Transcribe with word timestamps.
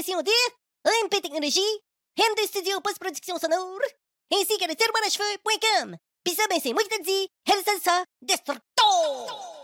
l'apparition 0.00 0.22
de 0.22 1.06
MP 1.06 1.20
Technologies, 1.20 1.80
MD 2.16 2.46
Studio 2.46 2.80
Post-Production 2.80 3.38
Sonore, 3.38 3.80
ainsi 4.32 4.56
que 4.58 4.66
le 4.66 4.74
tiroir 4.74 5.02
à 5.04 5.10
cheveux.com. 5.10 5.96
Pis 6.24 6.34
ça, 6.34 6.42
ben, 6.48 6.58
c'est 6.62 6.72
moi 6.72 6.82
qui 6.82 6.88
te 6.88 7.02
dis, 7.02 7.28
Hellsalsa 7.46 8.04
Destructo! 8.22 9.59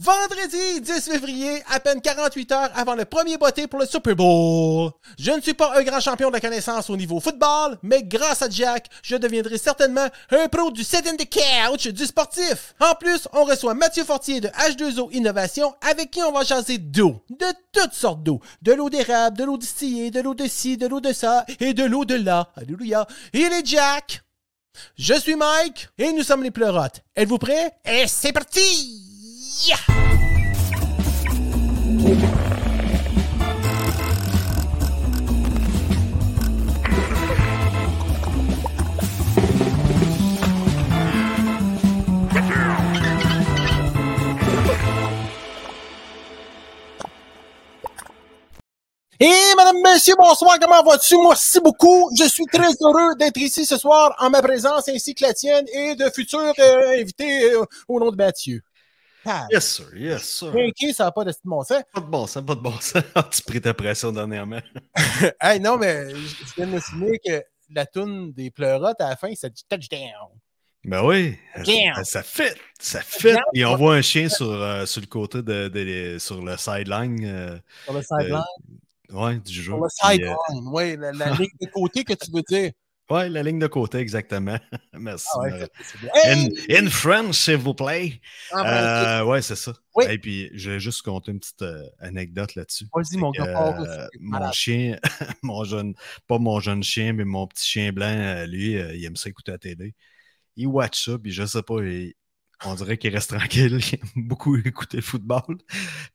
Vendredi 0.00 0.80
10 0.80 1.10
février, 1.10 1.60
à 1.68 1.80
peine 1.80 2.00
48 2.00 2.52
heures 2.52 2.70
avant 2.76 2.94
le 2.94 3.04
premier 3.04 3.36
botté 3.36 3.66
pour 3.66 3.80
le 3.80 3.86
Super 3.86 4.14
Bowl. 4.14 4.92
Je 5.18 5.32
ne 5.32 5.40
suis 5.40 5.54
pas 5.54 5.76
un 5.76 5.82
grand 5.82 5.98
champion 5.98 6.28
de 6.28 6.34
la 6.34 6.40
connaissance 6.40 6.88
au 6.88 6.96
niveau 6.96 7.18
football, 7.18 7.76
mais 7.82 8.04
grâce 8.04 8.42
à 8.42 8.48
Jack, 8.48 8.86
je 9.02 9.16
deviendrai 9.16 9.58
certainement 9.58 10.06
un 10.30 10.46
pro 10.46 10.70
du 10.70 10.84
set 10.84 11.04
in 11.08 11.16
the 11.16 11.28
couch 11.28 11.88
du 11.88 12.06
sportif. 12.06 12.76
En 12.78 12.94
plus, 12.94 13.26
on 13.32 13.42
reçoit 13.42 13.74
Mathieu 13.74 14.04
Fortier 14.04 14.40
de 14.40 14.46
H2O 14.46 15.08
Innovation 15.10 15.74
avec 15.80 16.12
qui 16.12 16.22
on 16.22 16.30
va 16.30 16.44
jaser 16.44 16.78
d'eau, 16.78 17.24
de 17.30 17.46
toutes 17.72 17.94
sortes 17.94 18.22
d'eau. 18.22 18.40
De 18.62 18.74
l'eau 18.74 18.90
d'érable, 18.90 19.36
de 19.36 19.42
l'eau 19.42 19.58
distillée, 19.58 20.12
de 20.12 20.20
l'eau 20.20 20.34
de 20.34 20.46
ci, 20.46 20.76
de 20.76 20.86
l'eau 20.86 21.00
de 21.00 21.12
ça 21.12 21.44
et 21.58 21.74
de 21.74 21.82
l'eau 21.82 22.04
de 22.04 22.14
là. 22.14 22.52
Alléluia. 22.54 23.04
Il 23.32 23.52
est 23.52 23.66
Jack. 23.66 24.22
Je 24.96 25.14
suis 25.14 25.34
Mike 25.34 25.88
et 25.98 26.12
nous 26.12 26.22
sommes 26.22 26.44
les 26.44 26.52
pleurotes. 26.52 27.00
Êtes-vous 27.16 27.38
prêts? 27.38 27.72
Et 27.84 28.06
c'est 28.06 28.32
parti! 28.32 29.07
Et 49.20 49.54
madame, 49.56 49.76
monsieur, 49.82 50.14
bonsoir, 50.16 50.56
comment 50.60 50.84
vas-tu? 50.84 51.16
Merci 51.20 51.58
beaucoup. 51.58 52.08
Je 52.16 52.28
suis 52.28 52.44
très 52.46 52.70
heureux 52.80 53.16
d'être 53.18 53.36
ici 53.38 53.66
ce 53.66 53.76
soir 53.76 54.14
en 54.20 54.30
ma 54.30 54.40
présence 54.40 54.88
ainsi 54.88 55.16
que 55.16 55.24
la 55.24 55.34
tienne 55.34 55.66
et 55.72 55.96
de 55.96 56.08
futurs 56.10 56.52
euh, 56.60 57.00
invités 57.00 57.50
euh, 57.54 57.64
au 57.88 57.98
nom 57.98 58.12
de 58.12 58.16
Mathieu. 58.16 58.62
Ah, 59.26 59.46
Yes, 59.50 59.66
sir, 59.76 59.86
yes, 59.96 60.22
sir. 60.22 60.54
ok, 60.54 60.94
ça 60.94 61.04
n'a 61.04 61.12
pas 61.12 61.24
de 61.24 61.32
bon 61.44 61.62
sens. 61.62 61.82
Pas 61.92 62.00
de 62.00 62.06
bon 62.06 62.26
sens, 62.26 62.44
pas 62.44 62.54
de 62.54 62.60
bon 62.60 62.80
sens. 62.80 63.02
tu 63.32 63.42
pris 63.42 63.60
ta 63.60 63.74
pression 63.74 64.12
dernièrement. 64.12 64.60
hey, 65.42 65.60
non, 65.60 65.76
mais 65.76 66.10
je 66.10 66.54
viens 66.56 66.66
de 66.66 66.72
me 66.72 66.80
souvenir 66.80 67.14
que 67.24 67.42
la 67.70 67.84
toune 67.86 68.32
des 68.32 68.50
pleurotes 68.50 69.00
à 69.00 69.10
la 69.10 69.16
fin, 69.16 69.32
c'est 69.34 69.52
du 69.54 69.62
touchdown. 69.68 70.28
Ben 70.84 71.04
oui, 71.04 71.36
Damn. 71.66 71.94
ça, 71.96 72.04
ça 72.04 72.22
fait, 72.22 72.56
ça 72.78 73.00
fait. 73.02 73.36
Et 73.52 73.64
on 73.64 73.76
voit 73.76 73.96
un 73.96 74.02
chien 74.02 74.28
sur, 74.28 74.50
euh, 74.50 74.86
sur 74.86 75.00
le 75.00 75.06
côté 75.08 75.42
de, 75.42 75.68
de- 75.68 76.18
sur 76.18 76.40
le 76.42 76.56
sideline 76.56 77.24
euh, 77.26 77.58
Sur 77.84 77.92
le 77.94 78.00
sideline. 78.02 78.42
ouais, 79.10 79.36
du 79.38 79.52
jeu. 79.52 79.72
sur 79.72 79.76
le 79.76 79.88
Puis, 79.88 80.08
sideline, 80.12 80.32
euh, 80.32 80.70
oui, 80.72 80.96
la, 80.96 81.12
la 81.12 81.30
ligne 81.32 81.48
de 81.60 81.66
côté 81.66 82.04
que 82.04 82.14
tu 82.14 82.30
veux 82.32 82.42
dire. 82.48 82.70
Ouais, 83.10 83.28
la 83.28 83.42
ligne 83.42 83.58
de 83.58 83.66
côté, 83.66 83.98
exactement. 83.98 84.58
Merci. 84.92 85.26
Ah 85.34 85.38
ouais. 85.40 85.68
Hey! 86.14 86.54
in, 86.70 86.86
in 86.86 86.90
French, 86.90 87.34
s'il 87.36 87.56
vous 87.56 87.74
plaît. 87.74 88.20
Ah, 88.52 89.20
Euh, 89.20 89.24
ouais, 89.24 89.42
c'est 89.42 89.56
ça. 89.56 89.72
Oui. 89.94 90.04
Et 90.10 90.18
puis, 90.18 90.50
je 90.54 90.70
vais 90.72 90.80
juste 90.80 91.02
compter 91.02 91.32
une 91.32 91.40
petite 91.40 91.62
euh, 91.62 91.84
anecdote 92.00 92.54
là-dessus. 92.54 92.86
Vas-y, 92.94 93.16
mon 93.16 93.30
gars, 93.30 93.78
euh, 93.80 94.06
mon 94.20 94.52
chien, 94.52 94.98
mon 95.42 95.64
jeune, 95.64 95.94
pas 96.26 96.38
mon 96.38 96.60
jeune 96.60 96.82
chien, 96.82 97.12
mais 97.12 97.24
mon 97.24 97.46
petit 97.46 97.66
chien 97.66 97.92
blanc, 97.92 98.44
lui, 98.46 98.72
il 98.72 99.04
aime 99.04 99.16
ça 99.16 99.28
écouter 99.28 99.52
la 99.52 99.58
télé. 99.58 99.94
Il 100.56 100.66
watch 100.66 101.04
ça, 101.06 101.18
puis 101.18 101.30
je 101.32 101.46
sais 101.46 101.62
pas, 101.62 101.80
il- 101.82 102.14
on 102.64 102.74
dirait 102.74 102.98
qu'il 102.98 103.14
reste 103.14 103.30
tranquille. 103.38 103.78
Il 103.80 103.94
aime 103.94 104.26
beaucoup 104.26 104.56
écouter 104.56 104.96
le 104.98 105.02
football. 105.04 105.58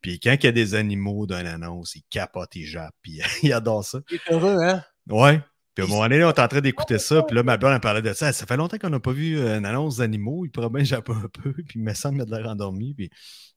Puis 0.02 0.20
quand 0.20 0.34
il 0.34 0.44
y 0.44 0.48
a 0.48 0.52
des 0.52 0.76
animaux 0.76 1.26
d'une 1.26 1.48
annonce, 1.48 1.96
il 1.96 2.04
capote, 2.10 2.54
il 2.56 2.66
jappe, 2.66 2.94
puis 3.02 3.22
il 3.44 3.54
adore 3.54 3.86
ça. 3.86 4.00
Il 4.12 4.16
est 4.16 4.32
heureux, 4.32 4.58
hein? 4.62 4.84
Ouais. 5.10 5.42
Puis 5.76 5.84
à 5.84 5.88
un 5.88 5.90
moment 5.90 6.04
donné, 6.04 6.24
on 6.24 6.30
est 6.30 6.40
en 6.40 6.48
train 6.48 6.62
d'écouter 6.62 7.00
ça, 7.00 7.24
puis 7.24 7.36
là, 7.36 7.44
ma 7.44 7.58
blonde, 7.58 7.74
elle 7.74 7.80
parlait 7.80 8.02
de 8.02 8.14
ça. 8.14 8.32
Ça 8.34 8.46
fait 8.46 8.58
longtemps 8.58 8.78
qu'on 8.78 8.90
n'a 8.92 9.00
pas 9.00 9.12
vu 9.12 9.38
euh, 9.40 9.58
une 9.58 9.66
annonce 9.66 9.98
d'animaux. 9.98 10.46
Il 10.46 10.52
pourrait 10.52 10.70
bien 10.70 10.84
japper 10.86 11.14
un 11.14 11.28
peu, 11.30 11.54
puis 11.54 11.80
il 11.80 11.84
me 11.84 11.94
semble 11.94 12.16
qu'il 12.16 12.22
a 12.24 12.26
de 12.26 12.32
l'air 12.44 12.52
endormi, 12.52 12.94
puis 12.94 13.10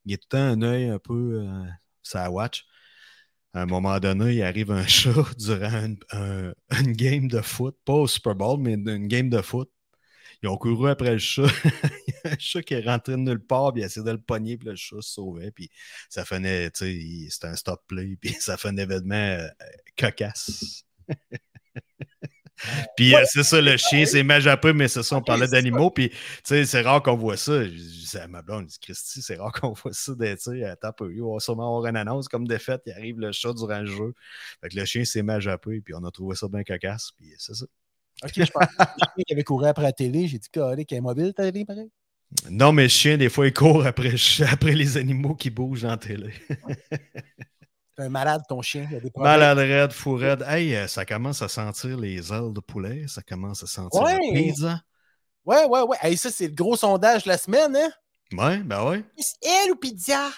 il 0.05 0.13
est 0.13 0.17
tout 0.17 0.27
le 0.31 0.37
temps 0.37 0.37
un 0.39 0.61
œil 0.63 0.85
un 0.89 0.99
peu 0.99 1.41
euh, 1.45 1.63
ça 2.03 2.29
watch. 2.31 2.65
À 3.53 3.61
un 3.63 3.65
moment 3.65 3.99
donné, 3.99 4.35
il 4.35 4.43
arrive 4.43 4.71
un 4.71 4.85
chat 4.87 5.11
durant 5.37 5.85
une, 5.85 5.97
un- 6.11 6.53
une 6.81 6.93
game 6.93 7.27
de 7.27 7.41
foot, 7.41 7.75
pas 7.85 7.93
au 7.93 8.07
Super 8.07 8.35
Bowl, 8.35 8.59
mais 8.61 8.73
une 8.73 9.07
game 9.07 9.29
de 9.29 9.41
foot. 9.41 9.69
Ils 10.43 10.49
ont 10.49 10.57
couru 10.57 10.89
après 10.89 11.13
le 11.13 11.17
chat. 11.19 11.43
il 12.07 12.13
y 12.25 12.27
a 12.27 12.33
un 12.33 12.37
chat 12.39 12.63
qui 12.63 12.73
est 12.75 12.85
rentré 12.85 13.13
de 13.13 13.17
nulle 13.19 13.39
part, 13.45 13.73
puis 13.73 13.81
il 13.81 13.83
a 13.85 13.87
essayé 13.87 14.05
de 14.05 14.11
le 14.11 14.21
pogner, 14.21 14.57
puis 14.57 14.69
le 14.69 14.75
chat 14.75 14.97
se 15.01 15.13
sauvait, 15.15 15.51
puis 15.51 15.69
ça 16.09 16.25
faisait, 16.25 16.71
tu 16.71 16.85
sais, 16.85 17.29
c'était 17.31 17.47
un 17.47 17.55
stop 17.55 17.83
play, 17.87 18.17
puis 18.21 18.33
ça 18.39 18.57
fait 18.57 18.69
un 18.69 18.77
événement 18.77 19.15
euh, 19.15 19.47
cocasse. 19.97 20.83
Puis 22.97 23.15
euh, 23.15 23.23
c'est 23.25 23.43
ça, 23.43 23.61
le 23.61 23.77
chien, 23.77 24.05
c'est 24.05 24.23
mal 24.23 24.41
jappé, 24.41 24.73
mais 24.73 24.87
c'est 24.87 25.03
ça, 25.03 25.17
on 25.17 25.21
parlait 25.21 25.47
d'animaux. 25.47 25.91
Puis, 25.91 26.09
tu 26.09 26.17
sais, 26.43 26.65
c'est 26.65 26.81
rare 26.81 27.03
qu'on 27.03 27.15
voit 27.15 27.37
ça. 27.37 27.63
Je 27.63 27.69
dis 27.69 28.17
à 28.17 28.27
ma 28.27 28.41
blonde, 28.41 28.67
je 28.71 28.79
Christy, 28.79 29.21
c'est 29.21 29.37
rare 29.37 29.51
qu'on 29.51 29.73
voit 29.73 29.93
ça. 29.93 30.13
Tu 30.19 30.37
sais, 30.37 30.63
attends 30.63 30.87
un 30.89 30.91
peu, 30.91 31.21
on 31.21 31.33
va 31.33 31.39
sûrement 31.39 31.67
avoir 31.67 31.85
une 31.87 31.97
annonce 31.97 32.27
comme 32.27 32.47
de 32.47 32.57
fait, 32.57 32.81
il 32.85 32.93
arrive 32.93 33.19
le 33.19 33.31
chat 33.31 33.53
durant 33.53 33.79
le 33.79 33.85
jeu. 33.85 34.13
Fait 34.61 34.69
que 34.69 34.75
le 34.75 34.85
chien 34.85 35.05
s'est 35.05 35.21
mal 35.21 35.39
jappé, 35.41 35.81
puis 35.81 35.93
on 35.95 36.03
a 36.03 36.11
trouvé 36.11 36.35
ça 36.35 36.47
bien 36.47 36.63
cocasse, 36.63 37.11
puis 37.15 37.33
c'est 37.37 37.55
ça. 37.55 37.65
Ok, 38.23 38.31
je 38.35 38.51
pense 38.51 38.65
que 38.65 38.71
le 38.79 38.85
chien 39.15 39.23
qui 39.27 39.33
avait 39.33 39.43
couru 39.43 39.67
après 39.67 39.83
la 39.83 39.93
télé, 39.93 40.27
j'ai 40.27 40.39
dit, 40.39 40.49
qu'elle 40.49 40.79
est 40.79 41.01
mobile, 41.01 41.33
ta 41.35 41.43
télé, 41.43 41.65
pareil? 41.65 41.91
Non, 42.49 42.73
mais 42.73 42.83
le 42.83 42.89
chien, 42.89 43.17
des 43.17 43.29
fois, 43.29 43.47
il 43.47 43.53
court 43.53 43.85
après, 43.85 44.15
après 44.51 44.73
les 44.73 44.97
animaux 44.97 45.35
qui 45.35 45.49
bougent 45.49 45.85
en 45.85 45.97
télé. 45.97 46.33
Un 47.99 48.09
malade, 48.09 48.43
ton 48.47 48.61
chien. 48.61 48.85
Il 48.89 48.93
y 48.93 48.97
a 48.97 48.99
des 48.99 49.09
problèmes. 49.09 49.31
Malade 49.39 49.57
raide, 49.57 49.91
fou 49.91 50.15
raide. 50.15 50.43
Hey, 50.47 50.75
euh, 50.75 50.87
ça 50.87 51.05
commence 51.05 51.41
à 51.41 51.47
sentir 51.47 51.97
les 51.97 52.31
ailes 52.31 52.53
de 52.53 52.59
poulet, 52.59 53.07
ça 53.07 53.21
commence 53.23 53.63
à 53.63 53.67
sentir 53.67 54.01
Ouais. 54.01 54.13
la 54.33 54.39
pizza. 54.39 54.81
Ouais, 55.45 55.65
ouais, 55.65 55.81
ouais. 55.81 55.97
Hey, 56.01 56.15
ça, 56.17 56.29
c'est 56.29 56.47
le 56.47 56.53
gros 56.53 56.75
sondage 56.75 57.23
de 57.23 57.29
la 57.29 57.37
semaine, 57.37 57.75
hein? 57.75 57.89
Ouais, 58.33 58.57
ben 58.59 58.87
ouais. 58.87 59.03
Elle 59.41 59.71
ou 59.71 59.75
pizza? 59.75 60.29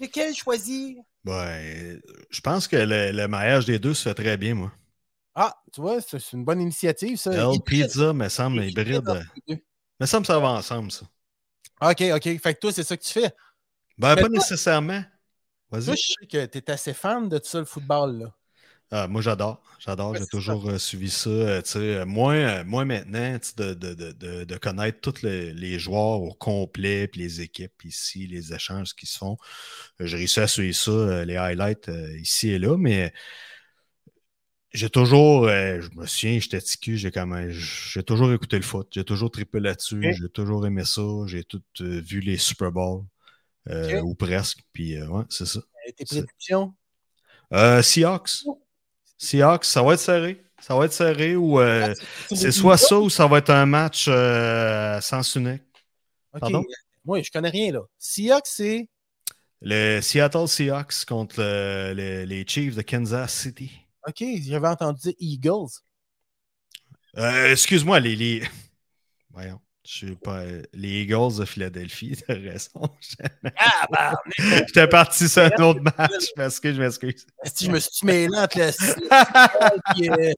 Lequel 0.00 0.34
choisir? 0.34 0.96
Ben, 1.24 2.00
je 2.30 2.40
pense 2.40 2.68
que 2.68 2.76
le, 2.76 3.10
le 3.12 3.28
mariage 3.28 3.64
des 3.66 3.78
deux 3.78 3.94
se 3.94 4.08
fait 4.08 4.14
très 4.14 4.36
bien, 4.36 4.54
moi. 4.54 4.72
Ah, 5.34 5.54
tu 5.72 5.80
vois, 5.80 6.00
c'est 6.00 6.32
une 6.32 6.44
bonne 6.44 6.60
initiative, 6.60 7.16
ça. 7.18 7.32
El 7.32 7.54
Hybride. 7.54 7.64
Pizza 7.64 8.12
me 8.12 8.28
semble 8.28 8.64
Hybride. 8.64 9.26
Me 10.00 10.06
semble 10.06 10.22
que 10.22 10.32
ça 10.32 10.38
va 10.38 10.48
ensemble, 10.48 10.90
ça. 10.92 11.06
OK, 11.82 12.02
OK. 12.14 12.40
Fait 12.40 12.54
que 12.54 12.60
toi, 12.60 12.72
c'est 12.72 12.84
ça 12.84 12.96
que 12.96 13.02
tu 13.02 13.12
fais? 13.12 13.32
Ben, 13.98 14.14
Mais 14.14 14.22
pas 14.22 14.28
toi- 14.28 14.38
nécessairement. 14.38 15.02
Toi, 15.84 15.94
Vas-y. 15.94 15.96
je 15.96 16.02
sais 16.20 16.26
que 16.26 16.46
tu 16.46 16.58
es 16.58 16.70
assez 16.70 16.92
fan 16.94 17.28
de 17.28 17.38
tout 17.38 17.46
ça, 17.46 17.58
le 17.58 17.64
football, 17.64 18.18
là. 18.18 18.34
Ah, 18.90 19.08
moi, 19.08 19.22
j'adore. 19.22 19.60
J'adore. 19.80 20.12
Ouais, 20.12 20.18
J'ai 20.18 20.26
toujours 20.26 20.68
euh, 20.68 20.78
suivi 20.78 21.10
ça. 21.10 21.28
euh, 21.30 21.62
tu 21.62 21.70
sais, 21.70 21.78
euh, 21.78 22.06
moins, 22.06 22.36
euh, 22.36 22.64
moins 22.64 22.84
maintenant 22.84 23.38
de, 23.56 23.74
de, 23.74 23.94
de, 23.94 24.44
de, 24.44 24.56
connaître 24.56 25.00
tous 25.00 25.22
les, 25.22 25.52
les 25.52 25.78
joueurs 25.78 26.20
au 26.22 26.32
complet, 26.34 27.08
puis 27.08 27.20
les 27.22 27.40
équipes 27.40 27.84
ici, 27.84 28.26
les 28.26 28.52
échanges 28.54 28.94
qui 28.94 29.06
se 29.06 29.18
font. 29.18 29.36
Euh, 30.00 30.06
J'ai 30.06 30.16
réussi 30.18 30.40
à 30.40 30.46
suivre 30.46 30.76
ça, 30.76 30.90
euh, 30.92 31.24
les 31.24 31.36
highlights 31.36 31.88
euh, 31.88 32.16
ici 32.18 32.50
et 32.50 32.58
là, 32.58 32.76
mais 32.78 33.12
j'ai 34.72 34.90
toujours, 34.90 35.44
euh, 35.46 35.80
je 35.80 35.88
me 35.98 36.06
souviens, 36.06 36.38
j'étais 36.40 36.60
ticu, 36.60 36.96
j'ai 36.96 37.10
quand 37.12 37.26
même, 37.26 37.50
j'ai 37.50 38.02
toujours 38.02 38.32
écouté 38.32 38.56
le 38.56 38.62
foot, 38.62 38.88
j'ai 38.92 39.04
toujours 39.04 39.30
trippé 39.30 39.60
là-dessus, 39.60 40.12
j'ai 40.12 40.28
toujours 40.28 40.66
aimé 40.66 40.84
ça, 40.84 41.02
j'ai 41.26 41.44
tout 41.44 41.62
euh, 41.80 42.00
vu 42.00 42.20
les 42.20 42.36
Super 42.38 42.72
Bowls, 42.72 43.04
euh, 43.70 44.00
ou 44.02 44.14
presque, 44.14 44.58
puis 44.72 44.96
euh, 44.96 45.06
ouais, 45.08 45.24
c'est 45.28 45.46
ça. 45.46 45.58
Euh, 45.60 45.92
Tes 45.96 46.04
prédictions? 46.04 46.74
Seahawks. 47.82 48.44
Seahawks, 49.16 49.64
ça 49.64 49.82
va 49.82 49.94
être 49.94 50.00
serré. 50.00 50.44
Ça 50.60 50.74
va 50.76 50.86
être 50.86 50.92
serré 50.92 51.36
ou 51.36 51.60
euh, 51.60 51.94
Tu 52.28 52.36
c'est 52.36 52.50
soit 52.52 52.78
ça 52.78 52.98
ou 52.98 53.10
ça 53.10 53.26
va 53.26 53.38
être 53.38 53.50
un 53.50 53.66
match 53.66 54.06
euh, 54.08 55.00
sans. 55.00 55.36
OK. 55.36 55.60
Pardon? 56.40 56.64
Moi, 57.04 57.20
je 57.22 57.30
connais 57.30 57.50
rien, 57.50 57.70
là. 57.72 57.80
Seahawks, 57.98 58.46
c'est... 58.46 58.88
Le 59.60 60.00
Seattle 60.00 60.48
Seahawks 60.48 61.04
contre 61.06 61.36
le- 61.40 61.92
le- 61.94 62.24
les 62.24 62.44
Chiefs 62.46 62.74
de 62.76 62.82
Kansas 62.82 63.32
City. 63.32 63.70
OK, 64.06 64.22
j'avais 64.42 64.68
entendu 64.68 65.00
dire 65.00 65.14
Eagles. 65.18 65.80
Euh, 67.16 67.52
Excuse-moi, 67.52 68.00
les, 68.00 68.16
les... 68.16 68.42
Voyons, 69.30 69.60
je 69.86 70.06
sais 70.06 70.16
pas. 70.16 70.42
Les 70.72 71.02
Eagles 71.02 71.38
de 71.38 71.44
Philadelphie, 71.44 72.16
t'as 72.26 72.34
raison. 72.34 72.88
Ah, 73.56 73.86
bah, 73.90 74.12
J'étais 74.38 74.88
parti 74.88 75.28
sur 75.28 75.42
un 75.42 75.62
autre 75.62 75.80
match. 75.82 76.10
Je 76.36 76.40
m'excuse, 76.42 76.76
je 76.76 76.80
m'excuse. 76.80 77.26
si 77.44 77.66
je 77.66 77.70
me 77.70 77.78
suis 77.78 78.06
mêlé 78.06 78.36
entre 78.36 78.58
le... 78.58 80.34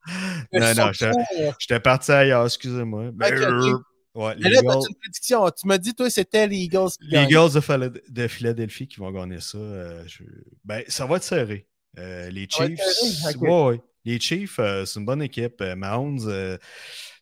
Non, 0.52 0.74
non. 0.74 0.92
J'étais 1.58 1.80
parti 1.80 2.12
ailleurs, 2.12 2.44
excusez-moi. 2.46 3.10
Ouais, 4.14 4.34
Mais 4.38 4.48
là, 4.48 4.60
Eagles- 4.60 4.66
t'as 4.80 4.88
une 4.88 4.94
prédiction. 4.94 5.50
Tu 5.50 5.66
m'as 5.66 5.76
dit, 5.78 5.94
toi, 5.94 6.08
c'était 6.08 6.46
les 6.46 6.56
Eagles 6.56 6.88
qui 6.98 7.06
Les. 7.08 7.18
Eagles 7.24 7.52
de, 7.52 7.60
Phila- 7.60 7.90
de 8.08 8.28
Philadelphie 8.28 8.88
qui 8.88 8.96
vont 8.98 9.10
gagner 9.12 9.40
ça. 9.40 9.58
euh, 9.58 10.02
je- 10.06 10.22
Ben, 10.64 10.82
ça 10.88 11.04
va 11.04 11.16
être 11.16 11.22
serré. 11.22 11.66
Euh, 11.98 12.30
les 12.30 12.48
Chiefs, 12.48 12.80
serré? 12.80 13.36
Ouais, 13.38 13.62
ouais. 13.66 13.80
Les 14.06 14.18
Chiefs, 14.18 14.58
euh, 14.58 14.86
c'est 14.86 15.00
une 15.00 15.04
bonne 15.06 15.20
équipe. 15.22 15.60
Euh, 15.60 16.56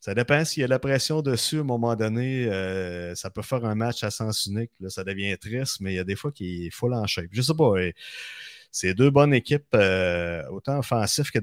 ça 0.05 0.13
dépend 0.13 0.45
s'il 0.45 0.61
y 0.61 0.65
a 0.65 0.67
la 0.67 0.79
pression 0.79 1.23
dessus 1.23 1.57
à 1.57 1.61
un 1.61 1.65
moment 1.65 1.97
donné. 1.97 2.45
euh, 2.45 3.15
ça 3.15 3.31
peut 3.31 3.41
faire 3.41 3.65
un 3.65 3.75
match 3.75 4.05
à 4.05 4.11
sens 4.11 4.45
unique. 4.45 4.71
là, 4.79 4.91
ça 4.91 5.03
devient 5.03 5.35
triste, 5.39 5.79
mais 5.81 5.95
il 5.95 5.97
y 5.97 5.99
a 5.99 6.05
des 6.05 6.15
fois 6.15 6.31
qu'il 6.31 6.71
en 6.83 7.07
shape. 7.07 7.29
Je 7.31 7.41
sais 7.41 7.55
pas. 7.55 7.73
c'est 8.71 8.93
deux 8.93 9.09
bonnes 9.09 9.33
équipes, 9.33 9.65
euh, 9.75 10.47
autant 10.51 10.81
offensifs 10.81 11.31
que. 11.31 11.39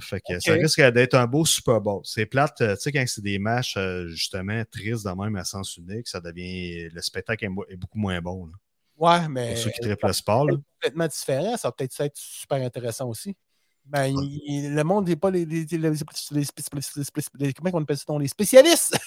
Fait 0.00 0.20
que 0.28 0.40
Ça 0.40 0.54
risque 0.54 0.82
d'être 0.90 1.14
un 1.14 1.28
beau 1.28 1.44
Super 1.44 1.80
Bowl. 1.80 2.00
C'est 2.02 2.26
plate, 2.26 2.60
euh, 2.62 2.74
tu 2.74 2.80
sais, 2.80 2.90
quand 2.90 3.04
c'est 3.06 3.22
des 3.22 3.38
matchs 3.38 3.78
justement 4.08 4.60
tristes 4.72 5.06
de 5.06 5.12
même 5.12 5.36
à 5.36 5.44
sens 5.44 5.76
unique, 5.76 6.08
ça 6.08 6.20
devient. 6.20 6.88
Le 6.88 7.02
spectacle 7.02 7.44
est, 7.44 7.76
beaucoup 7.76 7.98
moins 8.00 8.20
bon. 8.20 8.46
là. 8.46 8.52
Ouais, 8.96 9.28
mais 9.28 9.50
Pour 9.50 9.58
ceux 9.58 9.70
qui 9.70 9.80
triplent 9.82 10.06
le 10.08 10.12
sport. 10.12 10.46
là. 10.46 10.56
complètement 10.74 11.06
différent, 11.06 11.56
ça 11.56 11.68
va 11.68 11.72
peut-être 11.72 12.00
être 12.00 12.16
super 12.16 12.60
intéressant 12.60 13.08
aussi. 13.08 13.36
Ben, 13.86 14.06
il- 14.06 14.74
le 14.74 14.84
monde 14.84 15.08
n'est 15.08 15.16
pas 15.16 15.30
les, 15.30 15.44
les, 15.44 15.64
les, 15.64 15.78
comment 17.54 17.70
on 17.74 17.82
appelle 17.82 17.96
ça, 17.96 18.04
les 18.18 18.28
spécialistes? 18.28 18.96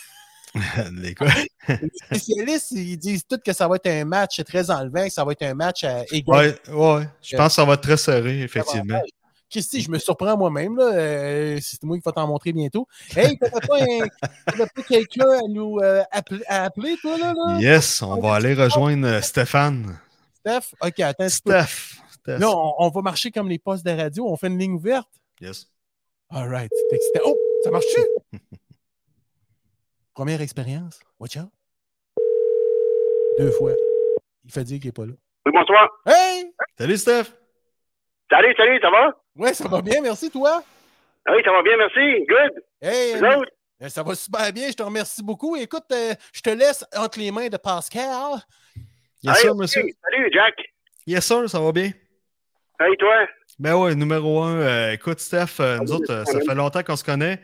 Les 1.68 1.90
spécialistes, 2.06 2.72
ils 2.72 2.98
disent 2.98 3.24
tous 3.28 3.40
que 3.44 3.54
ça 3.54 3.68
va 3.68 3.78
être 3.78 3.88
un 3.88 4.06
match 4.06 4.40
très 4.44 4.70
enlevant, 4.70 5.06
que 5.06 5.12
ça 5.12 5.24
va 5.26 5.32
être 5.32 5.42
un 5.44 5.56
match 5.56 5.84
à 5.84 6.04
égal. 6.12 6.58
Ouais, 6.70 6.74
ouais. 6.74 7.08
Je 7.24 7.36
pense 7.38 7.48
que 7.48 7.54
ça 7.54 7.66
va 7.66 7.74
être 7.74 7.82
très 7.82 7.98
serré, 7.98 8.42
effectivement. 8.42 9.00
Christy, 9.50 9.82
je 9.82 9.90
me 9.92 10.00
surprends 10.00 10.36
moi-même, 10.36 10.80
euh, 10.80 11.60
c'est 11.62 11.82
moi 11.84 11.96
qui 11.98 12.04
va 12.04 12.12
t'en 12.12 12.28
montrer 12.28 12.54
bientôt. 12.54 12.88
Hey, 13.16 13.38
t'avais 13.38 13.68
pas, 13.68 13.78
un- 13.82 14.58
pas 14.58 14.82
quelqu'un 14.88 15.30
à 15.30 15.48
nous 15.48 15.78
euh, 15.80 16.02
appeler, 16.12 16.44
à 16.48 16.64
appeler, 16.64 16.98
toi, 17.02 17.18
là, 17.18 17.34
là? 17.36 17.60
Yes, 17.60 18.02
on 18.02 18.20
va 18.20 18.36
aller 18.36 18.54
rejoindre 18.56 19.08
euh, 19.08 19.22
Stéphane. 19.22 19.98
Steph? 20.40 20.74
Ok, 20.82 21.00
attends. 21.02 21.30
Steph. 21.30 21.98
Là, 22.26 22.50
on, 22.50 22.74
on 22.80 22.90
va 22.90 23.02
marcher 23.02 23.32
comme 23.32 23.50
les 23.50 23.60
postes 23.60 23.86
de 23.86 23.92
radio, 23.92 24.28
on 24.28 24.36
fait 24.38 24.48
une 24.48 24.58
ligne 24.58 24.74
ouverte. 24.74 25.10
Yes. 25.42 25.68
All 26.30 26.48
right. 26.50 26.72
Oh, 27.26 27.36
ça 27.64 27.72
marche-tu? 27.72 28.40
Première 30.14 30.42
expérience. 30.42 31.00
Watch 31.20 31.38
out. 31.38 31.50
Deux 33.40 33.52
fois. 33.52 33.74
Il 34.46 34.52
fait 34.52 34.64
dire 34.64 34.80
qu'il 34.80 34.88
n'est 34.88 34.92
pas 34.94 35.06
là. 35.06 35.14
Oui, 35.46 35.52
bonsoir. 35.54 35.90
Hey! 36.06 36.54
Salut, 36.78 36.98
Steph. 36.98 37.26
Salut, 38.30 38.54
salut, 38.56 38.80
ça 38.82 38.90
va? 38.90 39.16
Ouais, 39.36 39.54
ça 39.54 39.68
va 39.68 39.82
bien, 39.82 40.02
merci, 40.02 40.30
toi. 40.30 40.64
Ah 41.26 41.32
Oui, 41.36 41.42
ça 41.44 41.52
va 41.52 41.62
bien, 41.62 41.78
merci. 41.78 42.26
Good. 42.28 42.64
Hey, 42.82 43.16
euh, 43.82 43.90
ça 43.90 44.04
va 44.04 44.16
super 44.16 44.52
bien, 44.54 44.70
je 44.70 44.74
te 44.74 44.84
remercie 44.84 45.24
beaucoup. 45.24 45.56
Écoute, 45.56 45.86
euh, 45.92 46.14
je 46.34 46.42
te 46.42 46.50
laisse 46.50 46.86
entre 46.96 47.20
les 47.20 47.32
mains 47.32 47.48
de 47.50 47.58
Pascal. 47.58 48.34
Yes, 49.24 49.38
Hey, 49.38 49.42
sir, 49.44 49.56
monsieur. 49.56 49.82
Salut, 50.02 50.30
Jack. 50.34 50.54
Yes, 51.06 51.26
sir, 51.26 51.50
ça 51.50 51.60
va 51.60 51.72
bien? 51.72 51.92
Hey, 52.86 52.98
toi? 52.98 53.26
Ben 53.60 53.76
ouais, 53.76 53.96
numéro 53.96 54.42
un. 54.42 54.58
euh, 54.60 54.92
écoute, 54.92 55.20
Steph, 55.20 55.60
euh, 55.62 55.78
nous 55.80 55.92
oui, 55.92 55.98
autres, 55.98 56.12
euh, 56.12 56.26
ça 56.26 56.40
fait 56.42 56.56
longtemps 56.56 56.84
qu'on 56.84 56.96
se 56.98 57.04
connaît. 57.04 57.40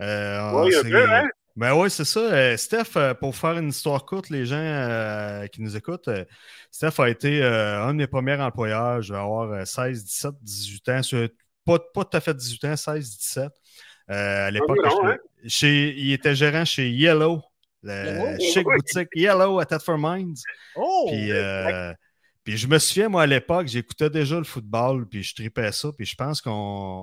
Euh, 0.00 0.40
on 0.52 0.64
Oui, 0.64 0.74
un 0.74 0.82
s'est- 0.82 0.90
peu, 0.90 1.10
hein? 1.10 1.28
Ben 1.56 1.74
oui, 1.74 1.90
c'est 1.90 2.04
ça. 2.04 2.20
Euh, 2.20 2.56
Steph, 2.56 2.96
euh, 2.96 3.12
pour 3.14 3.34
faire 3.36 3.58
une 3.58 3.68
histoire 3.68 4.06
courte, 4.06 4.30
les 4.30 4.46
gens 4.46 4.56
euh, 4.56 5.46
qui 5.48 5.60
nous 5.60 5.76
écoutent, 5.76 6.08
euh, 6.08 6.24
Steph 6.70 7.00
a 7.02 7.08
été 7.10 7.42
euh, 7.42 7.82
un 7.82 7.92
de 7.92 7.98
mes 7.98 8.06
premiers 8.06 8.40
employeurs. 8.40 9.02
Je 9.02 9.12
vais 9.12 9.18
avoir 9.18 9.50
euh, 9.52 9.64
16, 9.64 10.04
17, 10.04 10.34
18 10.40 10.88
ans. 10.88 11.02
sur- 11.02 11.28
Pas, 11.66 11.78
pas 11.92 12.04
tout 12.04 12.16
à 12.16 12.20
fait 12.20 12.34
18 12.34 12.64
ans, 12.64 12.76
16, 12.76 13.10
17. 13.18 13.52
Euh, 14.10 14.46
à 14.46 14.50
l'époque, 14.50 14.78
hein? 14.86 15.16
chez- 15.46 15.92
il 15.98 16.12
était 16.14 16.34
gérant 16.34 16.64
chez 16.64 16.88
Yellow, 16.88 17.42
le 17.82 18.38
Yellow? 18.38 18.40
chic 18.40 18.66
Oui. 18.66 18.76
boutique 18.76 19.08
Yellow 19.14 19.58
à 19.58 19.66
Thetford 19.66 19.98
Mines. 19.98 20.34
Oh! 20.76 21.06
Puis, 21.08 21.30
euh, 21.32 21.92
puis 22.48 22.56
je 22.56 22.66
me 22.66 22.78
souviens, 22.78 23.10
moi, 23.10 23.24
à 23.24 23.26
l'époque, 23.26 23.66
j'écoutais 23.66 24.08
déjà 24.08 24.38
le 24.38 24.44
football, 24.44 25.06
puis 25.06 25.22
je 25.22 25.34
tripais 25.34 25.70
ça, 25.70 25.90
puis 25.94 26.06
je 26.06 26.14
pense 26.16 26.40
qu'on 26.40 26.50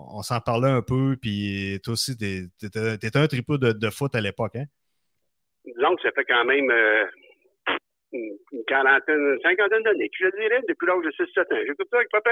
on 0.09 0.23
s'en 0.23 0.39
parlait 0.39 0.71
un 0.71 0.81
peu, 0.81 1.15
puis 1.21 1.79
toi 1.83 1.93
aussi, 1.93 2.17
t'étais 2.17 2.97
t'étais 2.97 3.19
un 3.19 3.27
tripeux 3.27 3.59
de, 3.59 3.71
de 3.71 3.89
foot 3.91 4.15
à 4.15 4.21
l'époque, 4.21 4.55
hein? 4.55 4.65
Disons 5.63 5.95
que 5.97 6.01
ça 6.01 6.09
fait 6.15 6.25
quand 6.27 6.45
même 6.45 6.71
euh, 6.71 7.05
une 8.13 8.63
quarantaine, 8.65 9.19
une 9.19 9.39
cinquantaine 9.43 9.83
d'années 9.83 10.09
que 10.09 10.15
je 10.19 10.35
dirais, 10.35 10.61
depuis 10.67 10.87
l'âge 10.87 11.05
de 11.05 11.11
6-7 11.11 11.41
ans. 11.41 11.63
J'écoute 11.67 11.87
ça 11.91 11.97
avec 11.97 12.09
papa. 12.09 12.31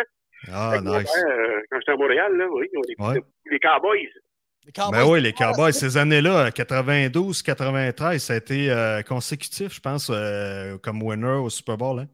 Ah, 0.51 0.69
Avec 0.71 0.81
nice. 0.81 1.13
père, 1.13 1.27
euh, 1.37 1.61
quand 1.69 1.79
j'étais 1.81 1.91
à 1.91 1.95
Montréal, 1.97 2.35
là, 2.35 2.47
oui, 2.51 2.67
on 2.75 2.81
écoutait 2.89 3.19
Ouais. 3.19 3.23
les 3.51 3.59
Cowboys. 3.59 4.09
Les 4.65 4.71
Cowboys, 4.71 4.91
Ben 5.03 5.07
oui, 5.11 5.21
les 5.21 5.33
Cowboys, 5.33 5.71
ces 5.73 5.97
années-là, 5.97 6.49
92, 6.51 7.43
93, 7.43 8.23
ça 8.23 8.33
a 8.33 8.37
été 8.37 8.71
euh, 8.71 9.03
consécutif, 9.03 9.75
je 9.75 9.79
pense, 9.81 10.09
euh, 10.11 10.79
comme 10.79 11.03
winner 11.03 11.27
au 11.43 11.51
Super 11.51 11.77
Bowl, 11.77 11.99
hein? 11.99 12.07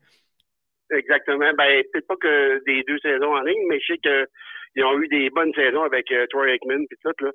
Exactement. 0.92 1.52
Ben, 1.58 1.84
peut-être 1.92 2.08
pas 2.08 2.16
que 2.16 2.64
des 2.66 2.84
deux 2.84 3.00
saisons 3.00 3.36
en 3.36 3.42
ligne, 3.42 3.68
mais 3.70 3.80
je 3.80 3.94
sais 3.94 4.00
qu'ils 4.00 4.84
ont 4.84 5.00
eu 5.00 5.08
des 5.08 5.30
bonnes 5.30 5.54
saisons 5.54 5.84
avec 5.84 6.12
euh, 6.12 6.26
Troy 6.30 6.50
Aikman 6.50 6.84
et 6.92 6.96
tout, 7.04 7.26
là. 7.26 7.32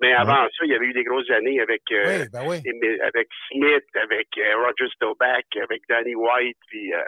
Mais 0.00 0.12
avant 0.12 0.44
ça, 0.56 0.64
il 0.64 0.70
y 0.70 0.74
avait 0.74 0.86
eu 0.86 0.92
des 0.92 1.02
grosses 1.02 1.28
années 1.30 1.60
avec, 1.60 1.82
euh, 1.90 2.20
Oui, 2.20 2.28
ben 2.32 2.42
oui. 2.46 2.56
Emil- 2.64 3.00
avec 3.02 3.28
Smith, 3.50 3.84
avec 4.00 4.28
euh, 4.38 4.56
Roger 4.64 4.88
Staubach, 4.94 5.44
avec 5.60 5.82
Danny 5.88 6.14
White, 6.14 6.56
puis 6.68 6.94
euh, 6.94 6.98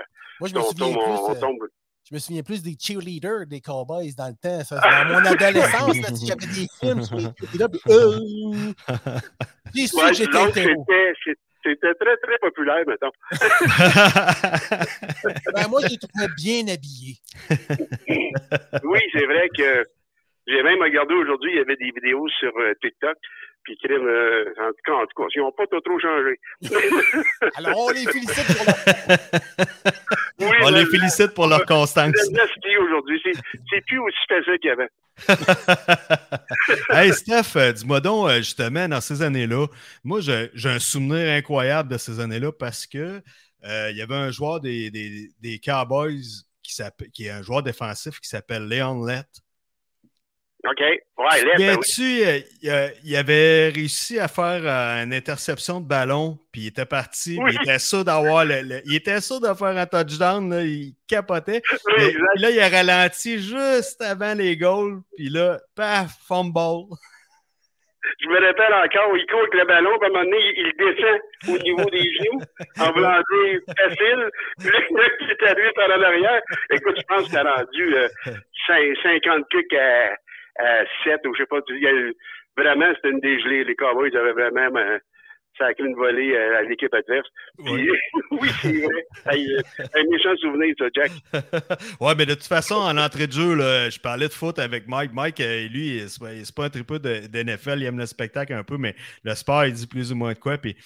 Moi, 0.40 0.48
je 0.48 0.54
me 0.56 0.60
on, 0.60 0.72
tombe, 0.72 0.96
on, 0.96 1.30
euh, 1.30 1.40
tombe. 1.40 1.68
Je 2.08 2.14
me 2.14 2.18
souviens 2.18 2.42
plus 2.42 2.64
des 2.64 2.74
cheerleaders 2.80 3.46
des 3.46 3.60
Cowboys 3.60 4.12
dans 4.16 4.26
le 4.26 4.34
temps. 4.42 4.64
Ça, 4.64 4.80
dans 4.80 5.12
mon 5.12 5.24
adolescence, 5.24 6.30
avait 6.32 6.46
des 6.46 6.66
films 6.80 7.02
sur 7.02 7.16
les 7.18 7.22
cheerleaders. 7.22 7.68
puis, 7.70 7.92
euh, 7.92 8.72
J'ai 9.72 9.86
su 9.86 9.96
Ouais, 9.96 10.10
que 10.10 10.14
j'étais. 10.16 10.74
C'était, 11.62 11.94
très, 11.94 12.16
très 12.16 12.38
populaire, 12.40 12.82
mettons. 12.86 13.10
Ben, 15.54 15.68
moi, 15.68 15.80
j'ai 15.88 15.98
trouvé 15.98 16.26
bien 16.36 16.66
habillé. 16.72 17.16
Oui, 18.84 19.00
c'est 19.12 19.26
vrai 19.26 19.48
que 19.56 19.84
j'ai 20.50 20.62
même 20.62 20.80
regardé 20.82 21.14
aujourd'hui, 21.14 21.52
il 21.52 21.56
y 21.58 21.60
avait 21.60 21.76
des 21.76 21.90
vidéos 21.94 22.28
sur 22.38 22.52
euh, 22.58 22.72
TikTok, 22.82 23.16
puis 23.62 23.76
crime, 23.82 24.06
euh, 24.06 24.44
en 24.58 24.68
tout 24.70 24.82
cas, 24.84 24.92
en 24.94 25.06
tout 25.06 25.22
cas, 25.22 25.28
ils 25.34 25.40
n'ont 25.40 25.52
pas 25.52 25.66
trop, 25.66 25.80
trop 25.80 25.98
changé. 26.00 26.38
Alors, 27.56 27.78
on 27.78 27.90
les 27.90 28.04
félicite 28.04 28.56
pour 28.56 28.64
leur... 28.66 28.76
Oui, 30.40 30.56
On 30.62 30.70
le- 30.70 30.78
les 30.78 30.86
félicite 30.86 31.34
pour 31.34 31.46
leur 31.46 31.64
constance. 31.66 32.14
Aujourd'hui, 32.82 33.20
c'est, 33.24 33.84
plus 33.86 33.98
aussi 33.98 34.16
facile 34.28 34.58
qu'il 34.60 34.68
y 34.70 34.72
avait. 34.72 34.88
hey 36.90 37.12
Steph, 37.12 37.56
euh, 37.56 37.72
dis-moi 37.72 38.00
donc, 38.00 38.30
justement, 38.38 38.88
dans 38.88 39.00
ces 39.00 39.20
années-là, 39.22 39.66
moi 40.02 40.20
j'ai 40.20 40.50
un 40.68 40.78
souvenir 40.78 41.28
incroyable 41.30 41.90
de 41.90 41.98
ces 41.98 42.20
années-là 42.20 42.52
parce 42.52 42.86
que 42.86 43.20
euh, 43.64 43.90
il 43.90 43.96
y 43.98 44.02
avait 44.02 44.14
un 44.14 44.30
joueur 44.30 44.60
des, 44.60 44.90
des, 44.90 45.28
des 45.40 45.58
Cowboys 45.58 46.22
qui, 46.62 46.74
s'appelle- 46.74 47.10
qui 47.10 47.26
est 47.26 47.30
un 47.30 47.42
joueur 47.42 47.62
défensif 47.62 48.18
qui 48.20 48.28
s'appelle 48.28 48.66
Léon 48.66 49.04
Lett. 49.04 49.26
OK? 50.68 50.80
Ouais, 50.80 51.44
ben. 51.44 51.56
Viens-tu, 51.56 52.22
euh, 52.22 52.38
il, 52.62 52.70
euh, 52.70 52.88
il 53.04 53.16
avait 53.16 53.68
réussi 53.70 54.18
à 54.18 54.28
faire 54.28 54.60
euh, 54.62 55.02
une 55.04 55.14
interception 55.14 55.80
de 55.80 55.86
ballon, 55.88 56.38
puis 56.52 56.62
il 56.62 56.66
était 56.68 56.84
parti, 56.84 57.38
Oui. 57.40 57.52
il 57.54 57.62
était 57.62 57.78
sûr 57.78 58.04
d'avoir 58.04 58.44
le, 58.44 58.60
le- 58.62 58.82
il 58.84 58.96
était 58.96 59.20
sûr 59.22 59.40
de 59.40 59.46
faire 59.54 59.76
un 59.76 59.86
touchdown, 59.86 60.50
là, 60.50 60.62
il 60.62 60.92
capotait. 61.08 61.62
Oui, 61.86 61.94
Mais 61.96 62.12
là, 62.42 62.50
il 62.50 62.60
a 62.60 62.68
ralenti 62.68 63.38
juste 63.38 64.02
avant 64.02 64.34
les 64.34 64.56
goals, 64.56 65.00
puis 65.16 65.30
là, 65.30 65.58
paf, 65.74 66.10
fumble. 66.28 66.94
Je 68.22 68.28
me 68.28 68.34
rappelle 68.34 68.72
encore, 68.74 69.16
il 69.16 69.26
court 69.26 69.40
avec 69.40 69.54
le 69.54 69.64
ballon, 69.66 69.90
puis 70.00 70.06
à 70.06 70.10
un 70.10 70.12
moment 70.12 70.24
donné, 70.24 70.38
il, 70.56 70.72
descend 70.76 71.20
au 71.48 71.62
niveau 71.62 71.84
des 71.90 72.12
genoux, 72.14 72.40
en 72.80 72.92
voulant 72.92 73.20
dire 73.32 73.60
facile. 73.78 74.30
Puis 74.58 74.68
là, 74.68 75.04
qui 75.18 75.24
est 75.30 75.48
arrivé 75.48 75.70
par 75.74 75.88
en 75.90 76.02
arrière, 76.02 76.40
écoute, 76.70 76.96
je 76.96 77.02
pense 77.08 77.28
qu'il 77.28 77.36
a 77.38 77.42
rendu 77.54 77.94
euh, 77.96 78.08
cin- 78.66 79.02
50 79.02 79.44
kicks 79.50 79.74
à, 79.74 80.16
à 80.58 80.84
7, 81.04 81.26
ou 81.26 81.34
je 81.34 81.42
sais 81.42 81.46
pas, 81.46 81.60
il 81.68 81.82
y 81.82 81.86
a 81.86 82.12
vraiment, 82.56 82.92
c'était 82.96 83.10
une 83.10 83.20
dégelée. 83.20 83.64
Les 83.64 83.76
Cowboys 83.76 84.14
avaient 84.16 84.32
vraiment 84.32 84.76
euh, 84.76 84.98
sacré 85.58 85.84
une 85.84 85.94
volée 85.94 86.36
à 86.36 86.62
l'équipe 86.62 86.92
adverse. 86.92 87.28
Puis, 87.64 87.90
oui, 88.30 88.48
c'est 88.62 88.80
vrai. 88.80 89.06
Euh, 89.28 89.84
un 89.94 90.04
méchant 90.10 90.36
souvenir, 90.36 90.74
ça, 90.78 90.86
Jack. 90.94 91.12
ouais, 92.00 92.14
mais 92.16 92.26
de 92.26 92.34
toute 92.34 92.46
façon, 92.46 92.76
en 92.76 92.96
entrée 92.96 93.26
de 93.26 93.32
jeu, 93.32 93.54
là, 93.54 93.90
je 93.90 93.98
parlais 93.98 94.28
de 94.28 94.32
foot 94.32 94.58
avec 94.58 94.88
Mike. 94.88 95.12
Mike, 95.12 95.40
euh, 95.40 95.68
lui, 95.68 96.00
pas, 96.20 96.28
c'est 96.42 96.54
pas 96.54 96.64
un 96.64 96.70
tripeux 96.70 96.98
de, 96.98 97.26
de 97.26 97.42
NFL, 97.42 97.78
il 97.78 97.86
aime 97.86 97.98
le 97.98 98.06
spectacle 98.06 98.52
un 98.52 98.64
peu, 98.64 98.76
mais 98.76 98.94
le 99.24 99.34
sport, 99.34 99.64
il 99.64 99.72
dit 99.72 99.86
plus 99.86 100.12
ou 100.12 100.16
moins 100.16 100.32
de 100.32 100.38
quoi. 100.38 100.58
Puis 100.58 100.76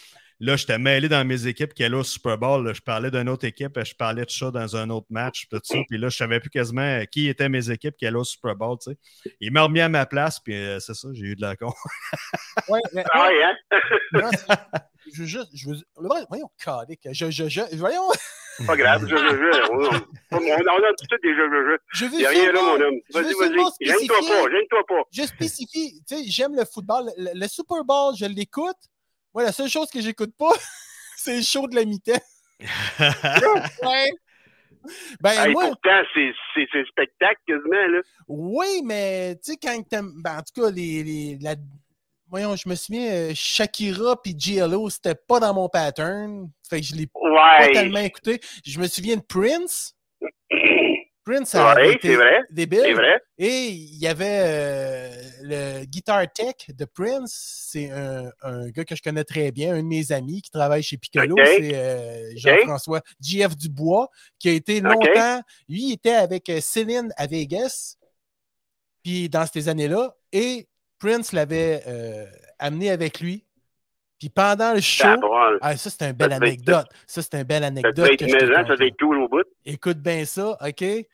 là, 0.45 0.57
j'étais 0.57 0.79
mêlé 0.79 1.09
dans 1.09 1.25
mes 1.27 1.47
équipes 1.47 1.75
qui 1.75 1.83
allaient 1.85 1.97
au 1.97 2.05
Super 2.05 2.39
Bowl. 2.39 2.67
là. 2.67 2.73
je 2.73 2.81
parlais 2.81 3.11
d'une 3.11 3.29
autre 3.29 3.45
équipe, 3.47 3.79
je 3.85 3.95
parlais 3.95 4.25
de 4.25 4.31
ça 4.31 4.51
dans 4.51 4.77
un 4.77 4.91
autre 4.91 5.07
match, 5.11 5.47
tout 5.51 5.61
ça. 5.63 5.79
Puis 5.89 5.99
là, 5.99 6.09
je 6.09 6.17
savais 6.17 6.41
plus 6.41 6.51
quasiment 6.51 6.83
euh, 6.83 7.05
qui 7.05 7.29
étaient 7.29 7.49
mes 7.49 7.71
équipes 7.71 7.97
qui 7.97 8.07
allaient 8.07 8.17
au 8.19 8.25
Super 8.25 8.55
Bowl. 8.55 8.77
tu 8.83 8.91
sais. 8.93 8.99
Il 9.41 9.53
m'a 9.53 9.63
remis 9.63 9.81
à 9.81 9.89
ma 9.89 10.07
place, 10.07 10.41
puis 10.41 10.55
euh, 10.55 10.79
c'est 10.81 10.95
ça, 10.95 11.09
j'ai 11.13 11.25
eu 11.27 11.35
de 11.37 11.41
la 11.43 11.57
con. 11.57 11.73
Ouais, 12.69 12.81
mais- 12.93 13.05
Ah 13.13 13.29
ouais, 13.29 13.43
hein? 13.43 13.55
non, 14.13 14.31
je 15.13 15.21
veux 15.21 15.27
juste... 15.27 15.49
Je 15.55 15.69
veux... 15.71 15.77
Voyons, 16.29 16.49
calique. 16.63 17.01
Je, 17.13 17.31
je, 17.31 17.49
je... 17.49 17.61
Voyons... 17.77 18.09
Pas 18.67 18.77
grave, 18.77 19.03
je, 19.09 19.17
je, 19.17 19.17
je, 19.17 19.73
on, 19.73 20.37
on, 20.37 20.39
on 20.39 20.85
a 20.85 20.93
tout 20.97 21.17
des 21.23 21.35
jeux. 21.35 21.79
Je 21.93 22.05
veux 22.05 22.13
Il 22.13 22.19
n'y 22.19 22.25
a 22.27 22.29
rien 22.31 22.53
là, 22.53 22.63
mon 22.63 22.81
homme. 22.81 22.95
je 23.13 23.19
veux 23.19 23.25
Vas-y, 23.25 23.35
vas-y. 23.35 23.87
Gêne-toi 23.89 24.17
pas, 24.21 24.51
gêne-toi 24.51 24.83
pas. 24.87 25.03
je 25.11 25.23
spécifie, 25.23 26.01
tu 26.07 26.15
sais, 26.17 26.23
j'aime 26.29 26.55
le 26.55 26.65
football. 26.65 27.11
Le, 27.19 27.31
le 27.35 27.49
Super 27.49 27.83
Bowl, 27.85 28.15
je 28.17 28.27
l'écoute. 28.27 28.77
Moi, 29.35 29.43
la 29.45 29.53
seule 29.53 29.69
chose 29.69 29.91
que 29.91 30.01
j'écoute 30.01 30.33
pas, 30.39 30.53
c'est 31.17 31.37
le 31.37 31.43
show 31.43 31.67
de 31.69 31.75
la 31.75 31.85
mi-temps. 31.85 32.13
Ouais. 33.83 34.11
Ben, 35.21 35.31
Hey, 35.47 35.53
moi, 35.53 35.65
pourtant, 35.69 36.03
c'est 36.15 36.31
c'est- 36.55 36.67
c'est 36.71 36.85
spectacle 36.87 37.41
quasiment, 37.47 37.87
là. 37.89 38.01
oui, 38.29 38.83
mais 38.85 39.35
tu 39.37 39.53
sais, 39.53 39.57
quand 39.57 39.83
t'aimes. 39.89 40.13
Ben, 40.23 40.39
en 40.39 40.43
tout 40.43 40.61
cas, 40.63 40.71
les. 40.71 41.03
les- 41.03 41.39
la- 41.41 41.57
Voyons, 42.29 42.55
je 42.57 42.69
me 42.69 42.75
souviens, 42.75 43.11
euh, 43.13 43.33
Shakira 43.35 44.21
puis 44.21 44.35
GLO, 44.35 44.91
c'était 44.91 45.15
pas 45.15 45.41
dans 45.41 45.55
mon 45.55 45.69
pattern. 45.69 46.51
Fait 46.69 46.81
que 46.81 46.87
je 46.87 46.95
l'ai 46.97 47.07
pas 47.07 47.69
tellement 47.73 48.01
écouté. 48.01 48.41
Je 48.67 48.79
me 48.81 48.87
souviens 48.87 49.17
de 49.17 49.23
Prince. 49.23 49.95
Prince 51.25 51.55
a 51.55 51.75
Ouais, 51.75 51.95
été 51.95 52.17
vrai. 52.17 52.43
débile. 52.51 52.95
Vrai. 52.95 53.21
Et 53.39 53.69
il 53.69 53.97
y 53.99 54.07
avait 54.07 54.43
euh, 54.45 55.09
le 55.43 55.85
Guitar 55.87 56.31
Tech 56.33 56.55
de 56.69 56.85
Prince. 56.85 57.67
C'est 57.71 57.91
un, 57.91 58.31
un 58.43 58.69
gars 58.71 58.85
que 58.85 58.95
je 58.95 59.03
connais 59.03 59.25
très 59.25 59.51
bien, 59.51 59.75
un 59.75 59.79
de 59.83 59.89
mes 59.89 60.13
amis 60.13 60.43
qui 60.43 60.51
travaille 60.51 60.83
chez 60.83 60.99
Piccolo. 60.99 61.35
C'est 61.45 61.75
euh, 61.75 62.31
Jean-François 62.37 63.01
JF 63.21 63.57
Dubois, 63.57 64.09
qui 64.39 64.51
a 64.51 64.53
été 64.53 64.81
longtemps. 64.81 65.41
Lui, 65.69 65.89
il 65.89 65.93
était 65.95 66.11
avec 66.15 66.49
euh, 66.51 66.61
Céline 66.61 67.11
à 67.17 67.27
Vegas. 67.27 67.97
Puis 69.03 69.29
dans 69.29 69.47
ces 69.47 69.69
années-là. 69.69 70.15
Et 70.33 70.69
Prince 70.99 71.33
l'avait 71.33 71.83
euh, 71.87 72.27
amené 72.59 72.91
avec 72.91 73.21
lui. 73.21 73.45
Puis 74.19 74.29
pendant 74.31 74.73
le 74.73 74.81
show. 74.81 75.05
Ah, 75.61 75.77
ça, 75.77 75.91
c'est 75.91 76.03
une 76.05 76.13
belle 76.13 76.33
anecdote. 76.33 76.87
Ça, 77.07 77.23
c'est 77.23 77.35
une 77.35 77.43
belle 77.43 77.65
anecdote. 77.65 77.95
te 78.19 78.25
ça 78.79 78.85
être 78.87 78.97
cool 78.99 79.19
au 79.19 79.29
bout. 79.29 79.45
Écoute 79.65 79.99
bien 79.99 80.25
ça, 80.25 80.57
OK? 80.61 80.81
Il, 80.81 81.07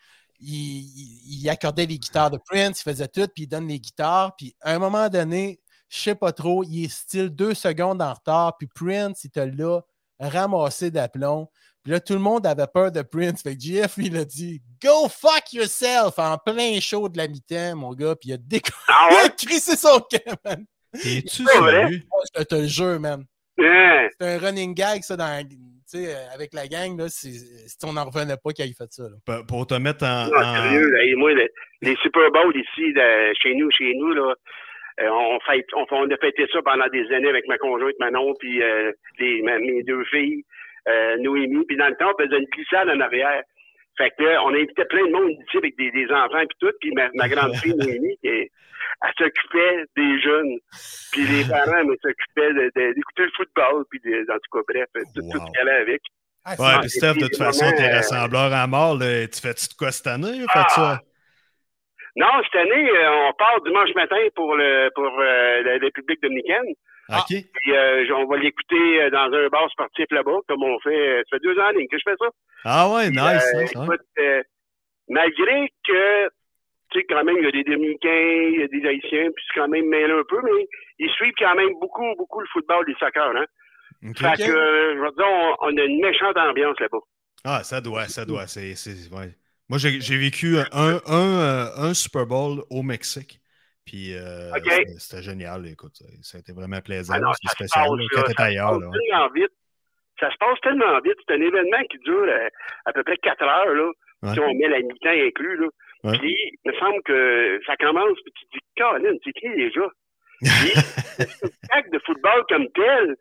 il- 0.42 1.40
il 1.42 1.48
accordait 1.50 1.86
les 1.86 1.98
guitares 1.98 2.30
de 2.30 2.38
Prince, 2.38 2.80
il 2.80 2.84
faisait 2.90 3.08
tout, 3.08 3.26
puis 3.34 3.44
il 3.44 3.46
donne 3.46 3.68
les 3.68 3.78
guitares. 3.80 4.34
Puis 4.36 4.54
à 4.62 4.74
un 4.74 4.78
moment 4.78 5.08
donné, 5.08 5.60
je 5.88 5.98
sais 5.98 6.14
pas 6.14 6.32
trop, 6.32 6.62
il 6.64 6.84
est 6.84 6.88
style 6.88 7.30
deux 7.30 7.52
secondes 7.54 8.00
en 8.00 8.12
retard, 8.14 8.56
puis 8.56 8.66
Prince, 8.68 9.24
il 9.24 9.28
était 9.28 9.46
là, 9.46 9.80
ramassé 10.18 10.90
d'aplomb. 10.90 11.48
Puis 11.82 11.92
là, 11.92 12.00
tout 12.00 12.12
le 12.12 12.18
monde 12.20 12.46
avait 12.46 12.66
peur 12.66 12.92
de 12.92 13.00
Prince. 13.02 13.42
Fait 13.42 13.56
que 13.56 13.60
JF, 13.62 13.96
lui, 13.96 14.06
il 14.08 14.16
a 14.18 14.24
dit 14.26 14.62
Go 14.82 15.08
fuck 15.08 15.52
yourself 15.54 16.18
en 16.18 16.36
plein 16.36 16.78
show 16.78 17.08
de 17.08 17.16
la 17.16 17.26
mi-temps, 17.26 17.74
mon 17.76 17.94
gars. 17.94 18.14
Puis 18.16 18.28
il 18.28 18.32
a 18.34 18.36
décollé, 18.36 18.76
Ah 18.88 19.08
il 19.10 19.16
a 19.16 19.22
ouais? 19.24 19.30
crissé 19.36 19.76
son 19.76 19.98
camp, 20.00 20.36
man. 20.44 20.66
Es-tu 20.94 21.44
pas 21.44 21.60
vrai? 21.60 21.70
sérieux? 21.82 22.00
Je 22.38 22.42
te 22.44 22.54
le 22.54 22.66
jure, 22.66 23.00
man. 23.00 23.24
Hein? 23.58 24.08
C'est 24.18 24.26
un 24.26 24.38
running 24.38 24.74
gag, 24.74 25.02
ça, 25.02 25.16
dans, 25.16 25.46
tu 25.48 25.56
sais, 25.86 26.14
avec 26.34 26.52
la 26.54 26.66
gang. 26.66 26.96
Là, 26.98 27.08
c'est- 27.08 27.28
c'est- 27.68 27.84
on 27.84 27.92
n'en 27.92 28.04
revenait 28.06 28.36
pas 28.42 28.52
qu'il 28.52 28.64
ait 28.64 28.72
fait 28.76 28.90
ça. 28.90 29.04
Là. 29.04 29.16
Pour- 29.26 29.46
Pour 29.46 29.66
te 29.66 29.74
mettre 29.74 30.04
en. 30.04 30.26
Non, 30.26 30.36
en- 30.38 30.54
sérieux, 30.56 30.88
là, 30.90 31.16
moi, 31.16 31.32
les 31.82 31.96
Super 32.02 32.30
Bowls 32.30 32.56
ici, 32.56 32.92
de- 32.92 33.34
chez 33.42 33.54
nous, 33.54 33.70
chez 33.70 33.92
nous, 33.94 34.12
là, 34.14 34.34
euh, 35.00 35.08
on, 35.10 35.38
fête, 35.40 35.66
on, 35.74 35.86
on 35.90 36.10
a 36.10 36.16
fêté 36.16 36.46
ça 36.52 36.60
pendant 36.62 36.86
des 36.88 37.06
années 37.12 37.28
avec 37.28 37.46
ma 37.48 37.58
conjointe 37.58 37.94
Manon, 38.00 38.34
puis 38.38 38.62
euh, 38.62 38.92
les, 39.18 39.42
ma- 39.42 39.58
mes 39.58 39.82
deux 39.82 40.04
filles, 40.06 40.42
euh, 40.88 41.16
Noémie. 41.18 41.64
Puis 41.66 41.76
dans 41.76 41.88
le 41.88 41.96
temps, 41.96 42.12
on 42.18 42.22
faisait 42.22 42.38
une 42.38 42.46
glissade 42.46 42.88
en 42.88 43.00
arrière. 43.00 43.42
Fait 44.00 44.10
que 44.18 44.38
on 44.46 44.54
invitait 44.54 44.84
plein 44.86 45.04
de 45.06 45.12
monde 45.12 45.30
ici 45.30 45.56
avec 45.58 45.76
des, 45.76 45.90
des 45.90 46.06
enfants 46.10 46.40
puis 46.48 46.56
tout. 46.58 46.72
Puis 46.80 46.90
ma, 46.92 47.08
ma 47.14 47.28
grande 47.34 47.54
fille, 47.56 47.74
Noémie, 47.74 48.16
qui 48.22 48.28
est- 48.28 48.50
elle 49.02 49.12
s'occupait 49.18 49.84
des 49.96 50.20
jeunes. 50.20 50.58
Puis 51.12 51.22
les 51.26 51.44
parents, 51.48 51.78
elle 51.78 51.96
s'occupaient 52.02 52.52
d'écouter 52.94 53.22
le 53.24 53.30
football. 53.36 53.84
Puis 53.90 54.00
de- 54.04 54.30
en 54.32 54.36
tout 54.38 54.50
cas, 54.58 54.64
bref, 54.72 54.86
tout, 55.14 55.20
ce 55.22 55.52
qu'elle 55.52 55.68
allait 55.68 55.80
avec. 55.82 56.00
Ah, 56.44 56.54
Ouais, 56.58 56.80
puis 56.80 56.88
Steph, 56.90 57.14
de 57.14 57.26
toute 57.26 57.36
façon, 57.36 57.66
t'es 57.76 57.90
euh, 57.90 57.96
rassembleur 57.96 58.52
à 58.54 58.66
mort. 58.66 58.96
là. 58.96 59.26
Tu 59.28 59.40
fais-tu 59.40 59.68
de 59.68 59.74
quoi 59.78 59.92
cette 59.92 60.06
année? 60.06 60.40
Ah. 60.48 60.52
Fais 60.68 60.74
ça? 60.74 61.00
Non, 62.16 62.26
cette 62.44 62.60
année, 62.60 62.90
euh, 62.90 63.28
on 63.28 63.32
part 63.34 63.60
dimanche 63.64 63.90
matin 63.94 64.16
pour 64.34 64.56
le 64.56 64.88
pour 64.94 65.04
euh, 65.06 65.62
la 65.62 65.72
République 65.78 66.20
dominicaine. 66.22 66.74
Ah. 67.10 67.20
OK. 67.20 67.26
Puis 67.54 67.72
euh, 67.72 68.06
on 68.16 68.26
va 68.26 68.36
l'écouter 68.38 69.02
euh, 69.02 69.10
dans 69.10 69.30
un 69.32 69.48
bar 69.48 69.68
sportif 69.70 70.06
là-bas, 70.10 70.38
comme 70.48 70.62
on 70.62 70.78
fait. 70.80 70.90
euh, 71.18 71.22
Ça 71.30 71.36
fait 71.36 71.42
deux 71.42 71.58
ans 71.58 71.66
en 71.68 71.70
ligne 71.70 71.88
que 71.88 71.98
je 71.98 72.02
fais 72.08 72.16
ça. 72.18 72.28
Ah 72.64 72.88
ouais, 72.92 73.10
nice. 73.10 73.44
euh, 73.54 73.60
écoute, 73.62 74.00
euh, 74.18 74.42
malgré 75.08 75.68
que, 75.86 76.28
tu 76.90 77.00
sais, 77.00 77.04
quand 77.08 77.24
même, 77.24 77.36
il 77.38 77.44
y 77.44 77.48
a 77.48 77.52
des 77.52 77.64
Dominicains, 77.64 78.48
il 78.54 78.60
y 78.60 78.62
a 78.62 78.68
des 78.68 78.86
Haïtiens, 78.88 79.28
puis 79.34 79.44
c'est 79.48 79.60
quand 79.60 79.68
même 79.68 79.86
mêlé 79.88 80.12
un 80.12 80.22
peu, 80.28 80.40
mais 80.44 80.66
ils 80.98 81.10
suivent 81.10 81.34
quand 81.38 81.54
même 81.54 81.70
beaucoup, 81.80 82.04
beaucoup 82.16 82.40
le 82.40 82.46
football 82.52 82.84
et 82.88 82.92
le 82.92 82.96
soccer, 82.98 83.36
hein. 83.36 83.46
Fait 84.16 84.36
que, 84.38 84.44
je 84.44 84.98
veux 84.98 85.10
dire, 85.10 85.26
on, 85.26 85.56
on 85.60 85.76
a 85.76 85.82
une 85.82 86.00
méchante 86.00 86.36
ambiance 86.38 86.78
là-bas. 86.80 86.98
Ah, 87.44 87.62
ça 87.64 87.80
doit, 87.80 88.06
ça 88.06 88.24
doit. 88.24 88.46
C'est, 88.46 88.72
ouais. 89.12 89.34
Moi, 89.68 89.78
j'ai, 89.78 90.16
vécu 90.16 90.56
un, 90.72 91.00
un, 91.06 91.70
un 91.76 91.92
Super 91.94 92.24
Bowl 92.26 92.62
au 92.70 92.82
Mexique. 92.82 93.40
Puis 93.86 94.14
euh, 94.14 94.52
OK. 94.54 94.70
c'était, 94.98 95.22
génial, 95.22 95.66
écoute. 95.66 96.02
Ça, 96.22 96.38
a 96.38 96.40
été 96.40 96.52
vraiment 96.52 96.80
plaisant. 96.80 97.14
Ah 97.14 97.32
se 97.32 97.48
spécial 97.48 97.88
passe, 97.88 97.98
là, 97.98 98.22
quand 98.36 98.44
ailleurs. 98.44 98.78
ouais. 98.78 98.98
tellement 98.98 99.28
vite. 99.30 99.52
Ça 100.18 100.30
se 100.30 100.36
passe 100.36 100.60
tellement 100.60 101.00
vite. 101.00 101.16
C'est 101.26 101.34
un 101.34 101.40
événement 101.40 101.82
qui 101.90 101.98
dure 101.98 102.26
euh, 102.28 102.48
à 102.84 102.92
peu 102.92 103.02
près 103.02 103.16
quatre 103.16 103.42
heures, 103.42 103.74
là. 103.74 103.90
Ouais. 104.22 104.34
Si 104.34 104.40
on 104.40 104.54
met 104.54 104.68
la 104.68 104.80
mi-temps 104.80 105.08
inclus, 105.08 105.56
là. 105.56 105.66
Ouais. 106.04 106.18
Puis, 106.18 106.36
il 106.64 106.70
me 106.72 106.78
semble 106.78 107.02
que 107.02 107.60
ça 107.66 107.76
commence, 107.76 108.18
puis 108.22 108.32
tu 108.38 108.46
te 108.46 108.52
dis, 108.52 108.60
Colin, 108.76 109.16
c'est 109.24 109.32
qui 109.32 109.48
déjà? 109.48 109.88
Puis, 110.40 110.72
le 111.18 111.26
spectacle 111.26 111.90
de 111.90 111.98
football 112.04 112.44
comme 112.48 112.68
tel, 112.72 113.16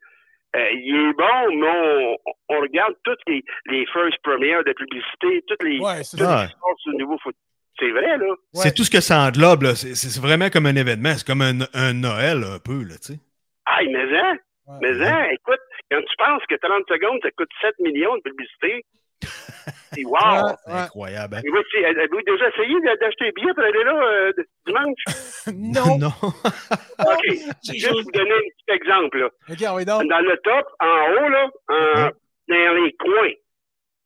euh, 0.55 0.71
il 0.71 0.95
est 0.95 1.13
bon, 1.13 1.59
mais 1.59 2.17
on, 2.25 2.55
on 2.55 2.59
regarde 2.61 2.95
toutes 3.03 3.19
les, 3.27 3.43
les 3.67 3.85
first 3.87 4.17
premières 4.23 4.63
de 4.63 4.73
publicité, 4.73 5.43
toutes 5.47 5.63
les, 5.63 5.79
Ouais, 5.79 6.03
c'est 6.03 6.17
toutes 6.17 6.27
les 6.27 6.47
sports 6.47 6.75
au 6.87 6.93
niveau 6.93 7.17
foot. 7.19 7.35
C'est 7.79 7.91
vrai, 7.91 8.17
là. 8.17 8.25
Ouais. 8.29 8.36
C'est 8.53 8.74
tout 8.74 8.83
ce 8.83 8.91
que 8.91 9.00
ça 9.01 9.27
englobe. 9.27 9.63
Là. 9.63 9.75
C'est, 9.75 9.95
c'est 9.95 10.19
vraiment 10.21 10.50
comme 10.50 10.65
un 10.65 10.75
événement. 10.75 11.13
C'est 11.15 11.25
comme 11.25 11.41
un, 11.41 11.59
un 11.74 11.93
Noël, 11.93 12.43
un 12.43 12.59
peu. 12.59 12.83
Là, 12.83 12.95
tu 13.01 13.13
sais. 13.13 13.19
Ah, 13.65 13.79
mais 13.86 14.17
hein, 14.17 14.36
Ouais. 14.67 14.77
mais 14.81 15.01
hein, 15.07 15.25
écoute, 15.31 15.59
quand 15.89 15.98
tu 16.00 16.15
penses 16.17 16.43
que 16.48 16.55
30 16.55 16.83
secondes, 16.89 17.19
ça 17.24 17.29
coûte 17.31 17.50
7 17.62 17.74
millions 17.79 18.15
de 18.17 18.21
publicité, 18.21 18.86
c'est 19.93 20.05
wow! 20.05 20.13
Ouais. 20.13 20.53
C'est 20.65 20.71
incroyable. 20.74 21.36
hein? 21.38 21.41
Oui, 21.43 21.83
Avez-vous 21.86 22.21
déjà 22.21 22.50
essayé 22.50 22.75
d'acheter 22.81 23.27
un 23.27 23.31
billet 23.36 23.53
pour 23.55 23.63
aller 23.63 23.83
là 23.83 24.03
euh, 24.03 24.31
dimanche? 24.67 25.03
non. 25.55 25.98
non. 25.98 26.13
OK. 26.24 27.25
Juste 27.74 27.89
vous 27.91 28.12
donner 28.12 28.31
un 28.31 28.48
petit 28.50 28.75
exemple. 28.75 29.17
Là. 29.19 29.29
OK, 29.50 29.57
on 29.74 29.79
est 29.79 29.86
donc. 29.86 30.07
Dans 30.07 30.19
le 30.19 30.38
top, 30.43 30.67
en 30.79 31.12
haut, 31.13 31.29
là, 31.29 31.48
en- 31.69 32.03
Ouais. 32.05 32.12
dans 32.50 32.83
les 32.83 32.93
coins, 32.93 33.33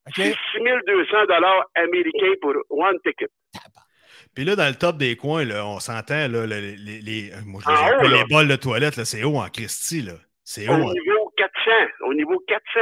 OK? 0.07 0.13
c'est 0.15 0.35
6200 0.53 1.25
dollars 1.27 1.63
américains 1.75 2.33
pour 2.41 2.53
one 2.69 2.97
ticket. 3.05 3.29
Puis 4.35 4.45
là, 4.45 4.55
dans 4.55 4.67
le 4.67 4.75
top 4.75 4.97
des 4.97 5.15
coins, 5.15 5.45
là, 5.45 5.65
on 5.65 5.79
s'entend, 5.79 6.27
là, 6.27 6.45
les, 6.47 6.75
les, 6.75 7.01
les- 7.01 7.31
moi, 7.45 7.61
je 7.63 7.69
les 7.69 8.07
haut, 8.07 8.09
là. 8.21 8.25
bols 8.29 8.47
de 8.47 8.55
toilette, 8.55 8.95
là, 8.97 9.05
c'est 9.05 9.23
haut 9.23 9.37
en 9.37 9.47
Christie. 9.49 10.01
Là. 10.01 10.13
C'est 10.43 10.67
Au 10.67 10.71
haut. 10.73 10.75
en- 10.89 10.91
niveau 10.91 11.31
400. 11.37 11.71
Au 12.07 12.13
niveau 12.15 12.39
400. 12.47 12.79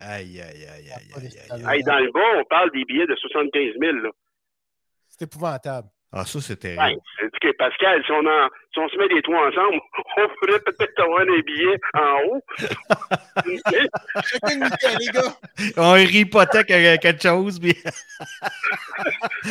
Aïe, 0.00 0.40
aïe, 0.40 0.66
aïe, 0.66 0.90
aïe, 0.90 1.28
aïe, 1.50 1.64
aïe, 1.66 1.82
dans 1.82 1.98
le 1.98 2.10
bas, 2.12 2.40
on 2.40 2.44
parle 2.44 2.70
des 2.72 2.84
billets 2.84 3.06
de 3.06 3.14
75 3.16 3.74
000. 3.78 3.92
Là. 3.98 4.10
C'est 5.08 5.22
épouvantable. 5.22 5.88
Ah, 6.14 6.24
ça, 6.26 6.40
c'est 6.42 6.62
Ouais, 6.78 6.96
c'est 7.18 7.30
que 7.40 7.56
Pascal, 7.56 8.02
si 8.04 8.12
on, 8.12 8.26
en- 8.26 8.48
si 8.74 8.78
on 8.80 8.88
se 8.90 8.96
met 8.98 9.08
les 9.08 9.22
trois 9.22 9.48
ensemble, 9.48 9.80
on 10.18 10.28
pourrait 10.28 10.60
peut-être 10.60 11.00
avoir 11.00 11.24
des 11.24 11.42
billets 11.42 11.78
en 11.94 12.18
haut. 12.26 12.42
Chacun 14.24 14.98
les 14.98 15.06
gars. 15.06 15.32
On 15.78 15.96
hypothèque 15.96 16.66
quelque 16.66 17.22
chose, 17.22 17.58
puis 17.58 17.74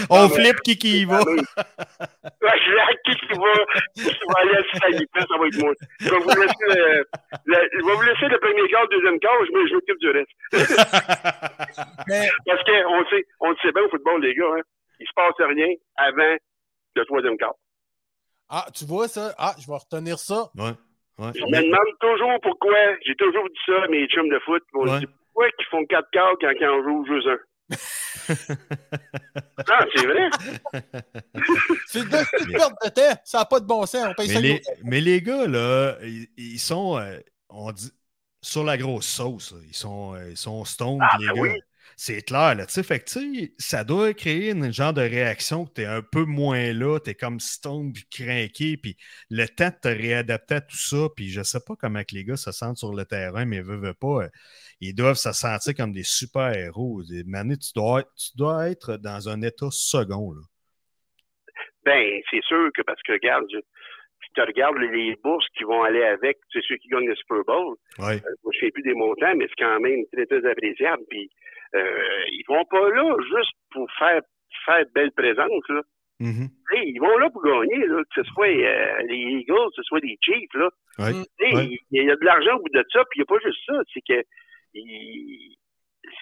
on 0.10 0.30
flippe 0.30 0.62
qui 0.64 0.78
qui 0.78 1.02
y 1.02 1.06
va. 1.06 1.20
Jacques, 1.20 3.02
qui 3.06 3.16
qui 3.16 3.34
va, 3.34 3.54
qui 3.96 4.04
va 4.28 4.40
aller 4.40 4.56
à 4.56 4.64
ça 4.80 5.38
va 5.40 5.48
être 5.48 5.58
moi. 5.62 5.74
Je 6.00 6.10
vais 6.10 6.20
vous 6.20 6.30
laisser 6.30 6.68
le, 6.68 7.06
le- 7.46 7.70
je 7.74 7.86
vais 7.86 7.94
vous 7.96 8.02
laisser 8.02 8.28
le 8.28 8.38
premier 8.40 8.68
quart, 8.70 8.84
le 8.84 8.98
deuxième 8.98 9.20
quart, 9.20 9.34
je, 9.42 9.68
je 9.68 9.74
m'occupe 9.74 10.00
du 10.00 10.10
reste. 10.12 10.32
Mais 12.08 12.30
Parce 12.46 12.64
qu'on 12.64 13.06
sait, 13.10 13.26
on 13.40 13.50
le 13.52 13.56
sait 13.62 13.72
bien 13.72 13.84
au 13.84 13.90
football, 13.90 14.22
les 14.22 14.36
gars, 14.36 14.46
hein, 14.58 14.62
il 15.00 15.08
se 15.08 15.14
passe 15.16 15.36
rien 15.48 15.68
avant 15.98 16.36
le 16.96 17.06
troisième 17.06 17.38
quart. 17.38 17.54
Ah, 18.50 18.66
tu 18.74 18.86
vois 18.86 19.08
ça? 19.08 19.34
Ah, 19.38 19.56
je 19.60 19.66
vais 19.68 19.78
retenir 19.78 20.20
ça. 20.20 20.52
Ouais, 20.56 20.72
ouais. 21.20 21.32
Je 21.36 21.42
me 21.46 21.62
demande 21.62 21.98
toujours 22.00 22.38
pourquoi, 22.44 22.76
j'ai 23.06 23.16
toujours 23.16 23.46
dit 23.48 23.60
ça 23.66 23.84
à 23.84 23.88
mes 23.88 24.06
chums 24.08 24.30
de 24.30 24.40
foot, 24.40 24.64
on 24.74 24.88
Ouais. 24.88 25.00
dit 25.00 25.08
pourquoi 25.08 25.48
ils 25.48 25.66
font 25.72 25.86
quatre 25.86 26.10
quarts 26.12 26.34
quand, 26.42 26.52
quand 26.60 26.70
on 26.70 26.84
joue 26.84 27.06
juste 27.06 27.28
un? 27.28 27.38
ah, 29.70 29.86
c'est 29.96 30.06
vrai. 30.06 30.30
C'est 31.86 32.00
de 32.10 32.46
une 32.46 32.52
perte 32.58 32.74
de 32.84 32.90
temps. 32.90 33.22
Ça 33.24 33.40
n'a 33.40 33.46
pas 33.46 33.60
de 33.62 33.66
bon 33.66 33.86
sens. 33.86 34.06
On 34.10 34.14
paye 34.14 34.28
Mais 34.28 34.34
ça 34.34 34.40
les, 34.42 34.62
mais 34.84 35.00
les 35.02 35.22
gars, 35.22 35.48
là, 35.48 35.96
ils, 36.04 36.28
ils 36.38 36.60
sont, 36.60 36.98
euh, 36.98 37.18
on 37.50 37.72
dit, 37.72 37.92
sur 38.42 38.64
la 38.66 38.78
grosse 38.78 39.06
sauce. 39.08 39.54
Ils 39.68 39.76
sont, 39.76 40.16
euh, 40.16 40.32
ils 40.32 40.38
sont 40.38 40.66
stone, 40.66 41.00
Ah, 41.02 41.18
les 41.20 41.28
ben 41.28 41.34
gars. 41.36 41.42
oui. 41.42 41.62
C'est 42.04 42.24
clair, 42.24 42.56
là. 42.56 42.66
Tu 42.66 42.74
sais, 42.74 42.82
fait 42.82 42.98
que, 42.98 43.04
tu 43.06 43.36
sais, 43.36 43.54
ça 43.60 43.84
doit 43.84 44.12
créer 44.16 44.50
une 44.50 44.74
genre 44.74 44.92
de 44.92 45.02
réaction 45.02 45.68
que 45.68 45.74
t'es 45.74 45.86
un 45.86 46.02
peu 46.02 46.26
moins 46.26 46.74
là, 46.74 46.98
t'es 46.98 47.14
comme 47.14 47.40
stone 47.40 47.94
puis 47.94 48.06
craqué, 48.10 48.76
puis 48.76 48.98
le 49.30 49.46
temps 49.46 49.70
de 49.70 49.80
te 49.80 49.88
réadapter 49.88 50.56
à 50.56 50.62
tout 50.62 50.80
ça, 50.80 51.10
puis 51.16 51.30
je 51.30 51.44
sais 51.44 51.60
pas 51.60 51.76
comment 51.80 52.02
que 52.02 52.16
les 52.16 52.24
gars 52.24 52.38
se 52.38 52.52
sentent 52.52 52.78
sur 52.78 52.92
le 52.92 53.06
terrain, 53.06 53.46
mais 53.46 53.62
veut, 53.62 53.78
veut 53.78 53.94
pas, 53.94 54.24
euh, 54.24 54.30
ils 54.80 54.96
doivent 54.96 55.14
se 55.14 55.32
sentir 55.32 55.76
comme 55.76 55.92
des 55.92 56.02
super-héros. 56.02 57.04
Mané, 57.28 57.56
tu 57.58 57.72
dois, 57.76 58.02
tu 58.02 58.36
dois 58.36 58.72
être 58.72 58.98
dans 58.98 59.30
un 59.30 59.44
état 59.44 59.70
second, 59.70 60.34
là. 60.34 60.42
Ben, 61.86 62.20
c'est 62.32 62.44
sûr 62.46 62.68
que 62.76 62.82
parce 62.82 63.02
que, 63.04 63.12
regarde, 63.12 63.46
je- 63.54 63.60
si 63.60 64.30
tu 64.34 64.42
regardes 64.42 64.80
les- 64.80 65.10
les 65.10 65.16
bourses 65.24 65.46
qui 65.56 65.66
vont 65.66 65.84
aller 65.84 66.02
avec, 66.02 66.40
c'est 66.52 66.64
ceux 66.68 66.78
qui 66.78 66.88
gagnent 66.88 67.10
le 67.10 67.16
Super 67.16 67.44
Bowl. 67.46 67.76
Ouais. 68.00 68.16
Euh, 68.16 68.50
je 68.52 68.60
sais 68.60 68.72
plus 68.72 68.82
des 68.82 68.96
montants, 68.96 69.36
mais 69.36 69.46
c'est 69.50 69.64
quand 69.64 69.80
même 69.80 70.04
très, 70.12 70.26
très 70.26 70.50
appréciable. 70.50 71.04
Puis, 71.08 71.30
euh, 71.76 72.24
ils 72.32 72.44
vont 72.48 72.66
pas 72.66 72.90
là 72.90 73.16
juste 73.24 73.54
pour 73.72 73.88
faire, 73.98 74.22
faire 74.66 74.86
belle 74.94 75.12
présence, 75.12 75.64
là. 75.70 75.82
Mhm. 76.20 76.50
Sais, 76.72 76.82
ils 76.86 77.00
vont 77.00 77.18
là 77.18 77.30
pour 77.32 77.44
gagner, 77.44 77.86
là, 77.88 78.04
que 78.04 78.22
ce 78.24 78.30
soit 78.32 78.48
euh, 78.48 79.02
les 79.08 79.18
Eagles, 79.40 79.70
que 79.70 79.76
ce 79.78 79.84
soit 79.84 80.00
les 80.02 80.18
Chiefs, 80.22 80.54
là. 80.54 80.70
Ouais. 81.00 81.14
Mm. 81.14 81.26
Tu 81.40 81.50
sais, 81.50 81.56
Ouais. 81.56 81.80
Il 81.92 82.04
y 82.04 82.12
a 82.12 82.16
de 82.16 82.26
l'argent 82.26 82.56
au 82.58 82.60
bout 82.62 82.70
de 82.70 82.84
ça, 82.94 83.00
puis 83.10 83.20
il 83.20 83.22
n'y 83.22 83.24
a 83.24 83.26
pas 83.26 83.44
juste 83.44 83.60
ça, 83.66 83.74
c'est 83.94 84.02
que 84.08 84.24
ils, 84.76 85.58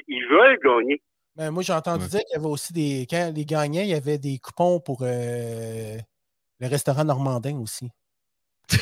ils 0.08 0.26
veulent 0.30 0.58
gagner. 0.64 1.02
Ben, 1.36 1.52
moi, 1.52 1.64
j'ai 1.64 1.74
entendu 1.74 2.04
Ouais. 2.04 2.10
dire 2.10 2.20
qu'il 2.22 2.36
y 2.36 2.40
avait 2.40 2.48
aussi 2.48 2.74
des. 2.74 3.08
Quand 3.10 3.32
les 3.36 3.46
gagnants, 3.46 3.82
il 3.82 3.90
y 3.90 3.94
avait 3.94 4.18
des 4.18 4.38
coupons 4.40 4.80
pour 4.80 5.00
euh, 5.04 5.98
le 6.60 6.68
restaurant 6.68 7.04
normandin 7.04 7.58
aussi. 7.60 7.90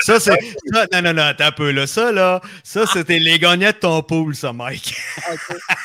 Ça, 0.00 0.18
c'est. 0.20 0.32
ça- 0.72 0.86
non, 0.92 1.02
non, 1.02 1.12
non, 1.14 1.22
attends 1.22 1.46
un 1.46 1.52
peu, 1.52 1.70
là. 1.70 1.86
Ça, 1.86 2.12
là, 2.12 2.40
ça, 2.62 2.84
c'était 2.86 3.18
les 3.18 3.38
gagnants 3.38 3.70
de 3.70 3.76
ton 3.76 4.02
pool, 4.02 4.34
ça, 4.34 4.52
Mike. 4.52 4.94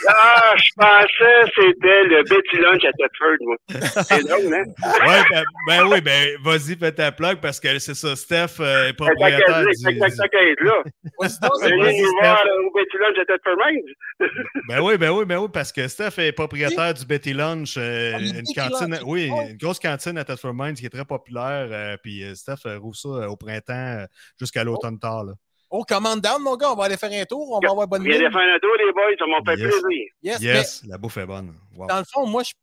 Ah, 0.08 0.54
je 0.58 0.72
pensais 0.76 1.52
que 1.56 1.56
c'était 1.56 2.04
le 2.06 2.24
Betty 2.24 2.58
Lunch 2.58 2.84
à 2.86 2.92
Thetford, 2.94 3.38
moi. 3.42 3.56
C'est 4.04 4.24
drôle, 4.28 4.54
hein? 4.54 4.64
Ouais, 5.08 5.22
ben, 5.32 5.44
ben 5.68 5.84
oui, 5.88 6.02
ben, 6.02 6.28
vas-y, 6.44 6.76
fais 6.78 6.92
ta 6.92 7.12
plug 7.12 7.40
parce 7.42 7.60
que 7.60 7.80
c'est 7.80 7.96
ça, 7.96 8.16
Steph 8.16 8.60
euh, 8.60 8.90
est 8.90 8.92
que 8.92 8.98
propriétaire 8.98 9.44
t'as 9.48 9.64
du. 9.92 10.00
qu'à- 10.00 10.10
t'as 10.10 10.28
qu'à 10.28 10.44
être 10.44 10.62
là. 10.64 10.84
Ouais, 11.20 11.30
sinon, 11.30 11.50
c'est 11.60 11.70
Venez 11.70 11.84
vas-y, 11.84 12.02
nous 12.02 12.08
Steph. 12.08 12.20
voir 12.22 12.42
au 12.66 12.72
Betty 12.76 12.98
Lunch 13.00 13.18
à 13.22 13.26
Thetford 13.26 13.58
Mines. 13.66 13.94
Ben 14.68 14.82
oui, 14.82 14.98
ben 14.98 15.12
oui, 15.12 15.26
ben 15.26 15.38
oui, 15.38 15.48
parce 15.54 15.72
que 15.72 15.88
Steph 15.88 16.18
est 16.18 16.32
propriétaire 16.32 16.92
du 16.94 17.06
Betty 17.06 17.34
Lunch, 17.34 17.76
euh, 17.78 18.14
Ah, 18.16 18.20
une 18.20 18.44
cantine, 18.56 18.92
Lunch, 18.92 19.02
oui, 19.06 19.30
ouais. 19.30 19.52
une 19.52 19.58
grosse 19.58 19.80
cantine 19.80 20.18
à 20.18 20.24
Thetford 20.26 20.54
Qui 20.76 20.86
est 20.86 20.90
très 20.90 21.06
populaire. 21.06 21.68
euh, 21.72 21.98
puis 22.02 22.24
euh, 22.24 22.36
Steph 22.36 22.66
euh, 22.66 22.78
rouvre 22.80 22.96
ça 22.96 23.10
euh, 23.10 23.28
au 23.28 23.36
printemps 23.38 23.74
euh, 23.74 24.06
jusqu'à 24.40 24.64
l'automne 24.64 25.00
tard. 25.00 25.24
Là. 25.24 25.34
Oh, 25.70 25.84
commande 25.84 26.22
down, 26.22 26.42
mon 26.42 26.56
gars, 26.56 26.72
on 26.72 26.76
va 26.76 26.86
aller 26.86 26.96
faire 26.98 27.12
un 27.12 27.26
tour, 27.26 27.52
on 27.52 27.60
va 27.60 27.72
avoir 27.72 27.88
bonne 27.88 28.04
Viens 28.04 28.18
faire 28.18 28.56
un 28.56 28.60
tour, 28.60 28.72
les 28.78 28.92
boys, 28.94 29.16
ça 29.20 29.26
m'a 29.28 29.38
fait 29.52 29.60
Yes. 29.62 29.70
plaisir. 29.82 30.06
Yes, 30.22 30.42
Yes, 30.42 30.84
la 30.88 30.98
bouffe 30.98 31.18
est 31.18 31.26
bonne. 31.26 31.54
Wow. 31.76 31.88
dans 31.88 31.98
le 31.98 32.06
fond, 32.12 32.26
moi, 32.26 32.44
je- 32.44 32.54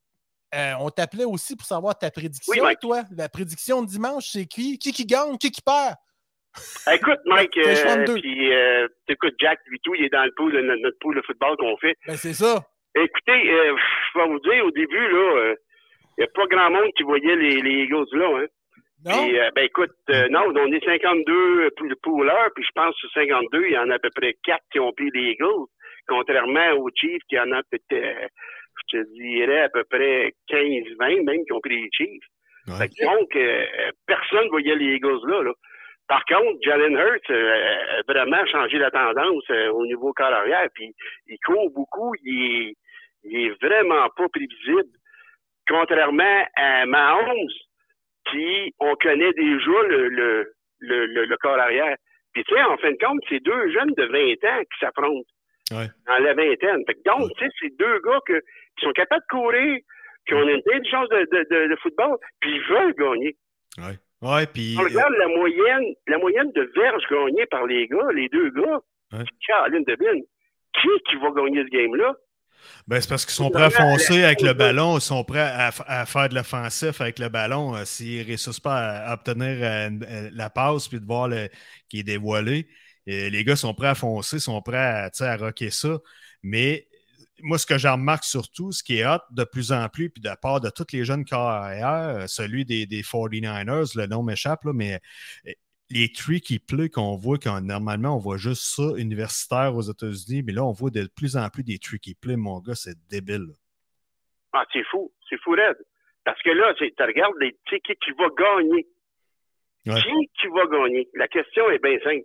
euh, 0.58 0.72
on 0.80 0.88
t'appelait 0.88 1.24
aussi 1.24 1.54
pour 1.56 1.66
savoir 1.66 1.98
ta 1.98 2.10
prédiction, 2.10 2.64
Oui, 2.64 2.74
toi. 2.80 3.02
La 3.16 3.28
prédiction 3.28 3.82
de 3.82 3.88
dimanche, 3.88 4.28
c'est 4.32 4.46
qui? 4.46 4.78
Qui 4.78 4.92
qui 4.92 5.04
gagne? 5.04 5.36
Qui 5.36 5.50
qui 5.50 5.60
perd? 5.60 5.96
Écoute, 6.92 7.18
Mike, 7.26 7.56
euh, 7.58 8.04
puis 8.14 8.52
euh, 8.54 8.86
écoute, 9.08 9.34
Jack, 9.40 9.58
lui 9.66 9.78
tout, 9.82 9.94
il 9.96 10.04
est 10.04 10.08
dans 10.10 10.24
le 10.24 10.32
pool, 10.36 10.52
notre, 10.60 10.80
notre 10.82 10.98
pool 11.00 11.16
de 11.16 11.22
football 11.22 11.56
qu'on 11.58 11.76
fait. 11.78 11.96
Ben, 12.06 12.16
c'est 12.16 12.32
ça. 12.34 12.64
Écoutez, 12.94 13.50
euh, 13.50 13.76
je 14.14 14.18
vais 14.20 14.28
vous 14.28 14.38
dire, 14.40 14.64
au 14.64 14.70
début, 14.70 15.08
là, 15.08 15.36
euh, 15.38 15.54
il 16.16 16.22
n'y 16.22 16.24
a 16.24 16.28
pas 16.34 16.46
grand 16.46 16.70
monde 16.70 16.92
qui 16.96 17.02
voyait 17.02 17.36
les, 17.36 17.60
les 17.60 17.84
Eagles 17.84 18.06
là, 18.12 18.38
hein. 18.38 18.46
Non? 19.04 19.22
Puis, 19.22 19.38
euh, 19.38 19.50
ben 19.54 19.64
écoute, 19.64 19.92
euh, 20.08 20.28
non, 20.30 20.44
on 20.56 20.72
est 20.72 20.82
52 20.82 21.70
pour 21.76 21.86
le 21.86 21.96
poolers, 21.96 22.50
puis 22.54 22.64
je 22.64 22.72
pense 22.74 22.94
que 22.94 23.00
sur 23.00 23.12
52, 23.12 23.66
il 23.66 23.72
y 23.72 23.78
en 23.78 23.90
a 23.90 23.96
à 23.96 23.98
peu 23.98 24.08
près 24.14 24.34
4 24.44 24.62
qui 24.72 24.80
ont 24.80 24.92
pris 24.92 25.10
les 25.12 25.32
Eagles, 25.32 25.66
contrairement 26.08 26.70
aux 26.78 26.88
Chiefs, 26.94 27.22
qui 27.28 27.38
en 27.38 27.52
a 27.52 27.62
peut-être, 27.64 27.92
euh, 27.92 28.26
je 28.90 28.98
te 28.98 29.12
dirais, 29.12 29.60
à 29.60 29.68
peu 29.68 29.84
près 29.84 30.32
15-20 30.48 31.22
même 31.22 31.44
qui 31.44 31.52
ont 31.52 31.60
pris 31.60 31.82
les 31.82 31.90
Chiefs. 31.92 32.24
Ouais. 32.66 32.74
Fait 32.78 32.88
que 32.88 33.04
donc, 33.04 33.36
euh, 33.36 33.90
personne 34.06 34.44
ne 34.44 34.50
voyait 34.50 34.76
les 34.76 34.96
Eagles 34.96 35.20
là, 35.26 35.42
là. 35.42 35.52
Par 36.06 36.24
contre, 36.26 36.58
Jalen 36.62 36.96
Hurts 36.96 37.30
euh, 37.30 37.98
a 37.98 38.02
vraiment 38.06 38.44
changé 38.46 38.78
la 38.78 38.90
tendance 38.90 39.44
euh, 39.50 39.70
au 39.72 39.86
niveau 39.86 40.12
corps 40.12 40.32
arrière, 40.32 40.68
puis 40.74 40.94
il 41.26 41.38
court 41.44 41.70
beaucoup, 41.70 42.14
il 42.22 42.68
est, 42.68 42.76
il 43.24 43.46
est 43.46 43.62
vraiment 43.62 44.08
pas 44.16 44.28
prévisible. 44.28 44.90
Contrairement 45.68 46.42
à 46.56 46.86
Mahomes, 46.86 47.48
qui 48.30 48.74
on 48.80 48.94
connaît 48.96 49.32
déjà 49.32 49.82
le, 49.88 50.08
le, 50.08 50.54
le, 50.80 51.06
le, 51.24 51.36
corps 51.38 51.58
arrière. 51.58 51.96
Puis 52.32 52.44
tu 52.44 52.54
sais, 52.54 52.62
en 52.62 52.76
fin 52.78 52.90
de 52.90 52.96
compte, 52.98 53.20
c'est 53.28 53.42
deux 53.42 53.70
jeunes 53.72 53.92
de 53.96 54.04
20 54.04 54.50
ans 54.50 54.60
qui 54.62 54.78
s'affrontent 54.80 55.28
Ouais. 55.72 55.86
dans 56.06 56.18
la 56.22 56.34
vingtaine. 56.34 56.84
Fait 56.86 56.94
que 56.94 57.00
donc, 57.06 57.30
tu 57.38 57.44
sais, 57.44 57.50
c'est 57.60 57.76
deux 57.78 57.98
gars 58.04 58.20
que, 58.26 58.38
qui 58.76 58.84
sont 58.84 58.92
capables 58.92 59.22
de 59.22 59.36
courir, 59.38 59.78
qui 60.26 60.34
ont 60.34 60.42
une 60.42 60.56
intelligence 60.56 61.08
de, 61.08 61.20
de, 61.32 61.46
de, 61.50 61.68
de 61.70 61.76
football, 61.76 62.16
puis 62.40 62.50
ils 62.56 62.62
veulent 62.68 62.94
gagner. 62.94 63.36
Ouais. 63.78 63.96
Ouais, 64.20 64.46
puis. 64.46 64.76
On 64.78 64.82
regarde 64.84 65.14
la 65.14 65.28
moyenne, 65.28 65.94
la 66.06 66.18
moyenne 66.18 66.50
de 66.52 66.70
verges 66.76 67.06
gagnées 67.10 67.46
par 67.46 67.66
les 67.66 67.86
gars, 67.88 68.08
les 68.14 68.28
deux 68.28 68.50
gars. 68.50 68.78
Ouais. 69.12 69.24
Caroline 69.46 69.84
Devine. 69.84 70.22
Qui 70.80 70.88
qui 71.08 71.16
va 71.16 71.30
gagner 71.30 71.62
ce 71.64 71.68
game-là? 71.70 72.14
Ben, 72.86 73.00
c'est 73.00 73.08
parce 73.08 73.24
qu'ils 73.24 73.34
sont 73.34 73.50
prêts 73.50 73.64
à 73.64 73.70
foncer 73.70 74.24
avec 74.24 74.42
le 74.42 74.52
ballon, 74.54 74.98
ils 74.98 75.00
sont 75.00 75.24
prêts 75.24 75.40
à, 75.40 75.70
faire 76.06 76.28
de 76.28 76.34
l'offensif 76.34 77.00
avec 77.00 77.18
le 77.18 77.28
ballon. 77.28 77.74
euh, 77.76 77.84
S'ils 77.84 78.20
ne 78.20 78.24
réussissent 78.26 78.60
pas 78.60 78.76
à, 78.76 79.10
à 79.10 79.14
obtenir 79.14 79.46
euh, 79.48 79.90
euh, 80.08 80.30
la 80.32 80.50
passe 80.50 80.88
puis 80.88 81.00
de 81.00 81.06
voir 81.06 81.30
qui 81.88 82.00
est 82.00 82.02
dévoilé, 82.02 82.68
et 83.06 83.30
les 83.30 83.44
gars 83.44 83.56
sont 83.56 83.74
prêts 83.74 83.88
à 83.88 83.94
foncer, 83.94 84.38
sont 84.38 84.60
prêts 84.62 84.76
à, 84.78 85.10
à 85.20 85.36
rocker 85.36 85.70
ça. 85.70 85.98
Mais 86.42 86.86
moi, 87.42 87.58
ce 87.58 87.66
que 87.66 87.78
j'en 87.78 87.92
remarque 87.92 88.24
surtout, 88.24 88.72
ce 88.72 88.82
qui 88.82 88.98
est 88.98 89.06
hot 89.06 89.18
de 89.30 89.44
plus 89.44 89.72
en 89.72 89.88
plus, 89.88 90.08
puis 90.10 90.22
de 90.22 90.28
la 90.28 90.36
part 90.36 90.60
de 90.60 90.70
tous 90.70 90.86
les 90.92 91.04
jeunes 91.04 91.24
carrières, 91.24 92.24
celui 92.28 92.64
des, 92.64 92.86
des 92.86 93.02
49ers, 93.02 93.96
le 93.96 94.06
nom 94.06 94.22
m'échappe, 94.22 94.64
là, 94.64 94.72
mais 94.72 95.00
les 95.90 96.10
tricky 96.12 96.58
plays 96.58 96.88
qu'on 96.88 97.16
voit, 97.16 97.38
quand 97.38 97.60
normalement 97.60 98.16
on 98.16 98.18
voit 98.18 98.36
juste 98.38 98.62
ça 98.62 98.82
universitaire 98.96 99.74
aux 99.76 99.82
États-Unis, 99.82 100.42
mais 100.42 100.52
là 100.52 100.64
on 100.64 100.72
voit 100.72 100.90
de 100.90 101.06
plus 101.16 101.36
en 101.36 101.48
plus 101.50 101.62
des 101.62 101.78
tricky 101.78 102.14
plays, 102.14 102.36
mon 102.36 102.60
gars, 102.60 102.74
c'est 102.74 102.96
débile. 103.10 103.46
Ah, 104.52 104.64
c'est 104.72 104.84
fou. 104.90 105.12
C'est 105.28 105.38
fou, 105.42 105.50
Red. 105.52 105.76
Parce 106.24 106.40
que 106.42 106.50
là, 106.50 106.72
tu 106.74 106.84
regardes 107.00 107.34
les, 107.40 107.52
tu 107.66 107.74
sais, 107.74 107.80
qui, 107.80 107.92
qui 107.96 108.10
va 108.18 108.28
gagner? 108.38 108.86
Ouais. 109.86 110.00
Qui 110.00 110.30
qui 110.40 110.46
va 110.48 110.64
gagner? 110.66 111.08
La 111.14 111.28
question 111.28 111.68
est 111.70 111.82
bien 111.82 111.98
simple. 112.02 112.24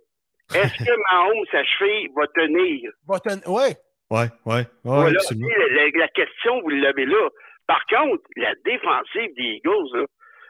Est-ce 0.54 0.78
que 0.84 0.90
Mahomes, 1.12 1.44
sa 1.50 1.62
cheville, 1.64 2.08
va 2.16 2.26
tenir? 2.28 2.90
Button- 3.06 3.42
Ouais. 3.46 3.76
Ouais, 4.10 4.26
ouais, 4.46 4.54
ouais, 4.56 4.64
Voilà, 4.84 5.10
absolument. 5.18 5.46
tu 5.48 5.54
sais, 5.54 5.74
la, 5.74 5.88
la 5.98 6.08
question, 6.08 6.60
vous 6.62 6.68
l'avez 6.70 7.04
là. 7.06 7.28
Par 7.66 7.84
contre, 7.86 8.22
la 8.36 8.54
défensive 8.64 9.34
des 9.36 9.60
Eagles, 9.60 9.98
là, 9.98 10.04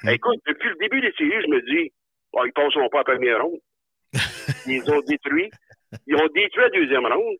Mm. 0.05 0.09
écoute, 0.15 0.39
depuis 0.47 0.69
le 0.71 0.77
début 0.77 1.01
des 1.03 1.13
séries, 1.13 1.43
je 1.43 1.51
me 1.51 1.61
dis, 1.63 1.93
bon, 2.33 2.45
ils 2.45 2.53
passeront 2.53 2.89
pas 2.89 2.99
à 3.01 3.05
la 3.09 3.15
première 3.15 3.43
ronde. 3.43 3.59
Ils 4.67 4.83
ont 4.91 5.01
détruit. 5.07 5.51
Ils 6.07 6.15
ont 6.17 6.29
détruit 6.35 6.63
la 6.63 6.69
deuxième 6.71 7.07
ronde. 7.07 7.37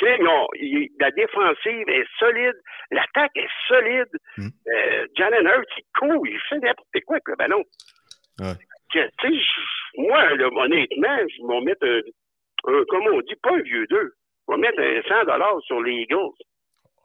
Ils 0.00 0.26
ont- 0.28 0.48
ils- 0.54 0.90
la 1.00 1.10
défensive 1.10 1.88
est 1.88 2.06
solide. 2.18 2.54
L'attaque 2.90 3.32
est 3.36 3.48
solide. 3.66 4.08
Mm. 4.36 4.48
Euh, 4.68 5.06
Jalen 5.16 5.46
Hurts, 5.46 5.74
il 5.78 5.84
court, 5.98 6.26
il 6.26 6.38
fait 6.48 6.58
n'importe 6.58 7.00
quoi 7.06 7.16
avec 7.16 7.28
le 7.28 7.36
ballon. 7.36 7.64
Ouais. 8.40 8.54
Que, 8.92 9.00
moi, 9.96 10.34
là, 10.36 10.46
honnêtement, 10.52 11.18
je 11.28 11.46
vais 11.46 11.60
mettre 11.64 11.84
un, 11.86 12.72
un- 12.72 12.84
comment 12.88 13.10
on 13.16 13.20
dit, 13.22 13.34
pas 13.42 13.54
un 13.54 13.60
vieux 13.62 13.86
deux. 13.88 14.12
Je 14.48 14.54
vais 14.54 14.60
mettre 14.60 14.80
un 14.80 15.02
100 15.26 15.60
sur 15.62 15.82
les 15.82 15.92
Eagles. 16.02 16.16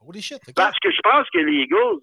Holy 0.07 0.21
shit. 0.21 0.39
ok. 0.47 0.53
Parce 0.55 0.77
que 0.79 0.91
je 0.91 0.99
pense 1.01 1.27
que 1.31 1.39
les 1.39 1.63
Eagles, 1.63 1.99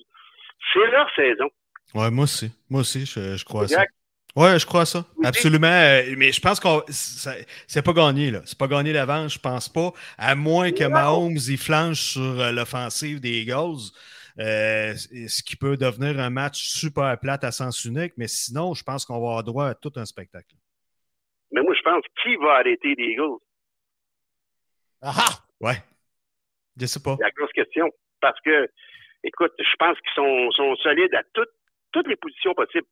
c'est 0.73 0.91
leur 0.91 1.09
saison. 1.15 1.49
Ouais, 1.95 2.11
moi 2.11 2.25
aussi. 2.25 2.51
Moi 2.69 2.81
aussi, 2.81 3.07
je, 3.07 3.37
je 3.37 3.45
crois 3.45 3.67
ça. 3.69 3.85
Ouais, 4.37 4.59
je 4.59 4.67
crois 4.67 4.87
ça. 4.87 5.05
Oui. 5.17 5.27
Absolument. 5.27 5.67
euh, 5.67 6.15
Mais 6.17 6.31
je 6.33 6.41
pense 6.41 6.61
qu'on 6.61 6.83
ça- 6.89 7.35
c'est 7.67 7.83
pas 7.83 7.93
gagné, 7.93 8.31
là. 8.31 8.43
C'est 8.45 8.57
pas 8.59 8.69
gagné 8.69 8.93
d'avance, 8.93 9.35
je 9.35 9.39
pense 9.39 9.69
pas. 9.69 9.93
À 10.17 10.35
moins 10.35 10.71
que. 10.73 10.85
Mahomes 10.85 11.37
y 11.37 11.57
flanche 11.57 12.01
sur 12.13 12.23
euh, 12.41 12.53
l'offensive 12.53 13.21
des 13.21 13.41
Eagles. 13.43 13.91
euh, 14.39 14.95
ce 14.95 15.43
qui 15.43 15.57
peut 15.57 15.77
devenir 15.77 16.19
un 16.21 16.31
match 16.31 16.63
super 16.69 17.19
plate 17.19 17.45
à 17.45 17.51
sens 17.53 17.85
unique, 17.85 18.13
mais 18.17 18.29
sinon, 18.29 18.73
je 18.75 18.83
pense 18.85 19.05
qu'on 19.05 19.15
va 19.15 19.19
avoir 19.27 19.45
droit 19.45 19.67
à 19.67 19.75
tout 19.75 19.93
un 19.97 20.07
spectacle. 20.07 20.55
Mais 21.53 21.61
moi, 21.63 21.75
je 21.77 21.83
pense 21.83 22.03
qui 22.23 22.37
va 22.37 22.53
arrêter 22.55 22.95
les 22.97 23.05
Eagles? 23.13 23.39
Ah 25.03 25.13
ah! 25.17 25.45
Ouais. 25.61 25.83
Je 26.81 26.87
sais 26.87 27.01
pas. 27.03 27.17
C'est 27.19 27.25
la 27.25 27.31
grosse 27.33 27.53
question. 27.53 27.91
Parce 28.21 28.41
que, 28.43 28.69
écoute, 29.25 29.53
je 29.59 29.77
pense 29.79 29.99
qu'ils 30.01 30.15
sont, 30.15 30.51
sont 30.53 30.77
solides 30.77 31.15
à 31.15 31.23
toutes, 31.35 31.51
toutes 31.93 32.07
les 32.07 32.17
positions 32.17 32.55
possibles. 32.55 32.87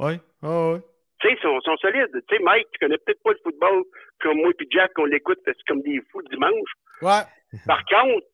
Ouais, 0.00 0.20
ouais, 0.42 0.72
ouais. 0.72 0.80
Tu 1.20 1.28
sais, 1.28 1.34
ils 1.34 1.42
sont, 1.42 1.60
sont 1.62 1.76
solides. 1.78 2.08
Tu 2.28 2.36
sais, 2.36 2.42
Mike, 2.42 2.68
tu 2.72 2.78
connais 2.78 2.98
peut-être 2.98 3.22
pas 3.22 3.32
le 3.32 3.38
football 3.42 3.82
comme 4.20 4.38
moi 4.38 4.50
et 4.58 4.66
Jack, 4.70 4.92
on 4.98 5.04
l'écoute 5.06 5.38
parce 5.44 5.56
que 5.56 5.62
c'est 5.66 5.72
comme 5.72 5.82
des 5.82 6.00
fous 6.12 6.20
le 6.20 6.28
dimanche. 6.28 6.70
Ouais. 7.02 7.22
Par 7.66 7.84
contre, 7.86 8.26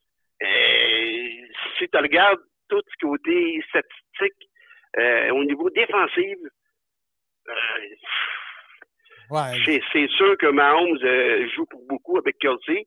euh, 0.42 1.46
si 1.78 1.88
tu 1.88 1.96
regardes 1.98 2.40
tout 2.68 2.82
ce 2.86 3.06
côté 3.06 3.62
statistique 3.68 4.48
euh, 4.98 5.30
au 5.30 5.44
niveau 5.44 5.70
défensif, 5.70 6.36
euh, 7.48 7.52
Ouais. 9.30 9.80
c'est 9.92 10.08
sûr 10.08 10.36
que 10.36 10.46
Mahomes 10.46 10.98
joue 11.54 11.64
pour 11.66 11.80
beaucoup 11.88 12.18
avec 12.18 12.36
Kelsey, 12.38 12.86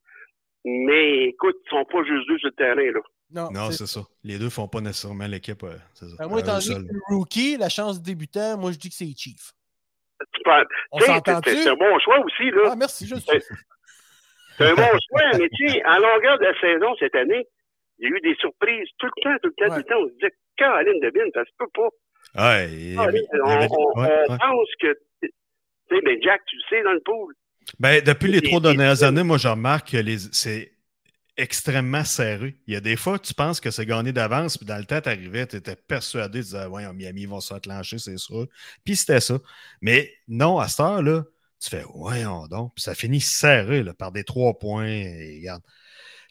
mais 0.63 1.23
écoute, 1.29 1.55
ils 1.65 1.69
sont 1.69 1.85
pas 1.85 2.03
juste 2.03 2.27
deux 2.27 2.37
sur 2.37 2.49
le 2.49 2.53
terrain. 2.55 2.91
Là. 2.91 2.99
Non, 3.29 3.49
Non, 3.51 3.71
c'est- 3.71 3.85
ça. 3.87 4.01
Les 4.23 4.39
deux 4.39 4.49
font 4.49 4.67
pas 4.67 4.79
nécessairement 4.81 5.27
l'équipe. 5.27 5.61
euh, 5.63 5.75
c'est 5.93 6.07
ça. 6.07 6.15
Ben, 6.19 6.27
moi, 6.27 6.37
À 6.39 6.41
étant 6.41 6.59
donné 6.59 6.87
que 6.89 7.13
rookie, 7.13 7.57
la 7.57 7.69
chance 7.69 7.99
de 7.99 8.05
débutant, 8.05 8.57
moi, 8.57 8.71
je 8.71 8.77
dis 8.77 8.89
que 8.89 8.95
c'est 8.95 9.05
s'entend-tu? 11.05 11.49
c'est 11.63 11.69
un 11.69 11.75
bon 11.75 11.99
choix 11.99 12.19
aussi. 12.19 12.49
là. 12.51 12.69
Ah, 12.71 12.75
merci, 12.75 13.05
je 13.07 13.15
suis. 13.15 13.39
C'est 14.57 14.65
un 14.65 14.73
bon 14.73 14.81
choix, 15.09 15.37
mais 15.37 15.49
tu 15.55 15.67
sais, 15.69 15.85
en 15.85 15.99
longueur 15.99 16.39
de 16.39 16.45
la 16.45 16.59
saison 16.59 16.95
cette 16.99 17.15
année, 17.15 17.45
il 17.99 18.09
y 18.09 18.13
a 18.13 18.15
eu 18.17 18.21
des 18.21 18.35
surprises 18.39 18.87
tout 18.97 19.05
le 19.07 19.21
temps, 19.21 19.37
tout 19.43 19.49
le 19.49 19.67
temps, 19.67 19.73
Ouais. 19.75 19.81
tout 19.81 19.87
le 19.89 19.93
temps. 19.95 20.01
On 20.01 20.07
se 20.07 20.13
disait, 20.13 20.33
Caroline 20.57 20.99
Devine, 21.01 21.29
ça 21.33 21.43
se 21.43 21.51
peut 21.59 21.67
pas. 21.73 21.81
Ouais, 21.83 21.89
Ah, 22.35 22.65
il 22.65 22.97
on, 22.97 23.01
avait- 23.03 23.27
on- 23.33 23.47
ouais, 23.47 23.67
on 23.69 24.01
ouais. 24.01 24.37
pense 24.39 24.69
que, 24.81 24.93
tu 25.21 25.29
sais, 25.91 26.01
ben 26.03 26.17
Jack, 26.23 26.41
tu 26.47 26.55
le 26.55 26.61
sais, 26.69 26.83
dans 26.83 26.93
le 26.93 27.01
pool. 27.01 27.35
Ben, 27.79 28.01
depuis 28.03 28.31
les 28.31 28.41
trois 28.41 28.59
dernières 28.61 29.03
années, 29.03 29.23
moi, 29.23 29.37
je 29.37 29.47
remarque 29.49 29.91
que 29.91 29.97
les... 29.97 30.17
c'est 30.31 30.71
extrêmement 31.37 32.03
serré. 32.03 32.57
Il 32.67 32.73
y 32.73 32.77
a 32.77 32.81
des 32.81 32.95
fois, 32.95 33.19
tu 33.19 33.33
penses 33.33 33.59
que 33.59 33.71
c'est 33.71 33.85
gagné 33.85 34.11
d'avance, 34.11 34.57
puis 34.57 34.65
dans 34.65 34.77
le 34.77 34.85
temps, 34.85 35.01
tu 35.01 35.09
arrivais, 35.09 35.45
tu 35.47 35.55
étais 35.55 35.75
persuadé, 35.75 36.39
tu 36.39 36.45
disais, 36.45 36.65
ouais, 36.65 36.91
Miami, 36.93 37.21
ils 37.21 37.29
vont 37.29 37.39
se 37.39 37.53
clencher, 37.59 37.99
c'est 37.99 38.17
sûr. 38.17 38.47
Puis 38.83 38.95
c'était 38.95 39.19
ça. 39.19 39.39
Mais 39.81 40.11
non, 40.27 40.59
à 40.59 40.67
cette 40.67 40.81
heure-là, 40.81 41.23
Tu 41.59 41.69
fais, 41.69 41.83
voyons 41.93 42.47
donc. 42.47 42.73
Puis 42.75 42.83
ça 42.83 42.93
finit 42.95 43.21
serré 43.21 43.83
là, 43.83 43.93
par 43.93 44.11
des 44.11 44.23
trois 44.23 44.57
points. 44.59 44.85
Et, 44.87 45.37
regarde, 45.39 45.63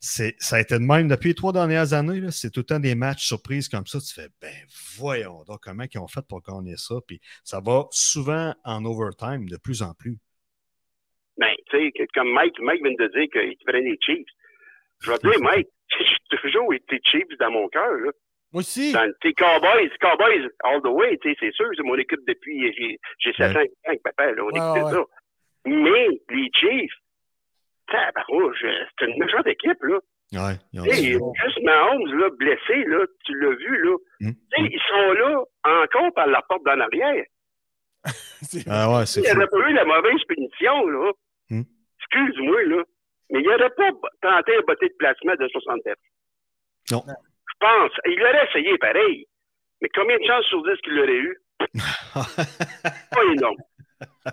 ça 0.01 0.57
a 0.57 0.61
été 0.61 0.75
de 0.75 0.85
même 0.85 1.09
depuis 1.09 1.29
les 1.29 1.35
trois 1.35 1.53
dernières 1.53 1.92
années. 1.95 2.21
là, 2.21 2.31
C'est 2.31 2.51
tout 2.51 2.61
le 2.61 2.66
temps 2.66 2.79
des 2.81 2.95
matchs 2.95 3.27
surprises 3.27 3.69
comme 3.69 3.87
ça. 3.87 3.99
Tu 4.01 4.12
fais, 4.14 4.29
ben 4.40 4.53
voyons 4.97 5.42
donc 5.45 5.61
comment 5.62 5.85
ils 5.92 5.99
ont 5.99 6.07
fait 6.09 6.25
pour 6.29 6.42
gagner 6.42 6.77
ça? 6.77 6.97
Puis 7.07 7.21
ça 7.45 7.61
va 7.61 7.87
souvent 7.90 8.55
en 8.64 8.85
overtime 8.85 9.49
de 9.49 9.57
plus 9.57 9.83
en 9.83 9.95
plus. 9.95 10.19
Ben, 11.38 11.55
tu 11.71 11.77
sais, 11.79 12.07
comme 12.14 12.33
Mike, 12.33 12.59
Mike 12.61 12.83
vient 12.83 12.92
de 12.92 13.12
dire 13.12 13.29
qu'il 13.31 13.57
prenait 13.66 13.81
les 13.83 13.99
Chiefs. 14.01 14.27
Je 15.07 15.11
vais 15.12 15.19
te 15.19 15.27
dire, 15.29 15.40
Mike, 15.40 15.69
j'ai 16.31 16.38
toujours 16.38 16.75
été 16.75 17.01
Chiefs 17.05 17.38
dans 17.38 17.51
mon 17.51 17.69
cœur, 17.69 17.92
là. 17.92 18.11
Moi 18.53 18.61
aussi. 18.61 18.92
Dans 18.92 19.11
tes 19.21 19.33
Cowboys, 19.35 19.90
Cowboys 20.01 20.49
all 20.64 20.81
the 20.83 20.87
way, 20.87 21.19
c'est 21.23 21.53
sûr, 21.53 21.66
c'est 21.77 21.83
mon 21.83 21.97
équipe 21.97 22.21
depuis, 22.27 22.73
j'ai, 22.77 22.99
j'ai 23.19 23.33
7 23.35 23.55
Ouais. 23.57 23.62
ans 23.62 23.66
avec 23.87 24.03
papa, 24.03 24.33
là, 24.33 24.42
on 24.42 24.47
Ouais, 24.47 24.53
écoutait 24.57 24.83
ouais. 24.85 24.90
ça. 24.92 25.05
Mais, 25.66 26.09
les 26.31 26.51
Chiefs, 26.55 26.92
tabarouche, 27.88 28.64
c'est 28.99 29.07
une 29.07 29.19
méchante 29.19 29.47
équipe, 29.47 29.83
là. 29.83 29.99
Ouais, 30.33 30.55
ils 30.73 30.81
ont 30.81 31.33
juste 31.45 31.62
Mahomes, 31.62 32.19
là, 32.19 32.31
blessé, 32.31 32.85
là, 32.85 33.05
tu 33.25 33.38
l'as 33.40 33.55
vu, 33.55 33.83
là. 33.85 33.97
Tu 34.21 34.27
sais, 34.27 34.62
ils 34.62 34.81
sont 34.88 35.12
là, 35.12 35.42
encore 35.64 36.12
par 36.14 36.27
la 36.27 36.42
porte 36.42 36.64
d'en 36.64 36.81
arrière. 36.81 37.25
C'est- 38.42 38.64
Ah 38.69 38.90
ouais, 38.92 39.07
c'est 39.07 39.21
Il 39.21 39.25
n'y 39.25 39.31
fou. 39.31 39.37
aurait 39.37 39.49
pas 39.49 39.69
eu 39.71 39.73
la 39.75 39.85
mauvaise 39.85 40.23
punition, 40.29 40.87
là. 40.88 41.11
Hum. 41.51 41.64
Excuse-moi, 42.01 42.62
là. 42.64 42.83
Mais 43.31 43.41
il 43.41 43.45
n'aurait 43.47 43.71
pas 43.71 43.91
tenté 44.23 44.57
un 44.57 44.61
botté 44.67 44.89
de 44.89 44.95
placement 44.99 45.35
de 45.35 45.49
60 45.49 45.85
mètres. 45.85 46.01
Non. 46.93 47.03
Je 47.07 47.55
pense. 47.61 47.93
Il 48.07 48.19
l'aurait 48.19 48.47
essayé 48.49 48.79
pareil. 48.79 49.27
Mais 49.83 49.89
combien 49.95 50.17
de 50.19 50.25
chances 50.25 50.45
sur 50.47 50.62
10 50.62 50.71
qu'il 50.83 50.95
l'aurait 50.95 51.12
eu? 51.17 51.37
Pas 52.15 53.25
énorme. 53.33 53.57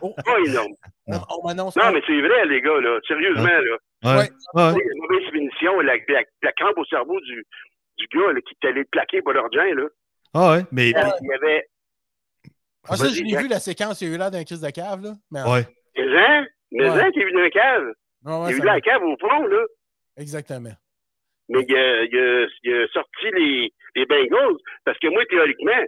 Oh. 0.02 0.14
Pas 0.26 0.40
énorme. 0.46 0.74
Non, 1.08 1.92
mais 1.92 2.02
c'est 2.06 2.22
vrai, 2.22 2.46
les 2.48 2.62
gars, 2.62 2.80
là. 2.82 3.00
Sérieusement, 3.08 3.44
là. 3.46 3.60
Ouais, 4.04 4.16
Ouais. 4.16 4.30
ouais. 4.56 4.84
La 4.84 5.08
mauvaise 5.08 5.32
punition, 5.32 5.80
la, 5.80 5.96
la, 6.10 6.22
la 6.42 6.52
crampe 6.54 6.78
au 6.78 6.86
cerveau 6.86 7.20
du, 7.22 7.46
du 7.98 8.08
gars 8.14 8.34
là, 8.34 8.42
qui 8.42 8.56
est 8.62 8.68
allé 8.68 8.84
plaquer 8.86 9.22
pour 9.22 9.34
l'argent, 9.34 9.64
là. 9.64 9.88
Ah 10.34 10.52
ouais, 10.52 10.64
mais. 10.72 10.90
Il 10.90 11.28
y 11.28 11.34
avait. 11.34 11.68
Ah, 12.90 12.98
ça, 12.98 13.08
je 13.08 13.24
l'ai 13.24 13.38
vu, 13.38 13.48
la 13.48 13.60
séquence. 13.60 14.02
Il 14.02 14.10
y 14.10 14.12
a 14.12 14.16
eu 14.16 14.18
l'air 14.18 14.32
d'un 14.32 14.44
crise 14.44 14.60
de 14.62 14.70
cave, 14.70 15.02
là. 15.04 15.14
Mais, 15.32 15.42
Ouais. 15.44 15.66
Mais 15.96 16.18
hein? 16.18 16.46
Mais 16.72 16.90
Ouais. 16.90 17.02
hein, 17.02 17.12
t'es 17.14 17.24
vu 17.24 17.32
dans 17.32 17.40
la 17.40 17.50
cave? 17.50 17.94
Ouais, 18.26 18.48
T'es 18.48 18.54
vu 18.54 18.60
ça 18.60 18.66
dans 18.66 18.70
va. 18.72 18.76
la 18.76 18.82
cave 18.82 19.04
au 19.04 19.18
fond, 19.18 19.48
là. 19.48 19.66
Exactement. 20.18 20.74
Mais 21.50 21.66
il 21.68 21.76
a, 21.76 22.04
il 22.04 22.18
a- 22.18 22.48
il 22.64 22.74
a 22.74 22.88
sorti 22.90 23.26
les, 23.36 23.74
les 23.96 24.06
Bengals. 24.06 24.56
Parce 24.86 24.98
que 25.00 25.08
moi, 25.08 25.26
théoriquement, 25.30 25.84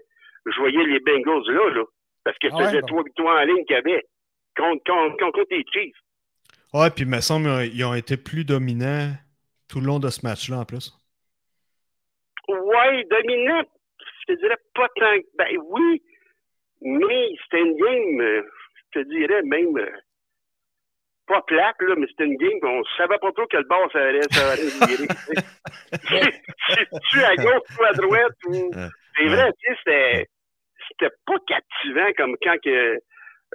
je 0.45 0.60
voyais 0.60 0.84
les 0.86 1.00
Bengals 1.00 1.48
là, 1.54 1.69
là. 1.76 1.84
Parce 2.24 2.38
que 2.39 2.48
Ah 2.52 2.58
ça 2.58 2.71
ouais, 2.74 2.82
bon. 2.82 2.88
trois 2.88 3.04
victoires 3.04 3.41
en 3.41 3.45
ligne 3.45 3.63
qu'il 3.65 3.76
y 3.76 3.80
avait. 3.80 4.04
Contre, 4.58 4.84
contre, 4.86 5.17
contre, 5.17 5.32
contre 5.39 5.48
les 5.52 5.63
Chiefs. 5.71 5.95
Ouais, 6.74 6.89
puis 6.89 7.04
il 7.04 7.10
me 7.10 7.21
semble 7.21 7.69
qu'ils 7.69 7.86
ont 7.86 7.93
été 7.93 8.17
plus 8.17 8.43
dominants 8.45 9.12
tout 9.69 9.80
le 9.80 9.86
long 9.86 10.00
de 10.00 10.10
ce 10.10 10.26
match-là 10.26 10.60
en 10.60 10.65
plus. 10.65 10.91
Ouais, 12.48 13.04
dominant, 13.10 13.63
je 14.28 14.34
te 14.34 14.39
dirais 14.39 14.58
pas 14.76 14.88
tant 15.00 15.17
que. 15.19 15.26
Ben 15.38 15.58
oui, 15.69 16.02
mais 16.82 17.30
c'était 17.43 17.62
une 17.63 17.76
game, 17.76 18.21
euh, 18.21 18.41
je 18.93 19.00
te 19.00 19.08
dirais 19.10 19.41
même. 19.43 19.78
Pas 21.28 21.42
plate, 21.42 21.76
là, 21.82 21.96
mais 21.98 22.08
c'était 22.08 22.26
une 22.26 22.38
game 22.38 22.60
qu'on 22.62 22.84
savait 22.98 23.18
pas 23.20 23.32
trop 23.32 23.46
quel 23.50 23.64
bord 23.66 23.90
ça 23.92 24.00
allait, 24.00 24.22
ça 24.32 24.52
allait 24.52 24.64
virer. 24.88 25.08
tu 27.12 27.24
à 27.24 27.36
gauche 27.36 27.80
ou 27.80 27.84
à 27.84 27.94
droite? 27.94 28.34
Ou... 28.48 28.72
C'est 29.18 29.26
vrai, 29.28 29.52
tu 29.60 29.72
sais, 29.72 29.78
c'était, 29.84 30.28
c'était 30.90 31.16
pas 31.26 31.36
captivant 31.48 32.12
comme 32.18 32.36
quand 32.44 32.58
que, 32.64 32.70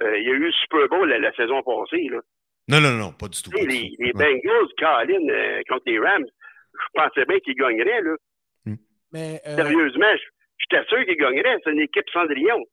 euh, 0.01 0.17
il 0.17 0.23
y 0.23 0.29
a 0.29 0.33
eu 0.33 0.45
le 0.45 0.51
Super 0.51 0.87
Bowl 0.89 1.07
la, 1.09 1.19
la 1.19 1.33
saison 1.33 1.61
passée. 1.63 2.07
Là. 2.09 2.19
Non, 2.67 2.79
non, 2.81 2.91
non, 2.91 3.11
pas 3.11 3.27
du 3.27 3.41
tout. 3.41 3.51
Pas 3.51 3.59
du 3.61 3.67
les, 3.67 3.89
tout. 3.89 3.95
les 3.99 4.11
Ouais. 4.13 4.13
Bengals, 4.13 4.67
Colin, 4.77 5.29
euh, 5.29 5.61
contre 5.69 5.83
les 5.85 5.99
Rams, 5.99 6.25
je 6.73 6.85
pensais 6.93 7.25
bien 7.25 7.39
qu'ils 7.39 7.55
gagneraient. 7.55 8.01
Là. 8.01 8.15
Mais, 9.13 9.41
euh, 9.45 9.55
Sérieusement, 9.57 10.13
je- 10.15 10.29
j'étais 10.59 10.85
sûr 10.87 11.03
qu'ils 11.05 11.17
gagneraient. 11.17 11.57
C'est 11.63 11.71
une 11.71 11.81
équipe 11.81 12.09
Cendrillon. 12.13 12.63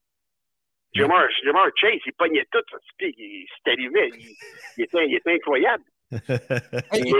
Jamar, 0.94 1.22
Jamar 1.44 1.66
Chase, 1.76 2.00
il 2.06 2.12
pognait 2.14 2.46
tout. 2.50 2.58
ça. 2.70 2.78
Puis, 2.96 3.14
il- 3.18 3.46
C'est 3.64 3.72
arrivé. 3.72 4.10
Il, 4.18 4.34
il 4.78 4.84
était, 4.84 5.06
il 5.06 5.14
était 5.16 5.34
incroyable. 5.34 5.84
hey, 6.92 7.12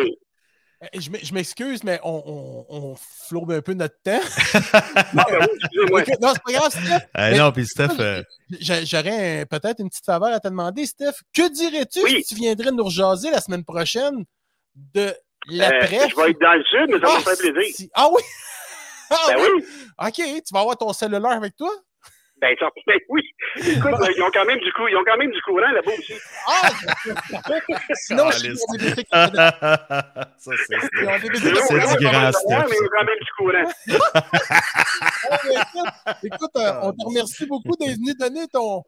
euh, 0.81 0.87
je 0.94 1.11
m'e- 1.11 1.18
je 1.22 1.35
m'excuse, 1.35 1.83
mais 1.85 1.98
on, 2.04 2.22
on, 2.24 2.66
on 2.68 2.96
flaube 3.28 3.50
un 3.50 3.61
peu 3.61 3.74
notre 3.74 3.96
temps. 4.02 4.20
Ah, 4.72 5.24
ben 5.28 5.38
oui, 5.40 5.46
excusez-moi. 5.61 6.00
Ok, 6.00 6.09
non, 6.20 6.33
c'est 6.35 6.42
pas 6.44 6.52
grave, 6.52 6.70
Steph. 6.70 7.09
Mais- 7.16 7.38
non, 7.38 7.52
puis 7.52 7.66
Steph, 7.66 7.98
euh, 8.00 8.22
J'a- 8.61 8.85
J'aurais 8.85 9.44
peut-être 9.46 9.81
une 9.81 9.88
petite 9.88 10.04
faveur 10.04 10.28
à 10.33 10.40
te 10.40 10.48
demander, 10.48 10.87
Steph. 10.87 11.14
Que 11.35 11.50
dirais-tu 11.52 12.00
Oui. 12.04 12.22
si 12.22 12.35
tu 12.35 12.40
viendrais 12.40 12.70
nous 12.70 12.85
rejaser 12.85 13.31
la 13.31 13.40
semaine 13.40 13.64
prochaine 13.64 14.24
de 14.94 15.00
Euh, 15.00 15.12
l'après? 15.50 16.09
je 16.09 16.16
vais 16.16 16.31
être 16.31 16.40
dans 16.40 16.54
le 16.54 16.64
sud, 16.64 16.87
mais 16.88 17.00
ça 17.00 17.12
va 17.12 17.18
me 17.18 17.22
faire 17.24 17.37
plaisir. 17.52 17.74
si- 17.74 17.90
Ah 17.94 18.09
oui! 18.12 18.22
Ah 19.11 19.16
Ben 19.28 19.38
oui. 19.40 19.64
OK, 20.07 20.14
tu 20.14 20.52
vas 20.54 20.61
avoir 20.61 20.76
ton 20.76 20.92
cellulaire 20.92 21.26
avec 21.33 21.57
toi? 21.57 21.70
Ben, 22.40 22.55
ça, 22.61 22.68
ben 22.87 22.98
oui. 23.09 23.22
Écoute, 23.57 23.94
ils 24.16 24.22
ont 24.22 24.31
quand 24.33 24.44
même 24.44 24.59
du 24.61 24.72
coup, 24.72 24.87
ils 24.88 24.96
ont 24.96 25.03
quand 25.05 25.16
même 25.16 25.31
du 25.31 25.40
courant 25.42 25.70
là-bas 25.72 25.90
aussi. 25.98 26.14
Ah! 26.46 26.70
Sinon, 27.94 28.31
je 28.31 28.38
suis 28.38 28.57
ça, 28.59 29.33
c'est 30.38 30.77
Ils 31.01 31.09
ont 31.09 31.18
des 31.18 31.35
C'est 31.35 31.98
du 31.98 32.05
grand 32.05 32.22
Mais 32.22 32.33
Steph, 32.33 32.68
ils 32.70 32.85
ont 32.85 32.90
quand 32.92 33.05
même 33.05 33.18
du 33.20 33.33
courant. 33.37 33.64
Ah, 34.14 35.38
mais 35.44 35.55
écoute, 35.55 35.92
Écoute, 36.24 36.51
euh, 36.57 36.72
on 36.83 36.92
te 36.92 37.05
remercie 37.05 37.46
beaucoup 37.46 37.77
d'être 37.79 37.96
venu 37.96 38.14
donner 38.18 38.46
ton. 38.53 38.83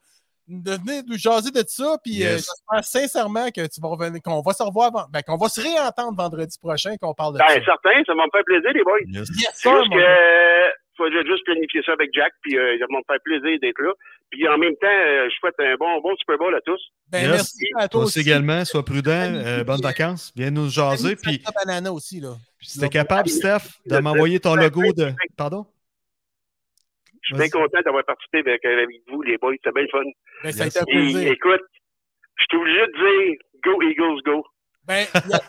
de 0.49 0.71
venir 0.73 1.03
nous 1.07 1.17
jaser 1.19 1.51
de 1.51 1.63
ça, 1.67 1.97
puis 2.05 2.23
euh, 2.25 2.33
Yes. 2.35 2.47
j'espère 2.47 2.85
sincèrement 2.85 3.47
que 3.51 3.67
tu 3.67 3.81
vas 3.81 3.89
revenir, 3.89 4.21
qu'on 4.23 4.43
va 4.43 4.53
se 4.53 4.63
revoir, 4.63 4.91
ben, 5.11 5.23
qu'on 5.23 5.37
va 5.37 5.49
se 5.49 5.61
réentendre 5.61 6.17
vendredi 6.17 6.57
prochain, 6.61 6.95
qu'on 7.01 7.15
parle 7.15 7.35
de 7.35 7.39
Ben, 7.39 7.47
ça. 7.49 7.55
certain, 7.65 8.03
ça 8.07 8.15
me 8.15 8.31
faire 8.33 8.45
plaisir, 8.45 8.71
les 8.73 8.83
boys. 8.83 8.99
Yes. 9.07 9.29
Yes, 9.39 9.51
C'est 9.55 9.71
juste 9.71 9.93
que 9.93 9.99
euh, 9.99 10.71
faudrait 11.05 11.25
juste 11.27 11.45
planifier 11.45 11.83
ça 11.85 11.93
avec 11.93 12.11
Jack, 12.13 12.33
puis 12.43 12.59
euh, 12.59 12.77
ça 12.79 12.85
va 12.91 12.99
me 12.99 13.03
faire 13.07 13.21
plaisir 13.25 13.59
d'être 13.61 13.81
là. 13.81 13.93
Puis 14.31 14.47
en 14.49 14.59
même 14.59 14.77
temps, 14.77 14.87
euh, 14.87 15.29
je 15.31 15.35
souhaite 15.37 15.55
un 15.59 15.75
bon, 15.77 16.01
bon 16.01 16.15
Super 16.17 16.39
Bowl 16.39 16.55
à 16.55 16.61
tous. 16.61 16.81
Ben, 17.11 17.23
Yes. 17.23 17.31
merci 17.33 17.67
à 17.77 17.89
toi 17.89 18.03
aussi. 18.05 18.21
également, 18.21 18.65
sois 18.65 18.85
prudent, 18.85 19.11
euh, 19.35 19.65
bonnes 19.65 19.81
vacances, 19.83 20.33
viens 20.37 20.51
nous 20.51 20.69
jaser, 20.69 21.17
puis 21.17 21.43
Banana 21.65 21.93
aussi, 21.93 22.21
là. 22.21 22.35
puis 22.59 22.69
si 22.69 22.79
t'es 22.79 22.89
capable, 22.89 23.29
Steph, 23.29 23.81
de 23.87 23.99
m'envoyer 23.99 24.39
ton 24.41 24.55
logo 24.55 24.83
de... 24.97 25.11
Pardon? 25.37 25.67
Je 27.23 27.35
suis 27.35 27.37
bien 27.37 27.49
content 27.51 27.81
d'avoir 27.85 28.05
participé 28.05 28.39
avec, 28.39 28.65
avec 28.65 28.89
vous, 29.09 29.23
les 29.23 29.37
boys. 29.39 29.53
C'était 29.55 29.73
bien 29.73 29.83
le 29.83 29.89
fun. 29.89 30.03
Ben, 30.43 30.53
ça 30.53 30.65
a 30.65 30.67
été 30.67 30.79
un 30.79 30.83
Et 30.83 30.93
plaisir. 30.93 31.33
écoute, 31.33 31.61
je 32.37 32.45
suis 32.49 32.57
obligé 32.59 32.81
de 32.81 32.93
dire 32.93 33.39
Go 33.65 33.83
Eagles, 33.83 34.23
go. 34.25 34.45
Ben, 34.85 35.07
il 35.15 35.35
a 35.35 35.41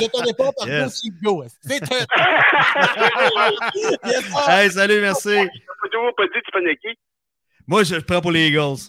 je 0.00 0.06
te 0.06 0.16
réponds 0.26 0.52
par 0.56 0.66
Yes. 0.68 0.86
aussi 0.86 1.10
go. 1.22 1.44
C'est 1.62 1.82
un. 1.82 2.06
Hey, 4.48 4.70
salut, 4.70 5.00
merci. 5.00 5.48
Toujours 5.92 6.14
pas 6.16 6.24
dit 6.24 6.40
tu 6.44 6.76
qui? 6.76 6.98
Moi, 7.66 7.84
je 7.84 7.96
prends 7.96 8.20
pour 8.20 8.32
les 8.32 8.48
Eagles. 8.48 8.88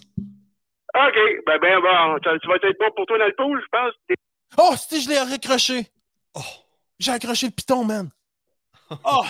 OK, 0.92 1.16
ben, 1.46 1.58
ben, 1.60 1.80
bon, 1.80 2.18
ça, 2.24 2.30
ça 2.42 2.48
va 2.48 2.54
être 2.56 2.78
bon 2.78 2.90
pour 2.96 3.06
toi 3.06 3.18
dans 3.18 3.26
le 3.26 3.34
pool, 3.36 3.62
je 3.62 3.68
pense. 3.70 3.94
Oh, 4.58 4.74
si 4.76 5.02
je 5.02 5.08
l'ai 5.08 5.18
raccroché. 5.18 5.86
Oh, 6.34 6.40
J'ai 6.98 7.12
accroché 7.12 7.46
le 7.46 7.52
piton, 7.52 7.84
man. 7.84 8.10
Oh, 9.04 9.24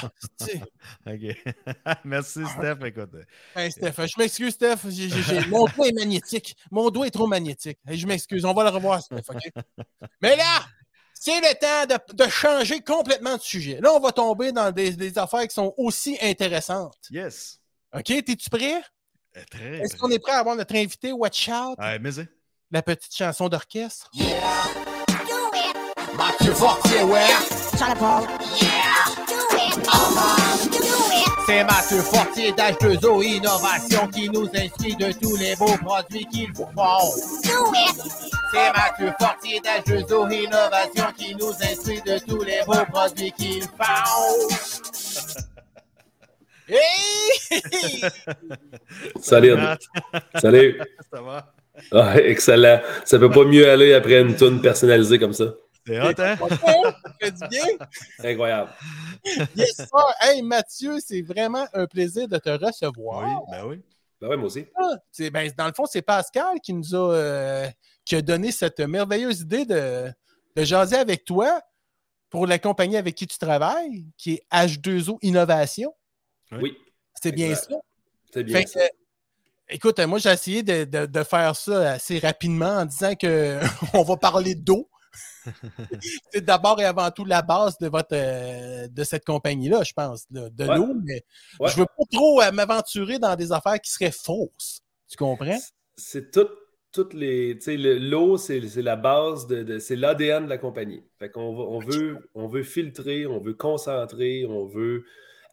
OK. 1.06 1.54
merci, 2.04 2.40
Steph. 2.46 2.84
Écoute. 2.86 3.10
ben, 3.54 3.70
Steph, 3.70 3.92
je 4.06 4.14
m'excuse, 4.18 4.54
Steph. 4.54 4.76
Mon 5.48 5.66
doigt 5.66 5.88
est 5.88 5.92
magnétique. 5.92 6.56
Mon 6.70 6.88
doigt 6.90 7.06
est 7.06 7.10
trop 7.10 7.26
magnétique. 7.26 7.78
Hey, 7.86 7.98
je 7.98 8.06
m'excuse. 8.06 8.44
On 8.44 8.54
va 8.54 8.64
le 8.64 8.70
revoir, 8.70 9.02
Steph, 9.02 9.22
OK? 9.28 9.52
Mais 10.22 10.36
là, 10.36 10.60
c'est 11.12 11.40
le 11.40 11.54
temps 11.58 11.94
de, 11.94 12.24
de 12.24 12.30
changer 12.30 12.80
complètement 12.80 13.36
de 13.36 13.42
sujet. 13.42 13.78
Là, 13.82 13.92
on 13.92 14.00
va 14.00 14.12
tomber 14.12 14.52
dans 14.52 14.70
des, 14.72 14.92
des 14.92 15.18
affaires 15.18 15.46
qui 15.46 15.54
sont 15.54 15.74
aussi 15.76 16.16
intéressantes. 16.22 16.96
Yes. 17.10 17.60
OK? 17.94 18.04
T'es-tu 18.04 18.48
prêt? 18.48 18.80
Euh, 19.36 19.42
Très 19.50 19.78
Est-ce 19.80 19.96
qu'on 19.96 20.10
est 20.10 20.18
prêt 20.18 20.32
à 20.32 20.38
avoir 20.38 20.56
notre 20.56 20.74
invité 20.74 21.12
Watch 21.12 21.48
Out? 21.48 21.78
Ouais, 21.78 21.98
mais 21.98 22.12
c'est- 22.12 22.28
La 22.70 22.82
petite 22.82 23.14
chanson 23.14 23.48
d'orchestre? 23.48 24.10
Mathieu 26.16 26.52
Fortier, 26.54 27.02
ouais. 27.02 27.26
Jean-Paul. 27.78 28.26
C'est 31.50 31.64
Mathieu 31.64 31.98
Fortier 32.02 32.52
d'H2O 32.52 33.24
Innovation 33.24 34.06
qui 34.06 34.30
nous 34.30 34.48
instruit 34.54 34.94
de 34.94 35.10
tous 35.20 35.36
les 35.36 35.56
beaux 35.56 35.76
produits 35.84 36.24
qu'ils 36.26 36.52
vous 36.52 36.68
font. 36.76 37.10
C'est 38.52 38.72
Mathieu 38.72 39.12
Fortier 39.18 39.58
d'H2O 39.58 40.32
Innovation 40.32 41.06
qui 41.18 41.34
nous 41.34 41.50
instruit 41.50 42.00
de 42.02 42.20
tous 42.24 42.44
les 42.44 42.60
beaux 42.64 42.84
produits 42.92 43.32
qu'ils 43.32 43.64
font. 43.64 44.48
Hey! 46.68 47.58
Salut. 49.20 49.56
Salut. 50.36 50.80
ça 51.12 51.20
va? 51.20 51.52
Ah, 51.90 52.14
excellent. 52.22 52.80
Ça 53.04 53.18
peut 53.18 53.28
pas 53.28 53.44
mieux 53.44 53.68
aller 53.68 53.92
après 53.92 54.20
une 54.20 54.36
tune 54.36 54.60
personnalisée 54.60 55.18
comme 55.18 55.32
ça. 55.32 55.46
C'est 55.90 56.00
hot, 56.00 56.14
hein? 56.18 56.36
Ça 56.36 56.94
fait 57.20 57.30
du 57.32 57.48
bien. 57.48 57.64
Incroyable. 58.30 58.70
Yes, 59.56 59.76
sir. 59.76 60.14
Hey, 60.20 60.42
Mathieu, 60.42 60.98
c'est 61.04 61.22
vraiment 61.22 61.66
un 61.72 61.86
plaisir 61.86 62.28
de 62.28 62.38
te 62.38 62.50
recevoir. 62.50 63.24
Oui, 63.24 63.46
ben 63.50 63.66
oui. 63.66 63.82
Ben 64.20 64.28
ouais, 64.28 64.36
moi 64.36 64.46
aussi. 64.46 64.66
Ah, 64.76 64.96
c'est- 65.10 65.30
ben, 65.30 65.50
dans 65.56 65.66
le 65.66 65.72
fond, 65.72 65.86
c'est 65.86 66.02
Pascal 66.02 66.60
qui 66.62 66.74
nous 66.74 66.94
a, 66.94 67.14
euh, 67.14 67.66
qui 68.04 68.14
a 68.16 68.22
donné 68.22 68.52
cette 68.52 68.78
merveilleuse 68.80 69.40
idée 69.40 69.64
de, 69.64 70.12
de 70.56 70.64
jaser 70.64 70.96
avec 70.96 71.24
toi 71.24 71.60
pour 72.28 72.46
la 72.46 72.58
compagnie 72.58 72.96
avec 72.98 73.14
qui 73.14 73.26
tu 73.26 73.38
travailles, 73.38 74.04
qui 74.18 74.34
est 74.34 74.42
H2O 74.52 75.18
Innovation. 75.22 75.94
Oui. 76.52 76.76
C'est 77.20 77.32
bien 77.32 77.54
ça? 77.54 77.74
C'est 78.32 78.44
bien 78.44 78.58
Fait 78.60 78.66
ça. 78.66 78.80
écoute, 79.70 79.98
moi, 80.00 80.18
j'ai 80.18 80.30
essayé 80.30 80.62
de, 80.62 80.84
de- 80.84 81.06
de 81.06 81.22
faire 81.24 81.56
ça 81.56 81.92
assez 81.92 82.18
rapidement 82.18 82.76
en 82.80 82.84
disant 82.84 83.14
que 83.14 83.58
on 83.94 84.02
va 84.02 84.16
parler 84.18 84.54
d'eau. 84.54 84.89
C'est 86.32 86.44
d'abord 86.44 86.80
et 86.80 86.84
avant 86.84 87.10
tout 87.10 87.24
la 87.24 87.42
base 87.42 87.76
de 87.78 87.88
votre 87.88 88.12
euh, 88.14 88.88
de 88.88 89.04
cette 89.04 89.24
compagnie-là, 89.24 89.82
je 89.82 89.92
pense, 89.92 90.26
là, 90.30 90.48
de 90.50 90.64
Ouais. 90.64 90.76
l'eau, 90.76 90.94
mais 91.04 91.24
Ouais. 91.58 91.70
je 91.70 91.76
veux 91.76 91.86
pas 91.86 92.04
trop 92.12 92.42
euh, 92.42 92.52
m'aventurer 92.52 93.18
dans 93.18 93.34
des 93.36 93.52
affaires 93.52 93.80
qui 93.80 93.90
seraient 93.90 94.12
fausses. 94.12 94.80
Tu 95.08 95.16
comprends? 95.16 95.58
C'est 95.96 96.30
tout, 96.30 96.48
toutes 96.92 97.14
les. 97.14 97.56
Tu 97.58 97.64
sais, 97.64 97.76
le- 97.76 97.98
l'eau, 97.98 98.36
c'est 98.36 98.60
la 98.60 98.96
base 98.96 99.46
de. 99.46 99.62
de- 99.62 99.78
c'est 99.78 99.96
l'ADN 99.96 100.44
de 100.44 100.48
la 100.50 100.58
compagnie. 100.58 101.04
Fait 101.18 101.30
qu'on 101.30 101.42
on 101.42 101.78
veut, 101.80 102.30
on 102.34 102.46
veut 102.46 102.62
filtrer, 102.62 103.26
on 103.26 103.40
veut 103.40 103.54
concentrer, 103.54 104.46
on 104.46 104.66
veut 104.66 105.04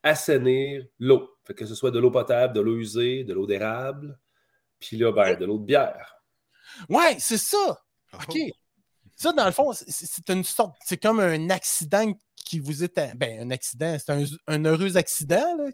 assainir 0.03 0.85
l'eau. 0.99 1.29
Fait 1.45 1.53
que 1.53 1.65
ce 1.65 1.75
soit 1.75 1.91
de 1.91 1.99
l'eau 1.99 2.11
potable, 2.11 2.53
de 2.53 2.61
l'eau 2.61 2.77
usée, 2.77 3.23
de 3.23 3.33
l'eau 3.33 3.47
d'érable, 3.47 4.19
puis 4.79 4.97
là, 4.97 5.11
ben, 5.11 5.35
de 5.35 5.45
l'eau 5.45 5.57
de 5.57 5.65
bière. 5.65 6.21
Ouais, 6.89 7.15
c'est 7.19 7.37
ça. 7.37 7.79
Oh. 8.13 8.17
OK. 8.27 8.37
Ça, 9.17 9.33
dans 9.33 9.45
le 9.45 9.51
fond, 9.51 9.71
c'est- 9.73 10.29
une 10.29 10.43
sorte. 10.43 10.75
C'est 10.85 10.97
comme 11.01 11.19
un 11.19 11.49
accident 11.49 12.05
qui 12.45 12.59
vous 12.59 12.83
est. 12.83 12.97
à- 12.97 13.13
Ben, 13.15 13.41
un 13.41 13.51
accident, 13.51 13.97
c'est 13.99 14.11
un, 14.13 14.23
un 14.47 14.63
heureux 14.65 14.95
accident. 14.95 15.57
Là. 15.57 15.65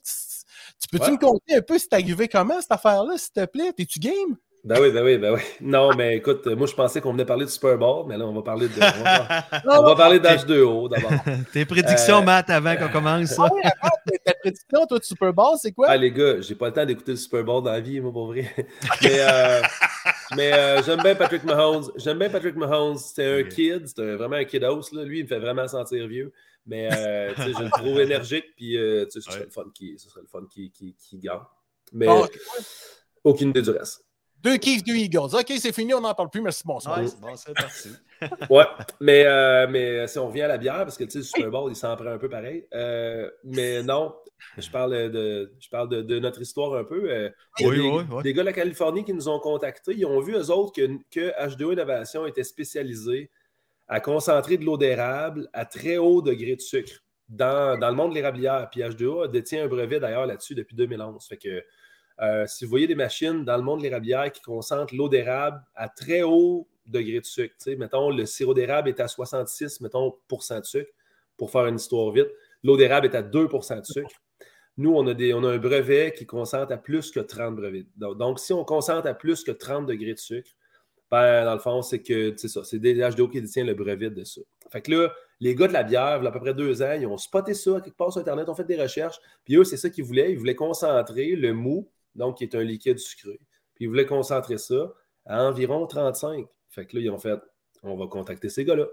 Tu 0.82 0.88
peux-tu 0.90 1.06
Ouais. 1.06 1.12
me 1.12 1.18
conter 1.18 1.56
un 1.58 1.62
peu 1.62 1.78
c'est 1.78 1.92
arrivé 1.94 2.28
comment 2.30 2.60
cette 2.62 2.72
affaire-là, 2.72 3.18
s'il 3.18 3.32
te 3.34 3.46
plaît? 3.46 3.74
T'es-tu 3.74 4.00
game? 4.00 4.38
Ben 4.66 4.80
oui, 4.82 4.92
ben 4.92 5.04
oui, 5.04 5.18
ben 5.18 5.34
oui. 5.34 5.42
Non, 5.60 5.94
mais 5.94 6.16
écoute, 6.16 6.48
moi, 6.48 6.68
je 6.68 6.74
pensais 6.74 7.02
qu'on 7.02 7.12
venait 7.12 7.26
parler 7.26 7.44
du 7.46 7.52
Super 7.52 7.78
Bowl, 7.78 8.06
mais 8.08 8.18
là, 8.18 8.26
on 8.26 8.34
va 8.34 8.42
parler 8.44 8.70
de. 8.70 8.74
On 8.76 9.04
va, 9.04 9.46
on 9.82 9.84
va 9.84 9.96
parler 9.98 10.20
d'H2O 10.22 10.88
d'abord. 10.88 11.12
Tes 11.52 11.66
prédictions, 11.66 12.20
Euh, 12.20 12.22
Matt, 12.22 12.50
avant 12.50 12.78
qu'on 12.78 12.88
commence. 12.88 13.38
Ah 13.38 13.44
attends, 13.62 13.90
ta 14.26 14.34
prédiction, 14.36 14.86
toi, 14.88 15.00
de 15.00 15.04
Super 15.04 15.34
Bowl, 15.34 15.58
c'est 15.62 15.74
quoi? 15.74 15.88
Ah, 15.90 15.98
les 15.98 16.14
gars, 16.14 16.40
j'ai 16.40 16.56
pas 16.56 16.68
le 16.68 16.74
temps 16.74 16.86
d'écouter 16.86 17.12
le 17.12 17.18
Super 17.18 17.44
Bowl 17.44 17.62
dans 17.62 17.74
la 17.74 17.82
vie, 17.82 18.00
moi, 18.00 18.14
pour 18.14 18.28
vrai. 18.28 18.50
mais 19.02 19.18
euh, 19.20 19.62
mais 20.36 20.54
euh, 20.54 20.82
j'aime 20.84 21.02
bien 21.02 21.16
Patrick 21.16 21.44
Mahomes. 21.44 21.92
J'aime 21.96 22.20
bien 22.20 22.30
Patrick 22.30 22.56
Mahomes. 22.56 22.98
C'est 22.98 23.40
un 23.40 23.44
kid, 23.44 23.88
c'est 23.88 24.00
un- 24.00 24.16
vraiment 24.16 24.36
un 24.38 24.46
kid 24.46 24.64
house. 24.64 24.92
Là. 24.92 25.04
Lui, 25.04 25.20
il 25.20 25.24
me 25.24 25.28
fait 25.28 25.40
vraiment 25.40 25.68
sentir 25.68 26.08
vieux. 26.08 26.32
Mais 26.66 26.88
euh, 26.94 27.34
je 27.38 27.62
le 27.64 27.70
trouve 27.72 28.00
énergique, 28.00 28.46
puis 28.56 28.78
euh, 28.78 29.06
ce 29.10 29.20
serait 29.20 29.40
Ouais. 29.40 29.44
le 29.46 29.50
fun 29.52 29.66
qui, 29.74 30.00
ce 30.00 30.10
serait 30.10 30.22
le 30.22 30.28
fun 30.28 30.44
qui, 30.50 30.72
qui, 30.72 30.96
qui 30.96 31.18
gagne. 31.18 31.40
Mais 31.92 32.06
Bon, 32.06 32.26
aucune 33.24 33.50
idée 33.50 33.62
du 33.62 33.70
reste. 33.70 34.06
Deux 34.42 34.58
Keys, 34.58 34.82
deux 34.82 34.96
Eagles. 34.96 35.36
OK, 35.36 35.54
c'est 35.60 35.74
fini, 35.74 35.94
on 35.94 36.02
n'en 36.02 36.14
parle 36.14 36.30
plus. 36.30 36.42
Merci, 36.42 36.64
bonsoir. 36.66 37.00
Ouais, 37.00 37.06
bon, 37.22 37.36
c'est 37.36 37.54
parti. 37.54 37.90
Ouais, 38.50 38.66
mais, 39.00 39.26
euh, 39.26 39.68
mais 39.70 40.08
si 40.08 40.20
on 40.20 40.28
revient 40.28 40.44
à 40.44 40.48
la 40.48 40.58
bière, 40.58 40.78
parce 40.80 40.98
que 40.98 41.04
tu 41.04 41.12
sais, 41.12 41.18
le 41.20 41.24
Super 41.24 41.52
Bowl, 41.52 41.72
il 41.72 41.76
s'en 41.76 41.96
prend 41.96 42.08
un 42.08 42.18
peu 42.18 42.30
pareil. 42.30 42.68
Euh, 42.74 43.30
mais 43.44 43.82
non, 43.84 44.14
je 44.58 44.70
parle 44.70 45.12
de, 45.12 45.54
je 45.60 45.70
parle 45.70 45.90
de, 45.90 46.02
de 46.02 46.20
notre 46.20 46.42
histoire 46.42 46.74
un 46.76 46.84
peu. 46.84 47.12
Euh, 47.12 47.30
Oui, 47.62 47.76
des, 47.78 47.82
oui, 47.82 48.04
oui. 48.12 48.24
des 48.24 48.34
gars 48.34 48.44
de 48.44 48.48
la 48.48 48.54
Californie 48.54 49.04
qui 49.04 49.14
nous 49.14 49.30
ont 49.30 49.40
contactés. 49.40 49.94
Ils 49.96 50.06
ont 50.06 50.20
vu, 50.20 50.34
eux 50.36 50.50
autres, 50.52 50.74
que, 50.74 50.88
que 51.12 51.32
H2O 51.42 51.74
Innovation 51.74 52.26
était 52.26 52.44
spécialisé 52.44 53.30
à 53.88 54.00
concentrer 54.00 54.58
de 54.58 54.66
l'eau 54.66 54.78
d'érable 54.78 55.50
à 55.54 55.66
très 55.66 55.98
haut 55.98 56.22
degré 56.22 56.56
de 56.56 56.62
sucre 56.62 56.94
dans, 57.30 57.78
dans 57.80 57.90
le 57.90 57.96
monde 57.96 58.12
de 58.12 58.16
l'érablière. 58.16 58.70
Puis 58.72 58.82
H2O 58.82 59.30
détient 59.30 59.66
un 59.66 59.68
brevet 59.68 60.00
d'ailleurs 60.00 60.26
là-dessus 60.26 60.56
depuis 60.56 60.76
2011. 60.76 61.26
Fait 61.28 61.38
que 61.38 61.64
euh, 62.22 62.46
si 62.48 62.66
vous 62.66 62.70
voyez 62.70 62.88
des 62.88 62.96
machines 62.96 63.44
dans 63.44 63.58
le 63.58 63.64
monde 63.64 63.80
de 63.80 63.84
l'érablière 63.84 64.32
qui 64.32 64.42
concentrent 64.42 64.96
l'eau 64.96 65.10
d'érable 65.10 65.62
à 65.76 65.90
très 65.90 66.22
haut 66.22 66.68
degré 66.86 67.20
de 67.20 67.26
sucre, 67.26 67.56
mettons, 67.78 68.10
le 68.10 68.26
sirop 68.26 68.54
d'érable 68.54 68.90
est 68.90 69.00
à 69.00 69.08
66, 69.08 69.82
mettons, 69.82 70.16
de 70.30 70.64
sucre, 70.64 70.92
pour 71.38 71.52
faire 71.52 71.66
une 71.66 71.76
histoire 71.76 72.12
vite. 72.12 72.28
L'eau 72.64 72.78
d'érable 72.78 73.08
est 73.08 73.16
à 73.16 73.24
2% 73.24 73.80
de 73.80 73.86
sucre. 73.86 74.22
Nous, 74.78 74.94
on 74.94 75.06
a, 75.08 75.14
des, 75.14 75.34
un 75.34 75.58
brevet 75.58 76.14
qui 76.16 76.26
concentre 76.26 76.72
à 76.72 76.78
plus 76.78 77.12
que 77.12 77.20
30 77.20 77.56
brevets. 77.56 77.86
Donc, 77.96 78.18
donc, 78.18 78.40
si 78.40 78.54
on 78.54 78.64
concentre 78.64 79.08
à 79.08 79.14
plus 79.14 79.44
que 79.44 79.52
30 79.52 79.86
degrés 79.86 80.14
de 80.14 80.20
sucre, 80.20 80.50
ben, 81.12 81.46
dans 81.46 81.54
le 81.54 81.60
fond, 81.60 81.84
c'est 81.84 82.02
que 82.02 82.34
c'est 82.38 82.48
ça, 82.48 82.64
c'est 82.64 82.80
DHDO 82.80 83.28
qui 83.28 83.40
détient 83.40 83.64
le 83.64 83.76
brevet 83.76 84.10
de 84.10 84.24
ça. 84.24 84.42
Fait 84.72 84.82
que 84.82 84.90
là, 84.90 85.14
les 85.40 85.54
gars 85.54 85.68
de 85.68 85.74
la 85.74 85.84
bière, 85.84 86.18
il 86.20 86.24
y 86.24 86.26
a 86.26 86.30
à 86.30 86.32
peu 86.32 86.40
près 86.40 86.56
deux 86.56 86.82
ans, 86.82 86.94
ils 86.94 87.06
ont 87.06 87.18
spoté 87.18 87.54
ça 87.54 87.80
quelque 87.82 87.96
part 87.96 88.12
sur 88.12 88.22
Internet, 88.22 88.50
ont 88.50 88.56
fait 88.56 88.64
des 88.64 88.82
recherches, 88.82 89.20
puis 89.44 89.56
eux, 89.56 89.64
c'est 89.64 89.78
ça 89.78 89.92
qu'ils 89.92 90.06
voulaient. 90.06 90.32
Ils 90.32 90.40
voulaient 90.40 90.56
concentrer 90.56 91.36
le 91.36 91.54
mou, 91.54 91.88
donc 92.16 92.38
qui 92.38 92.44
est 92.44 92.56
un 92.56 92.64
liquide 92.64 93.00
sucré, 93.00 93.40
puis 93.76 93.86
ils 93.86 93.88
voulaient 93.88 94.06
concentrer 94.06 94.58
ça 94.58 94.94
à 95.26 95.44
environ 95.44 95.86
35. 95.88 96.46
Fait 96.70 96.86
que 96.86 96.96
là, 96.98 97.02
ils 97.04 97.10
ont 97.10 97.18
fait, 97.18 97.40
on 97.84 97.96
va 97.98 98.08
contacter 98.08 98.50
ces 98.50 98.66
gars-là. 98.66 98.86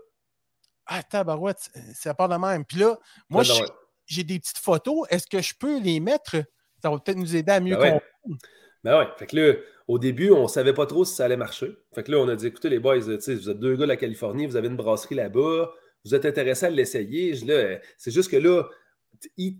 Ah, 0.86 1.02
tabarouette, 1.02 1.70
c'est 1.94 2.14
pas 2.16 2.28
de 2.28 2.34
même. 2.34 2.64
Puis 2.64 2.78
là, 2.78 2.98
moi, 3.28 3.42
j'ai 4.06 4.24
des 4.24 4.38
petites 4.40 4.58
photos. 4.58 5.06
Est-ce 5.10 5.26
que 5.26 5.40
je 5.40 5.54
peux 5.58 5.78
les 5.80 6.00
mettre? 6.00 6.36
Ça 6.82 6.90
va 6.90 6.98
peut-être 6.98 7.18
nous 7.18 7.36
aider 7.36 7.52
à 7.52 7.60
mieux 7.60 7.76
Ben 7.76 7.82
ouais. 7.82 7.90
comprendre. 8.22 8.38
Ben 8.82 8.98
ouais. 8.98 9.06
Fait 9.18 9.26
que 9.26 9.36
là, 9.36 9.54
au 9.86 9.98
début, 9.98 10.30
on 10.30 10.44
ne 10.44 10.48
savait 10.48 10.72
pas 10.72 10.86
trop 10.86 11.04
si 11.04 11.14
ça 11.14 11.26
allait 11.26 11.36
marcher. 11.36 11.76
Fait 11.94 12.02
que 12.02 12.10
là, 12.10 12.18
on 12.18 12.28
a 12.28 12.34
dit 12.34 12.46
écoutez, 12.46 12.68
les 12.70 12.78
boys, 12.80 12.98
vous 12.98 13.10
êtes 13.10 13.30
deux 13.30 13.74
gars 13.76 13.82
de 13.82 13.88
la 13.88 13.96
Californie, 13.96 14.46
vous 14.46 14.56
avez 14.56 14.68
une 14.68 14.76
brasserie 14.76 15.14
là-bas, 15.14 15.70
vous 16.04 16.14
êtes 16.14 16.24
intéressés 16.24 16.66
à 16.66 16.70
l'essayer. 16.70 17.34
Je- 17.34 17.44
là, 17.46 17.78
C'est 17.98 18.10
juste 18.10 18.30
que 18.30 18.36
là, 18.36 18.64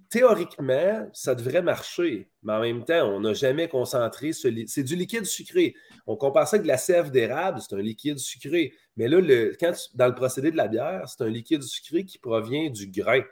théoriquement, 0.08 1.08
ça 1.12 1.34
devrait 1.34 1.62
marcher. 1.62 2.30
Mais 2.42 2.52
en 2.52 2.60
même 2.60 2.84
temps, 2.84 3.08
on 3.08 3.20
n'a 3.20 3.34
jamais 3.34 3.68
concentré 3.68 4.32
ce 4.32 4.48
li- 4.48 4.68
C'est 4.68 4.82
du 4.82 4.96
liquide 4.96 5.26
sucré. 5.26 5.74
On 6.06 6.16
compare 6.16 6.48
ça 6.48 6.56
avec 6.56 6.62
de 6.62 6.68
la 6.68 6.78
sève 6.78 7.10
d'érable, 7.10 7.60
c'est 7.60 7.74
un 7.74 7.82
liquide 7.82 8.18
sucré. 8.18 8.72
Mais 8.96 9.08
là, 9.08 9.20
quand 9.58 9.72
dans 9.94 10.06
le 10.06 10.14
procédé 10.14 10.50
de 10.50 10.56
la 10.56 10.68
bière, 10.68 11.08
c'est 11.08 11.22
un 11.22 11.28
liquide 11.28 11.62
sucré 11.62 12.04
qui 12.04 12.18
provient 12.18 12.70
du 12.70 12.86
grain. 12.88 13.22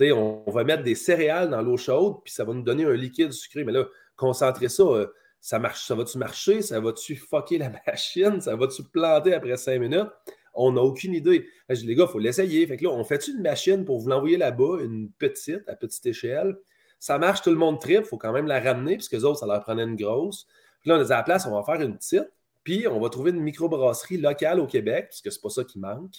On, 0.00 0.44
va 0.50 0.64
mettre 0.64 0.82
des 0.82 0.94
céréales 0.94 1.50
dans 1.50 1.62
l'eau 1.62 1.76
chaude, 1.76 2.16
puis 2.24 2.32
ça 2.32 2.44
va 2.44 2.52
nous 2.52 2.62
donner 2.62 2.84
un 2.84 2.94
liquide 2.94 3.32
sucré. 3.32 3.64
Mais 3.64 3.72
là, 3.72 3.84
concentrer 4.16 4.68
ça, 4.68 4.82
euh, 4.82 5.06
ça 5.40 5.60
ça 5.74 5.94
va-tu 5.94 6.18
marcher? 6.18 6.62
Ça 6.62 6.80
va-tu 6.80 7.16
fucker 7.16 7.58
la 7.58 7.70
machine? 7.86 8.40
Ça 8.40 8.56
va-tu 8.56 8.82
planter 8.84 9.34
après 9.34 9.56
cinq 9.56 9.78
minutes? 9.80 10.08
On 10.54 10.72
n'a 10.72 10.80
aucune 10.82 11.14
idée. 11.14 11.46
Que 11.68 11.74
je 11.74 11.80
dis, 11.80 11.86
les 11.86 11.94
gars, 11.94 12.04
il 12.08 12.12
faut 12.12 12.18
l'essayer. 12.18 12.66
Fait 12.66 12.76
que 12.76 12.84
là, 12.84 12.90
on 12.90 13.04
fait 13.04 13.26
une 13.28 13.42
machine 13.42 13.84
pour 13.84 13.98
vous 14.00 14.08
l'envoyer 14.08 14.36
là-bas, 14.36 14.78
une 14.82 15.10
petite, 15.10 15.68
à 15.68 15.74
petite 15.76 16.04
échelle? 16.06 16.56
Ça 16.98 17.18
marche, 17.18 17.42
tout 17.42 17.50
le 17.50 17.56
monde 17.56 17.80
tripe, 17.80 18.00
il 18.00 18.04
faut 18.06 18.16
quand 18.18 18.32
même 18.32 18.46
la 18.46 18.60
ramener, 18.60 18.94
puisque 18.94 19.12
les 19.12 19.24
autres, 19.24 19.40
ça 19.40 19.46
leur 19.46 19.60
prenait 19.62 19.82
une 19.82 19.96
grosse. 19.96 20.46
Puis 20.80 20.90
là, 20.90 20.96
on 20.96 21.00
a 21.00 21.04
dit 21.04 21.12
à 21.12 21.16
la 21.18 21.22
place, 21.22 21.46
on 21.46 21.50
va 21.50 21.62
faire 21.62 21.84
une 21.84 21.96
petite, 21.96 22.30
puis 22.62 22.86
on 22.88 22.98
va 23.00 23.08
trouver 23.10 23.30
une 23.32 23.40
microbrasserie 23.40 24.16
locale 24.16 24.60
au 24.60 24.66
Québec, 24.66 25.08
puisque 25.10 25.30
c'est 25.30 25.42
pas 25.42 25.50
ça 25.50 25.64
qui 25.64 25.78
manque. 25.78 26.12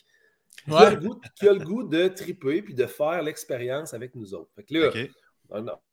Qui, 0.66 0.72
a 0.72 0.76
Ouais. 0.86 0.96
le 0.96 1.02
goût, 1.02 1.20
qui 1.36 1.48
a 1.50 1.54
le 1.54 1.60
goût 1.60 1.84
de 1.84 2.08
triper 2.08 2.62
puis 2.62 2.74
de 2.74 2.86
faire 2.86 3.22
l'expérience 3.24 3.94
avec 3.94 4.16
nous 4.16 4.34
autres. 4.34 4.50
Fait 4.56 4.64
que 4.64 4.74
là, 4.74 4.92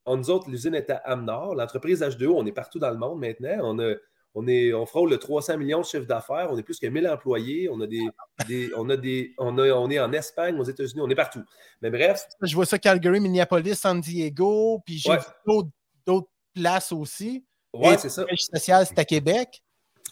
on- 0.07 0.17
nous 0.17 0.31
autres, 0.31 0.49
l'usine 0.51 0.75
est 0.75 0.89
à 0.91 0.97
Amnor. 0.97 1.55
L'entreprise 1.55 2.01
H2O, 2.03 2.35
on 2.37 2.47
est 2.47 2.53
partout 2.53 2.79
dans 2.79 2.91
le 2.91 2.97
monde 2.99 3.19
maintenant. 3.21 3.59
On, 3.63 3.79
a, 3.79 3.95
on, 4.35 4.47
est, 4.49 4.73
on 4.73 4.87
frôle 4.87 5.11
le 5.11 5.19
300 5.19 5.59
millions 5.59 5.81
de 5.81 5.85
chiffre 5.87 6.07
d'affaires. 6.07 6.49
On 6.51 6.57
est 6.59 6.63
plus 6.63 6.79
que 6.79 6.87
1000 6.87 7.07
employés. 7.09 7.69
On, 7.71 7.81
a 7.81 7.87
des, 7.87 8.01
des- 8.49 8.71
on, 8.77 8.89
a 8.91 8.97
des, 8.97 9.35
on, 9.39 9.59
a- 9.59 9.73
on 9.73 9.91
est 9.91 9.99
en 10.01 10.13
Espagne, 10.13 10.59
aux 10.59 10.65
États-Unis, 10.65 11.01
on 11.03 11.11
est 11.11 11.15
partout. 11.15 11.43
Mais 11.83 11.91
bref, 11.91 12.27
Je 12.43 12.55
vois 12.55 12.67
ça 12.67 12.79
Calgary, 12.79 13.21
Minneapolis, 13.21 13.75
San 13.77 14.01
Diego, 14.01 14.81
puis 14.87 14.99
j'ai 14.99 15.11
Ouais. 15.11 15.19
d'autres- 15.47 15.71
d'autres 16.07 16.29
places 16.55 16.93
aussi. 16.93 17.45
Et 17.83 17.97
c'est 17.99 18.09
ça. 18.11 18.25
le 18.31 18.37
social, 18.37 18.87
c'est 18.87 18.99
à 18.99 19.05
Québec. 19.05 19.63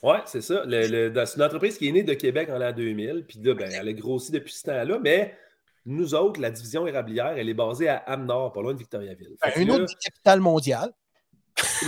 Ouais, 0.03 0.21
c'est 0.25 0.41
ça. 0.41 0.65
Le- 0.65 0.87
le- 0.87 1.11
dans- 1.11 1.27
c'est 1.27 1.37
une 1.37 1.43
entreprise 1.43 1.77
qui 1.77 1.89
est 1.89 1.93
née 1.93 2.03
de 2.03 2.15
Québec 2.15 2.49
en 2.51 2.59
l'an 2.59 2.73
2000. 2.73 3.27
Puis 3.29 3.39
là, 3.43 3.55
ben, 3.55 3.71
elle 3.71 3.89
a 3.89 3.93
grossi 3.93 4.33
depuis 4.33 4.53
ce 4.53 4.63
temps-là. 4.63 4.99
Mais 4.99 5.35
nous 5.85 6.15
autres, 6.15 6.41
la 6.41 6.51
division 6.51 6.87
érablière, 6.87 7.35
elle 7.37 7.49
est 7.51 7.55
basée 7.55 7.89
à 7.89 7.97
Amnor, 7.97 8.53
pas 8.53 8.63
loin 8.63 8.73
de 8.73 8.79
Victoriaville. 8.79 9.37
Que 9.43 9.61
Une 9.61 9.69
là, 9.69 9.75
autre 9.75 9.85
des 9.87 9.95
capitales 10.03 10.41
mondiales. 10.41 10.91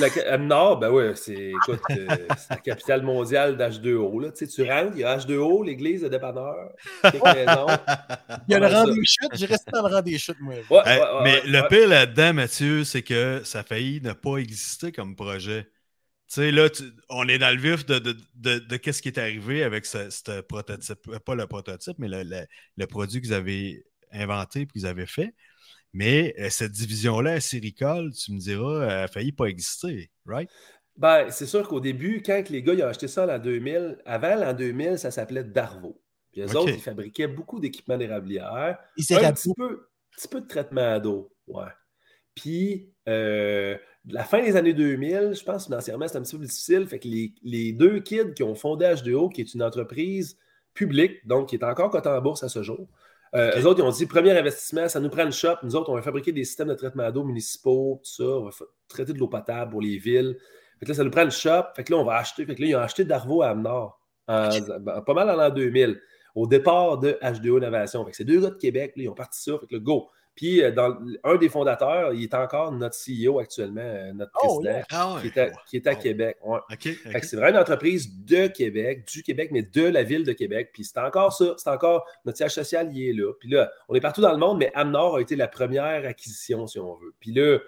La 0.01 0.09
ca- 0.11 0.33
Amnor, 0.35 0.79
ben 0.79 0.91
ouais, 0.91 1.15
c'est 1.17 1.51
écoute, 1.53 1.81
euh, 1.91 2.07
c'est 2.37 2.51
la 2.51 2.57
capitale 2.57 3.03
mondiale 3.03 3.57
d'H2O. 3.57 4.21
Là. 4.23 4.31
Tu, 4.33 4.47
sais, 4.47 4.47
tu 4.47 4.63
rentres, 4.71 4.93
il 4.95 5.01
y 5.01 5.05
a 5.05 5.17
H2O, 5.19 5.65
l'église 5.65 6.03
de 6.03 6.09
dépanneur. 6.09 6.55
Il 7.05 7.21
y 8.49 8.55
a 8.55 8.59
le 8.59 8.67
rang 8.67 8.85
des 8.87 9.05
chutes. 9.05 9.31
J'ai 9.35 9.47
resté 9.47 9.71
dans 9.71 9.87
le 9.87 9.95
rang 9.95 10.03
des 10.03 10.19
chutes, 10.19 10.41
moi. 10.41 10.55
Ouais, 10.71 10.81
Hey, 10.87 10.99
ouais, 11.01 11.05
ouais, 11.05 11.23
mais 11.23 11.35
ouais, 11.35 11.47
le 11.47 11.61
ouais. 11.61 11.69
pire 11.69 11.89
là-dedans, 11.89 12.35
Mathieu, 12.35 12.85
c'est 12.85 13.03
que 13.03 13.43
ça 13.45 13.61
a 13.61 13.63
failli 13.63 14.01
ne 14.03 14.13
pas 14.13 14.37
exister 14.39 14.93
comme 14.93 15.15
projet. 15.17 15.65
Tu 16.29 16.41
sais, 16.41 16.51
là, 16.51 16.71
tu- 16.71 16.85
on 17.11 17.29
est 17.29 17.39
dans 17.39 17.55
le 17.55 17.61
vif 17.61 17.85
de, 17.85 17.99
de, 17.99 18.17
de, 18.35 18.59
de 18.59 18.77
qu'est-ce 18.79 19.03
qui 19.03 19.09
est 19.09 19.19
arrivé 19.19 19.63
avec 19.65 19.85
ce, 19.85 20.09
ce 20.11 20.41
prototype, 20.41 20.99
euh, 21.09 21.19
pas 21.19 21.35
le 21.35 21.47
prototype, 21.47 21.97
mais 21.99 22.09
le, 22.09 22.23
le- 22.23 22.47
le 22.77 22.87
produit 22.87 23.21
que 23.21 23.27
vous 23.27 23.33
avez 23.35 23.85
inventé 24.13 24.61
et 24.61 24.67
que 24.67 24.73
vous 24.75 24.87
avez 24.87 25.07
fait. 25.07 25.35
Mais 25.93 26.35
euh, 26.39 26.49
cette 26.51 26.73
division-là, 26.73 27.41
Siricole, 27.41 28.13
tu 28.13 28.33
me 28.33 28.39
diras, 28.39 28.85
elle 28.85 28.91
a 29.05 29.09
failli 29.09 29.33
pas 29.33 29.47
exister, 29.47 30.11
right? 30.27 30.49
Ben, 30.97 31.31
c'est 31.31 31.47
sûr 31.47 31.69
qu'au 31.69 31.81
début, 31.81 32.23
quand 32.25 32.49
les 32.51 32.63
gars 32.63 32.75
ils 32.75 32.83
ont 32.83 32.89
acheté 32.89 33.09
ça 33.09 33.25
en 33.25 33.27
l'an 33.27 33.39
2000, 33.39 33.99
avant 34.05 34.35
l'an 34.35 34.53
2000, 34.53 34.99
ça 34.99 35.11
s'appelait 35.11 35.45
Darvo. 35.45 36.01
Puis 36.33 36.41
les 36.41 36.57
autres, 36.57 36.71
ils 36.71 36.81
fabriquaient 36.81 37.29
beaucoup 37.29 37.61
d'équipements 37.61 37.99
d'érablière. 37.99 38.79
Ils 38.97 39.15
Un 39.15 39.33
petit 39.33 39.53
peu, 39.55 39.89
petit 40.17 40.29
peu 40.29 40.41
de 40.41 40.47
traitement 40.47 40.99
d'eau. 40.99 41.35
Ouais. 41.47 41.69
Puis, 42.35 42.91
euh, 43.09 43.77
la 44.07 44.25
fin 44.25 44.43
des 44.43 44.57
années 44.57 44.73
2000, 44.73 45.35
je 45.35 45.45
pense 45.45 45.67
financièrement, 45.67 46.09
c'est 46.09 46.17
un 46.17 46.23
petit 46.23 46.33
peu 46.33 46.39
plus 46.39 46.49
difficile. 46.49 46.87
Fait 46.87 46.99
que 46.99 47.09
les, 47.09 47.35
les, 47.43 47.73
deux 47.73 48.01
kids 48.01 48.33
qui 48.35 48.43
ont 48.43 48.55
fondé 48.55 48.87
H2O, 48.87 49.31
qui 49.31 49.43
est 49.43 49.55
une 49.55 49.63
entreprise 49.63 50.39
publique, 50.73 51.27
donc 51.27 51.51
qui 51.51 51.57
est 51.57 51.65
encore 51.65 51.91
cotée 51.91 52.09
en 52.09 52.21
bourse 52.23 52.43
à 52.43 52.49
ce 52.49 52.63
jour, 52.63 52.89
euh, 53.35 53.61
Eux 53.61 53.67
autres, 53.67 53.81
ils 53.81 53.83
ont 53.83 53.91
dit 53.91 54.07
premier 54.07 54.37
investissement, 54.37 54.89
ça 54.89 55.01
nous 55.01 55.09
prend 55.09 55.25
une 55.25 55.33
shop. 55.33 55.57
Nous 55.63 55.75
autres, 55.75 55.91
on 55.91 55.95
va 55.95 56.03
fabriquer 56.03 56.33
des 56.33 56.45
systèmes 56.45 56.69
de 56.69 56.75
traitement 56.75 57.11
d'eau 57.11 57.25
municipaux, 57.25 58.01
tout 58.05 58.11
ça. 58.11 58.25
On 58.25 58.45
va 58.45 58.51
traiter 58.89 59.13
de 59.13 59.19
l'eau 59.19 59.29
potable 59.29 59.71
pour 59.71 59.81
les 59.81 59.97
villes. 59.97 60.37
Fait 60.79 60.87
que 60.87 60.91
là, 60.91 60.97
ça 60.97 61.05
nous 61.05 61.11
prend 61.11 61.23
une 61.23 61.31
shop. 61.31 61.65
Fait 61.75 61.85
que 61.85 61.93
là, 61.93 61.99
on 61.99 62.05
va 62.05 62.17
acheter. 62.17 62.45
Fait 62.45 62.55
que 62.55 62.61
là, 62.61 62.67
ils 62.69 62.77
ont 62.77 62.81
acheté 62.81 63.05
Darvo 63.05 63.43
à 63.43 63.51
Amnor, 63.51 64.01
pas 64.27 65.15
mal 65.15 65.31
en 65.31 65.37
l'an 65.37 65.51
2000, 65.51 66.01
au 66.35 66.47
départ 66.47 66.99
de 66.99 67.19
H2O 67.23 67.59
Innovation. 67.59 68.05
Fait 68.05 68.11
que 68.11 68.17
c'est 68.17 68.25
deux 68.25 68.41
gars 68.41 68.51
de 68.51 68.59
Québec, 68.59 68.93
là, 68.97 69.05
ils 69.05 69.09
ont 69.09 69.15
parti 69.15 69.43
ça. 69.43 69.59
Fait 69.59 69.67
que 69.67 69.75
le 69.75 69.81
go. 69.81 70.09
Puis, 70.35 70.63
euh, 70.63 70.71
dans, 70.71 70.99
un 71.25 71.37
des 71.37 71.49
fondateurs, 71.49 72.15
il 72.15 72.23
est 72.23 72.35
encore 72.35 72.73
notre 72.73 72.97
CEO 72.97 73.39
actuellement, 73.39 73.83
euh, 73.83 74.13
notre 74.13 74.33
oh, 74.43 74.61
président, 74.61 74.83
ah 74.91 75.19
qui, 75.21 75.77
est 75.77 75.87
à, 75.87 75.95
Québec. 75.95 76.39
C'est 77.23 77.37
vraiment 77.37 77.59
une 77.59 77.63
entreprise 77.63 78.11
de 78.25 78.47
Québec, 78.47 79.07
du 79.13 79.23
Québec, 79.23 79.51
mais 79.53 79.63
de 79.63 79.83
la 79.83 80.03
ville 80.03 80.25
de 80.25 80.33
Québec. 80.33 80.71
Puis, 80.73 80.85
c'est 80.85 80.99
encore 80.99 81.33
ça. 81.33 81.55
C'est 81.59 81.71
encore 81.71 82.07
notre 82.25 82.39
siège 82.39 82.53
social, 82.53 82.91
il 82.93 83.11
est 83.11 83.13
là. 83.13 83.33
Puis 83.39 83.51
là, 83.51 83.71
on 83.89 83.95
est 83.95 84.01
partout 84.01 84.23
dans 84.23 84.33
le 84.33 84.39
monde, 84.39 84.59
mais 84.59 84.73
Amnor 84.75 85.17
a 85.17 85.21
été 85.21 85.37
la 85.37 85.49
première 85.49 86.07
acquisition, 86.07 86.67
si 86.67 86.79
on 86.79 86.95
veut. 86.95 87.15
Puis 87.21 87.33
là, 87.33 87.59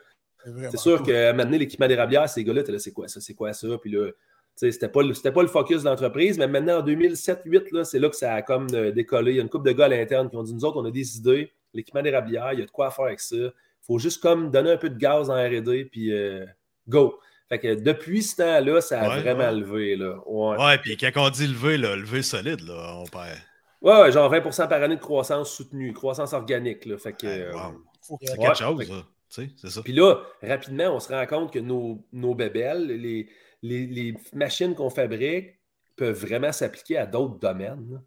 c'est 0.71 0.79
sûr 0.79 1.03
qu'à 1.03 1.33
maintenant, 1.33 1.59
l'équipement 1.59 1.89
d'érablière, 1.89 2.29
ces 2.29 2.45
gars-là, 2.45 2.63
c'est 2.79 2.93
quoi 2.93 3.09
ça? 3.09 3.21
C'est 3.21 3.35
quoi 3.35 3.53
ça? 3.53 3.69
Puis 3.81 3.91
là, 3.91 4.11
c'était 4.55 4.89
pas, 4.89 5.03
pas 5.03 5.43
le 5.43 5.49
focus 5.49 5.83
de 5.83 5.89
l'entreprise, 5.89 6.39
mais 6.39 6.47
maintenant, 6.47 6.79
en 6.79 6.83
2007-2008, 6.87 7.85
c'est 7.85 7.99
là 7.99 8.09
que 8.09 8.17
ça 8.17 8.35
a 8.35 8.43
comme 8.43 8.69
euh, 8.73 8.93
décollé. 8.93 9.33
Il 9.33 9.37
y 9.37 9.41
a 9.41 9.43
une 9.43 9.49
couple 9.49 9.67
de 9.67 9.73
gars 9.73 9.87
à 9.87 9.89
l'interne 9.89 10.31
qui 10.31 10.37
ont 10.37 10.43
dit 10.43 10.55
Nous 10.55 10.65
autres, 10.65 10.81
on 10.81 10.85
a 10.85 10.91
des 10.91 11.17
idées, 11.17 11.53
l'équipement 11.75 12.03
d'érablière, 12.03 12.53
il 12.53 12.61
y 12.61 12.63
a 12.63 12.67
de 12.67 12.71
quoi 12.71 12.91
faire 12.91 13.07
avec 13.07 13.21
ça. 13.21 13.37
Il 13.37 13.53
faut 13.87 13.99
juste 13.99 14.23
comme 14.23 14.51
donner 14.51 14.73
un 14.73 14.77
peu 14.77 14.89
de 14.89 14.99
gaz 14.99 15.29
en 15.29 15.35
RD, 15.35 15.91
puis 15.91 16.13
euh, 16.13 16.47
go. 16.89 17.21
Fait 17.49 17.59
que 17.59 17.75
depuis 17.75 18.23
ce 18.23 18.37
temps-là, 18.37 18.81
ça 18.81 19.03
a 19.03 19.21
vraiment 19.21 19.51
levé. 19.51 19.97
Là. 19.97 20.17
Ouais. 20.27 20.79
puis 20.79 20.97
quand 20.97 21.11
on 21.17 21.31
dit 21.31 21.47
lever, 21.47 21.77
là, 21.77 21.95
lever 21.95 22.23
solide, 22.23 22.61
là, 22.63 22.97
on 22.97 23.05
perd. 23.05 23.39
Ouais, 23.83 24.11
genre 24.11 24.33
20% 24.33 24.67
par 24.67 24.83
année 24.83 24.97
de 24.97 25.01
croissance 25.01 25.55
soutenue, 25.55 25.93
croissance 25.93 26.33
organique. 26.33 26.87
Là, 26.87 26.97
fait 26.97 27.13
que, 27.13 27.27
euh, 27.27 27.53
C'est 28.01 28.39
quelque 28.39 28.55
chose, 28.57 29.05
C'est 29.29 29.71
ça. 29.71 29.83
Puis 29.83 29.93
là, 29.93 30.23
rapidement, 30.43 30.95
on 30.95 31.01
se 31.01 31.13
rend 31.13 31.27
compte 31.27 31.53
que 31.53 31.59
nos, 31.59 32.03
nos 32.11 32.35
bébelles, 32.35 32.87
les, 32.87 33.29
les, 33.63 34.15
machines 34.33 34.75
qu'on 34.75 34.89
fabrique 34.89 35.59
peuvent 35.97 36.19
vraiment 36.19 36.51
s'appliquer 36.51 36.97
à 36.97 37.07
d'autres 37.07 37.39
domaines. 37.39 38.01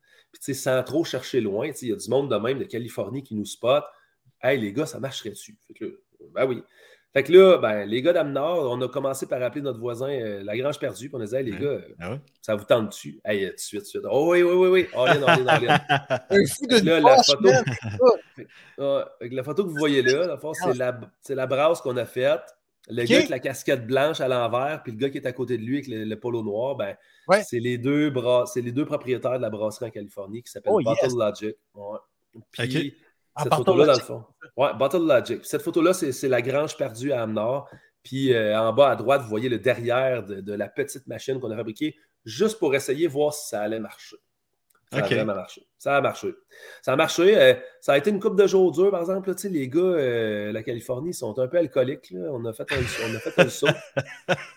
Puis, 0.43 0.55
sans 0.55 0.83
trop 0.83 1.03
chercher 1.03 1.41
loin, 1.41 1.69
il 1.81 1.87
y 1.89 1.93
a 1.93 1.95
du 1.95 2.09
monde 2.09 2.31
de 2.31 2.37
même 2.37 2.59
de 2.59 2.63
Californie 2.63 3.23
qui 3.23 3.35
nous 3.35 3.45
spot. 3.45 3.83
Hey, 4.41 4.59
les 4.59 4.73
gars, 4.73 4.85
ça 4.85 4.99
marcherait 4.99 5.31
dessus. 5.31 5.57
ben 6.33 6.45
oui. 6.45 6.63
Fait 7.13 7.23
que 7.23 7.31
là, 7.31 7.57
ben, 7.57 7.85
les 7.85 8.01
gars 8.01 8.13
d'Amnord, 8.13 8.69
on 8.71 8.79
a 8.81 8.87
commencé 8.87 9.25
par 9.25 9.41
appeler 9.41 9.61
notre 9.61 9.79
voisin 9.79 10.09
euh, 10.09 10.43
La 10.43 10.55
Grange 10.55 10.77
Perdue, 10.77 11.09
puis 11.09 11.17
on 11.17 11.21
a 11.21 11.25
dit, 11.25 11.35
hey, 11.35 11.43
les 11.43 11.57
gars, 11.57 11.79
ah 11.99 12.17
ça 12.41 12.55
vous 12.55 12.65
tente 12.65 12.89
dessus? 12.89 13.19
Hey, 13.25 13.47
tout 13.47 13.53
de 13.53 13.59
suite, 13.59 13.79
tout 13.79 13.85
de 13.85 13.89
suite. 13.89 14.03
Oh 14.11 14.31
oui, 14.31 14.43
oui, 14.43 14.53
oui, 14.53 14.67
oui. 14.67 14.87
Oh, 14.95 15.05
fou 16.45 16.67
de 16.67 16.85
là, 16.85 16.99
la 16.99 17.23
photo, 17.23 17.49
la 19.31 19.43
photo 19.43 19.63
que 19.63 19.69
vous 19.69 19.77
voyez 19.77 20.03
là, 20.03 20.37
c'est 20.53 20.75
la, 20.75 20.99
la 21.29 21.47
brasse 21.47 21.81
qu'on 21.81 21.97
a 21.97 22.05
faite. 22.05 22.55
Le 22.89 23.03
gars 23.03 23.17
avec 23.17 23.29
la 23.29 23.39
casquette 23.39 23.85
blanche 23.85 24.21
à 24.21 24.27
l'envers, 24.27 24.81
puis 24.81 24.93
le 24.93 24.97
gars 24.97 25.09
qui 25.09 25.17
est 25.17 25.27
à 25.27 25.33
côté 25.33 25.57
de 25.57 25.63
lui 25.63 25.77
avec 25.77 25.87
le, 25.87 26.15
polo 26.15 26.41
noir, 26.41 26.75
ben, 26.75 26.95
c'est 27.43 27.59
les, 27.59 27.77
deux 27.77 28.13
les 28.55 28.71
deux 28.71 28.85
propriétaires 28.85 29.37
de 29.37 29.41
la 29.41 29.49
brasserie 29.49 29.87
en 29.87 29.89
Californie 29.89 30.41
qui 30.43 30.51
s'appellent 30.51 30.73
oh, 30.73 30.81
Bottle 30.81 31.17
Logic. 31.17 31.55
Puis, 32.51 32.95
cette 33.37 33.53
photo-là, 33.53 33.85
dans 33.85 33.93
le 33.93 33.99
fond. 33.99 34.23
Ouais, 34.55 34.73
Bottle 34.77 35.05
Logic. 35.05 35.45
Cette 35.45 35.61
photo-là, 35.61 35.93
c'est 35.93 36.27
la 36.29 36.41
grange 36.41 36.77
perdue 36.77 37.11
à 37.11 37.23
Amnor. 37.23 37.69
Puis 38.03 38.33
euh, 38.33 38.57
en 38.57 38.71
bas 38.71 38.91
à 38.91 38.95
droite, 38.95 39.21
vous 39.21 39.27
voyez 39.27 39.49
le 39.49 39.59
derrière 39.59 40.23
de, 40.23 40.39
de 40.39 40.53
la 40.53 40.69
petite 40.69 41.07
machine 41.07 41.41
qu'on 41.41 41.51
a 41.51 41.57
fabriquée 41.57 41.97
juste 42.23 42.57
pour 42.57 42.73
essayer 42.73 43.07
voir 43.07 43.33
si 43.33 43.49
ça 43.49 43.61
allait 43.61 43.81
marcher. 43.81 44.15
Ça 44.91 44.99
a 44.99 45.01
vraiment 45.01 45.35
marché. 45.35 45.67
Ça 45.77 45.97
a 45.97 46.01
marché. 46.01 46.33
Ça 46.81 46.93
a 46.93 46.95
marché. 46.95 47.37
Euh, 47.37 47.53
ça 47.81 47.93
a 47.93 47.97
été 47.97 48.09
une 48.09 48.21
coupe 48.21 48.37
de 48.37 48.47
jours 48.47 48.71
dur, 48.71 48.89
par 48.89 49.01
exemple. 49.01 49.29
Là, 49.29 49.35
les 49.49 49.67
gars, 49.67 49.81
euh, 49.81 50.51
la 50.53 50.63
Californie, 50.63 51.13
sont 51.13 51.37
un 51.39 51.47
peu 51.47 51.57
alcooliques. 51.57 52.09
Là. 52.11 52.29
On, 52.31 52.45
a 52.45 52.53
fait 52.53 52.71
un, 52.71 52.77
on 53.09 53.15
a 53.15 53.19
fait 53.19 53.41
un 53.41 53.49
saut. 53.49 53.67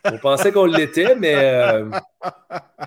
on 0.05 0.19
pensait 0.23 0.53
qu'on 0.53 0.67
l'était, 0.67 1.17
mais 1.17 1.35
euh, 1.35 1.91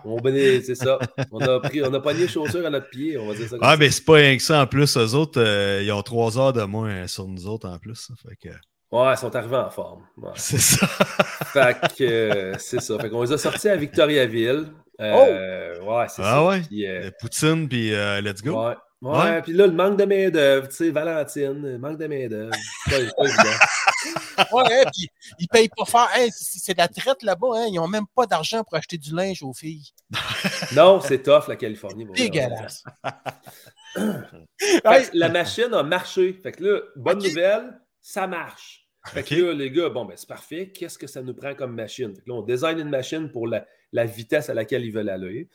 on 0.06 0.20
c'est 0.24 0.76
ça. 0.76 1.00
On 1.32 1.40
a, 1.42 1.60
pris, 1.60 1.84
on 1.84 1.94
a 1.94 2.00
pogné 2.00 2.28
chaussures 2.28 2.66
à 2.66 2.70
notre 2.70 2.90
pied. 2.90 3.18
On 3.18 3.28
va 3.28 3.36
dire 3.36 3.50
ça 3.50 3.58
ah, 3.62 3.76
mais 3.78 3.92
c'est 3.92 4.06
pas 4.06 4.14
rien 4.14 4.38
que 4.38 4.44
ça. 4.44 4.62
En 4.62 4.68
plus, 4.68 4.96
eux 4.96 5.14
autres, 5.14 5.42
ils 5.82 5.92
ont 5.92 6.02
trois 6.02 6.38
heures 6.40 6.54
de 6.54 6.64
moins 6.64 7.08
sur 7.08 7.28
nous 7.28 7.46
autres 7.48 7.68
en 7.68 7.78
plus. 7.78 8.10
Fait 8.26 8.36
que... 8.36 8.56
Ouais, 8.92 9.14
ils 9.14 9.18
sont 9.18 9.36
arrivés 9.36 9.58
en 9.58 9.70
forme. 9.70 10.04
C'est 10.36 10.60
ça. 10.60 10.88
fait 10.88 11.78
que 11.98 12.54
c'est 12.58 12.80
ça. 12.80 12.98
Fait 13.00 13.10
qu'on 13.10 13.24
les 13.24 13.34
a 13.34 13.38
sortis 13.38 13.68
à 13.68 13.76
Victoriaville. 13.76 14.72
Euh, 15.04 15.80
oh! 15.82 15.92
Ouais, 15.92 16.06
c'est 16.10 16.22
ah 16.22 16.32
ça. 16.32 16.46
ouais? 16.46 16.62
Euh, 16.86 17.12
Poutine, 17.20 17.68
puis 17.68 17.94
euh, 17.94 18.22
let's 18.22 18.42
go. 18.42 18.66
Ouais. 18.66 18.76
Ouais, 19.02 19.42
puis 19.42 19.52
là, 19.52 19.68
le 19.68 19.74
manque 19.74 19.98
de 19.98 20.06
main-d'œuvre, 20.06 20.70
tu 20.70 20.76
sais, 20.76 20.89
Valentine, 20.89 21.78
manque 21.78 21.98
de 21.98 22.08
main-d'œuvre. 22.08 22.56
ouais, 24.54 24.86
puis 24.94 25.10
ils 25.39 25.48
payent 25.50 25.70
pas 25.76 25.84
fort. 25.84 26.08
c'est 26.32 26.74
de 26.74 26.78
la 26.78 26.88
traite 26.88 27.22
là-bas, 27.22 27.50
hein. 27.54 27.66
ils 27.68 27.76
n'ont 27.76 27.89
même 27.89 28.06
pas 28.16 28.26
d'argent 28.26 28.63
pour 28.63 28.76
acheter 28.76 28.98
du 28.98 29.13
linge 29.13 29.44
aux 29.44 29.52
filles. 29.52 29.89
non, 30.74 31.02
c'est 31.02 31.22
tough, 31.22 31.50
la 31.50 31.58
Californie. 31.58 32.06
Dégueulasse. 32.16 32.86
la 35.13 35.30
machine 35.30 35.74
a 35.74 35.84
marché. 35.84 36.39
Fait 36.42 36.54
que 36.54 36.63
là, 36.63 36.80
bonne 36.96 37.22
nouvelle, 37.22 37.78
ça 38.02 38.26
marche. 38.26 38.83
Fait 39.06 39.24
que 39.24 39.36
là, 39.36 39.54
les 39.54 39.70
gars, 39.70 39.89
bon, 39.89 40.06
ben 40.06 40.13
c'est 40.16 40.28
parfait. 40.28 40.72
Qu'est-ce 40.74 40.98
que 40.98 41.08
ça 41.08 41.22
nous 41.22 41.34
prend 41.34 41.54
comme 41.56 41.76
machine? 41.76 42.13
Là, 42.26 42.36
on 42.36 42.42
design 42.42 42.80
une 42.80 42.89
machine 42.89 43.30
pour 43.30 43.48
la, 43.48 43.66
la 43.92 44.06
vitesse 44.06 44.50
à 44.50 44.54
laquelle 44.54 44.86
ils 44.86 44.92
veulent 44.92 45.10
aller. 45.10 45.50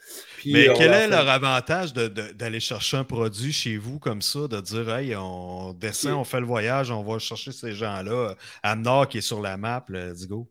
Mais 0.46 0.68
quel 0.76 0.92
est 0.92 1.08
leur 1.08 1.28
avantage 1.28 1.92
d'aller 1.92 2.61
chercher 2.61 2.98
un 2.98 3.04
produit 3.04 3.52
chez 3.52 3.76
vous 3.76 3.98
comme 3.98 4.22
ça, 4.22 4.48
de 4.48 4.61
dire 4.61 4.88
Hey, 4.94 5.16
on 5.16 5.72
descend, 5.72 6.12
on 6.12 6.24
fait 6.24 6.40
le 6.40 6.46
voyage, 6.46 6.90
on 6.90 7.02
va 7.02 7.18
chercher 7.18 7.52
ces 7.52 7.72
gens-là. 7.72 8.34
à 8.62 8.76
Nord 8.76 9.08
qui 9.08 9.18
est 9.18 9.22
sur 9.22 9.40
la 9.40 9.56
map, 9.56 9.84
let's 9.88 10.26
go. 10.26 10.48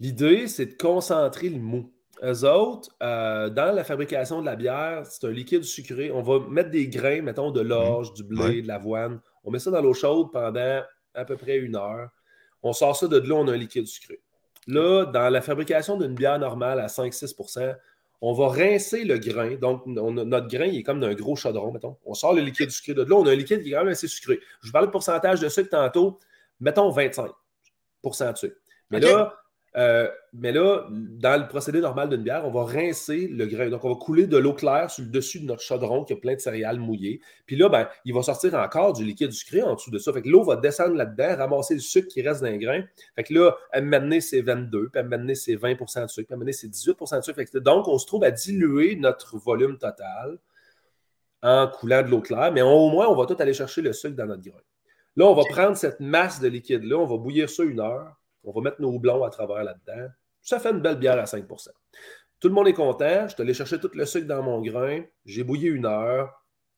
L'idée, 0.00 0.48
c'est 0.48 0.66
de 0.66 0.74
concentrer 0.74 1.48
le 1.48 1.58
mot. 1.58 1.92
Eux 2.22 2.44
autres, 2.44 2.90
euh, 3.02 3.50
dans 3.50 3.74
la 3.74 3.84
fabrication 3.84 4.40
de 4.40 4.46
la 4.46 4.56
bière, 4.56 5.04
c'est 5.04 5.26
un 5.26 5.30
liquide 5.30 5.64
sucré. 5.64 6.10
On 6.10 6.22
va 6.22 6.40
mettre 6.48 6.70
des 6.70 6.88
grains, 6.88 7.20
mettons, 7.20 7.50
de 7.50 7.60
l'orge, 7.60 8.14
du 8.14 8.24
blé, 8.24 8.62
de 8.62 8.68
l'avoine. 8.68 9.20
On 9.44 9.50
met 9.50 9.58
ça 9.58 9.70
dans 9.70 9.82
l'eau 9.82 9.94
chaude 9.94 10.32
pendant 10.32 10.82
à 11.16 11.24
peu 11.24 11.36
près 11.36 11.56
une 11.56 11.76
heure. 11.76 12.10
On 12.62 12.72
sort 12.72 12.96
ça 12.96 13.08
de 13.08 13.18
là, 13.18 13.34
on 13.34 13.48
a 13.48 13.52
un 13.52 13.56
liquide 13.56 13.86
sucré. 13.86 14.20
Là, 14.66 15.06
dans 15.06 15.28
la 15.28 15.40
fabrication 15.40 15.96
d'une 15.96 16.14
bière 16.14 16.38
normale 16.38 16.80
à 16.80 16.86
5-6% 16.86 17.76
on 18.20 18.32
va 18.32 18.48
rincer 18.48 19.04
le 19.04 19.18
grain. 19.18 19.56
Donc, 19.56 19.84
notre 19.86 20.48
grain, 20.48 20.64
il 20.64 20.78
est 20.78 20.82
comme 20.82 21.00
d'un 21.00 21.14
gros 21.14 21.36
chaudron, 21.36 21.72
mettons. 21.72 21.96
On 22.04 22.14
sort 22.14 22.34
le 22.34 22.40
liquide 22.40 22.70
sucré 22.70 22.94
de 22.94 23.02
là. 23.02 23.14
On 23.14 23.26
a 23.26 23.32
un 23.32 23.34
liquide 23.34 23.62
qui 23.62 23.68
est 23.68 23.72
quand 23.72 23.84
même 23.84 23.88
assez 23.88 24.08
sucré. 24.08 24.40
Je 24.62 24.66
vous 24.68 24.72
parlais 24.72 24.86
de 24.86 24.92
pourcentage 24.92 25.40
de 25.40 25.48
sucre 25.48 25.70
tantôt. 25.70 26.18
Mettons 26.60 26.90
25% 26.90 27.28
de 28.32 28.36
sucre. 28.36 28.56
Mais 28.90 29.00
là, 29.00 29.34
euh, 29.76 30.08
mais 30.32 30.52
là, 30.52 30.86
dans 30.90 31.38
le 31.38 31.48
procédé 31.48 31.80
normal 31.80 32.08
d'une 32.08 32.22
bière, 32.22 32.46
on 32.46 32.50
va 32.50 32.64
rincer 32.64 33.28
le 33.28 33.44
grain. 33.46 33.68
Donc, 33.68 33.84
on 33.84 33.90
va 33.90 33.96
couler 33.96 34.26
de 34.26 34.38
l'eau 34.38 34.54
claire 34.54 34.90
sur 34.90 35.04
le 35.04 35.10
dessus 35.10 35.38
de 35.40 35.44
notre 35.44 35.60
chaudron 35.60 36.04
qui 36.04 36.14
a 36.14 36.16
plein 36.16 36.34
de 36.34 36.40
céréales 36.40 36.78
mouillées. 36.78 37.20
Puis 37.44 37.56
là, 37.56 37.68
ben, 37.68 37.86
il 38.06 38.14
va 38.14 38.22
sortir 38.22 38.54
encore 38.54 38.94
du 38.94 39.04
liquide 39.04 39.32
sucré 39.32 39.62
en 39.62 39.74
dessous 39.74 39.90
de 39.90 39.98
ça. 39.98 40.14
Fait 40.14 40.22
que 40.22 40.28
l'eau 40.28 40.44
va 40.44 40.56
descendre 40.56 40.94
là-dedans, 40.94 41.36
ramasser 41.36 41.74
le 41.74 41.80
sucre 41.80 42.08
qui 42.08 42.22
reste 42.22 42.42
dans 42.42 42.50
le 42.50 42.56
grain. 42.56 42.82
Fait 43.16 43.24
que 43.24 43.34
là, 43.34 43.54
elle 43.72 43.84
m'amener 43.84 44.22
c'est 44.22 44.40
22, 44.40 44.88
puis 44.88 45.00
elle 45.00 45.08
m'amener 45.08 45.34
c'est 45.34 45.56
20% 45.56 46.02
de 46.04 46.06
sucre, 46.08 46.28
puis 46.28 46.36
m'amener 46.36 46.52
c'est 46.52 46.68
18% 46.68 47.18
de 47.18 47.22
sucre. 47.22 47.60
donc, 47.60 47.86
on 47.86 47.98
se 47.98 48.06
trouve 48.06 48.24
à 48.24 48.30
diluer 48.30 48.96
notre 48.96 49.36
volume 49.36 49.76
total 49.76 50.38
en 51.42 51.68
coulant 51.68 52.02
de 52.02 52.08
l'eau 52.08 52.22
claire, 52.22 52.50
mais 52.50 52.62
au 52.62 52.88
moins, 52.88 53.08
on 53.08 53.14
va 53.14 53.26
tout 53.26 53.36
aller 53.38 53.52
chercher 53.52 53.82
le 53.82 53.92
sucre 53.92 54.16
dans 54.16 54.26
notre 54.26 54.42
grain. 54.42 54.60
Là, 55.16 55.26
on 55.26 55.34
va 55.34 55.44
prendre 55.44 55.76
cette 55.76 56.00
masse 56.00 56.40
de 56.40 56.48
liquide-là, 56.48 56.96
on 56.96 57.06
va 57.06 57.18
bouillir 57.18 57.48
ça 57.50 57.62
une 57.62 57.80
heure. 57.80 58.16
On 58.46 58.52
va 58.52 58.60
mettre 58.60 58.80
nos 58.80 58.92
houblons 58.92 59.24
à 59.24 59.30
travers 59.30 59.64
là-dedans. 59.64 60.08
Ça 60.40 60.60
fait 60.60 60.70
une 60.70 60.80
belle 60.80 60.96
bière 60.96 61.18
à 61.18 61.24
5% 61.24 61.68
Tout 62.40 62.48
le 62.48 62.54
monde 62.54 62.68
est 62.68 62.72
content. 62.72 63.26
Je 63.28 63.34
te 63.34 63.42
allé 63.42 63.52
chercher 63.52 63.80
tout 63.80 63.90
le 63.92 64.06
sucre 64.06 64.26
dans 64.26 64.42
mon 64.42 64.62
grain. 64.62 65.02
J'ai 65.24 65.42
bouillé 65.42 65.68
une 65.68 65.86
heure. 65.86 66.32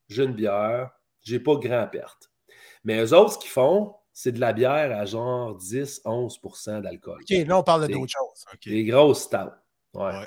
J'ai 0.08 0.24
une 0.24 0.32
bière. 0.32 0.90
J'ai 1.22 1.38
pas 1.38 1.56
grand 1.56 1.86
perte. 1.86 2.30
Mais 2.84 3.04
eux 3.04 3.14
autres, 3.14 3.34
ce 3.34 3.38
qu'ils 3.38 3.50
font, 3.50 3.94
c'est 4.14 4.32
de 4.32 4.40
la 4.40 4.54
bière 4.54 4.96
à 4.96 5.04
genre 5.04 5.58
10-11% 5.58 6.80
d'alcool. 6.80 7.20
OK, 7.20 7.46
là, 7.46 7.58
on 7.58 7.62
parle 7.62 7.88
d'autre 7.88 8.12
chose. 8.12 8.44
Des 8.64 8.84
grosses 8.84 9.24
stouts. 9.24 9.36
Ouais. 9.94 10.26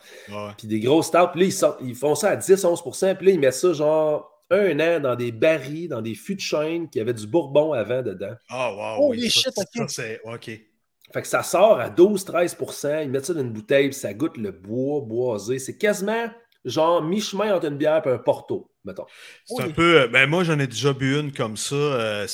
Puis 0.57 0.67
des 0.67 0.79
grosses 0.79 1.07
stouts. 1.07 1.27
Puis 1.33 1.49
là, 1.49 1.75
ils, 1.81 1.95
font 1.95 2.15
ça 2.15 2.29
à 2.29 2.35
10-11% 2.35 3.15
Puis 3.15 3.25
là, 3.25 3.31
ils 3.31 3.39
mettent 3.39 3.53
ça 3.53 3.73
genre 3.73 4.31
un 4.51 4.79
an 4.79 4.99
dans 4.99 5.15
des 5.15 5.31
barils, 5.31 5.87
dans 5.87 6.01
des 6.01 6.13
fûts 6.13 6.35
de 6.35 6.41
chêne 6.41 6.89
qui 6.89 6.99
avaient 6.99 7.13
du 7.13 7.25
bourbon 7.25 7.73
avant 7.73 8.01
dedans. 8.01 8.35
Ah, 8.49 8.71
wow. 8.73 9.05
Oh, 9.05 9.09
oui, 9.11 9.29
shit, 9.29 9.53
OK. 9.57 10.19
OK. 10.25 10.70
Fait 11.14 11.22
que 11.22 11.28
ça 11.28 11.43
sort 11.43 11.80
à 11.80 11.89
12-13% 11.89 13.03
Ils 13.03 13.09
mettent 13.09 13.26
ça 13.26 13.34
dans 13.34 13.41
une 13.41 13.51
bouteille, 13.51 13.89
puis 13.89 13.97
ça 13.99 14.14
goûte 14.14 14.38
le 14.38 14.51
bois 14.51 15.01
boisé. 15.01 15.59
C'est 15.59 15.78
quasiment 15.78 16.30
genre 16.66 17.01
mi-chemin 17.03 17.53
entre 17.55 17.68
une 17.68 17.78
bière 17.78 18.05
et 18.05 18.09
un 18.12 18.18
porto. 18.18 18.72
mettons. 18.86 19.05
C'est 19.45 19.64
un 19.64 19.70
peu. 19.72 20.07
Ben 20.07 20.28
moi, 20.30 20.43
j'en 20.43 20.59
ai 20.59 20.68
déjà 20.68 20.93
bu 20.93 21.20
une 21.20 21.32
comme 21.34 21.57
ça. 21.57 21.76
euh, 21.76 22.28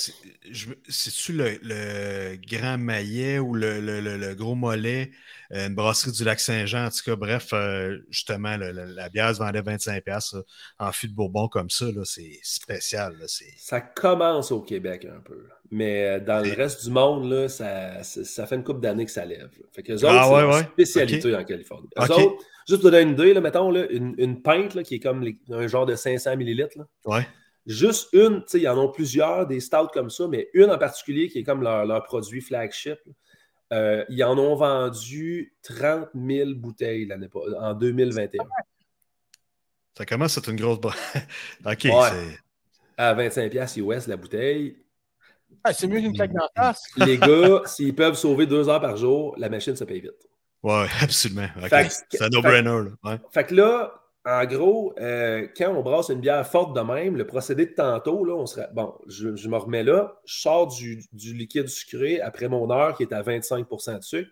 C'est-tu 0.90 1.34
le, 1.34 1.60
le 1.62 2.36
grand 2.38 2.78
maillet 2.78 3.40
ou 3.40 3.54
le, 3.54 3.80
le- 3.82 4.00
le- 4.02 4.18
le 4.18 4.36
gros 4.36 4.56
mollet? 4.56 5.12
Euh, 5.54 5.68
Une 5.68 5.76
brasserie 5.76 6.12
du 6.12 6.24
lac 6.24 6.40
Saint-Jean, 6.40 6.86
en 6.86 6.90
tout 6.90 7.04
cas, 7.06 7.16
bref, 7.16 7.50
euh, 7.54 7.98
justement, 8.10 8.58
le- 8.58 8.72
le- 8.72 8.86
la 8.86 9.10
bière 9.10 9.34
se 9.34 9.40
vendait 9.40 9.62
25$ 9.62 10.34
là, 10.34 10.42
en 10.80 10.92
fût 10.92 11.08
de 11.08 11.14
Bourbon 11.14 11.48
comme 11.48 11.70
ça. 11.70 11.86
là, 11.86 12.02
C'est 12.04 12.40
spécial. 12.44 13.16
là, 13.20 13.26
Ça 13.58 13.82
commence 13.82 14.52
au 14.52 14.62
Québec 14.62 15.06
un 15.06 15.20
peu. 15.22 15.48
Mais 15.70 16.06
euh, 16.08 16.20
dans 16.20 16.44
le 16.46 16.54
reste 16.54 16.86
du 16.86 16.92
monde, 16.92 17.30
là, 17.30 17.50
ça, 17.50 18.02
ça, 18.04 18.24
ça 18.24 18.48
fait 18.48 18.56
une 18.56 18.64
couple 18.64 18.80
d'années 18.82 19.06
que 19.06 19.12
ça 19.12 19.26
lève. 19.26 19.50
Fait 19.74 19.84
que 19.84 19.92
les 19.94 20.04
autres, 20.04 20.14
Ah, 20.18 20.24
c'est 20.28 20.34
ouais, 20.34 20.42
leur 20.42 20.56
ouais. 20.56 20.64
spécialité 20.64 21.36
en 21.36 21.44
Californie. 21.44 21.90
Eux 21.98 22.12
autres, 22.14 22.44
juste 22.68 22.82
pour 22.82 22.90
donner 22.92 23.02
une 23.04 23.12
idée, 23.12 23.34
là, 23.34 23.42
mettons, 23.42 23.70
là, 23.72 23.86
une, 23.90 24.16
une 24.18 24.42
pinte 24.42 24.76
là, 24.76 24.84
qui 24.84 24.96
est 24.96 25.00
comme 25.00 25.22
les- 25.24 25.38
un 25.50 25.68
genre 25.68 25.86
de 25.86 25.96
500 25.96 26.38
millilitres. 26.38 26.78
Ouais. 27.06 27.28
Juste 27.66 28.08
une, 28.14 28.40
tu 28.44 28.46
sais, 28.48 28.60
ils 28.62 28.68
en 28.70 28.78
ont 28.78 28.90
plusieurs, 28.90 29.46
des 29.46 29.60
stouts 29.60 29.90
comme 29.94 30.10
ça, 30.10 30.26
mais 30.30 30.48
une 30.54 30.70
en 30.70 30.78
particulier 30.78 31.28
qui 31.28 31.40
est 31.40 31.44
comme 31.44 31.62
leur, 31.62 31.86
leur 31.86 32.04
produit 32.04 32.40
flagship. 32.40 32.98
Euh, 33.74 34.06
ils 34.10 34.24
en 34.24 34.38
ont 34.38 34.56
vendu 34.56 35.54
30 35.64 36.10
000 36.16 36.52
bouteilles 36.56 37.08
en 37.60 37.74
2021. 37.74 38.44
Ça 39.98 40.06
commence 40.06 40.38
à 40.38 40.40
être 40.40 40.50
une 40.50 40.58
grosse. 40.58 40.78
OK. 41.66 41.84
Ouais. 41.86 42.38
À 42.98 43.14
25$ 43.14 43.50
piastres 43.50 43.80
US 43.80 44.08
la 44.08 44.18
bouteille. 44.18 44.78
Ah, 45.64 45.74
c'est 45.74 45.88
mieux 45.88 46.00
qu'une 46.00 46.14
claque 46.14 46.34
dans 46.34 46.48
la 46.56 46.64
face. 46.64 46.84
Les 46.98 47.18
gars, 47.18 47.62
s'ils 47.66 47.96
peuvent 47.96 48.16
sauver 48.16 48.46
deux 48.46 48.70
heures 48.70 48.82
par 48.82 48.96
jour, 48.96 49.36
la 49.38 49.50
machine 49.50 49.76
se 49.76 49.84
paye 49.84 50.02
vite. 50.02 50.28
Ouais, 50.64 50.86
absolument. 51.02 51.48
C'est 52.10 52.22
un 52.22 52.30
no-brainer. 52.30 52.92
Ouais. 53.04 53.20
Fait 53.32 53.46
que 53.46 53.56
là, 53.56 53.94
en 54.28 54.46
gros, 54.46 54.94
euh, 55.00 55.48
quand 55.56 55.74
on 55.74 55.82
brasse 55.82 56.10
une 56.10 56.20
bière 56.20 56.46
forte 56.46 56.76
de 56.76 56.82
même, 56.82 57.16
le 57.16 57.26
procédé 57.26 57.66
de 57.66 57.74
tantôt, 57.74 58.26
là, 58.26 58.36
on 58.36 58.46
serait. 58.46 58.68
Bon, 58.74 58.94
je, 59.08 59.38
je 59.38 59.48
me 59.48 59.56
remets 59.56 59.84
là, 59.84 60.20
je 60.26 60.42
sors 60.42 60.68
du, 60.68 61.02
du 61.14 61.34
liquide 61.34 61.70
sucré 61.70 62.20
après 62.20 62.50
mon 62.50 62.70
heure 62.70 62.96
qui 62.98 63.04
est 63.04 63.14
à 63.14 63.22
25 63.22 63.66
de 63.70 64.02
sucre. 64.02 64.30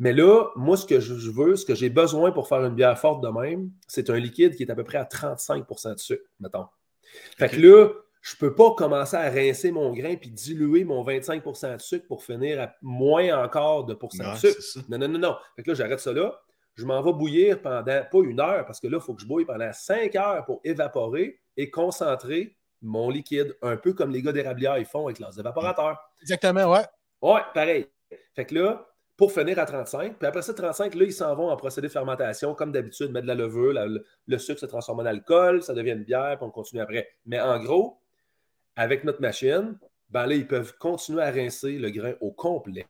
Mais 0.00 0.12
là, 0.12 0.48
moi, 0.56 0.76
ce 0.76 0.84
que 0.84 0.98
je 0.98 1.14
je 1.14 1.30
veux, 1.30 1.54
ce 1.54 1.64
que 1.64 1.76
j'ai 1.76 1.90
besoin 1.90 2.32
pour 2.32 2.48
faire 2.48 2.64
une 2.64 2.74
bière 2.74 2.98
forte 2.98 3.22
de 3.22 3.28
même, 3.28 3.70
c'est 3.86 4.10
un 4.10 4.18
liquide 4.18 4.56
qui 4.56 4.64
est 4.64 4.70
à 4.70 4.74
peu 4.74 4.82
près 4.82 4.98
à 4.98 5.04
35 5.04 5.64
de 5.68 5.98
sucre, 5.98 6.24
mettons. 6.40 6.66
Fait 7.38 7.48
que 7.48 7.60
là, 7.60 7.90
je 8.20 8.34
peux 8.34 8.52
pas 8.52 8.74
commencer 8.74 9.16
à 9.16 9.30
rincer 9.30 9.70
mon 9.70 9.92
grain 9.92 10.16
puis 10.16 10.30
diluer 10.30 10.82
mon 10.82 11.04
25 11.04 11.44
de 11.44 11.78
sucre 11.80 12.06
pour 12.08 12.24
finir 12.24 12.60
à 12.60 12.74
moins 12.82 13.44
encore 13.44 13.84
de 13.84 13.94
pourcent 13.94 14.32
de 14.32 14.38
sucre. 14.38 14.88
Non, 14.88 14.98
non, 14.98 15.06
non, 15.06 15.18
non. 15.20 15.36
Fait 15.54 15.62
que 15.62 15.70
là, 15.70 15.74
j'arrête 15.74 16.00
ça 16.00 16.12
là. 16.12 16.40
Je 16.76 16.84
m'en 16.84 17.00
vais 17.02 17.12
bouillir 17.12 17.62
pendant, 17.62 17.82
pas 17.84 18.18
une 18.24 18.40
heure, 18.40 18.64
parce 18.66 18.80
que 18.80 18.88
là, 18.88 18.98
il 19.00 19.04
faut 19.04 19.14
que 19.14 19.22
je 19.22 19.26
bouille 19.26 19.44
pendant 19.44 19.72
cinq 19.72 20.16
heures 20.16 20.44
pour 20.44 20.60
évaporer 20.64 21.38
et 21.56 21.70
concentrer 21.70 22.56
mon 22.82 23.08
liquide, 23.10 23.56
un 23.62 23.76
peu 23.76 23.92
comme 23.94 24.10
les 24.10 24.20
gars 24.20 24.32
d'érablière 24.32 24.76
ils 24.78 24.84
font 24.84 25.06
avec 25.06 25.18
leurs 25.18 25.38
évaporateurs. 25.38 25.98
Exactement, 26.20 26.70
ouais. 26.70 26.82
Ouais, 27.22 27.40
pareil. 27.54 27.86
Fait 28.34 28.44
que 28.44 28.54
là, 28.56 28.86
pour 29.16 29.32
finir 29.32 29.58
à 29.58 29.64
35, 29.64 30.18
puis 30.18 30.26
après 30.26 30.42
ça, 30.42 30.52
35, 30.52 30.94
là, 30.96 31.04
ils 31.04 31.12
s'en 31.12 31.34
vont 31.36 31.48
en 31.48 31.56
procédé 31.56 31.86
de 31.86 31.92
fermentation, 31.92 32.54
comme 32.54 32.72
d'habitude, 32.72 33.10
mettre 33.12 33.22
de 33.26 33.28
la 33.28 33.36
levure, 33.36 33.72
la- 33.72 33.86
le, 33.86 34.04
le 34.26 34.38
sucre 34.38 34.58
se 34.60 34.66
transforme 34.66 35.00
en 35.00 35.04
alcool, 35.06 35.62
ça 35.62 35.72
devient 35.72 35.92
une 35.92 36.02
bière, 36.04 36.36
puis 36.36 36.44
on 36.46 36.50
continue 36.50 36.82
après. 36.82 37.08
Mais 37.24 37.40
en 37.40 37.58
gros, 37.62 38.00
avec 38.76 39.04
notre 39.04 39.20
machine, 39.20 39.78
ben 40.10 40.26
là, 40.26 40.34
ils 40.34 40.46
peuvent 40.46 40.76
continuer 40.78 41.22
à 41.22 41.30
rincer 41.30 41.78
le 41.78 41.90
grain 41.90 42.14
au 42.20 42.32
complet, 42.32 42.86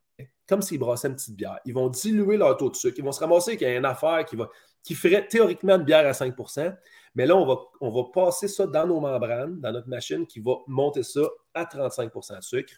comme 0.48 0.62
s'ils 0.62 0.78
brassaient 0.78 1.08
une 1.08 1.16
petite 1.16 1.36
bière. 1.36 1.58
Ils 1.64 1.74
vont 1.74 1.88
diluer 1.88 2.36
leur 2.36 2.56
taux 2.56 2.70
de 2.70 2.76
sucre. 2.76 2.96
Ils 2.98 3.04
vont 3.04 3.12
se 3.12 3.20
ramasser 3.20 3.52
avec 3.52 3.62
une 3.62 3.84
affaire 3.84 4.24
qui, 4.24 4.36
va, 4.36 4.48
qui 4.82 4.94
ferait 4.94 5.26
théoriquement 5.26 5.76
une 5.76 5.84
bière 5.84 6.06
à 6.06 6.12
5% 6.12 6.74
mais 7.14 7.26
là, 7.26 7.36
on 7.36 7.46
va, 7.46 7.56
on 7.80 7.90
va 7.90 8.10
passer 8.12 8.48
ça 8.48 8.66
dans 8.66 8.86
nos 8.86 9.00
membranes, 9.00 9.60
dans 9.60 9.72
notre 9.72 9.88
machine, 9.88 10.26
qui 10.26 10.40
va 10.40 10.54
monter 10.66 11.02
ça 11.02 11.22
à 11.54 11.64
35% 11.64 12.38
de 12.38 12.42
sucre. 12.42 12.74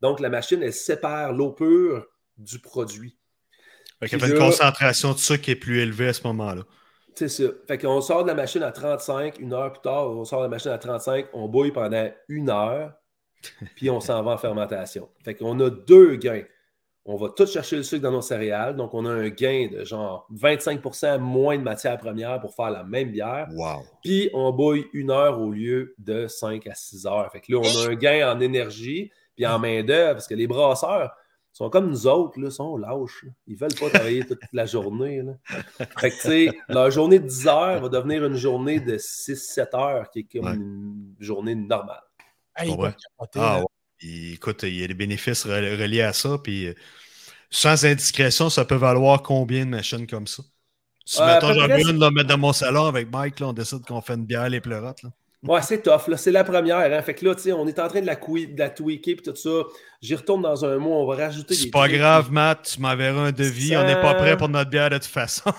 Donc, 0.00 0.20
la 0.20 0.28
machine, 0.28 0.62
elle 0.62 0.74
sépare 0.74 1.32
l'eau 1.32 1.52
pure 1.52 2.06
du 2.36 2.58
produit. 2.58 3.16
Fait 3.98 4.08
qu'il 4.08 4.18
y 4.18 4.22
avait 4.22 4.32
une 4.32 4.38
concentration 4.38 5.12
de 5.12 5.18
sucre 5.18 5.42
qui 5.42 5.52
est 5.52 5.56
plus 5.56 5.80
élevée 5.80 6.08
à 6.08 6.12
ce 6.12 6.22
moment-là. 6.26 6.62
C'est 7.14 7.28
ça. 7.28 7.44
Fait 7.66 7.78
qu'on 7.78 8.00
sort 8.00 8.22
de 8.22 8.28
la 8.28 8.34
machine 8.34 8.62
à 8.62 8.70
35, 8.70 9.38
une 9.40 9.52
heure 9.52 9.72
plus 9.72 9.80
tard, 9.80 10.10
on 10.10 10.24
sort 10.24 10.40
de 10.40 10.44
la 10.44 10.50
machine 10.50 10.70
à 10.70 10.78
35, 10.78 11.26
on 11.32 11.48
bouille 11.48 11.72
pendant 11.72 12.08
une 12.28 12.50
heure, 12.50 12.92
puis 13.74 13.90
on 13.90 14.00
s'en 14.00 14.22
va 14.22 14.32
en 14.32 14.38
fermentation. 14.38 15.08
Fait 15.24 15.34
qu'on 15.34 15.58
a 15.60 15.70
deux 15.70 16.14
gains. 16.16 16.44
On 17.04 17.16
va 17.16 17.30
tout 17.30 17.46
chercher 17.46 17.76
le 17.76 17.82
sucre 17.82 18.02
dans 18.02 18.10
nos 18.12 18.20
céréales, 18.20 18.76
donc 18.76 18.92
on 18.92 19.06
a 19.06 19.10
un 19.10 19.28
gain 19.30 19.68
de 19.72 19.82
genre 19.82 20.26
25% 20.34 21.18
moins 21.18 21.56
de 21.56 21.62
matière 21.62 21.96
première 21.96 22.38
pour 22.40 22.54
faire 22.54 22.70
la 22.70 22.84
même 22.84 23.10
bière. 23.10 23.48
Wow. 23.54 23.82
Puis 24.04 24.28
on 24.34 24.52
bouille 24.52 24.86
une 24.92 25.10
heure 25.10 25.40
au 25.40 25.50
lieu 25.50 25.94
de 25.98 26.26
5 26.26 26.66
à 26.66 26.74
6 26.74 27.06
heures. 27.06 27.30
Fait 27.32 27.40
que 27.40 27.50
là, 27.52 27.60
on 27.62 27.86
a 27.88 27.90
un 27.92 27.94
gain 27.94 28.30
en 28.30 28.40
énergie 28.40 29.10
puis 29.34 29.46
en 29.46 29.58
main-d'œuvre 29.58 30.14
parce 30.14 30.26
que 30.28 30.34
les 30.34 30.46
brasseurs 30.46 31.12
sont 31.50 31.70
comme 31.70 31.88
nous 31.88 32.06
autres, 32.06 32.38
là, 32.38 32.50
sont 32.50 32.76
lâches. 32.76 33.24
là. 33.24 33.30
Ils 33.46 33.56
veulent 33.56 33.74
pas 33.80 33.88
travailler 33.88 34.24
toute 34.26 34.40
la 34.52 34.66
journée. 34.66 35.22
là. 35.22 35.32
Fait 35.98 36.10
que, 36.10 36.14
tu 36.16 36.20
sais, 36.20 36.48
leur 36.68 36.90
journée 36.90 37.18
de 37.20 37.26
10 37.26 37.46
heures 37.48 37.80
va 37.80 37.88
devenir 37.88 38.24
une 38.26 38.36
journée 38.36 38.80
de 38.80 38.98
6-7 38.98 39.74
heures 39.74 40.10
qui 40.10 40.20
est 40.20 40.24
comme 40.38 40.44
Ouais. 40.46 40.54
une 40.56 41.14
journée 41.18 41.54
normale. 41.54 42.02
Hey, 42.54 42.70
Ouais. 42.76 42.90
capoter, 42.92 43.38
Ah 43.42 43.60
ouais. 43.60 43.64
Puis, 43.98 44.34
écoute, 44.34 44.62
il 44.62 44.76
y 44.80 44.84
a 44.84 44.86
des 44.88 44.94
bénéfices 44.94 45.46
re- 45.46 45.80
reliés 45.80 46.02
à 46.02 46.12
ça. 46.12 46.38
Puis, 46.42 46.68
euh, 46.68 46.74
sans 47.50 47.84
indiscrétion, 47.86 48.50
ça 48.50 48.64
peut 48.64 48.76
valoir 48.76 49.22
combien 49.22 49.64
de 49.64 49.70
machines 49.70 50.06
comme 50.06 50.26
ça? 50.26 50.42
Si, 51.04 51.20
Euh, 51.22 51.40
peu 51.40 51.54
j'en 51.54 51.66
veux 51.68 51.90
une, 51.90 51.98
là, 51.98 52.10
mettre 52.10 52.28
dans 52.28 52.38
mon 52.38 52.52
salon 52.52 52.86
avec 52.86 53.10
Mike, 53.10 53.40
là, 53.40 53.48
on 53.48 53.52
décide 53.52 53.84
qu'on 53.86 54.00
fait 54.02 54.14
une 54.14 54.26
bière 54.26 54.48
les 54.48 54.60
pleurotes. 54.60 55.02
Là. 55.02 55.10
Ouais, 55.44 55.62
c'est 55.62 55.80
tough. 55.82 56.08
là. 56.08 56.16
C'est 56.16 56.32
la 56.32 56.42
première. 56.44 56.78
Hein. 56.92 57.00
Fait 57.02 57.14
que 57.14 57.24
là, 57.24 57.34
on 57.56 57.66
est 57.68 57.78
en 57.78 57.88
train 57.88 58.00
de 58.00 58.06
la, 58.06 58.16
de 58.16 58.58
la 58.58 58.70
tweaker 58.70 59.14
et 59.14 59.16
tout 59.22 59.36
ça. 59.36 59.50
J'y 60.02 60.14
retourne 60.16 60.42
dans 60.42 60.64
un 60.64 60.78
mois. 60.78 60.96
On 60.98 61.06
va 61.06 61.14
rajouter 61.26 61.54
C'est 61.54 61.70
pas 61.70 61.88
grave, 61.88 62.32
Matt, 62.32 62.72
tu 62.74 62.80
m'enverras 62.80 63.28
un 63.28 63.32
devis. 63.32 63.76
On 63.76 63.84
n'est 63.84 64.00
pas 64.00 64.14
prêt 64.14 64.36
pour 64.36 64.48
notre 64.48 64.68
bière 64.70 64.90
de 64.90 64.96
toute 64.96 65.06
façon. 65.06 65.52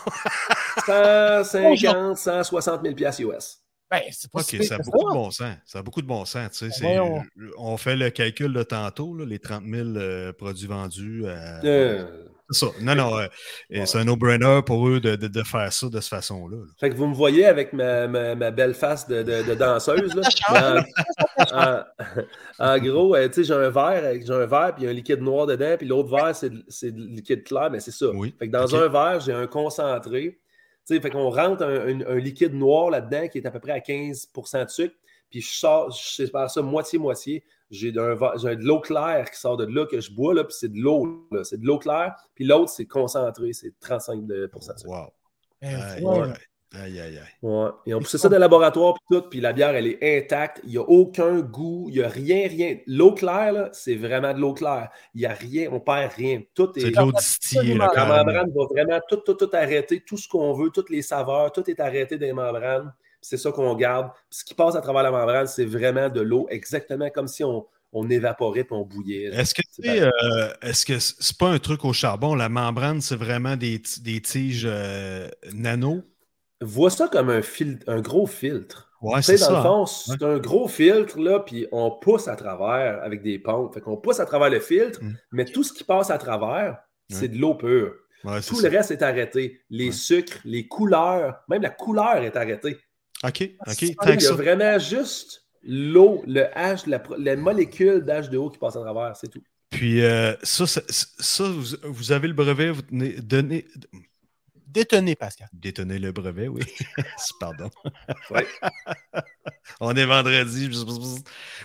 150, 0.85 2.17
160 2.17 2.81
000 2.83 2.95
piastres 2.95 3.21
US. 3.21 3.59
Ben, 3.91 4.01
c'est 4.11 4.31
pas 4.31 4.43
si 4.43 4.63
ça 4.63 4.75
a 4.75 4.77
de 4.77 4.83
bon 4.91 5.31
sens. 5.31 5.55
Ça 5.65 5.79
a 5.79 5.81
beaucoup 5.81 6.01
de 6.01 6.07
bon 6.07 6.23
sens. 6.25 6.51
tu 6.51 6.57
sais, 6.57 6.71
c'est- 6.71 6.83
Voyons. 6.83 7.23
on 7.57 7.75
fait 7.77 7.95
le 7.95 8.09
calcul 8.11 8.53
de 8.53 8.61
tantôt, 8.63 9.15
là, 9.15 9.25
les 9.25 9.39
30 9.39 9.63
000 9.65 9.89
euh, 9.97 10.31
produits 10.33 10.67
vendus. 10.67 11.25
à- 11.27 11.59
Euh, 11.65 12.05
C'est 12.51 12.65
ça. 12.65 12.71
Non, 12.81 12.95
non. 12.95 13.15
euh, 13.19 13.27
Ouais. 13.69 13.85
C'est 13.85 13.99
un 13.99 14.05
no-brainer 14.05 14.61
pour 14.65 14.87
eux 14.87 14.99
de, 14.99 15.15
de- 15.15 15.27
de 15.27 15.43
faire 15.43 15.71
ça 15.71 15.87
de 15.87 15.99
cette 15.99 16.09
façon-là. 16.09 16.57
là. 16.57 16.63
Fait 16.79 16.89
que 16.89 16.95
vous 16.95 17.05
me 17.07 17.13
voyez 17.13 17.45
avec 17.45 17.73
ma, 17.73 18.07
ma- 18.07 18.33
ma 18.33 18.49
belle 18.49 18.73
face 18.73 19.07
de, 19.07 19.21
de- 19.21 19.43
de 19.43 19.53
danseuse. 19.55 20.15
Là. 20.15 20.23
En, 21.51 21.53
en- 21.53 21.83
en 22.59 22.77
gros, 22.79 23.15
euh, 23.15 23.27
tu 23.27 23.35
sais, 23.35 23.43
j'ai 23.45 23.53
un 23.53 23.69
verre, 23.69 24.03
j'ai 24.25 24.33
un 24.33 24.45
verre, 24.45 24.73
puis 24.75 24.83
il 24.83 24.85
y 24.85 24.87
a 24.87 24.91
un 24.91 24.93
liquide 24.93 25.21
noir 25.21 25.45
dedans, 25.47 25.75
puis 25.77 25.87
l'autre 25.87 26.09
verre, 26.09 26.35
c'est 26.35 26.51
c'est 26.67 26.91
de 26.91 26.99
liquide 27.01 27.43
clair, 27.43 27.69
mais 27.71 27.79
c'est 27.79 27.91
ça. 27.91 28.07
Oui. 28.13 28.35
Fait 28.39 28.47
que 28.47 28.51
dans 28.51 28.75
un 28.75 28.87
verre, 28.87 29.19
j'ai 29.19 29.33
un 29.33 29.47
concentré. 29.47 30.39
Tu 30.89 30.95
sais, 30.95 31.01
fait 31.01 31.11
qu'on 31.11 31.29
rentre 31.29 31.63
un, 31.63 31.87
un- 31.87 32.01
un 32.07 32.15
liquide 32.15 32.55
noir 32.55 32.89
là-dedans 32.89 33.27
qui 33.27 33.37
est 33.37 33.45
à 33.45 33.51
peu 33.51 33.59
près 33.59 33.73
à 33.73 33.79
15 33.79 34.29
de 34.65 34.69
sucre, 34.69 34.95
puis 35.29 35.39
je 35.39 35.51
sors, 35.53 35.91
je 35.91 36.15
sépare 36.15 36.49
ça 36.49 36.63
moitié-moitié. 36.63 37.43
J'ai 37.69 37.91
d'un 37.91 38.15
verre- 38.15 38.39
j'ai 38.39 38.55
de 38.55 38.63
l'eau 38.63 38.79
claire 38.79 39.29
qui 39.29 39.39
sort 39.39 39.55
de 39.55 39.65
là 39.65 39.85
que 39.85 40.01
je 40.01 40.11
bois, 40.11 40.33
là, 40.33 40.43
puis 40.43 40.55
c'est 40.59 40.71
de 40.73 40.79
l'eau, 40.79 41.27
là. 41.31 41.43
c'est 41.43 41.59
de 41.61 41.65
l'eau 41.67 41.77
claire, 41.77 42.15
puis 42.33 42.43
l'autre, 42.45 42.71
c'est 42.71 42.87
concentré, 42.87 43.53
c'est 43.53 43.71
35 43.79 44.25
de 44.25 44.47
sucre. 44.47 44.87
Wow. 44.87 45.13
Aïe, 45.61 46.01
voilà. 46.01 46.33
Aïe, 46.73 46.99
aïe, 46.99 47.17
aïe. 47.17 47.23
Ouais. 47.41 47.69
Ils 47.85 47.95
ont 47.95 47.99
poussé 47.99 48.17
ça 48.17 48.29
dans 48.29 48.35
le 48.35 48.41
laboratoire 48.41 48.93
puis 48.93 49.17
tout, 49.17 49.29
puis 49.29 49.41
la 49.41 49.53
bière, 49.53 49.75
elle 49.75 49.87
est 49.87 50.17
intacte. 50.17 50.61
Il 50.63 50.69
n'y 50.71 50.77
a 50.77 50.81
aucun 50.81 51.39
goût, 51.39 51.87
il 51.89 51.95
n'y 51.95 52.03
a 52.03 52.09
rien, 52.09 52.47
rien. 52.47 52.77
L'eau 52.87 53.13
claire, 53.13 53.51
là, 53.53 53.69
c'est 53.73 53.95
vraiment 53.95 54.33
de 54.33 54.39
l'eau 54.39 54.53
claire. 54.53 54.89
Il 55.15 55.21
n'y 55.21 55.25
a 55.25 55.33
rien, 55.33 55.69
on 55.71 55.79
perd 55.79 56.11
rien. 56.13 56.41
Tout 56.53 56.77
est. 56.77 56.81
C'est 56.81 56.91
de 56.91 56.97
l'eau 56.97 57.11
distillée. 57.11 57.73
là, 57.75 57.91
La 57.95 58.05
membrane 58.05 58.51
va 58.55 58.65
vraiment 58.69 58.99
tout, 59.07 59.17
tout, 59.17 59.33
tout 59.33 59.49
arrêter, 59.53 60.01
tout 60.05 60.17
ce 60.17 60.27
qu'on 60.27 60.53
veut, 60.53 60.69
toutes 60.69 60.89
les 60.89 61.01
saveurs, 61.01 61.51
tout 61.51 61.69
est 61.69 61.79
arrêté 61.79 62.17
dans 62.17 62.25
les 62.25 62.33
membranes. 62.33 62.93
C'est 63.21 63.37
ça 63.37 63.51
qu'on 63.51 63.75
garde. 63.75 64.11
Puis 64.29 64.39
ce 64.39 64.45
qui 64.45 64.53
passe 64.53 64.75
à 64.75 64.81
travers 64.81 65.03
la 65.03 65.11
membrane, 65.11 65.47
c'est 65.47 65.65
vraiment 65.65 66.09
de 66.09 66.21
l'eau, 66.21 66.47
exactement 66.49 67.09
comme 67.09 67.27
si 67.27 67.43
on, 67.43 67.65
on 67.91 68.09
évaporait 68.09 68.63
puis 68.63 68.75
on 68.75 68.85
bouillait. 68.85 69.25
Est-ce 69.25 69.53
que 69.53 69.61
C'est 69.69 69.81
tu 69.81 69.89
sais, 69.89 70.01
euh, 70.01 70.53
est-ce 70.61 70.85
que 70.85 70.99
c'est 70.99 71.37
pas 71.37 71.49
un 71.49 71.59
truc 71.59 71.83
au 71.83 71.91
charbon? 71.93 72.35
La 72.35 72.47
membrane, 72.47 73.01
c'est 73.01 73.15
vraiment 73.15 73.55
des, 73.57 73.81
des 74.01 74.21
tiges 74.21 74.65
euh, 74.65 75.27
nano? 75.53 76.03
Vois 76.61 76.89
ça 76.89 77.07
comme 77.07 77.29
un, 77.29 77.41
fil- 77.41 77.79
un 77.87 78.01
gros 78.01 78.25
filtre. 78.27 78.91
Ouais, 79.01 79.17
Tu 79.21 79.23
sais, 79.27 79.37
c'est 79.37 79.45
dans 79.45 79.49
ça. 79.49 79.53
le 79.53 79.59
hein. 79.59 79.63
fond, 79.63 79.85
c'est 79.85 80.23
un 80.23 80.37
gros 80.39 80.67
filtre, 80.67 81.17
là, 81.19 81.39
puis 81.39 81.67
on 81.71 81.89
pousse 81.91 82.27
à 82.27 82.35
travers 82.35 83.01
avec 83.01 83.21
des 83.23 83.39
pompes. 83.39 83.73
Fait 83.73 83.79
qu'on 83.81 83.95
pousse 83.95 84.19
à 84.19 84.25
travers 84.25 84.49
le 84.49 84.59
filtre, 84.59 84.99
Mm. 85.01 85.13
mais 85.31 85.45
tout 85.45 85.63
ce 85.63 85.71
qui 85.71 85.83
passe 85.85 86.09
à 86.09 86.17
travers, 86.17 86.77
c'est 87.09 87.29
de 87.29 87.37
l'eau 87.37 87.55
pure. 87.55 87.93
Ouais, 88.25 88.41
Tout 88.41 88.55
ça. 88.55 88.69
le 88.69 88.75
reste 88.77 88.91
est 88.91 89.01
arrêté. 89.01 89.61
Les 89.69 89.85
Ouais. 89.87 89.91
sucres, 89.93 90.39
les 90.43 90.67
couleurs, 90.67 91.39
même 91.47 91.61
la 91.61 91.69
couleur 91.69 92.17
est 92.17 92.35
arrêtée. 92.35 92.77
OK, 93.23 93.49
OK, 93.67 93.81
Il 93.81 94.21
y 94.21 94.27
a 94.27 94.33
vraiment 94.33 94.77
juste 94.79 95.45
l'eau, 95.63 96.21
le 96.27 96.41
H, 96.55 96.83
la, 96.89 97.35
molécule 97.37 98.03
d'H2O 98.03 98.51
qui 98.51 98.57
passe 98.57 98.75
à 98.75 98.81
travers, 98.81 99.15
c'est 99.15 99.29
tout. 99.29 99.41
Puis 99.69 100.03
euh, 100.03 100.33
ça, 100.43 100.67
ça, 100.67 100.81
ça, 100.89 101.43
vous, 101.45 101.75
vous 101.83 102.11
avez 102.11 102.27
le 102.27 102.33
brevet, 102.33 102.69
vous 102.71 102.81
tenez, 102.81 103.13
donnez, 103.21 103.65
Détonné, 104.69 105.15
Pascal. 105.15 105.49
détenez 105.51 105.97
le 105.97 106.11
brevet, 106.11 106.47
oui. 106.47 106.61
Pardon. 107.39 107.69
Ouais. 108.29 108.45
On 109.79 109.95
est 109.95 110.05
vendredi. 110.05 110.69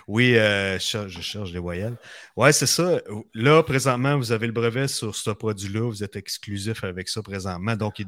Oui, 0.07 0.37
euh, 0.37 0.79
je, 0.79 1.21
cherche, 1.21 1.53
les 1.53 1.59
voyelles. 1.59 1.97
Ouais, 2.37 2.53
c'est 2.53 2.67
ça. 2.67 3.01
Là, 3.35 3.63
présentement, 3.63 4.17
vous 4.17 4.33
avez 4.33 4.47
le 4.47 4.53
brevet 4.53 4.89
sur 4.89 5.15
ce 5.15 5.31
produit-là. 5.31 5.81
Vous 5.81 6.03
êtes 6.03 6.17
exclusif 6.17 6.85
avec 6.85 7.09
ça 7.09 7.23
présentement. 7.23 7.77
Donc, 7.77 8.03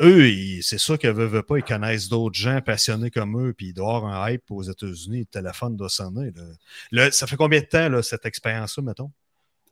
eux, 0.00 0.30
c'est 0.62 0.78
sûr 0.78 0.98
qu'ils 0.98 1.10
ne 1.10 1.24
veulent 1.24 1.42
pas. 1.42 1.58
Ils 1.58 1.64
connaissent 1.64 2.08
d'autres 2.08 2.38
gens 2.38 2.60
passionnés 2.60 3.10
comme 3.10 3.48
eux. 3.48 3.52
Puis, 3.52 3.68
il 3.68 3.72
doit 3.72 3.92
y 3.92 3.96
avoir 3.96 4.12
un 4.12 4.30
hype 4.30 4.48
aux 4.50 4.62
États-Unis. 4.62 5.20
Le 5.20 5.26
téléphone 5.26 5.76
doit 5.76 5.88
sonner. 5.88 6.32
Là. 6.92 7.10
ça 7.10 7.26
fait 7.26 7.36
combien 7.36 7.60
de 7.60 7.66
temps, 7.66 7.88
là, 7.88 8.02
cette 8.02 8.26
expérience-là, 8.26 8.82
mettons? 8.82 9.10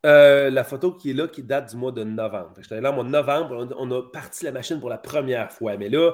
Euh, 0.07 0.49
la 0.51 0.63
photo 0.63 0.93
qui 0.93 1.11
est 1.11 1.15
là, 1.15 1.27
qui 1.27 1.43
date 1.43 1.71
du 1.71 1.77
mois 1.77 1.91
de 1.91 2.05
novembre. 2.05 2.55
J'étais 2.61 2.81
là 2.81 2.91
au 2.91 2.95
mois 2.95 3.05
de 3.05 3.09
novembre, 3.09 3.69
on, 3.77 3.91
a 3.91 4.03
parti 4.13 4.45
la 4.45 4.53
machine 4.53 4.79
pour 4.79 4.89
la 4.89 4.99
première 4.99 5.51
fois. 5.51 5.77
Mais 5.77 5.89
là, 5.89 6.13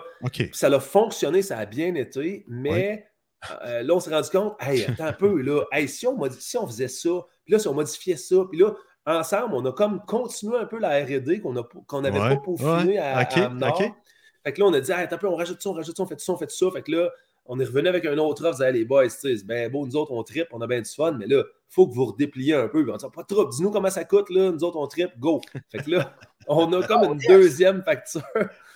ça 0.52 0.68
a 0.68 0.80
fonctionné, 0.80 1.42
ça 1.42 1.58
a 1.58 1.66
bien 1.66 1.94
été, 1.94 2.46
mais 2.48 3.06
euh, 3.66 3.82
là, 3.82 3.94
on 3.94 4.00
s'est 4.00 4.14
rendu 4.14 4.30
compte, 4.30 4.56
hey, 4.60 4.86
attends 4.86 5.04
un 5.04 5.12
peu, 5.12 5.42
là, 5.42 5.64
si, 5.86 6.06
on 6.06 6.18
si 6.30 6.56
on 6.56 6.66
faisait 6.66 6.88
ça, 6.88 7.10
puis 7.44 7.52
là, 7.52 7.58
si 7.58 7.68
on 7.68 7.74
modifiait 7.74 8.16
ça, 8.16 8.36
puis 8.50 8.58
là, 8.58 8.72
ensemble, 9.04 9.54
on 9.54 9.64
a 9.66 9.72
comme 9.72 10.00
continué 10.06 10.56
un 10.56 10.64
peu 10.64 10.78
la 10.78 11.04
RD 11.04 11.42
qu'on 11.42 12.00
n'avait 12.00 12.18
pas 12.18 12.36
peaufiné 12.36 12.98
à, 12.98 13.18
à 13.18 13.48
Nord. 13.50 13.82
Fait 14.44 14.52
que 14.52 14.60
là, 14.60 14.66
on 14.66 14.72
a 14.72 14.80
dit, 14.80 14.92
hey, 14.92 14.98
attends 14.98 15.16
un 15.16 15.18
peu, 15.18 15.28
on 15.28 15.36
rajoute 15.36 15.62
ça, 15.62 15.70
on 15.70 15.74
rajoute 15.74 15.96
ça, 15.96 16.02
on 16.02 16.06
fait 16.06 16.20
ça, 16.20 16.32
on 16.32 16.36
fait 16.36 16.50
ça. 16.50 16.70
Fait 16.70 16.82
que 16.82 16.90
là, 16.90 17.10
on 17.46 17.60
est 17.60 17.64
revenu 17.64 17.88
avec 17.88 18.04
un 18.06 18.16
autre 18.18 18.44
offre, 18.46 18.64
les 18.64 18.84
boys, 18.84 19.08
c'est 19.08 19.46
bien 19.46 19.68
beau, 19.68 19.86
nous 19.86 19.96
autres, 19.96 20.12
on 20.12 20.22
tripe, 20.22 20.48
on 20.52 20.60
a 20.60 20.66
bien 20.66 20.80
du 20.80 20.90
fun, 20.90 21.12
mais 21.12 21.26
là, 21.26 21.42
il 21.46 21.74
faut 21.74 21.86
que 21.86 21.94
vous 21.94 22.06
redépliez 22.06 22.54
un 22.54 22.68
peu. 22.68 22.84
On 22.90 22.96
dit, 22.96 23.04
pas 23.14 23.24
trop, 23.24 23.48
dis-nous 23.48 23.70
comment 23.70 23.90
ça 23.90 24.04
coûte, 24.04 24.30
là, 24.30 24.50
nous 24.50 24.64
autres, 24.64 24.78
on 24.78 24.86
tripe, 24.86 25.18
go. 25.18 25.40
Fait 25.70 25.78
que 25.78 25.90
là, 25.90 26.16
on 26.48 26.72
a 26.72 26.86
comme 26.86 27.04
une 27.04 27.18
deuxième 27.18 27.82
facture. 27.82 28.22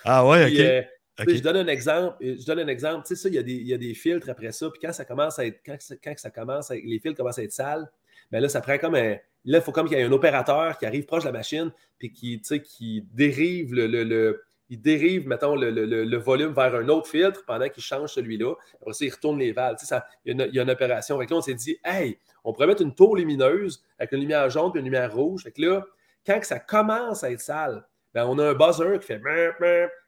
Ah 0.05 0.27
ouais, 0.27 0.47
OK. 0.47 0.59
Euh, 0.59 0.83
je 1.27 1.41
donne 1.41 1.57
un 1.57 1.67
exemple. 1.67 2.17
Je 2.21 2.45
donne 2.45 2.61
un 2.61 2.69
exemple. 2.69 3.07
Tu 3.07 3.17
sais, 3.17 3.23
ça, 3.23 3.29
il 3.29 3.35
y, 3.35 3.39
a 3.39 3.43
des, 3.43 3.55
il 3.55 3.67
y, 3.67 3.75
a 3.75 3.79
des, 3.79 3.95
filtres 3.95 4.29
après 4.31 4.53
ça. 4.53 4.71
Puis 4.71 4.81
quand 4.81 4.93
ça 4.93 5.05
commence 5.05 5.39
à 5.39 5.47
être, 5.47 5.61
quand, 5.67 5.77
quand 6.03 6.15
ça 6.17 6.31
commence, 6.31 6.71
les 6.71 7.01
filtres 7.01 7.17
commencent 7.17 7.39
à 7.39 7.43
être 7.43 7.53
sales, 7.53 7.91
bien 8.31 8.41
là, 8.41 8.49
ça 8.49 8.61
prend 8.61 8.79
comme 8.79 8.95
un. 8.95 9.17
Là, 9.45 9.59
il 9.59 9.61
faut 9.61 9.73
comme 9.73 9.89
qu'il 9.89 9.99
y 9.99 10.01
ait 10.01 10.05
un 10.05 10.13
opérateur 10.13 10.79
qui 10.79 10.87
arrive 10.87 11.07
proche 11.07 11.23
de 11.23 11.29
la 11.29 11.33
machine, 11.33 11.73
puis 11.99 12.13
qui, 12.13 12.39
tu 12.39 12.45
sais, 12.45 12.63
qui 12.63 13.05
dérive 13.13 13.75
le, 13.75 13.87
le 13.87 14.45
il 14.71 14.81
dérive, 14.81 15.27
mettons, 15.27 15.55
le, 15.55 16.17
volume 16.17 16.53
vers 16.53 16.75
un 16.75 16.89
autre 16.89 17.09
filtre 17.09 17.45
pendant 17.47 17.69
qu'il 17.69 17.83
change 17.83 18.13
celui-là. 18.13 18.55
Après 18.81 18.93
ça, 18.93 19.05
il 19.05 19.11
retourne 19.11 19.39
les 19.39 19.53
valves. 19.53 19.77
ça, 19.79 20.07
il, 20.25 20.37
y 20.37 20.59
a 20.59 20.63
une, 20.63 20.71
opération. 20.71 21.19
Fait 21.19 21.31
là, 21.31 21.37
on 21.37 21.41
s'est 21.41 21.55
dit, 21.55 21.79
hey, 21.85 22.19
on 22.45 22.53
pourrait 22.53 22.67
mettre 22.67 22.83
une 22.83 22.95
tour 22.95 23.17
lumineuse 23.17 23.83
avec 23.99 24.13
une 24.13 24.21
lumière 24.21 24.51
jaune 24.51 24.73
et 24.75 24.79
une 24.79 24.85
lumière 24.85 25.15
rouge. 25.15 25.43
Fait 25.43 25.53
que 25.53 25.63
là, 25.63 25.85
quand 26.27 26.39
ça 26.43 26.59
commence 26.59 27.25
à 27.25 27.31
être 27.31 27.41
sale, 27.41 27.87
ben, 28.15 28.27
on 28.27 28.39
a 28.39 28.51
un 28.51 28.55
buzzer 28.55 28.99
qui 29.01 29.07
fait 29.07 29.21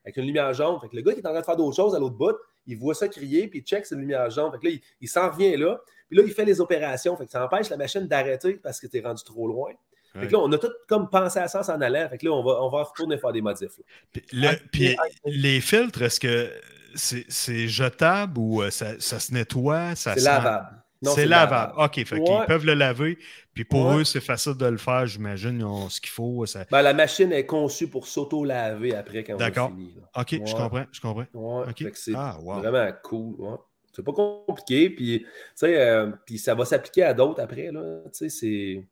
avec 0.04 0.16
une 0.16 0.24
lumière 0.24 0.52
jaune. 0.52 0.78
Fait 0.80 0.88
que 0.88 0.96
le 0.96 1.02
gars 1.02 1.12
qui 1.12 1.20
est 1.20 1.26
en 1.26 1.30
train 1.30 1.40
de 1.40 1.44
faire 1.44 1.56
d'autres 1.56 1.76
choses 1.76 1.94
à 1.94 1.98
l'autre 1.98 2.16
bout, 2.16 2.36
il 2.66 2.76
voit 2.76 2.94
ça 2.94 3.08
crier, 3.08 3.48
puis 3.48 3.60
il 3.60 3.62
check 3.62 3.86
cette 3.86 3.98
lumière 3.98 4.28
jaune. 4.30 4.52
Fait 4.52 4.58
que 4.58 4.66
là, 4.66 4.80
il, 5.00 5.08
s'en 5.08 5.30
revient 5.30 5.56
là. 5.56 5.80
Puis 6.08 6.18
là, 6.18 6.24
il 6.24 6.32
fait 6.32 6.44
les 6.44 6.60
opérations. 6.60 7.16
Fait 7.16 7.26
que 7.26 7.30
ça 7.30 7.44
empêche 7.44 7.70
la 7.70 7.76
machine 7.76 8.06
d'arrêter 8.06 8.54
parce 8.54 8.80
que 8.80 8.86
tu 8.86 8.98
es 8.98 9.00
rendu 9.00 9.24
trop 9.24 9.46
loin. 9.46 9.72
Fait 10.18 10.26
que 10.26 10.32
là, 10.32 10.38
on 10.38 10.50
a 10.52 10.58
tout 10.58 10.72
comme 10.88 11.08
pensé 11.08 11.38
à 11.38 11.48
ça 11.48 11.62
en 11.74 11.80
allant. 11.80 12.08
Fait 12.08 12.18
que 12.18 12.26
là, 12.26 12.32
on 12.32 12.42
va, 12.42 12.62
on 12.62 12.68
va 12.68 12.82
retourner 12.82 13.18
faire 13.18 13.32
des 13.32 13.42
modifs. 13.42 13.80
Puis, 14.72 14.96
les 15.24 15.60
filtres, 15.60 16.02
est-ce 16.02 16.20
que 16.20 16.50
c'est 16.94 17.68
jetable 17.68 18.38
ou 18.38 18.62
euh, 18.62 18.70
ça, 18.70 18.98
ça 18.98 19.20
se 19.20 19.32
nettoie? 19.32 19.94
C'est 19.94 20.16
lavable. 20.16 20.80
C'est 21.02 21.26
lavable. 21.26 21.72
OK, 21.78 22.04
fait 22.04 22.20
qu'ils 22.20 22.44
peuvent 22.46 22.66
le 22.66 22.74
laver. 22.74 23.18
Puis 23.54 23.64
pour 23.64 23.92
eux, 23.92 24.04
c'est 24.04 24.20
facile 24.20 24.54
de 24.54 24.66
le 24.66 24.76
faire, 24.76 25.06
j'imagine. 25.06 25.58
Ils 25.60 25.64
ont 25.64 25.88
ce 25.88 26.00
qu'il 26.00 26.10
faut. 26.10 26.44
Ça... 26.46 26.64
Ben, 26.70 26.82
la 26.82 26.92
machine 26.92 27.32
est 27.32 27.46
conçue 27.46 27.88
pour 27.88 28.06
s'auto-laver 28.06 28.94
après 28.94 29.24
quand 29.24 29.36
on 29.36 29.68
fini. 29.70 29.94
OK, 30.16 30.40
je 30.46 30.54
comprends. 30.54 30.84
Je 30.92 31.00
comprends. 31.00 31.26
c'est 31.94 32.12
ah, 32.14 32.38
vraiment 32.40 32.90
cool. 33.02 33.36
C'est 33.92 34.04
pas 34.04 34.12
compliqué. 34.12 34.90
Puis, 34.90 35.26
euh, 35.64 36.12
puis 36.24 36.38
ça 36.38 36.54
va 36.54 36.64
s'appliquer 36.64 37.04
à 37.04 37.14
d'autres 37.14 37.40
après. 37.40 37.70
Là. 37.72 38.02
C'est. 38.12 38.86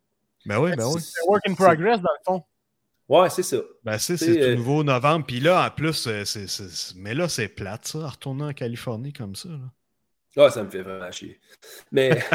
Ben 0.49 0.59
oui, 0.61 0.71
ben 0.75 0.87
oui. 0.87 1.01
C'est 1.03 1.21
un 1.21 1.27
work 1.29 1.47
in 1.47 1.55
progress, 1.55 2.01
dans 2.01 2.09
le 2.11 2.25
fond. 2.25 2.45
Ouais, 3.07 3.29
c'est 3.29 3.43
ça. 3.43 3.59
Ben, 3.85 3.99
c'est 3.99 4.17
tout 4.17 4.25
euh, 4.25 4.57
nouveau 4.57 4.83
novembre. 4.83 5.27
Puis 5.27 5.41
là, 5.41 5.67
en 5.67 5.71
plus, 5.71 6.07
euh, 6.07 6.25
c'est, 6.25 6.47
mais 6.97 7.15
là, 7.15 7.29
c'est 7.29 7.49
plate, 7.49 7.87
ça, 7.87 8.09
retourner 8.09 8.45
en 8.45 8.53
Californie 8.55 9.13
comme 9.13 9.37
ça. 9.37 9.51
Là. 9.51 9.71
Ah, 10.37 10.51
ça 10.51 10.63
me 10.63 10.71
fait 10.71 10.83
vraiment 10.83 11.11
chier. 11.11 11.39
Mais. 11.91 12.11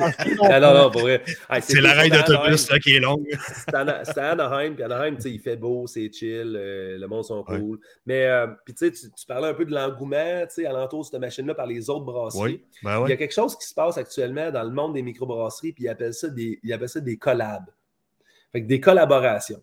Ah, 0.42 0.58
non, 0.58 0.74
non, 0.74 0.90
pour 0.90 1.02
vrai. 1.02 1.22
c'est 1.60 1.80
la 1.80 2.08
d'autobus 2.08 2.68
qui 2.82 2.94
est 2.94 3.00
longue. 3.00 3.26
c'est 3.66 3.74
à 4.18 4.30
Anaheim, 4.30 4.74
puis 4.74 4.82
Anaheim, 4.82 5.16
tu 5.16 5.22
sais, 5.22 5.30
il 5.30 5.38
fait 5.38 5.56
beau, 5.56 5.86
c'est 5.86 6.10
chill, 6.12 6.56
euh, 6.56 6.98
le 6.98 7.06
monde 7.06 7.24
sont 7.24 7.44
cool. 7.44 7.78
Mais, 8.06 8.26
euh, 8.26 8.46
puis 8.64 8.74
tu 8.74 8.86
sais, 8.86 8.92
tu 8.92 9.26
parlais 9.26 9.48
un 9.48 9.54
peu 9.54 9.64
de 9.64 9.72
l'engouement, 9.72 10.46
tu 10.46 10.54
sais, 10.54 10.66
alentour 10.66 11.00
de 11.00 11.06
cette 11.06 11.20
machine-là 11.20 11.54
par 11.54 11.66
les 11.66 11.90
autres 11.90 12.04
brasseries. 12.04 12.42
Oui. 12.42 12.64
Ben 12.82 13.04
il 13.06 13.10
y 13.10 13.12
a 13.12 13.16
quelque 13.16 13.34
chose 13.34 13.56
qui 13.56 13.66
se 13.66 13.74
passe 13.74 13.98
actuellement 13.98 14.50
dans 14.50 14.62
le 14.62 14.70
monde 14.70 14.94
des 14.94 15.02
microbrasseries, 15.02 15.72
puis 15.72 15.84
ils 15.84 15.88
appellent 15.88 16.14
ça 16.14 16.28
des, 16.28 16.58
ils 16.62 16.72
appellent 16.72 16.88
ça 16.88 17.00
des 17.00 17.16
collabs. 17.16 17.70
Fait 18.52 18.62
que 18.62 18.66
des 18.66 18.80
collaborations. 18.80 19.62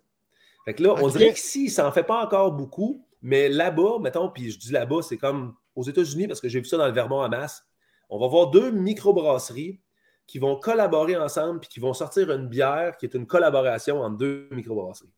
Fait 0.66 0.74
que 0.74 0.84
là, 0.84 0.96
on 1.02 1.08
dirait 1.10 1.34
qu'ici, 1.34 1.70
ça 1.70 1.84
n'en 1.84 1.92
fait 1.92 2.04
pas 2.04 2.24
encore 2.24 2.52
beaucoup, 2.52 3.06
mais 3.22 3.50
là-bas, 3.50 4.00
mettons, 4.02 4.30
puis 4.30 4.52
je 4.52 4.60
dis 4.60 4.72
là-bas, 4.72 5.02
c'est 5.02 5.18
comme 5.18 5.56
aux 5.76 5.84
États-Unis, 5.84 6.28
parce 6.28 6.42
que 6.42 6.50
j'ai 6.50 6.60
vu 6.60 6.66
ça 6.66 6.78
dans 6.78 6.88
le 6.88 6.94
Vermont 6.94 7.22
à 7.22 7.30
masse 7.30 7.67
on 8.10 8.20
va 8.20 8.28
voir 8.28 8.52
deux 8.52 8.72
microbrasseries 8.72 9.80
qui 10.26 10.40
vont 10.40 10.58
collaborer 10.58 11.16
ensemble 11.16 11.60
puis 11.62 11.70
qui 11.70 11.80
vont 11.80 11.94
sortir 11.94 12.32
une 12.32 12.48
bière 12.48 12.98
qui 12.98 13.06
est 13.06 13.14
une 13.14 13.26
collaboration 13.26 14.02
entre 14.02 14.18
deux 14.18 14.48
microbrasseries. 14.52 15.12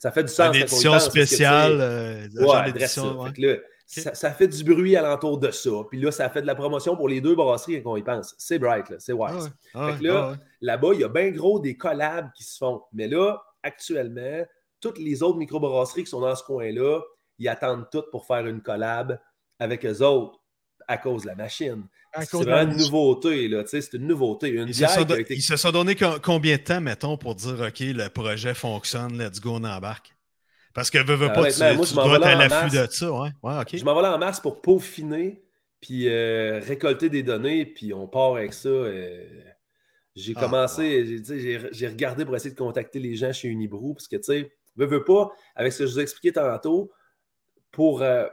Ça 0.00 0.10
fait 0.10 0.24
du 0.24 0.32
sens. 0.32 0.56
Une 0.56 0.62
édition 0.62 0.98
spéciale. 0.98 1.78
Euh, 1.78 2.28
ouais, 2.34 2.88
ça. 3.86 4.30
fait 4.30 4.48
du 4.48 4.64
bruit 4.64 4.96
alentour 4.96 5.38
de 5.38 5.50
ça. 5.50 5.70
Puis 5.90 6.00
là, 6.00 6.10
ça 6.10 6.30
fait 6.30 6.40
de 6.40 6.46
la 6.46 6.54
promotion 6.54 6.96
pour 6.96 7.08
les 7.08 7.20
deux 7.20 7.34
brasseries 7.34 7.82
qu'on 7.82 7.96
y 7.96 8.02
pense. 8.02 8.34
C'est 8.38 8.58
Bright, 8.58 8.94
c'est 8.98 9.12
Wise. 9.12 9.52
Ah 9.74 9.90
là, 10.00 10.32
ah 10.32 10.44
là-bas, 10.62 10.90
il 10.94 11.00
y 11.00 11.04
a 11.04 11.08
bien 11.08 11.30
gros 11.30 11.60
des 11.60 11.76
collabs 11.76 12.30
qui 12.34 12.44
se 12.44 12.56
font. 12.56 12.82
Mais 12.94 13.08
là, 13.08 13.42
actuellement, 13.62 14.44
toutes 14.80 14.98
les 14.98 15.22
autres 15.22 15.38
microbrasseries 15.38 16.04
qui 16.04 16.10
sont 16.10 16.20
dans 16.20 16.34
ce 16.34 16.44
coin-là, 16.44 17.02
ils 17.38 17.48
attendent 17.48 17.86
toutes 17.92 18.10
pour 18.10 18.26
faire 18.26 18.46
une 18.46 18.62
collab 18.62 19.20
avec 19.58 19.84
eux 19.84 20.00
autres 20.02 20.39
à 20.90 20.98
cause 20.98 21.22
de 21.22 21.28
la 21.28 21.36
machine. 21.36 21.84
C'est 22.12 22.32
vraiment 22.32 22.68
une 22.68 22.76
nouveauté, 22.76 23.46
là, 23.46 23.62
c'est 23.64 23.92
une 23.92 24.08
nouveauté. 24.08 24.48
Une 24.48 24.66
ils, 24.68 24.74
se 24.74 24.86
sont, 24.86 25.06
ils, 25.30 25.42
se 25.42 25.56
sont 25.56 25.70
donné 25.70 25.94
combien 26.20 26.56
de 26.56 26.62
temps, 26.62 26.80
mettons, 26.80 27.16
pour 27.16 27.36
dire 27.36 27.60
OK, 27.60 27.78
le 27.80 28.08
projet 28.08 28.54
fonctionne, 28.54 29.16
let's 29.16 29.40
go, 29.40 29.52
on 29.54 29.64
embarque? 29.64 30.12
Parce 30.74 30.90
que 30.90 30.98
veux, 30.98 31.14
veux 31.14 31.28
pas, 31.28 31.50
tu, 31.50 31.60
moi, 31.76 31.86
tu 31.86 31.94
dois 31.94 32.16
être 32.16 32.26
à 32.26 32.34
l'affût 32.34 32.76
de 32.76 32.86
ça. 32.90 33.12
Ouais. 33.12 33.28
Ouais, 33.42 33.64
Je 33.72 33.84
m'en 33.84 33.94
vais 33.94 34.02
là 34.02 34.16
en 34.16 34.18
mars 34.18 34.40
pour 34.40 34.60
peaufiner, 34.60 35.44
puis 35.80 36.08
euh, 36.08 36.58
récolter 36.58 37.08
des 37.08 37.22
données, 37.22 37.64
puis 37.64 37.94
on 37.94 38.08
part 38.08 38.34
avec 38.34 38.52
ça. 38.52 38.68
Euh, 38.68 39.24
j'ai 40.16 40.32
ah, 40.34 40.40
commencé, 40.40 41.22
j'ai 41.70 41.86
regardé 41.86 42.24
pour 42.24 42.34
essayer 42.34 42.50
de 42.50 42.58
contacter 42.58 42.98
les 42.98 43.14
gens 43.14 43.32
chez 43.32 43.46
Unibrou, 43.46 43.94
parce 43.94 44.08
que, 44.08 44.16
tu 44.16 44.22
sais, 44.24 44.52
veux, 44.74 44.86
veux 44.86 45.04
pas, 45.04 45.30
avec 45.54 45.72
ce 45.72 45.78
que 45.78 45.86
je 45.86 45.92
vous 45.92 46.00
ai 46.00 46.02
expliqué 46.02 46.32
tantôt, 46.32 46.90
pour, 47.70 48.02
euh, 48.02 48.26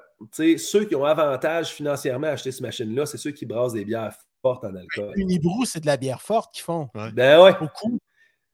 ceux 0.57 0.85
qui 0.85 0.95
ont 0.95 1.05
avantage 1.05 1.69
financièrement 1.69 2.27
à 2.27 2.31
acheter 2.31 2.51
cette 2.51 2.61
machine-là, 2.61 3.05
c'est 3.05 3.17
ceux 3.17 3.31
qui 3.31 3.45
brassent 3.45 3.73
des 3.73 3.85
bières 3.85 4.13
fortes 4.41 4.63
en 4.63 4.75
alcool. 4.75 5.13
Unibrou, 5.15 5.65
c'est 5.65 5.81
de 5.81 5.85
la 5.85 5.97
bière 5.97 6.21
forte 6.21 6.53
qu'ils 6.53 6.63
font. 6.63 6.89
Ben 7.13 7.41
ouais. 7.41 7.53
Beaucoup. 7.59 7.99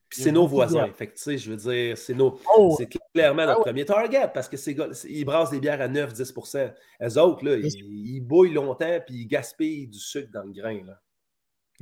c'est 0.10 0.32
nos 0.32 0.48
voisins. 0.48 0.88
Fait 0.94 1.08
que, 1.08 1.16
tu 1.16 1.24
sais, 1.24 1.38
je 1.38 1.52
veux 1.52 1.58
dire, 1.58 1.98
c'est 1.98 2.14
nos. 2.14 2.40
Oh. 2.56 2.76
C'est 2.78 2.90
clairement 3.14 3.46
notre 3.46 3.62
ah 3.62 3.64
premier 3.64 3.86
target 3.86 4.30
parce 4.34 4.50
que 4.50 4.58
c'est 4.58 4.76
ils 5.10 5.26
brassent 5.26 5.52
des 5.52 5.60
bières 5.60 5.82
à 5.82 5.88
9-10% 5.88 6.74
Les 7.00 7.18
autres, 7.18 7.46
là, 7.46 7.56
ils, 7.56 7.68
ils, 7.68 8.22
bouillent 8.22 8.54
longtemps 8.54 9.00
puis 9.06 9.22
ils 9.22 9.28
gaspillent 9.28 9.88
du 9.88 10.00
sucre 10.00 10.32
dans 10.32 10.44
le 10.44 10.52
grain. 10.52 10.84
Là. 10.86 11.00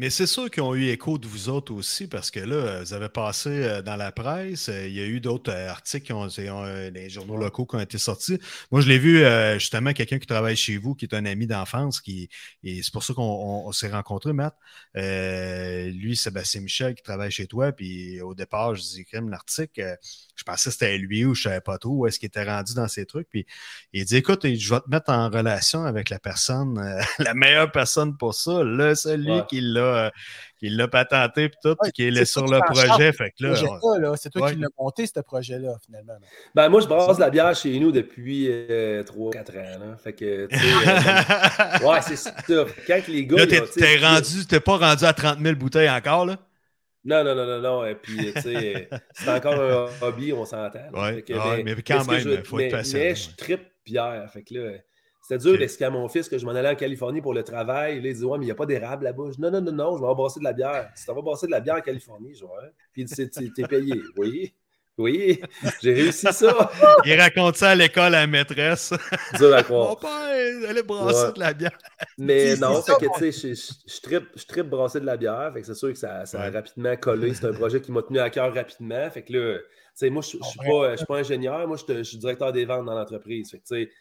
Mais 0.02 0.10
c'est 0.10 0.26
sûr 0.26 0.50
qu'ils 0.50 0.64
ont 0.64 0.74
eu 0.74 0.88
écho 0.88 1.20
de 1.20 1.28
vous 1.28 1.48
autres 1.48 1.72
aussi, 1.72 2.08
parce 2.08 2.32
que 2.32 2.40
là, 2.40 2.82
vous 2.82 2.94
avez 2.96 3.08
passé 3.08 3.50
euh, 3.50 3.82
dans 3.84 3.96
la 3.96 4.12
presse, 4.12 4.68
euh, 4.68 4.88
il 4.88 4.94
y 4.94 5.00
a 5.00 5.06
eu 5.06 5.20
d'autres 5.22 5.52
euh, 5.52 5.70
articles 5.70 6.08
qui 6.08 6.12
ont, 6.12 6.26
des 6.26 7.08
journaux 7.08 7.38
locaux 7.38 7.68
qui 7.68 7.76
ont 7.76 7.80
été 7.80 8.00
sortis. 8.00 8.40
Moi, 8.72 8.82
je 8.82 8.88
l'ai 8.88 8.98
vu 8.98 9.24
justement, 9.60 9.94
quelqu'un 9.94 10.18
qui 10.18 10.26
travaille 10.26 10.56
chez 10.56 10.78
vous, 10.80 10.96
qui 10.96 11.06
est 11.06 11.14
un 11.14 11.24
ami 11.26 11.46
d'enfance, 11.46 12.02
qui 12.02 12.30
et 12.64 12.82
c'est 12.82 12.92
pour 12.92 13.04
ça 13.04 13.14
qu'on 13.14 13.72
s'est 13.74 13.92
rencontrés, 13.92 14.34
Matt. 14.34 14.56
lui, 14.96 16.16
Sébastien 16.16 16.62
Michel, 16.62 16.96
qui 16.96 17.04
travaille 17.04 17.30
chez 17.30 17.46
toi, 17.46 17.72
puis 17.72 18.22
au 18.22 18.34
départ, 18.34 18.74
je 18.74 18.82
dis 18.82 19.06
crème 19.06 19.30
l'article, 19.30 19.98
je 20.36 20.44
pensais 20.44 20.70
que 20.70 20.74
c'était 20.74 20.98
lui 20.98 21.26
ou 21.26 21.36
je 21.36 21.44
savais 21.44 21.62
pas 21.62 21.78
trop 21.78 21.92
où 21.92 22.08
est-ce 22.08 22.18
qu'il 22.18 22.28
était 22.28 22.44
rendu 22.44 22.74
dans 22.74 22.88
ces 22.88 23.06
trucs. 23.06 23.30
Puis 23.30 23.46
il 23.94 24.04
dit 24.06 24.16
écoute, 24.16 24.48
je 24.48 24.74
vais 24.74 24.80
te 24.80 24.90
mettre 24.90 25.12
en 25.12 25.30
relation 25.30 25.84
avec 25.84 26.10
la 26.10 26.18
personne, 26.18 26.82
la 27.20 27.34
meilleure 27.36 27.72
personne 27.72 28.18
pour 28.18 28.34
ça, 28.34 28.64
le 28.64 28.96
celui 28.96 29.46
qui 29.48 29.62
l'a 29.62 29.91
euh, 29.92 30.10
qui 30.58 30.70
l'a 30.70 30.88
patenté 30.88 31.50
puis 31.50 31.58
tout, 31.64 31.76
qui 31.94 32.08
est 32.08 32.26
sur 32.26 32.46
le 32.46 32.60
projet. 32.60 33.12
Fait 33.14 33.32
que 33.32 33.46
là, 33.46 34.16
c'est 34.16 34.30
toi 34.30 34.52
qui 34.52 34.60
l'as 34.60 34.68
monté, 34.78 35.08
ce 35.08 35.20
projet-là, 35.20 35.76
finalement. 35.84 36.14
Ben, 36.56 36.70
moi, 36.70 36.82
je 36.82 36.88
brasse 36.88 37.20
la 37.20 37.30
bière 37.30 37.56
chez 37.56 37.80
nous 37.80 37.92
depuis 37.92 38.48
3-4 38.48 38.52
euh, 38.70 39.78
ans. 39.78 39.98
Fait 39.98 40.14
que, 40.14 40.26
euh, 40.26 40.48
ouais, 41.88 42.02
c'est 42.02 42.16
ça. 42.16 42.32
Quand 42.88 43.08
les 43.08 43.26
gars. 43.26 43.38
Là, 43.38 43.48
t'es, 43.48 43.98
rendu, 43.98 44.46
t'es 44.48 44.60
pas 44.60 44.78
rendu 44.78 45.04
à 45.06 45.14
30 45.14 45.40
000 45.40 45.56
bouteilles 45.56 45.90
encore, 45.90 46.26
là? 46.26 46.38
Non, 47.04 47.24
non, 47.24 47.34
non, 47.34 47.48
non, 47.48 47.62
non. 47.62 47.86
Et 47.86 47.96
puis, 47.96 48.32
tu 48.32 48.42
sais, 48.42 48.90
c'est 49.14 49.30
encore 49.30 49.54
un 49.54 49.88
hobby, 50.06 50.34
on 50.34 50.46
s'entend. 50.46 50.80
Ouais, 50.94 51.24
mais, 51.64 51.76
quand 51.82 52.06
même, 52.06 52.28
il 52.28 52.44
faut 52.44 52.60
être 52.60 52.72
patient. 52.72 53.00
Mais 53.00 53.16
je 53.16 53.36
tripe 53.36 53.72
bière. 53.86 54.30
Fait 54.32 54.44
que 54.44 54.54
là, 54.54 54.72
C'était 55.32 55.44
dur 55.44 55.54
Ok. 55.54 55.60
d'expliquer 55.60 55.86
à 55.86 55.90
mon 55.92 56.10
fils 56.10 56.28
que 56.28 56.38
je 56.38 56.46
m'en 56.46 56.52
allais 56.52 56.68
en 56.70 56.76
Californie 56.76 57.22
pour 57.22 57.34
le 57.34 57.44
travail. 57.44 58.02
Là, 58.02 58.10
il 58.10 58.16
dit 58.16 58.26
Ouais, 58.26 58.38
mais 58.38 58.44
il 58.44 58.48
n'y 58.48 58.52
a 58.52 58.56
pas 58.56 58.66
d'érable 58.66 59.06
là-bas. 59.06 59.24
Je 59.28 59.36
dis, 59.36 59.42
Non, 59.42 59.50
non, 59.50 59.62
non, 59.62 59.72
non, 59.72 59.96
je 59.98 60.02
vais 60.02 60.08
en 60.10 60.14
brasser 60.16 60.40
de 60.42 60.44
la 60.44 60.52
bière. 60.52 60.92
Si 60.94 61.06
tu 61.06 61.14
vas 61.14 61.22
brasser 61.22 61.46
de 61.46 61.52
la 61.52 61.62
bière 61.62 61.76
en 61.76 61.82
Californie, 61.82 62.36
je 62.36 62.44
Ouais. 62.44 62.52
Puis 62.92 63.04
il 63.04 63.06
dit 63.06 63.52
t'es 63.56 63.64
payé. 63.64 64.02
Oui. 64.18 64.54
Oui, 64.98 65.42
j'ai 65.82 65.94
réussi 65.94 66.28
ça. 66.34 66.70
Il 67.06 67.20
raconte 67.20 67.56
ça 67.56 67.70
à 67.70 67.76
l'école 67.76 68.14
à 68.14 68.20
la 68.22 68.28
maîtresse. 68.28 68.94
Dur 69.40 69.54
à 69.56 69.60
Mon 69.60 69.64
croire. 69.64 70.00
père, 70.00 70.70
allez 70.70 70.84
brasser 70.84 71.28
Ouais. 71.28 71.34
de 71.34 71.40
la 71.40 71.54
bière. 71.54 71.78
Mais 72.18 72.56
non, 72.58 72.82
c'est 72.82 72.92
fait 72.92 72.92
ça, 72.92 72.98
que 73.00 73.18
tu 73.18 73.32
sais, 73.32 73.56
je, 73.88 74.02
je, 74.36 74.46
trippe 74.46 74.70
brasser 74.70 75.00
de 75.00 75.06
la 75.06 75.16
bière. 75.16 75.50
Fait 75.54 75.62
que 75.62 75.66
c'est 75.68 75.76
sûr 75.76 75.90
que 75.94 75.98
ça, 75.98 76.26
ça 76.26 76.42
a 76.42 76.52
rapidement 76.52 76.96
collé. 76.98 77.34
C'est 77.34 77.48
un 77.48 77.54
projet 77.54 77.80
qui 77.80 77.92
m'a 77.92 78.02
tenu 78.04 78.20
à 78.20 78.30
cœur 78.30 78.54
rapidement. 78.54 79.10
Fait 79.10 79.24
que 79.24 79.32
là, 79.34 79.58
tu 79.60 79.64
sais, 79.96 80.10
moi, 80.10 80.22
je 80.22 80.38
ne 80.38 80.44
suis 80.44 80.60
pas, 80.60 80.96
pas 81.06 81.18
ingénieur. 81.18 81.68
Moi, 81.68 81.78
je 81.88 82.04
suis 82.04 82.18
directeur 82.18 82.52
des 82.52 82.66
ventes 82.66 82.86
dans 82.86 82.94
l'entreprise. 82.94 83.50
Fait 83.50 83.60
que 83.60 83.64
tu 83.64 83.76
sais, 83.86 83.92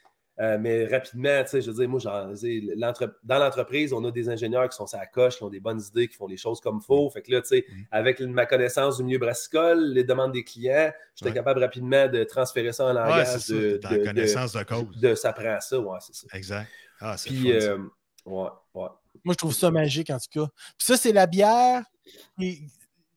euh, 0.40 0.56
mais 0.58 0.86
rapidement, 0.86 1.42
tu 1.44 1.50
sais, 1.50 1.60
je 1.60 1.70
veux 1.70 1.76
dire, 1.76 1.88
moi, 1.88 2.00
dans 2.02 3.38
l'entreprise, 3.38 3.92
on 3.92 4.04
a 4.04 4.10
des 4.10 4.28
ingénieurs 4.28 4.68
qui 4.68 4.76
sont 4.76 4.92
à 4.94 4.98
la 4.98 5.06
coche, 5.06 5.36
qui 5.36 5.42
ont 5.42 5.50
des 5.50 5.60
bonnes 5.60 5.80
idées, 5.80 6.08
qui 6.08 6.16
font 6.16 6.26
les 6.26 6.36
choses 6.36 6.60
comme 6.60 6.80
il 6.82 6.84
faut. 6.86 7.10
Fait 7.10 7.22
que 7.22 7.30
là, 7.30 7.42
tu 7.42 7.48
sais, 7.48 7.66
Mm. 7.68 7.82
avec 7.90 8.20
ma 8.20 8.46
connaissance 8.46 8.96
du 8.98 9.04
milieu 9.04 9.18
brassicole, 9.18 9.92
les 9.92 10.04
demandes 10.04 10.32
des 10.32 10.44
clients, 10.44 10.90
j'étais 11.14 11.30
Ouais. 11.30 11.34
capable 11.34 11.60
rapidement 11.60 12.08
de 12.08 12.24
transférer 12.24 12.72
ça 12.72 12.84
en 12.84 12.88
Ouais, 12.88 12.94
langage 12.94 13.26
c'est 13.26 13.38
ça. 13.40 13.52
de, 13.54 13.76
Dans 13.82 13.90
de- 13.90 14.04
connaissance 14.04 14.52
de 14.54 14.62
cause. 14.62 14.98
de 15.00 15.14
ça 15.14 15.32
prend 15.32 15.60
ça, 15.60 15.78
ouais, 15.78 15.98
c'est 16.00 16.14
ça. 16.14 16.26
Exact. 16.32 16.68
Ah, 17.00 17.16
c'est 17.16 17.30
Puis, 17.30 17.48
ça. 17.60 17.66
euh, 17.68 17.78
ouais, 18.26 18.48
ouais. 18.74 18.88
Moi, 19.24 19.32
je 19.34 19.38
trouve 19.38 19.54
ça 19.54 19.70
magique, 19.70 20.08
en 20.10 20.18
tout 20.18 20.40
cas. 20.44 20.48
Puis 20.78 20.86
ça, 20.86 20.96
c'est 20.96 21.12
la 21.12 21.26
bière. 21.26 21.82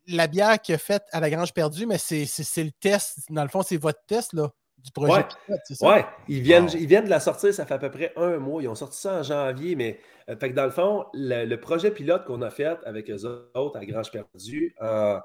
La 0.07 0.27
bière 0.27 0.59
qui 0.61 0.73
a 0.73 0.77
faite 0.77 1.03
à 1.13 1.21
la 1.21 1.29
Grange 1.29 1.53
Perdue, 1.53 1.85
mais 1.85 1.97
c'est 1.97 2.25
le 2.63 2.71
test. 2.71 3.19
Dans 3.29 3.43
le 3.43 3.49
fond, 3.49 3.61
c'est 3.61 3.77
votre 3.77 4.03
test 4.05 4.33
là, 4.33 4.51
du 4.83 4.91
projet 4.91 5.13
Ouais. 5.13 5.25
pilote, 5.45 5.61
c'est 5.65 5.75
ça? 5.75 5.87
Ouais, 5.87 6.05
ils 6.27 6.41
viennent, 6.41 6.65
Wow. 6.65 6.75
ils 6.75 6.87
viennent 6.87 7.05
de 7.05 7.09
la 7.09 7.19
sortir, 7.19 7.53
ça 7.53 7.65
fait 7.65 7.73
à 7.75 7.79
peu 7.79 7.89
près 7.89 8.11
un 8.17 8.37
mois. 8.37 8.61
Ils 8.61 8.67
ont 8.67 8.75
sorti 8.75 8.99
ça 8.99 9.19
en 9.19 9.23
janvier, 9.23 9.75
mais 9.75 9.99
euh, 10.29 10.35
fait 10.35 10.49
que 10.51 10.55
dans 10.55 10.65
le 10.65 10.71
fond, 10.71 11.05
le, 11.13 11.45
le 11.45 11.59
projet 11.59 11.91
pilote 11.91 12.25
qu'on 12.25 12.41
a 12.41 12.49
fait 12.49 12.77
avec 12.85 13.09
eux 13.09 13.25
autres 13.55 13.77
à 13.77 13.85
Grange 13.85 14.11
Perdue 14.11 14.75
en 14.81 15.19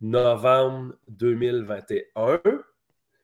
novembre 0.00 0.94
2021. 1.08 2.40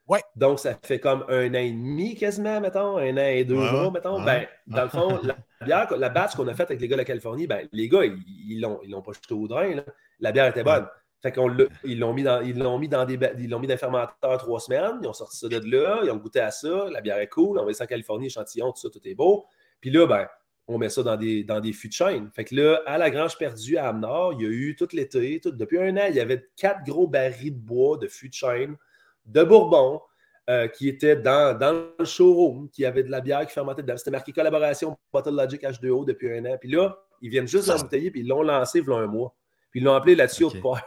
Ouais. 0.07 0.21
Donc, 0.37 0.59
ça 0.59 0.75
fait 0.83 1.01
comme 1.01 1.25
un 1.29 1.51
an 1.51 1.59
et 1.59 1.71
demi 1.71 2.15
quasiment, 2.15 2.61
mettons, 2.63 2.97
un 2.97 3.13
an 3.15 3.27
et 3.27 3.45
deux 3.45 3.57
Ouais, 3.59 3.71
mois, 3.73 3.91
mettons. 3.91 4.19
Ouais. 4.21 4.25
Ben, 4.25 4.47
dans 4.75 4.83
le 4.85 4.89
fond, 4.89 5.21
la 5.23 5.37
bière, 5.67 5.97
la 5.99 6.09
batch 6.09 6.35
qu'on 6.35 6.49
a 6.49 6.55
faite 6.55 6.71
avec 6.71 6.81
les 6.81 6.89
gars 6.89 6.97
de 6.97 7.01
la 7.01 7.05
Californie, 7.05 7.47
ben, 7.47 7.69
les 7.73 7.89
gars, 7.91 8.05
ils 8.05 8.17
ils 8.49 8.61
l'ont 8.61 8.81
ils 8.83 8.91
l'ont 8.91 9.03
pas 9.03 9.13
jeté 9.13 9.35
au 9.35 9.47
drain. 9.47 9.75
là. 9.75 9.83
La 10.21 10.33
bière 10.33 10.47
était 10.47 10.65
bonne. 10.65 10.87
Fait 11.21 11.33
qu'on 11.33 11.53
ils 11.85 11.99
l'ont 11.99 12.13
mis 12.13 12.23
dans, 12.23 12.41
ils 12.41 12.57
l'ont 12.59 12.79
mis 12.79 12.89
dans 12.89 13.05
des, 13.05 13.19
ils 13.39 13.51
l'ont 13.51 13.59
mis 13.59 13.67
dans 13.67 14.37
trois 14.39 14.61
semaines. 14.61 14.99
Ils 15.03 15.09
ont 15.09 15.13
sorti 15.13 15.37
ça 15.37 15.49
de 15.49 15.59
là. 15.71 16.01
Ils 16.05 16.11
ont 16.11 16.17
goûté 16.17 16.41
à 16.41 16.51
ça. 16.51 16.89
La 16.91 17.01
bière 17.01 17.19
est 17.19 17.29
cool. 17.29 17.59
On 17.59 17.65
va 17.65 17.73
ça 17.75 17.85
en 17.85 17.87
Californie, 17.89 18.27
échantillon, 18.27 18.71
tout 18.73 18.81
ça, 18.81 18.89
tout 18.91 19.01
est 19.05 19.15
beau. 19.17 19.45
Puis 19.81 19.91
là, 19.91 20.07
ben, 20.07 20.29
on 20.69 20.79
met 20.79 20.89
ça 20.91 21.03
dans 21.03 21.17
des, 21.17 21.43
dans 21.45 21.61
des 21.61 21.73
fûts 21.73 21.89
de 21.89 21.93
chêne. 21.95 22.31
Fait 22.35 22.45
que 22.45 22.55
là, 22.55 22.83
à 22.87 22.99
la 22.99 23.11
Grange 23.11 23.37
Perdue, 23.39 23.77
à 23.79 23.89
Amnord, 23.89 24.35
il 24.35 24.43
y 24.43 24.47
a 24.47 24.51
eu 24.51 24.77
tout 24.77 24.87
l'été, 24.93 25.41
tout- 25.41 25.51
depuis 25.51 25.79
un 25.79 25.97
an, 25.97 26.05
il 26.09 26.15
y 26.15 26.21
avait 26.21 26.47
quatre 26.57 26.85
gros 26.85 27.09
barils 27.09 27.53
de 27.55 27.59
bois 27.59 27.97
de 27.97 28.07
fûts 28.07 28.29
de 28.29 28.35
chêne, 28.35 28.77
de 29.27 29.43
Bourbon, 29.43 30.01
euh, 30.51 30.69
qui 30.69 30.89
étaient 30.89 31.17
dans, 31.17 31.57
dans 31.59 31.73
le 31.99 32.05
showroom, 32.05 32.69
qui 32.71 32.85
avait 32.85 33.03
de 33.03 33.11
la 33.11 33.21
bière 33.21 33.45
qui 33.47 33.53
fermentait 33.53 33.83
dedans. 33.83 33.97
C'était 33.97 34.11
marqué 34.11 34.33
collaboration 34.33 34.97
Bottle 35.13 35.35
Logic 35.35 35.63
H2O 35.63 36.05
depuis 36.07 36.31
un 36.39 36.45
an. 36.45 36.57
Puis 36.61 36.71
là, 36.71 36.97
ils 37.23 37.31
viennent 37.31 37.49
juste 37.49 37.67
l'embouteiller, 37.69 38.11
puis 38.11 38.21
ils 38.21 38.29
l'ont 38.29 38.43
lancé 38.43 38.79
il 38.79 38.87
y 38.87 38.91
a 38.91 38.95
un 38.97 39.07
mois. 39.07 39.35
Puis 39.71 39.81
ils 39.81 39.85
l'ont 39.85 39.95
appelé 39.95 40.15
là-dessus 40.15 40.45
Ok. 40.45 40.55
au 40.57 40.61
port. 40.61 40.81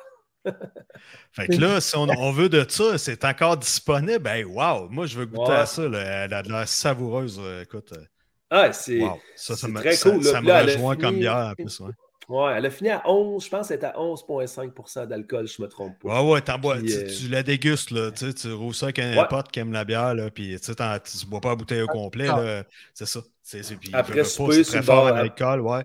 Fait 1.32 1.48
que 1.48 1.54
là, 1.56 1.80
si 1.82 1.96
on, 1.96 2.08
on 2.10 2.32
veut 2.32 2.50
de 2.50 2.66
ça, 2.68 2.98
c'est 2.98 3.24
encore 3.26 3.58
disponible. 3.58 4.20
Ben, 4.20 4.46
wow! 4.46 4.90
Moi, 4.90 5.06
je 5.06 5.18
veux 5.20 5.26
goûter 5.26 5.52
Ouais. 5.52 5.58
à 5.58 5.66
ça. 5.66 5.88
là. 5.88 6.00
Elle 6.26 6.34
a 6.34 6.44
de 6.44 6.50
l'air 6.50 6.68
savoureuse. 6.68 7.40
euh, 7.44 7.62
Écoute, 7.64 7.94
euh, 7.94 8.04
Ah, 8.50 8.74
c'est. 8.74 9.00
wow. 9.02 9.20
Ça, 9.36 9.56
ça 9.56 9.68
très 9.74 9.94
ça, 9.94 10.10
cool, 10.12 10.24
ça 10.24 10.42
me 10.42 10.48
Là, 10.48 10.64
rejoint 10.64 10.96
fini- 10.96 11.02
comme 11.04 11.18
bière 11.20 11.36
en 11.52 11.54
plus. 11.56 11.80
Ouais, 11.80 11.92
Ouais, 12.30 12.54
elle 12.56 12.66
a 12.66 12.70
fini 12.70 12.90
à 12.90 13.02
11, 13.10 13.44
je 13.44 13.50
pense 13.50 13.68
qu'elle 13.68 13.80
est 13.80 13.86
à 13.86 14.00
11,5% 14.00 15.06
d'alcool, 15.06 15.48
je 15.48 15.62
me 15.62 15.68
trompe 15.68 16.00
pas. 16.02 16.22
ouais, 16.24 16.32
ouais 16.32 16.42
t'en 16.42 16.58
bois. 16.58 16.78
Tu, 16.82 16.94
euh, 16.94 17.06
tu 17.08 17.28
la 17.28 17.44
dégustes, 17.44 17.92
là. 17.92 18.10
Tu, 18.12 18.28
sais, 18.28 18.34
tu 18.34 18.54
roules 18.54 18.74
ça 18.74 18.86
avec 18.86 19.00
un 19.00 19.18
Ouais. 19.18 19.28
pote 19.30 19.52
qui 19.52 19.60
aime 19.60 19.74
la 19.74 19.84
bière, 19.84 20.14
là. 20.16 20.30
Puis, 20.32 20.58
tu 20.58 20.74
sais, 20.74 20.74
tu 20.76 21.26
bois 21.28 21.42
pas 21.42 21.50
la 21.50 21.56
bouteille 21.56 21.82
au 21.82 21.88
complet, 21.88 22.30
Ah. 22.30 22.64
C'est 22.94 23.06
ça. 23.06 23.20
C'est, 23.44 23.64
c'est, 23.64 23.76
puis, 23.76 23.90
Après 23.94 24.24
souper, 24.24 24.64
sur 24.64 24.66
très 24.72 24.78
le 24.78 24.84
fort 24.86 24.96
bord, 25.04 25.14
en 25.14 25.18
hein. 25.18 25.20
alcool, 25.20 25.60
ouais. 25.62 25.84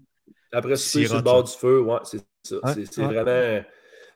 Après, 0.52 0.76
c'est 0.76 1.07
sur 1.07 1.16
le 1.16 1.22
bord 1.22 1.42
du 1.42 1.52
feu, 1.52 1.80
ouais, 1.80 1.98
c'est 2.04 2.20
ça. 2.44 2.57
C'est 2.92 3.02
vraiment. 3.02 3.62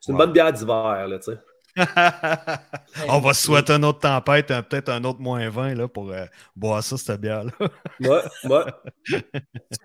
C'est 0.01 0.13
une 0.13 0.19
Ouais. 0.19 0.25
bonne 0.27 0.33
bière 0.33 0.53
d'hiver, 0.53 1.07
là, 1.09 1.19
tu 1.19 1.33
sais. 1.33 1.39
on 3.09 3.21
va 3.21 3.33
se 3.33 3.45
souhaiter 3.45 3.75
une 3.75 3.85
autre 3.85 4.01
tempête, 4.01 4.51
hein, 4.51 4.63
peut-être 4.63 4.89
un 4.89 5.05
autre 5.05 5.21
moins 5.21 5.49
20 5.49 5.75
là, 5.75 5.87
pour 5.89 6.11
euh, 6.11 6.25
boire 6.57 6.83
ça, 6.83 6.97
cette 6.97 7.21
bière-là. 7.21 7.53
Ouais, 8.01 8.21
ouais. 8.45 8.65
Tu 9.07 9.21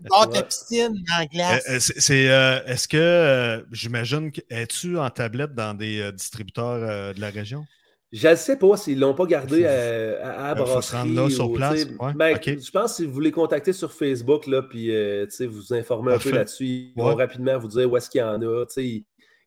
pars 0.10 0.30
piscine 0.48 0.98
en 1.18 1.22
Euh, 1.24 1.26
glace. 1.32 1.64
euh, 1.70 1.78
c'est, 1.80 2.00
c'est, 2.02 2.30
euh, 2.32 2.64
est-ce 2.66 2.88
que, 2.88 2.98
euh, 2.98 3.62
j'imagine, 3.72 4.32
que- 4.32 4.42
es-tu 4.50 4.98
en 4.98 5.10
tablette 5.12 5.54
dans 5.54 5.76
des 5.76 6.02
euh, 6.02 6.12
distributeurs 6.12 6.66
euh, 6.82 7.14
de 7.14 7.22
la 7.22 7.30
région? 7.30 7.66
Je 8.12 8.28
ne 8.30 8.36
sais 8.36 8.56
pas 8.58 8.78
s'ils 8.78 8.96
ne 8.96 9.02
l'ont 9.02 9.14
pas 9.14 9.26
gardé 9.26 9.66
à, 9.66 9.72
à, 9.72 10.52
à 10.52 10.56
la 10.56 10.62
Euh, 10.62 10.66
faut 10.66 10.66
se 10.66 10.72
brasserie. 10.72 10.98
rendre 11.00 11.14
là, 11.24 11.30
sur 11.30 11.54
place, 11.54 11.86
ouais, 12.00 12.14
ben, 12.16 12.36
ok. 12.36 12.60
Je 12.60 12.72
pense 12.72 12.92
que 12.92 12.96
si 12.98 13.06
vous 13.06 13.20
les 13.20 13.32
contactez 13.32 13.74
sur 13.74 13.92
Facebook, 13.92 14.48
là, 14.48 14.62
puis 14.64 14.96
euh, 14.96 15.26
tu 15.26 15.32
sais, 15.36 15.46
vous 15.48 15.74
informez 15.74 16.12
un 16.12 16.16
Parfait. 16.16 16.30
peu 16.32 16.36
là-dessus, 16.38 16.66
ils 16.66 16.94
Ouais. 16.96 17.04
vont 17.04 17.16
rapidement 17.16 17.58
vous 17.60 17.68
dire 17.68 17.92
où 17.92 17.98
est-ce 17.98 18.10
qu'il 18.10 18.22
y 18.22 18.24
en 18.24 18.42
a. 18.42 18.66
tu 18.66 18.74
sais. 18.74 19.04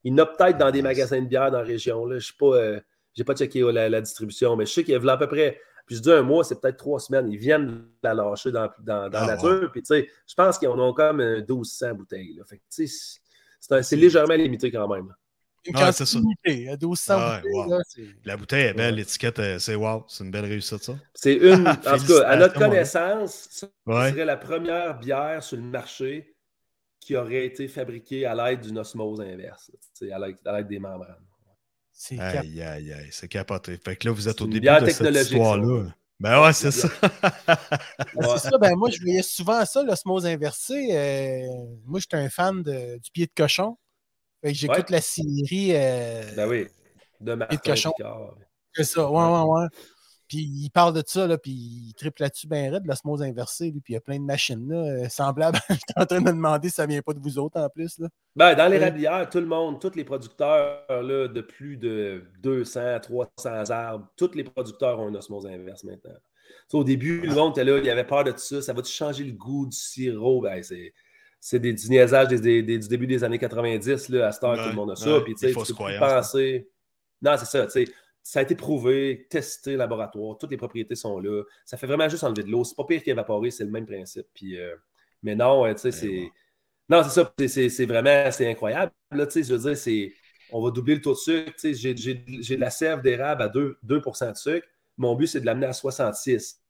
Il 0.09 0.13
y 0.13 0.15
en 0.15 0.25
a 0.25 0.27
peut-être 0.27 0.59
dans 0.59 0.71
des 0.71 0.83
magasins 0.83 1.21
de 1.21 1.27
bière 1.27 1.51
dans 1.51 1.59
la 1.59 1.65
région. 1.65 2.07
là. 2.07 2.19
Je 2.19 2.27
sais 2.29 2.33
pas, 2.39 2.57
euh, 2.57 2.81
pas 3.27 3.35
checké 3.35 3.61
euh, 3.63 3.71
la, 3.73 3.89
la 3.89 4.01
distribution, 4.01 4.57
mais 4.57 4.65
je 4.67 4.73
sais 4.73 4.85
qu'il 4.85 4.95
y 4.95 4.97
a 5.09 5.13
à 5.13 5.17
peu 5.17 5.27
près, 5.27 5.61
puis 5.87 5.97
je 5.97 6.01
dis 6.03 6.11
un 6.13 6.23
mois, 6.23 6.45
c'est 6.45 6.61
peut-être 6.61 6.77
trois 6.79 7.01
semaines. 7.01 7.31
Ils 7.31 7.39
viennent 7.39 7.85
la 8.03 8.15
lâcher 8.15 8.51
dans, 8.53 8.69
dans, 8.81 9.09
dans 9.11 9.19
Ah, 9.19 9.27
la 9.27 9.35
nature. 9.37 9.71
Puis 9.73 9.83
tu 9.83 9.87
sais, 9.87 10.09
je 10.27 10.35
pense 10.35 10.59
qu'ils 10.59 10.69
en 10.69 10.79
ont 10.79 10.93
comme 10.93 11.21
euh, 11.21 11.39
1200 11.41 11.95
bouteilles. 11.95 12.35
là. 12.35 12.45
Fait 12.47 12.57
que, 12.59 12.63
tu 12.75 12.87
sais, 12.87 13.19
c'est 13.61 13.75
un- 13.75 13.83
c'est 13.83 13.97
légèrement 13.97 14.35
limité 14.35 14.71
quand 14.71 14.87
même. 14.89 15.13
Quantité 15.67 15.93
c'est 15.93 16.07
ça. 16.07 16.19
limitée, 16.19 16.69
à 16.71 16.77
1200 16.77 17.15
Ah 17.19 17.31
ouais, 17.31 17.37
bouteilles, 17.43 17.53
wow. 17.67 17.71
là, 17.71 17.79
c'est- 17.87 18.07
La 18.25 18.37
bouteille 18.37 18.65
est 18.67 18.75
belle, 18.75 18.93
Ouais. 18.95 19.01
l'étiquette, 19.01 19.39
euh, 19.41 19.59
c'est 19.59 19.75
wow, 19.75 20.05
c'est 20.09 20.25
une 20.25 20.31
belle 20.31 20.45
réussite, 20.47 20.83
ça. 20.83 20.95
C'est 21.15 21.35
une, 21.35 21.67
en 21.69 21.75
tout 21.99 22.07
cas, 22.07 22.27
à 22.29 22.37
notre 22.37 22.55
connaissance, 22.59 23.49
ça 23.51 23.67
Ouais. 23.85 24.11
serait 24.13 24.25
la 24.25 24.37
première 24.39 24.99
bière 24.99 25.43
sur 25.43 25.57
le 25.59 25.65
marché 25.65 26.35
qui 27.09 27.17
aurait 27.17 27.47
été 27.47 27.69
fabriquée 27.69 28.27
à 28.27 28.35
l'aide 28.35 28.61
d'une 28.61 28.77
osmose 28.79 29.19
inverse, 29.23 29.71
à 30.13 30.19
l'aide 30.19 30.37
à 30.45 30.53
l'aide 30.59 30.69
des 30.69 30.79
membranes. 30.79 31.25
c'est 31.91 32.17
cap- 32.17 32.45
Aïe, 32.45 32.61
aïe, 32.61 32.93
aïe, 32.93 33.09
c'est 33.11 33.29
capoté. 33.29 33.79
Fait 33.79 33.97
que 33.97 34.07
là, 34.09 34.13
vous 34.13 34.29
êtes 34.29 34.37
C'est 34.37 34.45
au 34.45 34.47
début 34.47 34.67
de 34.67 34.91
cette 34.91 35.15
histoire-là. 35.23 35.87
ça. 35.89 35.95
Ben 36.21 36.43
ouais, 36.43 36.53
c'est 36.53 36.71
ça. 36.71 36.87
Ouais. 38.15 38.27
C'est 38.37 38.51
ça, 38.51 38.59
ben 38.59 38.77
moi, 38.77 38.91
je 38.91 39.01
voyais 39.01 39.23
souvent 39.23 39.65
ça, 39.65 39.83
l'osmose 39.83 40.27
inversée. 40.27 40.89
Euh, 40.93 41.47
moi, 41.87 41.99
j'étais 41.99 42.19
un 42.19 42.29
fan 42.29 42.63
de- 42.63 42.99
du 42.99 43.11
pied 43.11 43.25
de 43.25 43.33
cochon. 43.35 43.79
Fait 44.45 44.53
que 44.53 44.59
j'écoute 44.59 44.77
Ouais. 44.91 44.97
la 44.97 45.01
série. 45.01 45.71
euh, 45.75 46.23
Ben 46.37 46.47
oui, 46.47 46.67
de 47.21 47.33
Martin 47.33 47.57
cochon. 47.57 47.93
Picard. 47.97 48.37
C'est 48.75 48.85
ça, 48.85 49.11
ouais, 49.11 49.17
ouais, 49.17 49.43
ouais. 49.63 49.67
Puis 50.29 50.39
il 50.41 50.71
parle 50.71 50.93
de 50.95 51.03
ça, 51.07 51.27
là, 51.27 51.39
puis 51.39 51.51
il 51.53 51.95
triple 51.95 52.21
là-dessus 52.23 52.47
bien 52.47 52.71
raide, 52.71 52.85
l'osmose 52.87 53.23
inversée, 53.23 53.71
lui, 53.71 53.81
puis 53.81 53.93
il 53.93 53.95
y 53.95 53.97
a 53.97 54.01
plein 54.03 54.19
de 54.19 54.25
machines 54.25 54.69
là, 54.69 54.77
euh, 54.77 55.09
semblables. 55.09 55.59
J'étais 55.71 55.95
en 55.97 56.05
train 56.07 56.19
de 56.21 56.25
me 56.25 56.33
demander 56.33 56.69
si 56.69 56.75
ça 56.75 56.85
vient 56.87 57.01
pas 57.01 57.15
de 57.15 57.19
vous 57.21 57.39
autres 57.39 57.59
en 57.59 57.69
plus. 57.71 57.99
Là. 57.99 58.09
Ben, 58.37 58.55
dans 58.55 58.69
les 58.69 58.79
Ouais. 58.79 58.85
rabières, 58.85 59.29
tout 59.31 59.41
le 59.41 59.47
monde, 59.47 59.81
tous 59.81 59.95
les 59.97 60.05
producteurs 60.05 60.83
là, 60.89 61.29
de 61.29 61.41
plus 61.41 61.77
de 61.79 62.25
200, 62.41 63.01
300 63.01 63.71
arbres, 63.71 64.07
tous 64.17 64.33
les 64.35 64.45
producteurs 64.45 65.01
ont 65.01 65.09
une 65.09 65.17
osmose 65.17 65.47
inverse 65.47 65.83
maintenant. 65.85 66.15
Au 66.73 66.85
début, 66.85 67.23
le 67.23 67.35
monde 67.35 67.53
était 67.53 67.65
là, 67.65 67.79
il 67.79 67.89
avait 67.91 68.05
peur 68.05 68.25
de 68.25 68.33
tout 68.33 68.39
ça. 68.39 68.61
Ça 68.61 68.73
va-tu 68.75 68.93
changer 68.93 69.25
le 69.25 69.33
goût 69.33 69.67
du 69.67 69.77
sirop? 69.77 70.43
Ben, 70.43 70.63
c'est, 70.63 70.93
c'est 71.41 71.59
des, 71.59 71.73
du 71.73 71.89
niaisage 71.89 72.29
des- 72.29 72.41
des- 72.41 72.63
des- 72.63 72.79
du 72.79 72.89
début 72.89 73.07
des 73.07 73.25
années 73.25 73.39
90. 73.39 74.09
Là, 74.11 74.27
à 74.29 74.33
cette 74.33 74.45
heure, 74.45 74.51
Ouais, 74.51 74.63
tout 74.63 74.69
le 74.69 74.75
monde 74.75 74.91
a 74.91 74.97
ça. 74.97 75.11
ouais, 75.17 75.25
Puis, 75.25 75.35
tu 75.35 75.41
sais, 75.47 75.53
fausses 75.53 75.69
tu 75.69 75.73
peux 75.73 75.85
plus 75.85 75.97
croyances, 75.97 76.27
penser. 76.27 76.69
Non, 77.23 77.33
c'est 77.39 77.47
ça. 77.47 77.65
tu 77.67 77.73
sais, 77.73 77.93
Ça 78.29 78.41
a 78.41 78.43
été 78.43 78.55
prouvé, 78.55 79.27
testé, 79.31 79.75
laboratoire, 79.77 80.37
toutes 80.37 80.51
les 80.51 80.59
propriétés 80.59 80.95
sont 80.95 81.19
là. 81.19 81.43
Ça 81.65 81.79
fait 81.79 81.87
vraiment 81.87 82.09
juste 82.11 82.25
enlever 82.25 82.43
de 82.43 82.51
l'eau. 82.51 82.63
C'est 82.63 82.75
pas 82.77 82.85
pire 82.85 83.03
qu'évaporer, 83.03 83.51
c'est 83.51 83.65
le 83.65 83.71
même 83.71 83.87
principe. 83.87 84.27
Puis, 84.35 84.59
euh, 84.61 84.77
mais 85.23 85.35
non, 85.35 85.65
tu 85.73 85.79
sais, 85.79 85.89
Ben 85.89 85.93
c'est. 85.93 86.31
Non, 86.91 87.03
c'est 87.05 87.11
ça. 87.11 87.35
c'est- 87.71 87.87
vraiment 87.87 88.31
c'est 88.31 88.51
incroyable. 88.51 88.93
Là, 89.13 89.27
tu 89.27 89.33
sais, 89.33 89.43
je 89.45 89.55
veux 89.55 89.61
dire, 89.71 89.77
c'est. 89.77 90.13
On 90.51 90.63
va 90.63 90.71
doubler 90.71 90.95
le 90.97 91.01
taux 91.01 91.13
de 91.13 91.19
sucre. 91.19 91.53
Tu 91.59 91.75
sais, 91.75 91.95
J'ai 91.95 92.15
de 92.57 92.61
la 92.61 92.71
sève 92.71 93.03
d'érable 93.03 93.43
à 93.43 93.49
2, 93.49 93.79
2 93.83 94.01
de 94.01 94.35
sucre. 94.37 94.67
Mon 94.99 95.15
but, 95.15 95.27
c'est 95.27 95.41
de 95.41 95.47
l'amener 95.47 95.67
à 95.67 95.73
66. 95.73 96.61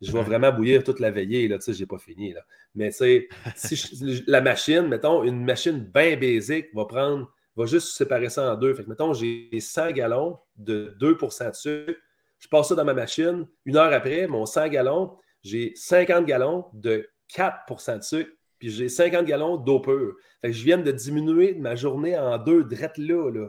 Je 0.00 0.12
vais 0.12 0.22
vraiment 0.22 0.52
bouillir 0.52 0.84
toute 0.84 1.00
la 1.00 1.10
veillée. 1.10 1.48
Là, 1.48 1.58
tu 1.58 1.64
sais, 1.64 1.72
j'ai 1.74 1.86
pas 1.86 1.98
fini. 1.98 2.32
Là. 2.32 2.42
Mais 2.74 2.90
tu 2.90 2.98
sais, 2.98 3.28
si 3.56 3.76
je- 3.76 4.22
la 4.28 4.40
machine, 4.40 4.82
mettons, 4.88 5.24
une 5.24 5.44
machine 5.44 5.78
bien 5.80 6.16
basique 6.16 6.68
va 6.74 6.84
prendre, 6.86 7.30
va 7.60 7.66
juste 7.66 7.96
séparer 7.96 8.28
ça 8.28 8.52
en 8.52 8.56
deux. 8.56 8.74
Fait 8.74 8.84
que, 8.84 8.88
mettons, 8.88 9.12
j'ai 9.12 9.48
100 9.58 9.92
gallons 9.92 10.38
de 10.56 10.96
2% 11.00 11.50
de 11.50 11.54
sucre. 11.54 12.00
Je 12.38 12.48
passe 12.48 12.68
ça 12.68 12.74
dans 12.74 12.84
ma 12.84 12.94
machine. 12.94 13.46
Une 13.64 13.76
heure 13.76 13.92
après, 13.92 14.26
mon 14.26 14.46
100 14.46 14.68
gallons, 14.68 15.16
j'ai 15.42 15.72
50 15.76 16.24
gallons 16.24 16.66
de 16.72 17.08
4 17.28 17.98
de 17.98 18.02
sucre. 18.02 18.30
Puis 18.58 18.70
j'ai 18.70 18.88
50 18.88 19.24
gallons 19.24 19.56
d'eau 19.56 19.80
pure. 19.80 20.14
Fait 20.40 20.48
que 20.48 20.56
je 20.56 20.64
viens 20.64 20.78
de 20.78 20.90
diminuer 20.90 21.54
ma 21.54 21.74
journée 21.76 22.18
en 22.18 22.36
deux, 22.38 22.64
drette 22.64 22.98
là. 22.98 23.30
là. 23.30 23.48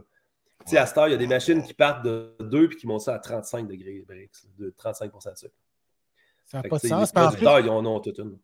Tu 0.66 0.72
sais, 0.72 0.78
à 0.78 0.86
cette 0.86 0.98
heure, 0.98 1.08
il 1.08 1.12
y 1.12 1.16
a 1.16 1.18
des 1.18 1.28
machines 1.28 1.64
qui 1.64 1.74
partent 1.74 2.06
de 2.06 2.36
2 2.40 2.70
puis 2.70 2.78
qui 2.78 2.88
montent 2.88 3.02
ça 3.02 3.16
à 3.16 3.20
35 3.20 3.68
degrés 3.68 4.06
de 4.58 4.70
35 4.78 5.12
de 5.12 5.36
sucre. 5.36 5.54
Ça 6.46 6.62
n'a 6.62 6.70
pas 6.70 6.78
de 6.78 6.88
sens. 6.88 7.12
Ils 7.40 7.70
en 7.70 7.86
ont 7.86 8.00
toute 8.00 8.20
une. 8.20 8.38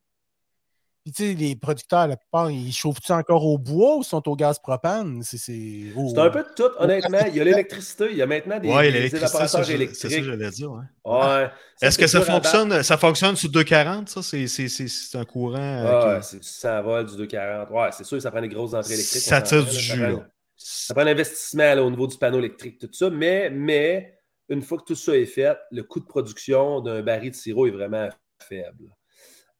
Puis 1.07 1.13
tu 1.13 1.23
sais, 1.25 1.33
les 1.35 1.55
producteurs, 1.55 2.05
la 2.07 2.17
plupart, 2.17 2.51
ils 2.51 2.73
chauffent-tu 2.73 3.13
encore 3.13 3.45
au 3.45 3.57
bois 3.57 3.95
ou 3.95 4.03
sont 4.03 4.27
au 4.27 4.35
gaz 4.35 4.59
propane? 4.59 5.21
C'est 5.23 5.37
c'est- 5.37 5.93
oh. 5.95 6.11
C'est 6.13 6.19
un 6.19 6.29
peu 6.29 6.43
de 6.43 6.49
tout, 6.53 6.69
honnêtement. 6.79 7.19
Il 7.27 7.35
y 7.37 7.39
a 7.39 7.43
l'électricité, 7.45 8.07
il 8.11 8.17
y 8.17 8.21
a 8.21 8.25
maintenant 8.25 8.59
des, 8.59 8.67
Ouais, 8.67 8.91
des 8.91 9.09
ça, 9.09 9.17
évaporateurs 9.17 9.47
je- 9.47 9.47
c'est 9.53 9.61
ça 9.61 9.63
que 9.63 9.73
électriques. 10.13 10.23
j'allais 10.25 10.49
dire. 10.51 10.71
ouais. 10.71 10.83
Ouais. 11.05 11.49
Est-ce 11.81 11.97
que 11.97 12.07
ça 12.07 12.21
fonctionne, 12.21 12.83
ça 12.83 12.97
fonctionne 12.97 13.35
sous 13.37 13.47
240, 13.47 14.09
ça? 14.09 14.21
C'est- 14.21 14.47
C'est 14.47 14.67
c'est- 14.67 14.87
c'est 14.89 15.17
un 15.17 15.23
courant. 15.23 15.55
euh, 15.57 15.85
Ah, 15.87 16.15
ouais, 16.15 16.19
qui- 16.21 16.37
100 16.41 16.81
volts, 16.83 17.09
du 17.09 17.15
240. 17.15 17.69
Ouais, 17.71 17.89
c'est 17.93 18.03
sûr, 18.03 18.21
ça 18.21 18.29
prend 18.29 18.41
des 18.41 18.49
grosses 18.49 18.73
entrées 18.73 18.95
électriques. 18.95 19.21
Ça 19.21 19.41
tire 19.41 19.63
du 19.65 19.71
jus, 19.79 19.91
Ça 19.91 19.95
prend, 20.07 20.17
là. 20.17 20.27
ça 20.57 20.93
prend 20.93 21.03
l'investissement 21.05 21.73
là, 21.75 21.83
au 21.83 21.89
niveau 21.89 22.07
du 22.07 22.17
panneau 22.17 22.39
électrique, 22.39 22.79
tout 22.79 22.89
ça. 22.91 23.09
Mais, 23.09 23.49
mais 23.49 24.13
une 24.49 24.61
fois 24.61 24.77
que 24.79 24.83
tout 24.85 24.95
ça 24.95 25.15
est 25.15 25.25
fait, 25.25 25.55
le 25.71 25.83
coût 25.83 25.99
de 26.01 26.05
production 26.05 26.81
d'un 26.81 27.01
baril 27.01 27.31
de 27.31 27.35
sirop 27.35 27.67
est 27.67 27.71
vraiment 27.71 28.09
faible. 28.41 28.91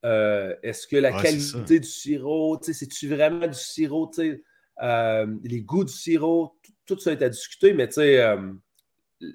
Euh, 0.05 0.55
Est-ce 0.63 0.87
que 0.87 0.95
la 0.97 1.11
Ouais, 1.11 1.21
qualité 1.23 1.79
du 1.79 1.87
sirop, 1.87 2.57
tu 2.57 2.65
sais, 2.65 2.73
c'est-tu 2.73 3.07
vraiment 3.09 3.47
du 3.47 3.53
sirop, 3.57 4.11
tu 4.13 4.21
sais, 4.21 4.43
euh, 4.83 5.25
les 5.43 5.61
goûts 5.61 5.83
du 5.83 5.93
sirop, 5.93 6.55
tout, 6.63 6.71
tout 6.95 6.99
ça 6.99 7.11
est 7.13 7.21
à 7.21 7.29
discuter, 7.29 7.73
mais 7.73 7.87
tu 7.87 7.95
sais, 7.95 8.19
euh, 8.21 8.53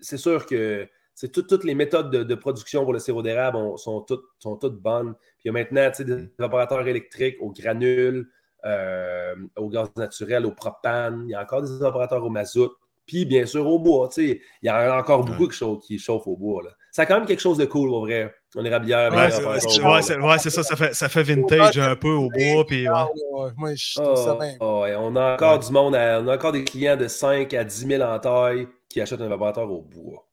c'est 0.00 0.16
sûr 0.18 0.46
que 0.46 0.88
tout- 1.32 1.42
toutes 1.42 1.64
les 1.64 1.74
méthodes 1.74 2.10
de, 2.10 2.22
de 2.22 2.34
production 2.34 2.84
pour 2.84 2.92
le 2.92 2.98
sirop 2.98 3.22
d'érable 3.22 3.56
ont- 3.56 3.76
sont, 3.76 4.00
toutes, 4.02 4.24
sont 4.38 4.56
toutes 4.56 4.80
bonnes. 4.80 5.14
Puis 5.38 5.44
il 5.44 5.48
y 5.48 5.50
a 5.50 5.52
maintenant 5.52 5.90
tu 5.90 5.96
sais, 5.98 6.04
des 6.04 6.30
évaporateurs 6.38 6.86
électriques 6.86 7.36
aux 7.40 7.50
granules, 7.50 8.28
euh, 8.64 9.34
au 9.56 9.68
gaz 9.68 9.88
naturel, 9.96 10.46
au 10.46 10.52
propane. 10.52 11.24
Il 11.26 11.30
y 11.32 11.34
a 11.34 11.42
encore 11.42 11.62
des 11.62 11.72
évaporateurs 11.74 12.24
au 12.24 12.30
mazout. 12.30 12.70
Puis 13.06 13.24
bien 13.24 13.44
sûr 13.46 13.66
au 13.66 13.78
bois. 13.80 14.08
tu 14.08 14.28
sais, 14.28 14.40
Il 14.62 14.66
y 14.66 14.68
a 14.68 14.96
encore 14.96 15.24
beaucoup 15.24 15.48
qui 15.48 15.56
chauffent, 15.56 15.80
qui 15.84 15.98
chauffent 15.98 16.26
au 16.28 16.36
bois. 16.36 16.62
Là. 16.62 16.70
Ça 16.92 17.02
a 17.02 17.06
quand 17.06 17.16
même 17.16 17.26
quelque 17.26 17.40
chose 17.40 17.56
de 17.56 17.64
cool, 17.64 17.88
au 17.88 18.00
vrai. 18.00 18.34
On 18.54 18.62
est 18.64 18.70
rabière. 18.70 19.10
Ouais, 19.14 19.30
c'est 19.30 19.42
ouais, 19.82 20.26
ouais, 20.26 20.38
ça, 20.38 20.62
ça 20.62 20.76
fait, 20.76 20.94
ça 20.94 21.08
fait 21.08 21.22
vintage 21.22 21.78
un 21.78 21.96
peu 21.96 22.10
au 22.10 22.28
bois. 22.28 22.66
Puis, 22.66 22.86
ouais. 22.86 22.94
Ah, 22.94 23.08
ouais, 23.32 23.50
moi, 23.56 23.74
je 23.74 23.94
trouve 23.94 24.14
ça 24.14 24.36
bien. 24.38 24.56
on 24.60 25.16
a 25.16 25.34
encore 25.34 25.58
du 25.58 25.72
monde, 25.72 25.96
à- 25.96 26.20
on 26.20 26.28
a 26.28 26.34
encore 26.34 26.52
des 26.52 26.64
clients 26.64 26.98
de 26.98 27.08
5 27.08 27.54
à 27.54 27.64
10 27.64 27.86
000 27.86 28.02
en 28.02 28.18
taille 28.18 28.68
qui 28.90 29.00
achètent 29.00 29.22
un 29.22 29.26
évaporateur 29.26 29.70
au 29.72 29.80
bois. 29.80 30.28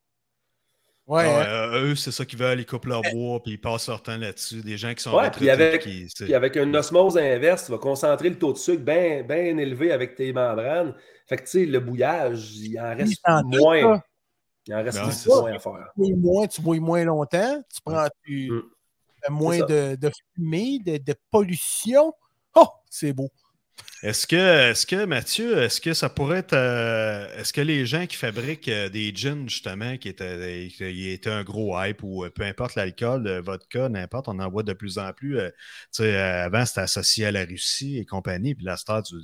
Ouais, 1.07 1.24
Ah 1.26 1.28
ouais, 1.28 1.45
hein. 1.45 1.74
euh, 1.74 1.91
eux, 1.91 1.95
c'est 1.95 2.12
ça 2.12 2.26
qu'ils 2.26 2.38
veulent, 2.38 2.60
ils 2.60 2.66
coupent 2.66 2.86
leur 2.86 3.01
bois, 3.01 3.41
puis 3.41 3.53
ils 3.53 3.57
passent 3.62 3.88
leur 3.88 4.03
temps 4.03 4.18
là-dessus. 4.18 4.62
Des 4.62 4.78
gens 4.78 4.93
qui 4.93 5.01
sont 5.01 5.16
Ouais, 5.16 5.32
puis 5.32 5.49
avec, 5.49 5.82
qui, 5.82 6.07
puis 6.20 6.36
avec 6.36 6.55
une 6.57 6.76
osmose 6.76 7.18
inverse, 7.18 7.66
tu 7.66 7.72
vas 7.72 7.78
concentrer 7.80 8.30
le 8.30 8.38
taux 8.38 8.51
de 8.53 8.57
sucre 8.57 8.84
bien 8.84 9.24
bien 9.24 9.57
élevé 9.57 9.91
avec 9.93 10.14
tes 10.16 10.32
membranes. 10.34 10.93
Fait 11.28 11.38
que, 11.38 11.43
tu 11.43 11.49
sais, 11.49 11.66
le 11.66 11.80
bouillage, 11.80 12.51
il 12.57 12.78
en 12.80 12.95
reste 12.95 13.22
moins. 13.45 14.01
Il 14.70 14.76
en 14.76 14.84
reste 14.84 15.11
ça. 15.11 15.30
moins 15.41 15.53
à 15.53 15.59
faire. 15.59 15.74
Tu 15.95 15.99
bouilles 16.01 16.13
moins, 16.15 16.47
tu 16.47 16.61
bouilles 16.61 16.80
moins 16.80 17.03
longtemps, 17.03 17.61
tu 17.74 17.82
prends 17.84 18.07
tu, 18.24 18.51
Mm. 18.51 18.61
fais 19.26 19.32
moins 19.32 19.59
de, 19.59 19.95
de 19.95 20.11
fumée, 20.36 20.80
de, 20.86 20.97
de 20.97 21.15
pollution. 21.32 22.13
Oh, 22.55 22.67
c'est 22.89 23.11
beau. 23.13 23.30
Est-ce 24.01 24.26
que, 24.28 24.36
est 24.72 24.86
que, 24.86 25.03
Mathieu, 25.05 25.57
est-ce 25.61 25.82
que 25.82 25.93
ça 25.93 26.07
pourrait 26.09 26.39
être. 26.39 26.53
euh, 26.53 27.28
est-ce 27.38 27.51
que 27.51 27.59
les 27.61 27.86
gens 27.86 28.05
qui 28.07 28.15
fabriquent 28.15 28.70
euh, 28.70 28.88
des 28.89 29.13
gins, 29.13 29.47
justement, 29.47 29.97
qui 29.97 30.07
étaient, 30.09 30.70
qui 30.74 31.09
étaient 31.09 31.30
un 31.30 31.43
gros 31.43 31.78
hype 31.82 32.01
ou 32.03 32.24
euh, 32.24 32.30
peu 32.30 32.43
importe 32.43 32.76
l'alcool, 32.76 33.24
le 33.24 33.41
vodka, 33.41 33.89
n'importe, 33.89 34.30
on 34.30 34.39
en 34.39 34.49
voit 34.49 34.63
de 34.63 34.72
plus 34.74 34.97
en 34.99 35.11
plus. 35.11 35.38
euh, 35.39 35.49
tu 35.49 36.03
sais, 36.03 36.15
euh, 36.15 36.45
avant, 36.45 36.65
c'était 36.65 36.82
associé 36.82 37.26
à 37.26 37.32
la 37.32 37.43
Russie 37.43 37.97
et 37.97 38.05
compagnie, 38.05 38.55
puis 38.55 38.65
la 38.65 38.78
star 38.78 39.03
du 39.03 39.15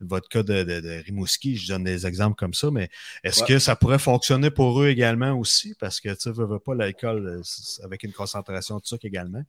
le 0.00 0.06
vodka 0.06 0.42
de, 0.42 0.62
de, 0.62 0.80
de 0.80 1.02
Rimouski, 1.04 1.56
je 1.56 1.72
donne 1.72 1.84
des 1.84 2.06
exemples 2.06 2.36
comme 2.36 2.54
ça, 2.54 2.70
mais 2.70 2.88
est-ce 3.24 3.40
Ouais. 3.42 3.48
que 3.48 3.58
ça 3.58 3.74
pourrait 3.76 3.98
fonctionner 3.98 4.50
pour 4.50 4.80
eux 4.82 4.88
également 4.88 5.32
aussi? 5.38 5.74
Parce 5.78 6.00
que 6.00 6.14
tu 6.14 6.28
ne 6.28 6.34
veux, 6.34 6.46
veux 6.46 6.58
pas 6.60 6.74
l'alcool 6.74 7.26
euh, 7.26 7.84
avec 7.84 8.02
une 8.04 8.12
concentration 8.12 8.78
de 8.78 8.86
sucre 8.86 9.04
également. 9.04 9.42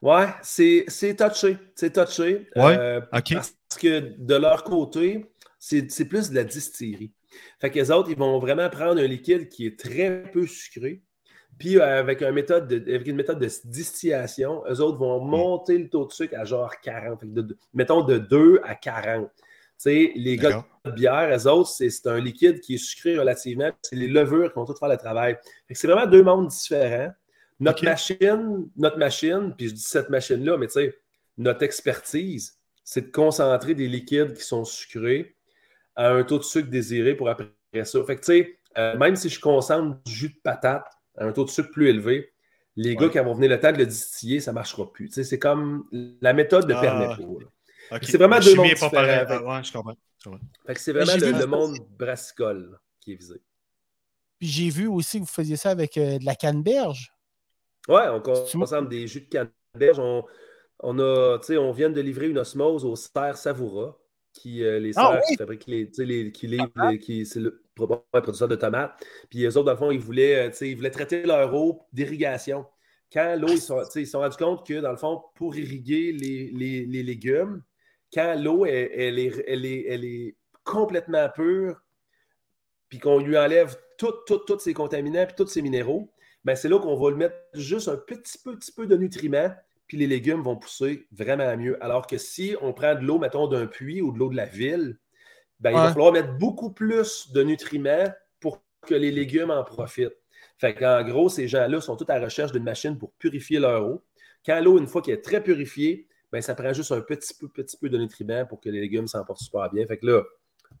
Ouais, 0.00 0.26
c'est 0.42 0.86
touché. 1.16 1.56
C'est 1.74 1.92
touché. 1.92 2.48
Ouais, 2.54 2.76
Euh. 2.78 3.00
Parce 3.10 3.54
que 3.80 4.14
de 4.16 4.34
leur 4.36 4.62
côté, 4.62 5.26
c'est 5.58 6.04
plus 6.08 6.30
de 6.30 6.36
la 6.36 6.44
distillerie. 6.44 7.12
Fait 7.60 7.70
que 7.70 7.74
les 7.78 7.90
autres, 7.90 8.08
ils 8.10 8.16
vont 8.16 8.38
vraiment 8.38 8.68
prendre 8.70 9.00
un 9.00 9.06
liquide 9.06 9.48
qui 9.48 9.66
est 9.66 9.78
très 9.78 10.22
peu 10.32 10.46
sucré. 10.46 11.02
Puis 11.58 11.78
euh, 11.78 11.98
avec, 11.98 12.22
un 12.22 12.30
méthode 12.30 12.68
de- 12.68 12.94
avec 12.94 13.08
une 13.08 13.16
méthode 13.16 13.40
de 13.40 13.48
distillation, 13.64 14.62
eux 14.70 14.80
autres 14.80 14.98
vont 14.98 15.20
Hmm. 15.24 15.30
monter 15.30 15.76
le 15.78 15.88
taux 15.88 16.06
de 16.06 16.12
sucre 16.12 16.36
à 16.38 16.44
genre 16.44 16.72
40. 16.80 17.18
Fait 17.20 17.26
que 17.26 17.32
de- 17.32 17.42
de- 17.42 17.58
mettons 17.74 18.02
de 18.02 18.18
2 18.18 18.60
à 18.62 18.76
40. 18.76 19.28
Les 19.84 20.36
gars 20.36 20.64
de 20.84 20.90
bière, 20.90 21.30
eux 21.36 21.46
autres, 21.48 21.70
c'est 21.70 22.06
un 22.06 22.18
liquide 22.18 22.60
qui 22.60 22.74
est 22.74 22.78
sucré 22.78 23.18
relativement. 23.18 23.70
C'est 23.82 23.96
les 23.96 24.08
levures 24.08 24.52
qui 24.52 24.58
vont 24.58 24.64
tout 24.64 24.74
faire 24.76 24.88
le 24.88 24.96
travail. 24.96 25.36
C'est 25.70 25.86
vraiment 25.86 26.06
deux 26.10 26.22
mondes 26.22 26.48
différents. 26.48 27.12
Notre 27.60 27.84
machine, 27.84 28.68
notre 28.76 28.98
machine, 28.98 29.54
puis 29.56 29.68
je 29.68 29.74
dis 29.74 29.80
cette 29.82 30.10
machine-là, 30.10 30.56
mais 30.58 30.66
tu 30.66 30.74
sais, 30.74 30.96
notre 31.36 31.62
expertise, 31.64 32.56
c'est 32.84 33.02
de 33.02 33.10
concentrer 33.10 33.74
des 33.74 33.88
liquides 33.88 34.34
qui 34.34 34.42
sont 34.42 34.64
sucrés 34.64 35.34
à 35.96 36.10
un 36.10 36.22
taux 36.22 36.38
de 36.38 36.44
sucre 36.44 36.70
désiré 36.70 37.14
pour 37.14 37.28
après 37.28 37.48
ça. 37.84 38.02
Fait 38.04 38.16
que 38.16 38.20
tu 38.20 38.26
sais, 38.26 38.58
euh, 38.78 38.96
même 38.96 39.16
si 39.16 39.28
je 39.28 39.40
concentre 39.40 39.98
du 40.04 40.12
jus 40.12 40.28
de 40.28 40.40
patate 40.42 40.86
à 41.16 41.24
un 41.24 41.32
taux 41.32 41.44
de 41.44 41.50
sucre 41.50 41.70
plus 41.70 41.88
élevé, 41.88 42.32
les 42.76 42.94
gars 42.94 43.08
qui 43.08 43.18
vont 43.18 43.34
venir 43.34 43.50
le 43.50 43.58
temps 43.58 43.72
de 43.72 43.78
le 43.78 43.86
distiller, 43.86 44.38
ça 44.38 44.52
ne 44.52 44.54
marchera 44.54 44.90
plus. 44.92 45.10
C'est 45.10 45.38
comme 45.38 45.84
la 46.22 46.32
méthode 46.32 46.68
ne 46.68 46.74
Ah. 46.74 46.80
permet 46.80 47.08
C'est 48.02 48.18
vraiment 48.18 48.40
deux 48.40 48.54
mondes 48.54 48.66
différents, 48.68 48.92
Ah, 48.96 49.42
ouais, 49.58 49.64
je 49.64 49.72
comprends. 49.72 49.94
Fait 50.66 50.74
que 50.74 50.80
c'est 50.80 50.92
vraiment 50.92 51.16
le, 51.16 51.46
monde 51.46 51.78
brassicole 51.98 52.78
qui 53.00 53.12
est 53.12 53.16
visé. 53.16 53.40
Puis 54.38 54.48
j'ai 54.48 54.70
vu 54.70 54.86
aussi 54.86 55.18
que 55.18 55.24
vous 55.24 55.30
faisiez 55.30 55.56
ça 55.56 55.70
avec 55.70 55.96
euh, 55.96 56.18
de 56.18 56.24
la 56.24 56.34
canneberge. 56.34 57.12
Ouais, 57.88 58.08
on 58.08 58.20
consomme 58.20 58.88
des 58.88 59.06
jus 59.06 59.22
de 59.22 59.28
canneberge. 59.28 59.98
On, 59.98 60.24
on 60.80 60.98
a, 60.98 61.38
tu 61.38 61.46
sais, 61.46 61.56
on 61.56 61.72
vient 61.72 61.90
de 61.90 62.00
livrer 62.00 62.28
une 62.28 62.38
osmose 62.38 62.84
aux 62.84 62.96
serres 62.96 63.36
Savoura, 63.36 63.96
qui 64.32 64.62
euh, 64.62 64.78
les 64.78 64.92
serres 64.92 65.04
Ah 65.04 65.16
oui? 65.16 65.22
qui 65.28 65.36
fabriquent 65.36 65.66
les, 65.66 65.86
tu 65.88 65.94
sais, 65.94 66.04
les, 66.04 66.30
qui 66.30 66.46
livrent, 66.46 66.70
les- 66.90 66.98
qui 66.98 67.26
c'est 67.26 67.40
le 67.40 67.62
producteur 67.74 68.48
de 68.48 68.56
tomates. 68.56 68.92
Puis 69.30 69.44
eux 69.44 69.56
autres, 69.56 69.64
dans 69.64 69.72
le 69.72 69.78
fond, 69.78 69.90
ils 69.90 69.98
voulaient, 69.98 70.46
euh, 70.46 70.50
tu 70.50 70.56
sais, 70.56 70.70
ils 70.70 70.76
voulaient 70.76 70.90
traiter 70.90 71.22
leur 71.24 71.52
eau 71.54 71.86
d'irrigation. 71.92 72.66
Quand 73.12 73.36
l'eau, 73.40 73.48
ils 73.48 73.60
sont, 73.60 73.80
tu 73.84 73.90
sais, 73.90 74.02
ils 74.02 74.06
se 74.06 74.12
sont 74.12 74.18
rendus 74.20 74.36
compte 74.36 74.66
que, 74.66 74.80
dans 74.80 74.90
le 74.90 74.98
fond, 74.98 75.22
pour 75.34 75.56
irriguer 75.56 76.12
les, 76.12 76.50
les- 76.54 76.84
les 76.84 77.02
légumes, 77.02 77.62
quand 78.12 78.34
l'eau, 78.38 78.64
elle, 78.66 78.90
elle 78.94 79.18
est, 79.18 79.44
elle, 79.46 79.66
est, 79.66 79.84
elle 79.88 80.04
est 80.04 80.36
complètement 80.64 81.28
pure, 81.28 81.80
puis 82.88 82.98
qu'on 82.98 83.18
lui 83.18 83.36
enlève 83.36 83.76
tous 83.98 84.12
tout, 84.26 84.58
ses 84.58 84.74
contaminants 84.74 85.26
puis 85.26 85.34
tous 85.36 85.46
ses 85.46 85.62
minéraux, 85.62 86.12
ben 86.44 86.54
c'est 86.54 86.68
là 86.68 86.78
qu'on 86.78 86.96
va 86.96 87.10
lui 87.10 87.18
mettre 87.18 87.36
juste 87.54 87.88
un 87.88 87.96
petit 87.96 88.38
peu, 88.38 88.56
petit 88.56 88.72
peu 88.72 88.86
de 88.86 88.96
nutriments, 88.96 89.50
puis 89.86 89.96
les 89.96 90.06
légumes 90.06 90.42
vont 90.42 90.56
pousser 90.56 91.06
vraiment 91.10 91.56
mieux. 91.56 91.82
Alors 91.82 92.06
que 92.06 92.18
si 92.18 92.54
on 92.60 92.72
prend 92.72 92.94
de 92.94 93.00
l'eau, 93.00 93.18
mettons, 93.18 93.48
d'un 93.48 93.66
puits 93.66 94.00
ou 94.00 94.12
de 94.12 94.18
l'eau 94.18 94.30
de 94.30 94.36
la 94.36 94.46
ville, 94.46 94.98
ben, 95.60 95.70
il 95.70 95.76
va 95.76 95.88
falloir 95.88 96.12
mettre 96.12 96.34
beaucoup 96.34 96.70
plus 96.70 97.32
de 97.32 97.42
nutriments 97.42 98.06
pour 98.40 98.62
que 98.86 98.94
les 98.94 99.10
légumes 99.10 99.50
en 99.50 99.64
profitent. 99.64 100.16
Fait 100.58 100.74
qu'en 100.74 101.02
gros, 101.02 101.28
ces 101.28 101.48
gens-là 101.48 101.80
sont 101.80 101.96
tous 101.96 102.10
à 102.10 102.18
la 102.18 102.24
recherche 102.26 102.52
d'une 102.52 102.64
machine 102.64 102.96
pour 102.96 103.12
purifier 103.12 103.58
leur 103.58 103.86
eau. 103.86 104.04
Quand 104.44 104.60
l'eau, 104.60 104.78
une 104.78 104.86
fois 104.86 105.02
qu'elle 105.02 105.14
est 105.14 105.22
très 105.22 105.42
purifiée, 105.42 106.07
ben, 106.32 106.40
ça 106.42 106.54
prend 106.54 106.72
juste 106.72 106.92
un 106.92 107.00
petit 107.00 107.34
peu, 107.38 107.48
petit 107.48 107.76
peu 107.76 107.88
de 107.88 107.98
nutriments 107.98 108.44
pour 108.46 108.60
que 108.60 108.68
les 108.68 108.80
légumes 108.80 109.06
s'en 109.08 109.24
portent 109.24 109.40
super 109.40 109.70
bien. 109.70 109.86
Fait 109.86 109.96
que 109.98 110.06
là, 110.06 110.22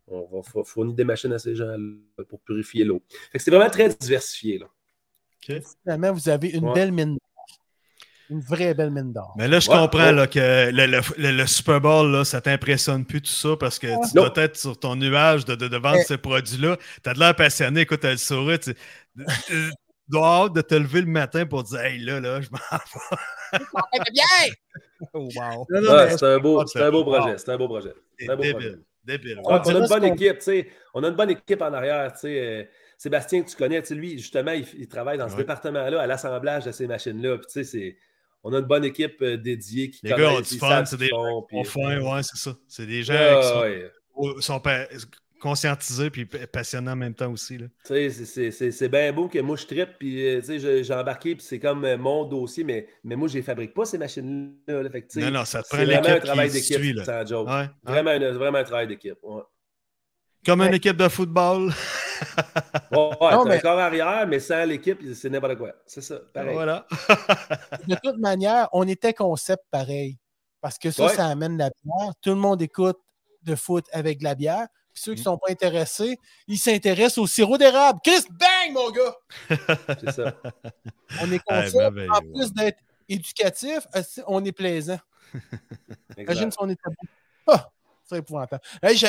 on 0.06 0.20
va 0.30 0.40
fo- 0.40 0.64
fournir 0.64 0.94
des 0.94 1.04
machines 1.04 1.32
à 1.32 1.38
ces 1.38 1.54
gens-là 1.54 2.24
pour 2.28 2.40
purifier 2.40 2.84
l'eau. 2.84 3.02
Fait 3.32 3.38
que 3.38 3.44
c'est 3.44 3.50
vraiment 3.50 3.70
très 3.70 3.88
diversifié. 3.88 4.58
Là. 4.58 4.66
Finalement, 5.82 6.12
vous 6.12 6.28
avez 6.28 6.48
une 6.50 6.66
Ouais. 6.66 6.74
belle 6.74 6.92
mine 6.92 7.12
d'or. 7.12 7.18
Une 8.30 8.40
vraie 8.40 8.74
belle 8.74 8.90
mine 8.90 9.14
d'or. 9.14 9.32
Mais 9.38 9.48
là, 9.48 9.58
je 9.58 9.70
Ouais, 9.70 9.76
comprends 9.78 9.98
ouais. 10.08 10.12
là, 10.12 10.26
que 10.26 10.70
le, 10.70 10.84
le- 10.86 11.00
le- 11.16 11.32
le 11.38 11.46
Super 11.46 11.80
Bowl, 11.80 12.10
là, 12.12 12.24
ça 12.26 12.42
t'impressionne 12.42 13.06
plus 13.06 13.22
tout 13.22 13.30
ça 13.30 13.56
parce 13.58 13.78
que 13.78 13.86
tu 14.06 14.14
dois 14.14 14.30
être 14.36 14.56
sur 14.58 14.78
ton 14.78 14.96
nuage 14.96 15.46
de, 15.46 15.54
de, 15.54 15.66
de 15.68 15.76
vendre 15.78 16.02
ces 16.06 16.18
produits-là. 16.18 16.76
Tu 17.02 17.08
as 17.08 17.14
de 17.14 17.18
l'air 17.18 17.34
passionné, 17.34 17.80
écoute, 17.82 18.00
t'as 18.00 18.10
le 18.10 18.18
sourire. 18.18 18.60
Tu 18.60 18.74
tu 19.46 19.70
dois 20.10 20.26
hâte 20.44 20.52
de 20.54 20.60
te 20.60 20.74
lever 20.74 21.00
le 21.00 21.06
matin 21.06 21.46
pour 21.46 21.62
dire 21.64 21.80
Hey, 21.80 21.98
là, 21.98 22.20
là, 22.20 22.40
je 22.40 22.48
m'en 22.50 22.58
vais. 22.58 23.64
Oh, 25.12 25.28
wow. 25.36 25.66
C'est 26.16 26.22
un 26.26 26.38
beau, 26.38 26.66
c'est 26.66 26.82
un 26.82 26.90
beau 26.90 27.04
wow. 27.04 27.12
projet. 27.14 27.38
C'est 27.38 27.50
un 27.50 27.56
beau 27.56 27.68
projet. 27.68 27.94
C'est 28.18 28.30
un 28.30 28.36
beau 28.36 28.42
projet. 28.42 28.52
Débile. 28.54 28.82
Débile. 29.04 29.38
Ouais, 29.38 29.44
On 29.46 29.74
a 29.74 29.78
une 29.78 29.86
bonne 29.86 30.04
équipe, 30.04 30.38
tu 30.38 30.44
sais. 30.44 30.68
On 30.94 31.02
a 31.04 31.08
une 31.08 31.14
bonne 31.14 31.30
équipe 31.30 31.62
en 31.62 31.72
arrière, 31.72 32.12
tu 32.12 32.20
sais. 32.20 32.40
euh, 32.40 32.64
Sébastien, 32.98 33.42
que 33.42 33.48
tu 33.48 33.56
connais, 33.56 33.80
tu 33.80 33.88
sais, 33.88 33.94
lui, 33.94 34.18
justement, 34.18 34.50
il, 34.52 34.66
il 34.76 34.88
travaille 34.88 35.18
dans 35.18 35.28
ce 35.28 35.34
Ouais. 35.34 35.38
département-là, 35.42 36.00
à 36.02 36.06
l'assemblage 36.06 36.64
de 36.64 36.72
ces 36.72 36.86
machines-là. 36.88 37.36
Puis, 37.38 37.46
tu 37.46 37.52
sais, 37.52 37.64
c'est- 37.64 37.96
on 38.42 38.52
a 38.52 38.58
une 38.58 38.64
bonne 38.66 38.84
équipe 38.84 39.22
euh, 39.22 39.36
dédiée 39.36 39.90
qui 39.90 40.00
Les 40.02 40.10
gars 40.10 40.32
ont 40.32 40.40
du 40.40 40.58
fun, 40.58 40.84
c'est 40.84 40.96
ce 40.96 40.96
des 40.96 41.08
font, 41.08 41.42
puis- 41.42 41.58
On 41.58 41.64
fait, 41.64 41.98
ouais, 42.00 42.22
c'est 42.22 42.36
ça. 42.36 42.56
C'est 42.66 42.86
des 42.86 43.02
gens 43.04 43.14
qui 43.40 44.42
sont 44.42 44.60
conscientisés 45.40 46.10
puis 46.10 46.24
passionnants 46.26 46.92
en 46.92 46.96
même 46.96 47.14
temps 47.14 47.30
aussi. 47.32 47.58
C'est- 47.84 48.10
c'est- 48.10 48.50
c'est 48.50 48.70
c'est 48.70 48.88
bien 48.88 49.12
beau 49.12 49.28
que 49.28 49.38
moi 49.40 49.56
je 49.56 49.66
trippe, 49.66 49.90
puis 49.98 50.26
euh, 50.26 50.40
tu 50.40 50.46
sais, 50.46 50.58
je- 50.58 50.82
j'ai 50.82 50.94
embarqué, 50.94 51.34
puis 51.36 51.44
c'est 51.44 51.58
comme 51.58 51.84
euh, 51.84 51.96
mon 51.96 52.24
dossier, 52.24 52.64
mais, 52.64 52.88
mais 53.04 53.16
moi 53.16 53.28
je 53.28 53.34
les 53.34 53.42
fabrique 53.42 53.74
pas 53.74 53.84
ces 53.84 53.98
machines-là. 53.98 54.82
là. 54.82 54.90
Non, 55.16 55.30
non, 55.30 55.44
ça 55.44 55.62
te 55.62 55.68
c'est 55.68 55.76
prend 55.76 55.84
vraiment 55.84 56.06
un 56.06 56.10
l'équipe 56.10 56.24
travail 56.24 56.48
qui 56.48 56.54
d'équipe. 56.54 56.78
Ouais, 57.46 57.52
ouais. 57.52 57.70
Vraiment, 57.84 58.10
un- 58.10 58.32
vraiment 58.32 58.58
un 58.58 58.64
travail 58.64 58.86
d'équipe. 58.88 59.18
ouais. 59.22 59.42
Comme 60.46 60.62
une 60.62 60.74
équipe 60.74 60.96
de 60.96 61.08
football. 61.08 61.72
Ouais, 62.90 62.98
ouais, 63.20 63.30
Non, 63.30 63.44
mais- 63.44 63.56
un 63.56 63.60
corps 63.60 63.78
arrière, 63.78 64.26
mais 64.26 64.40
sans 64.40 64.64
l'équipe, 64.64 64.98
c'est 65.14 65.30
n'importe 65.30 65.56
quoi. 65.56 65.72
C'est 65.86 66.00
ça, 66.00 66.18
pareil. 66.34 66.52
Voilà. 66.52 66.84
de 67.86 67.94
toute 68.02 68.18
manière, 68.18 68.68
on 68.72 68.86
était 68.88 69.14
concept 69.14 69.62
pareil. 69.70 70.18
Parce 70.60 70.78
que 70.78 70.90
ça, 70.90 71.04
Ouais. 71.06 71.14
ça 71.14 71.26
amène 71.26 71.56
la 71.56 71.70
bière. 71.84 72.12
Tout 72.20 72.30
le 72.30 72.36
monde 72.36 72.60
écoute 72.60 72.98
de 73.42 73.54
foot 73.54 73.84
avec 73.92 74.18
de 74.18 74.24
la 74.24 74.34
bière. 74.34 74.66
Puis 74.98 75.02
ceux 75.04 75.14
qui 75.14 75.20
ne 75.20 75.24
sont 75.24 75.38
pas 75.38 75.50
intéressés, 75.52 76.18
ils 76.48 76.58
s'intéressent 76.58 77.18
au 77.18 77.26
sirop 77.28 77.56
d'érable. 77.56 78.00
Chris, 78.02 78.24
bang, 78.30 78.72
mon 78.72 78.90
gars! 78.90 79.16
C'est 80.00 80.10
ça. 80.12 80.34
On 81.22 81.30
est 81.30 81.40
Ah, 81.48 81.62
merveilleux, 81.72 82.10
en 82.10 82.18
ouais. 82.18 82.32
plus 82.34 82.52
d'être 82.52 82.78
éducatif, 83.08 83.86
on 84.26 84.44
est 84.44 84.52
plaisant. 84.52 84.98
Imagine 86.18 86.50
si 86.50 86.56
on 86.60 86.68
était. 86.68 86.82
Ah! 87.46 87.70
C'est 88.04 88.18
épouvantable. 88.18 88.62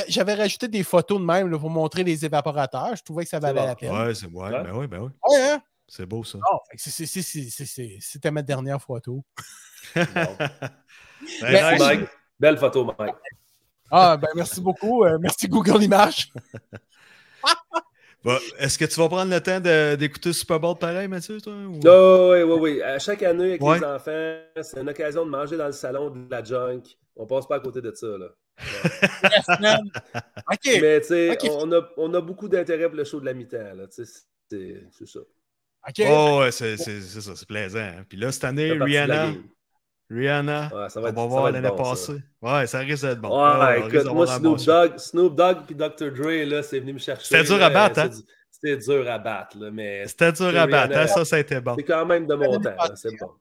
J'avais 0.09 0.33
rajouté 0.35 0.67
des 0.67 0.83
photos 0.83 1.19
de 1.19 1.25
même 1.25 1.49
là, 1.49 1.57
pour 1.57 1.69
montrer 1.69 2.03
les 2.03 2.25
évaporateurs. 2.25 2.95
Je 2.97 3.01
trouvais 3.03 3.23
que 3.23 3.29
ça 3.29 3.39
valait 3.39 3.61
bon. 3.61 3.65
la 3.67 3.75
peine. 3.75 3.91
Ouais, 3.97 4.13
c'est 4.13 4.27
ouais, 4.27 4.43
Ouais. 4.49 4.63
ben 4.63 4.71
oui, 4.75 4.87
ben 4.87 4.99
oui. 4.99 5.09
Ouais, 5.29 5.41
hein? 5.51 5.61
C'est 5.87 6.05
beau 6.05 6.23
ça. 6.23 6.37
Ah, 6.51 6.57
fait 6.69 6.77
que 6.77 6.83
c'est- 6.83 6.91
c'est- 6.91 7.05
c'est- 7.07 7.21
c'est- 7.23 7.49
c'est- 7.49 7.65
c'est- 7.65 7.97
C'était 8.01 8.29
ma 8.29 8.41
dernière 8.41 8.81
photo. 8.81 9.23
Bon. 9.95 10.03
Ben, 11.41 11.71
nice. 11.73 11.79
Mike, 11.81 12.09
belle 12.39 12.57
photo, 12.57 12.85
Mike. 12.97 13.15
Ah, 13.91 14.17
ben 14.17 14.27
merci 14.35 14.61
beaucoup. 14.61 15.03
Euh, 15.03 15.17
merci 15.19 15.47
Google 15.47 15.83
Images. 15.83 16.31
Bon, 18.21 18.37
Est-ce 18.57 18.77
que 18.77 18.83
tu 18.83 18.99
vas 18.99 19.07
prendre 19.07 19.31
le 19.31 19.39
temps 19.39 19.61
d'écouter 19.95 20.33
Super 20.33 20.59
Bowl 20.59 20.77
pareil, 20.77 21.07
Mathieu, 21.07 21.39
toi? 21.39 21.53
ou- 21.53 21.79
Oui, 21.81 22.41
oui, 22.43 22.57
oui. 22.59 22.81
À 22.81 22.99
chaque 22.99 23.23
année, 23.23 23.51
avec 23.51 23.63
Ouais. 23.63 23.79
les 23.79 23.85
enfants, 23.85 24.39
c'est 24.61 24.81
une 24.81 24.89
occasion 24.89 25.25
de 25.25 25.29
manger 25.31 25.55
dans 25.55 25.67
le 25.67 25.71
salon 25.71 26.09
de 26.09 26.29
la 26.29 26.43
junk. 26.43 26.81
On 27.15 27.25
passe 27.25 27.47
pas 27.47 27.55
à 27.55 27.59
côté 27.61 27.79
de 27.79 27.93
ça. 27.95 28.07
Là. 28.07 28.27
OK. 30.51 30.79
Mais 30.81 30.99
tu 30.99 31.07
sais, 31.07 31.37
on, 31.51 31.71
a, 31.71 31.81
on 31.95 32.13
a 32.13 32.19
beaucoup 32.19 32.49
d'intérêt 32.49 32.87
pour 32.87 32.97
le 32.97 33.05
show 33.05 33.21
de 33.21 33.25
la 33.25 33.33
mi-temps. 33.33 33.73
là, 33.73 33.87
tu 33.87 34.05
sais, 34.05 34.11
C'est 34.51 34.83
c'est 34.91 35.07
ça. 35.07 35.19
OK. 35.87 36.01
Oh, 36.09 36.39
ouais, 36.41 36.51
c'est 36.51 36.75
ça, 36.75 36.91
c'est 37.35 37.47
plaisant. 37.47 37.79
hein. 37.79 38.03
Puis 38.07 38.17
là, 38.17 38.33
cette 38.33 38.43
année, 38.43 38.73
Rihanna. 38.73 39.31
Rihanna, 40.09 40.71
Ouais, 40.73 40.89
ça 40.89 40.99
on 40.99 41.03
va 41.03 41.09
être- 41.09 41.15
voir 41.15 41.43
va 41.43 41.49
être 41.49 41.53
l'année 41.55 41.69
bon, 41.69 41.77
ça. 41.83 41.89
passée. 42.13 42.23
Ouais, 42.41 42.67
ça 42.67 42.79
risque 42.79 43.03
d'être 43.05 43.21
bon. 43.21 43.29
Ouais, 43.29 43.81
on 43.83 43.87
écoute, 43.87 44.05
moi, 44.13 44.25
Snoop. 44.27 44.57
Dogg, 44.65 44.97
Snoop 44.97 45.35
Dogg 45.35 45.57
puis 45.67 45.75
Dr. 45.75 46.11
Dre, 46.11 46.45
là, 46.49 46.63
c'est 46.63 46.79
venu 46.79 46.93
me 46.93 46.99
chercher. 46.99 47.25
C'était 47.25 47.43
dur 47.43 47.63
à 47.63 47.69
battre, 47.69 47.99
hein? 47.99 48.09
C'était 48.51 48.77
dur 48.77 49.09
à 49.09 49.19
battre, 49.19 49.57
là, 49.59 49.69
mais 49.71 50.07
C'était 50.07 50.31
dur 50.31 50.57
à 50.59 50.65
battre, 50.67 50.97
hein, 50.97 51.07
ça, 51.07 51.23
ça 51.25 51.35
a 51.35 51.39
été 51.39 51.61
bon. 51.61 51.75
c'est 51.77 51.83
quand 51.83 52.05
même 52.05 52.25
de 52.27 52.35
mon 52.35 52.59
temps. 52.59 52.73
C'est 52.95 53.15
bon. 53.19 53.31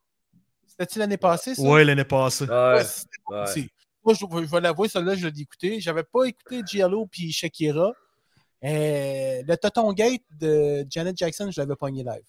C'était-tu 0.66 0.98
l'année 0.98 1.16
passée, 1.16 1.54
ça? 1.54 1.62
Ouais, 1.62 1.84
l'année 1.84 2.04
passée. 2.04 2.44
Ouais, 2.46 2.82
aussi. 3.42 3.68
Moi, 4.04 4.14
je, 4.14 4.24
je 4.46 4.50
vais 4.50 4.60
l'avouer, 4.60 4.88
celle-là, 4.88 5.14
je 5.16 5.26
l'ai 5.26 5.40
écouté. 5.40 5.80
J'avais 5.80 6.04
pas 6.04 6.24
écouté 6.24 6.60
Giallo 6.64 7.06
puis 7.10 7.32
Shakira. 7.32 7.92
Euh, 8.64 9.42
le 9.46 9.56
Toton 9.56 9.92
Gate 9.92 10.22
de 10.40 10.84
Janet 10.88 11.16
Jackson, 11.16 11.50
je 11.50 11.60
l'avais 11.60 11.76
pogné 11.76 12.02
live. 12.04 12.22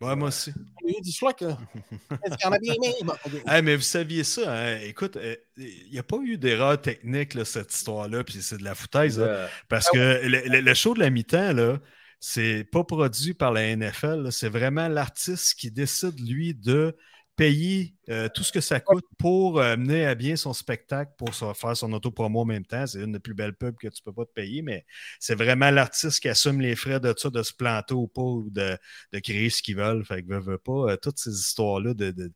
Ouais, 0.00 0.14
moi 0.16 0.28
aussi. 0.28 0.52
Il. 0.86 0.94
Est-ce 2.24 2.36
qu'il 2.36 2.44
y 2.44 2.46
en 2.46 2.52
a 2.52 2.58
bien 2.58 2.74
aimé? 2.74 2.94
Bon, 3.04 3.12
ok. 3.24 3.32
Hey, 3.46 3.62
mais 3.62 3.76
vous 3.76 3.82
saviez 3.82 4.24
ça, 4.24 4.52
hein? 4.52 4.78
Écoute, 4.82 5.16
euh, 5.16 5.34
il 5.56 5.90
n'y 5.92 5.98
a 5.98 6.02
pas 6.02 6.18
eu 6.22 6.38
d'erreur 6.38 6.80
technique, 6.80 7.34
là, 7.34 7.44
cette 7.44 7.74
histoire-là, 7.74 8.24
puis 8.24 8.40
c'est 8.42 8.58
de 8.58 8.64
la 8.64 8.74
foutaise. 8.74 9.20
hein? 9.20 9.26
Ouais. 9.26 9.46
Parce 9.68 9.90
que 9.90 9.98
le, 10.26 10.42
le- 10.48 10.60
le 10.60 10.74
show 10.74 10.94
de 10.94 11.00
la 11.00 11.10
mi-temps, 11.10 11.52
là, 11.52 11.78
c'est 12.20 12.64
pas 12.64 12.84
produit 12.84 13.34
par 13.34 13.52
la 13.52 13.62
NFL, 13.76 14.30
c'est 14.32 14.48
vraiment 14.48 14.88
l'artiste 14.88 15.54
qui 15.58 15.70
décide, 15.70 16.18
lui, 16.26 16.54
de 16.54 16.96
payer 17.38 17.94
euh, 18.10 18.28
tout 18.34 18.44
ce 18.44 18.52
que 18.52 18.60
ça 18.60 18.80
coûte 18.80 19.06
pour 19.18 19.60
euh, 19.60 19.76
mener 19.78 20.06
à 20.06 20.16
bien 20.16 20.36
son 20.36 20.52
spectacle, 20.54 21.12
pour 21.18 21.34
se- 21.34 21.54
faire 21.54 21.76
son 21.76 21.92
auto-promo 21.94 22.42
en 22.42 22.46
même 22.46 22.66
temps. 22.66 22.86
C'est 22.86 23.00
une 23.02 23.12
des 23.12 23.20
plus 23.20 23.34
belles 23.34 23.54
pubs 23.56 23.76
que 23.78 23.88
tu 23.88 24.02
peux 24.02 24.12
pas 24.14 24.26
te 24.26 24.32
payer, 24.34 24.62
mais 24.62 24.86
c'est 25.20 25.36
vraiment 25.36 25.70
l'artiste 25.70 26.20
qui 26.20 26.28
assume 26.30 26.60
les 26.60 26.76
frais 26.76 27.00
de 27.00 27.14
ça, 27.16 27.30
de 27.30 27.42
se 27.44 27.54
planter 27.54 27.94
ou 27.94 28.08
pas, 28.08 28.22
ou 28.22 28.50
de, 28.50 28.78
de 29.14 29.20
créer 29.20 29.50
ce 29.50 29.62
qu'ils 29.62 29.76
veulent. 29.78 30.04
Fait 30.06 30.22
que 30.24 30.28
veut, 30.28 30.40
veut 30.40 30.58
pas, 30.58 30.92
euh, 30.92 30.98
toutes 30.98 31.18
ces 31.20 31.32
histoires-là 31.32 31.94
de, 31.94 32.10
de, 32.12 32.32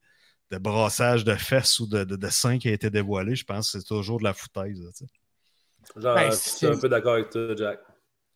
de 0.53 0.59
brassage 0.59 1.25
de 1.25 1.35
fesses 1.37 1.81
ou 1.81 1.89
de, 1.89 2.05
de, 2.05 2.17
de 2.17 2.29
seins 2.31 2.59
qui 2.59 2.69
a 2.69 2.73
été 2.73 2.91
dévoilé, 2.91 3.37
je 3.37 3.45
pense 3.45 3.73
que 3.73 3.81
c'est 3.81 3.87
toujours 3.89 4.19
de 4.21 4.25
la 4.25 4.35
foutaise. 4.35 4.81
là. 4.83 4.91
Genre, 5.97 6.25
Ben, 6.25 6.31
je 6.33 6.51
suis 6.57 6.67
un 6.67 6.77
peu 6.77 6.89
d'accord 6.89 7.15
avec 7.15 7.31
toi, 7.31 7.55
Jack. 7.57 7.81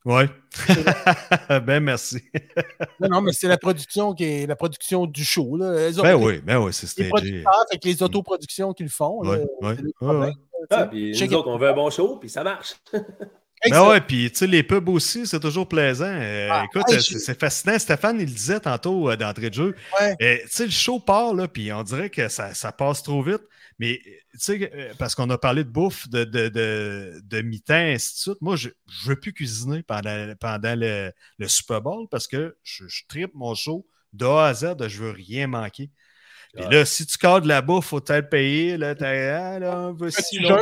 Ouais. 0.06 0.30
ben 1.66 1.80
merci. 1.80 2.22
Non, 3.00 3.08
non, 3.10 3.20
mais 3.20 3.32
c'est 3.32 3.48
la 3.48 3.58
production 3.58 4.14
qui 4.14 4.24
est 4.24 4.46
la 4.46 4.56
production 4.56 5.04
du 5.04 5.22
show. 5.22 5.56
Là. 5.58 5.88
Autres, 5.90 6.02
Ben 6.02 6.14
oui, 6.14 6.40
ben 6.42 6.58
oui, 6.58 6.72
c'est 6.72 6.86
Les 6.98 7.08
stagé. 7.08 7.44
avec 7.70 7.84
les 7.84 8.02
autoproductions 8.02 8.72
qu'ils 8.72 8.88
font. 8.88 9.20
ouais, 9.20 9.44
là, 9.60 9.74
tu 9.76 10.34
Ah, 10.70 10.86
puis 10.86 11.12
nous 11.12 11.34
autres, 11.34 11.48
on 11.48 11.58
veut 11.58 11.68
un 11.68 11.74
bon 11.74 11.90
show, 11.90 12.16
puis 12.16 12.30
ça 12.30 12.42
marche. 12.42 12.74
Ben 13.70 13.88
ouais, 13.88 14.00
puis 14.02 14.30
tu 14.30 14.36
sais, 14.36 14.46
les 14.46 14.62
pubs 14.62 14.88
aussi, 14.90 15.26
c'est 15.26 15.40
toujours 15.40 15.66
plaisant. 15.66 16.04
Euh, 16.06 16.48
Ah, 16.52 16.64
écoute, 16.66 16.82
hey, 16.90 16.96
euh, 16.96 17.00
c'est 17.00 17.18
c'est 17.18 17.40
fascinant. 17.40 17.78
Stéphane, 17.78 18.16
il 18.20 18.26
le 18.26 18.30
disait 18.30 18.60
tantôt 18.60 19.10
euh, 19.10 19.16
d'entrée 19.16 19.48
de 19.48 19.54
jeu. 19.54 19.74
Ouais. 19.98 20.14
Euh, 20.20 20.36
tu 20.42 20.48
sais, 20.50 20.64
le 20.66 20.70
show 20.70 21.00
part, 21.00 21.32
là, 21.34 21.48
puis 21.48 21.72
on 21.72 21.82
dirait 21.82 22.10
que 22.10 22.28
ça, 22.28 22.52
ça 22.52 22.70
passe 22.70 23.02
trop 23.02 23.22
vite. 23.22 23.40
Mais, 23.78 24.00
tu 24.04 24.38
sais, 24.38 24.70
euh, 24.74 24.94
parce 24.98 25.14
qu'on 25.14 25.28
a 25.30 25.36
parlé 25.38 25.62
de 25.64 25.68
bouffe, 25.68 26.08
de, 26.08 26.24
de, 26.24 26.48
de, 26.48 27.20
de 27.22 27.42
mi-temps, 27.42 27.74
ainsi 27.74 28.14
de 28.14 28.18
suite. 28.18 28.40
Moi, 28.42 28.56
je 28.56 28.68
ne 28.68 28.72
veux 29.04 29.20
plus 29.20 29.32
cuisiner 29.34 29.82
pendant, 29.82 30.34
pendant 30.40 30.74
le, 30.78 31.12
le 31.38 31.48
Super 31.48 31.82
Bowl 31.82 32.08
parce 32.10 32.26
que 32.26 32.56
je, 32.62 32.84
je 32.88 33.02
tripe 33.08 33.34
mon 33.34 33.54
show 33.54 33.86
de 34.14 34.24
A 34.24 34.46
à 34.46 34.54
Z, 34.54 34.74
je 34.88 35.02
veux 35.02 35.10
rien 35.10 35.46
manquer. 35.46 35.90
Puis 36.54 36.64
Ouais. 36.64 36.70
là, 36.72 36.84
si 36.86 37.04
tu 37.06 37.18
cadres 37.18 37.46
la 37.46 37.60
bouffe, 37.60 37.86
faut 37.88 38.00
peut-être 38.00 38.30
payer. 38.30 38.78
Là, 38.78 38.94
t'as, 38.94 39.10
ah, 39.56 39.58
là, 39.58 39.78
on 39.78 39.92
veut 39.92 40.08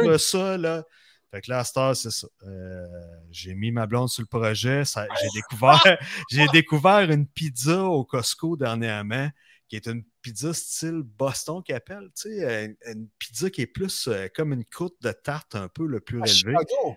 veut 0.07 0.19
ça. 0.19 0.57
Là. 0.59 0.83
Fait 1.31 1.41
que 1.41 1.51
là, 1.51 1.61
à 1.61 1.65
cette 1.65 1.77
heure, 1.77 1.95
c'est 1.95 2.11
ça. 2.11 2.27
Euh, 2.47 2.87
j'ai 3.31 3.55
mis 3.55 3.71
ma 3.71 3.87
blonde 3.87 4.09
sur 4.09 4.23
le 4.23 4.27
projet. 4.27 4.85
ça- 4.85 5.07
j'ai 5.21 5.29
découvert, 5.41 5.81
j'ai 6.31 6.47
découvert 6.53 7.09
une 7.11 7.29
pizza 7.29 7.85
au 7.85 8.05
Costco 8.05 8.57
dernièrement, 8.57 9.29
qui 9.69 9.77
est 9.77 9.87
une 9.87 10.03
pizza 10.25 10.55
style 10.55 11.03
Boston 11.05 11.63
qu'ils 11.63 11.75
appellent. 11.75 12.09
Tu 12.17 12.31
sais, 12.31 12.45
euh, 12.45 12.65
une, 12.65 12.77
une 12.93 13.09
pizza 13.19 13.51
qui 13.51 13.61
est 13.61 13.67
plus 13.67 14.09
euh, 14.09 14.27
comme 14.35 14.55
une 14.55 14.65
croûte 14.65 14.97
de 15.03 15.13
tarte 15.13 15.55
un 15.55 15.69
peu 15.69 15.87
le 15.87 16.01
plus 16.01 16.17
élevée. 16.19 16.57
Chicago. 16.59 16.97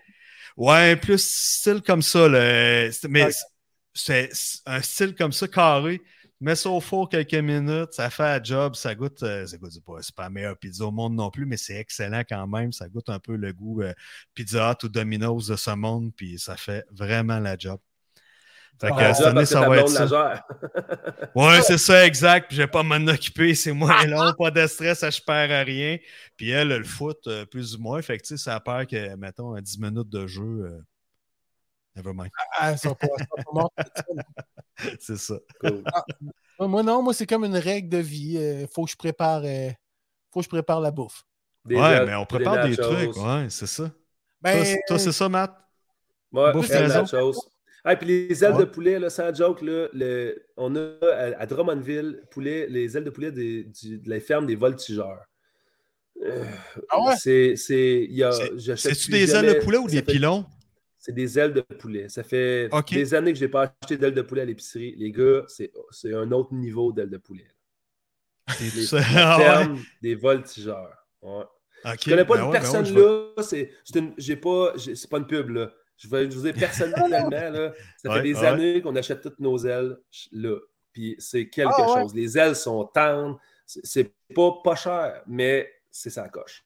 Ouais, 0.56 0.96
plus 0.96 1.22
style 1.22 1.82
comme 1.82 2.00
ça. 2.02 2.26
Mais 2.28 2.90
c'est 3.94 4.30
un 4.64 4.80
style 4.80 5.14
comme 5.14 5.32
ça, 5.32 5.46
carré. 5.46 6.00
Mets 6.40 6.54
ça 6.54 6.70
au 6.70 6.80
four 6.80 7.08
quelques 7.08 7.34
minutes, 7.34 7.92
ça 7.92 8.10
fait 8.10 8.22
un 8.22 8.42
job, 8.42 8.76
ça 8.76 8.94
goûte. 8.94 9.24
euh, 9.24 9.44
ça 9.44 9.58
goûte 9.58 9.72
c'est 9.72 9.84
pas, 9.84 10.00
c'est 10.00 10.14
pas 10.14 10.22
la 10.22 10.30
meilleure 10.30 10.56
pizza 10.56 10.86
au 10.86 10.92
monde 10.92 11.16
non 11.16 11.32
plus, 11.32 11.46
mais 11.46 11.56
c'est 11.56 11.74
excellent 11.74 12.22
quand 12.28 12.46
même. 12.46 12.72
Ça 12.72 12.88
goûte 12.88 13.08
un 13.08 13.18
peu 13.18 13.34
le 13.34 13.52
goût 13.52 13.82
euh, 13.82 13.92
Pizza 14.34 14.70
Hut 14.70 14.86
ou 14.86 14.88
Domino's 14.88 15.48
de 15.48 15.56
ce 15.56 15.72
monde, 15.72 16.12
puis 16.14 16.38
ça 16.38 16.56
fait 16.56 16.86
vraiment 16.92 17.40
la 17.40 17.58
job. 17.58 17.80
Fait 18.80 18.88
que 18.90 18.94
Ah, 18.96 19.12
cette 19.14 19.26
année, 19.26 19.44
ça 19.44 19.68
va 19.68 19.78
être 19.78 19.90
la 19.92 20.06
ça. 20.06 20.06
gère. 20.06 20.44
Ouais, 21.34 21.62
c'est 21.62 21.78
ça, 21.78 22.06
exact. 22.06 22.46
Puis 22.48 22.56
je 22.56 22.62
vais 22.62 22.68
pas 22.68 22.82
m'en 22.82 23.06
occuper, 23.08 23.54
c'est 23.54 23.72
moins 23.72 24.04
long, 24.06 24.32
pas 24.38 24.50
de 24.50 24.66
stress, 24.66 25.00
ça, 25.00 25.10
je 25.10 25.20
perds 25.20 25.50
à 25.50 25.62
rien. 25.64 25.98
Puis 26.36 26.50
elle, 26.50 26.68
le 26.68 26.84
foot, 26.84 27.18
euh, 27.26 27.44
plus 27.44 27.74
ou 27.76 27.80
moins. 27.80 28.00
Fait 28.02 28.16
que 28.18 28.22
tu 28.22 28.36
sais, 28.36 28.44
ça 28.44 28.58
perd 28.60 28.86
que, 28.86 29.14
mettons, 29.16 29.54
à 29.54 29.60
10 29.60 29.78
minutes 29.78 30.08
de 30.08 30.26
jeu. 30.26 30.42
euh, 30.42 30.80
nevermind. 31.96 32.30
Ah, 32.56 32.76
ça 32.76 32.94
pas- 32.94 33.08
c'est 35.00 35.16
ça. 35.18 35.34
Cool. 35.60 35.82
Moi, 36.58 36.68
Moi, 36.68 36.82
non, 36.82 37.02
moi, 37.02 37.12
c'est 37.14 37.26
comme 37.26 37.44
une 37.44 37.56
règle 37.56 37.88
de 37.88 37.98
vie. 37.98 38.34
Il 38.38 38.68
faut 38.72 38.84
que 38.84 38.90
je 38.92 38.96
prépare. 38.96 39.42
euh, 39.44 39.70
faut 40.32 40.40
que 40.40 40.44
je 40.44 40.48
prépare 40.48 40.80
la 40.80 40.90
bouffe. 40.92 41.24
Des 41.64 41.74
ouais, 41.76 42.06
mais 42.06 42.14
on 42.14 42.24
prépare 42.26 42.64
des, 42.66 42.76
trucs. 42.76 43.16
Ouais, 43.16 43.46
c'est 43.50 43.66
ça. 43.66 43.84
Toi, 43.84 43.92
Ben, 44.40 44.64
c'est- 44.64 44.80
toi, 44.86 44.98
c'est 44.98 45.12
ça, 45.12 45.28
Matt? 45.28 45.52
Ouais, 46.32 46.52
Bouffe 46.52 46.70
ailes, 46.70 46.82
maison. 46.88 47.02
nachos. 47.02 47.34
Ah, 47.84 47.96
puis 47.96 48.06
les 48.28 48.44
ailes 48.44 48.52
Ouais. 48.54 48.60
de 48.60 48.64
poulet, 48.64 48.98
là, 48.98 49.08
sans 49.10 49.32
joke, 49.34 49.62
là, 49.62 49.88
le- 49.92 50.36
on 50.56 50.74
a 50.76 50.90
à, 51.12 51.40
à 51.40 51.46
Drummondville, 51.46 52.22
poulet, 52.30 52.66
les 52.68 52.96
ailes 52.96 53.04
de 53.04 53.10
poulet 53.10 53.30
des- 53.32 53.64
du- 53.64 53.98
de 53.98 54.10
la 54.10 54.20
ferme 54.20 54.46
des 54.46 54.56
voltigeurs. 54.56 55.24
Euh, 56.24 56.44
Ah 56.90 57.00
ouais? 57.04 57.14
C'est. 57.16 57.54
C'est-tu 57.56 59.10
des 59.10 59.34
ailes 59.34 59.54
de 59.54 59.60
poulet 59.64 59.78
ou 59.78 59.86
des 59.86 59.98
fait- 59.98 60.12
pilons? 60.12 60.44
C'est 60.98 61.12
des 61.14 61.38
ailes 61.38 61.54
de 61.54 61.60
poulet. 61.60 62.08
Ça 62.08 62.22
fait 62.24 62.68
des 62.90 63.14
années 63.14 63.32
que 63.32 63.38
je 63.38 63.44
n'ai 63.44 63.50
pas 63.50 63.72
acheté 63.80 63.96
d'ailes 63.96 64.14
de 64.14 64.22
poulet 64.22 64.42
à 64.42 64.44
l'épicerie. 64.44 64.94
Les 64.96 65.12
gars, 65.12 65.44
c'est 65.46 65.70
un 66.12 66.30
autre 66.32 66.52
niveau 66.52 66.92
d'ailes 66.92 67.08
de 67.10 67.16
poulet. 67.18 67.46
Les. 68.60 68.86
Ah 69.16 69.38
ouais? 69.38 69.44
fermes 69.44 69.78
des 70.02 70.14
voltigeurs. 70.16 70.96
Ouais. 71.22 71.44
Ok, 71.84 71.98
Je 72.04 72.10
connais 72.10 72.24
pas 72.24 72.34
ben 72.34 72.34
ouais, 72.34 72.38
ben 72.40 72.46
ouais, 72.46 72.52
personne 72.52 72.84
vais- 72.86 73.00
là. 73.00 73.42
C'est 73.42 73.70
une- 73.94 74.14
pas, 74.40 74.74
pas 75.10 75.18
une 75.18 75.26
pub 75.26 75.50
là. 75.50 75.72
Je 75.98 76.08
vais 76.08 76.30
je 76.30 76.36
vous 76.36 76.42
dire 76.42 76.54
personnellement 76.54 77.28
là. 77.30 77.72
Ça 78.02 78.10
fait 78.10 78.16
Ouais, 78.18 78.22
des 78.22 78.34
ouais. 78.36 78.46
années 78.46 78.82
qu'on 78.82 78.96
achète 78.96 79.20
toutes 79.20 79.40
nos 79.40 79.58
ailes 79.66 79.98
là. 80.32 80.56
Puis 80.92 81.16
c'est 81.18 81.48
quelque 81.48 81.72
Ah 81.76 81.92
ouais? 81.94 82.02
chose. 82.02 82.14
Les 82.14 82.38
ailes 82.38 82.56
sont 82.56 82.84
tendres. 82.86 83.38
C'est- 83.66 84.14
pas 84.34 84.52
pas 84.64 84.76
cher, 84.76 85.22
mais 85.26 85.70
c'est 85.90 86.10
ça 86.10 86.28
coche. 86.28 86.64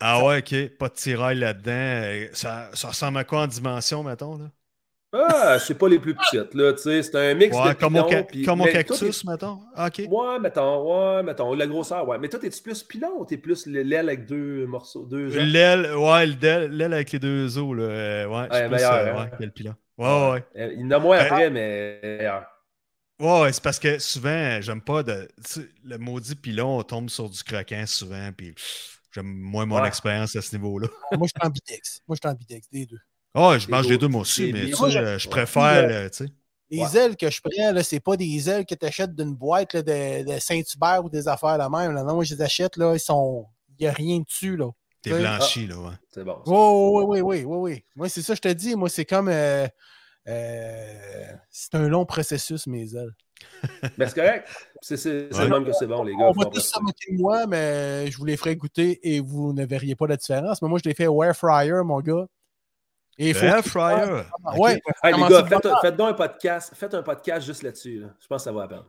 Ah 0.00 0.24
ouais, 0.24 0.38
ok. 0.38 0.76
Pas 0.78 0.88
de 0.88 0.94
tirail 0.94 1.38
là-dedans. 1.38 1.72
Euh, 1.72 2.28
Ça, 2.32 2.70
ça 2.74 2.88
ressemble 2.88 3.18
à 3.18 3.24
quoi 3.24 3.42
en 3.42 3.46
dimension, 3.46 4.02
mettons? 4.02 4.36
Là? 4.38 4.50
Ah, 5.12 5.58
c'est 5.58 5.78
pas 5.78 5.88
les 5.88 5.98
plus 5.98 6.14
petites 6.14 6.52
là. 6.54 6.72
Tu 6.74 6.82
sais, 6.82 7.02
c'est 7.02 7.14
un 7.16 7.34
mix 7.34 7.56
Ouais, 7.56 7.68
de 7.74 7.78
comme, 7.78 7.96
au, 7.96 8.04
pilons, 8.04 8.44
comme 8.44 8.60
au 8.60 8.64
cactus, 8.66 9.24
mettons. 9.24 9.60
Ah, 9.74 9.86
ok. 9.86 10.02
Ouais, 10.10 10.38
mettons, 10.40 11.16
ouais, 11.16 11.22
mettons, 11.22 11.54
la 11.54 11.66
grosseur, 11.66 12.06
ouais. 12.06 12.18
Mais 12.18 12.28
toi, 12.28 12.38
t'es-tu 12.38 12.62
plus 12.62 12.82
pilon 12.82 13.20
ou 13.20 13.24
t'es 13.24 13.38
plus 13.38 13.66
l'aile 13.66 14.08
avec 14.08 14.26
deux 14.26 14.66
morceaux, 14.66 15.06
deux? 15.06 15.28
L'aile, 15.28 15.94
ouais, 15.96 16.26
l'aile 16.26 16.70
l'aile 16.76 16.92
avec 16.92 17.12
les 17.12 17.18
deux 17.18 17.56
os, 17.58 17.76
là. 17.76 17.82
euh, 17.84 18.26
Ouais, 18.26 18.48
je 18.50 18.56
suis 18.56 18.64
plus, 18.64 18.70
meilleur, 18.76 18.92
euh, 18.92 19.14
hein. 19.16 19.30
ouais, 19.40 19.50
pilon. 19.50 19.74
Ouais, 19.98 20.30
ouais. 20.32 20.44
Euh, 20.56 20.72
Il 20.74 20.80
y 20.80 20.84
en 20.84 20.90
a 20.90 20.98
moins 20.98 21.18
Ben, 21.18 21.26
après, 21.26 21.50
mais 21.50 22.00
meilleur. 22.02 22.46
Ouais, 23.18 23.40
ouais, 23.42 23.52
c'est 23.52 23.62
parce 23.62 23.78
que 23.78 23.98
souvent, 23.98 24.60
j'aime 24.60 24.82
pas 24.82 25.02
de. 25.02 25.26
tu 25.44 25.60
sais, 25.62 25.68
Le 25.84 25.96
maudit 25.98 26.34
pilon, 26.36 26.78
on 26.78 26.82
tombe 26.82 27.08
sur 27.08 27.30
du 27.30 27.42
croquant 27.42 27.86
souvent, 27.86 28.30
puis 28.36 28.54
j'aime 29.12 29.26
moins 29.26 29.64
mon 29.66 29.80
Ouais. 29.80 29.88
expérience 29.88 30.36
à 30.36 30.42
ce 30.42 30.54
niveau-là. 30.56 30.88
Moi, 31.12 31.26
je 31.26 31.32
suis 31.40 31.46
en 31.46 31.50
bidex. 31.50 32.02
Moi, 32.06 32.16
je 32.16 32.28
suis 32.28 32.34
en 32.34 32.36
bidex, 32.36 32.68
des 32.70 32.86
deux. 32.86 33.00
Ah, 33.36 33.50
ouais, 33.50 33.60
je 33.60 33.66
Les 33.66 33.70
mange 33.72 33.86
les 33.88 33.98
deux, 33.98 34.08
moi 34.08 34.22
aussi, 34.22 34.46
les 34.46 34.52
mais 34.52 34.70
tu 34.70 34.76
Moi, 34.80 34.90
sais, 34.90 35.18
je- 35.18 35.28
préfère, 35.28 35.88
euh, 35.90 36.08
tu 36.08 36.24
sais. 36.24 36.30
Les 36.70 36.80
Ouais. 36.82 36.96
ailes 36.98 37.16
que 37.16 37.30
je 37.30 37.40
prends, 37.40 37.70
là, 37.72 37.82
c'est 37.84 38.00
pas 38.00 38.16
des 38.16 38.48
ailes 38.50 38.64
que 38.66 38.74
tu 38.74 38.84
achètes 38.86 39.14
d'une 39.14 39.34
boîte 39.34 39.74
là, 39.74 39.82
de, 39.82 40.24
de 40.24 40.38
Saint-Hubert 40.40 41.04
ou 41.04 41.08
des 41.10 41.28
affaires 41.28 41.56
la 41.58 41.68
même. 41.68 41.92
là. 41.92 42.02
Non, 42.02 42.14
moi, 42.14 42.24
je 42.24 42.34
les 42.34 42.42
achète, 42.42 42.76
là, 42.76 42.94
ils 42.94 42.98
sont. 43.00 43.46
Il 43.78 43.82
n'y 43.84 43.88
a 43.88 43.92
rien 43.92 44.18
dessus, 44.20 44.56
là. 44.56 44.70
T'es 45.02 45.12
Ouais. 45.12 45.20
blanchi, 45.20 45.66
là, 45.68 45.76
ouais. 45.76 45.92
C'est 46.12 46.24
bon. 46.24 46.38
Oui, 46.46 47.04
oui, 47.06 47.20
oui, 47.20 47.44
oui, 47.44 47.56
oui. 47.74 47.84
Moi, 47.94 48.08
c'est 48.08 48.22
ça, 48.22 48.34
je 48.34 48.40
te 48.40 48.48
dis. 48.48 48.74
Moi, 48.74 48.88
c'est 48.88 49.04
comme. 49.04 49.28
euh, 49.28 49.68
euh, 50.28 51.32
c'est 51.50 51.74
un 51.74 51.88
long 51.88 52.04
processus, 52.04 52.66
mes 52.66 52.94
ailes. 52.96 53.14
Mais 53.98 54.08
c'est 54.08 54.14
correct. 54.14 54.48
C'est 54.80 54.96
c'est- 54.96 55.28
c'est 55.30 55.38
Ouais. 55.38 55.44
le 55.44 55.50
même 55.50 55.64
que 55.64 55.72
c'est 55.72 55.86
bon, 55.86 56.02
les 56.02 56.12
gars. 56.16 56.24
On 56.28 56.32
va 56.32 56.46
tous 56.46 56.60
se 56.60 56.80
moquer 56.80 57.12
de 57.12 57.20
moi, 57.20 57.46
mais 57.46 58.10
je 58.10 58.16
vous 58.16 58.24
les 58.24 58.36
ferai 58.36 58.56
goûter 58.56 58.98
et 59.02 59.20
vous 59.20 59.52
ne 59.52 59.64
verriez 59.66 59.94
pas 59.94 60.06
la 60.06 60.16
différence. 60.16 60.62
Mais 60.62 60.68
moi, 60.68 60.78
je 60.82 60.88
l'ai 60.88 60.94
fait 60.94 61.06
au 61.06 61.22
air 61.22 61.36
fryer, 61.36 61.82
mon 61.84 62.00
gars. 62.00 62.26
Et 63.18 63.32
faut. 63.34 63.44
air 63.46 63.64
fryer. 63.64 64.22
Ah, 64.44 64.54
Ouais. 64.58 64.80
Hey, 65.02 65.14
les 65.14 65.20
gars, 65.28 65.44
faites, 65.46 65.68
faites 65.80 65.96
donc 65.96 66.10
un 66.10 66.14
podcast. 66.14 66.72
Faites 66.74 66.94
un 66.94 67.02
podcast 67.02 67.46
juste 67.46 67.62
là-dessus. 67.62 68.00
là. 68.00 68.08
Je 68.20 68.26
pense 68.26 68.42
que 68.42 68.44
ça 68.44 68.52
va 68.52 68.64
à 68.64 68.68
peine. 68.68 68.82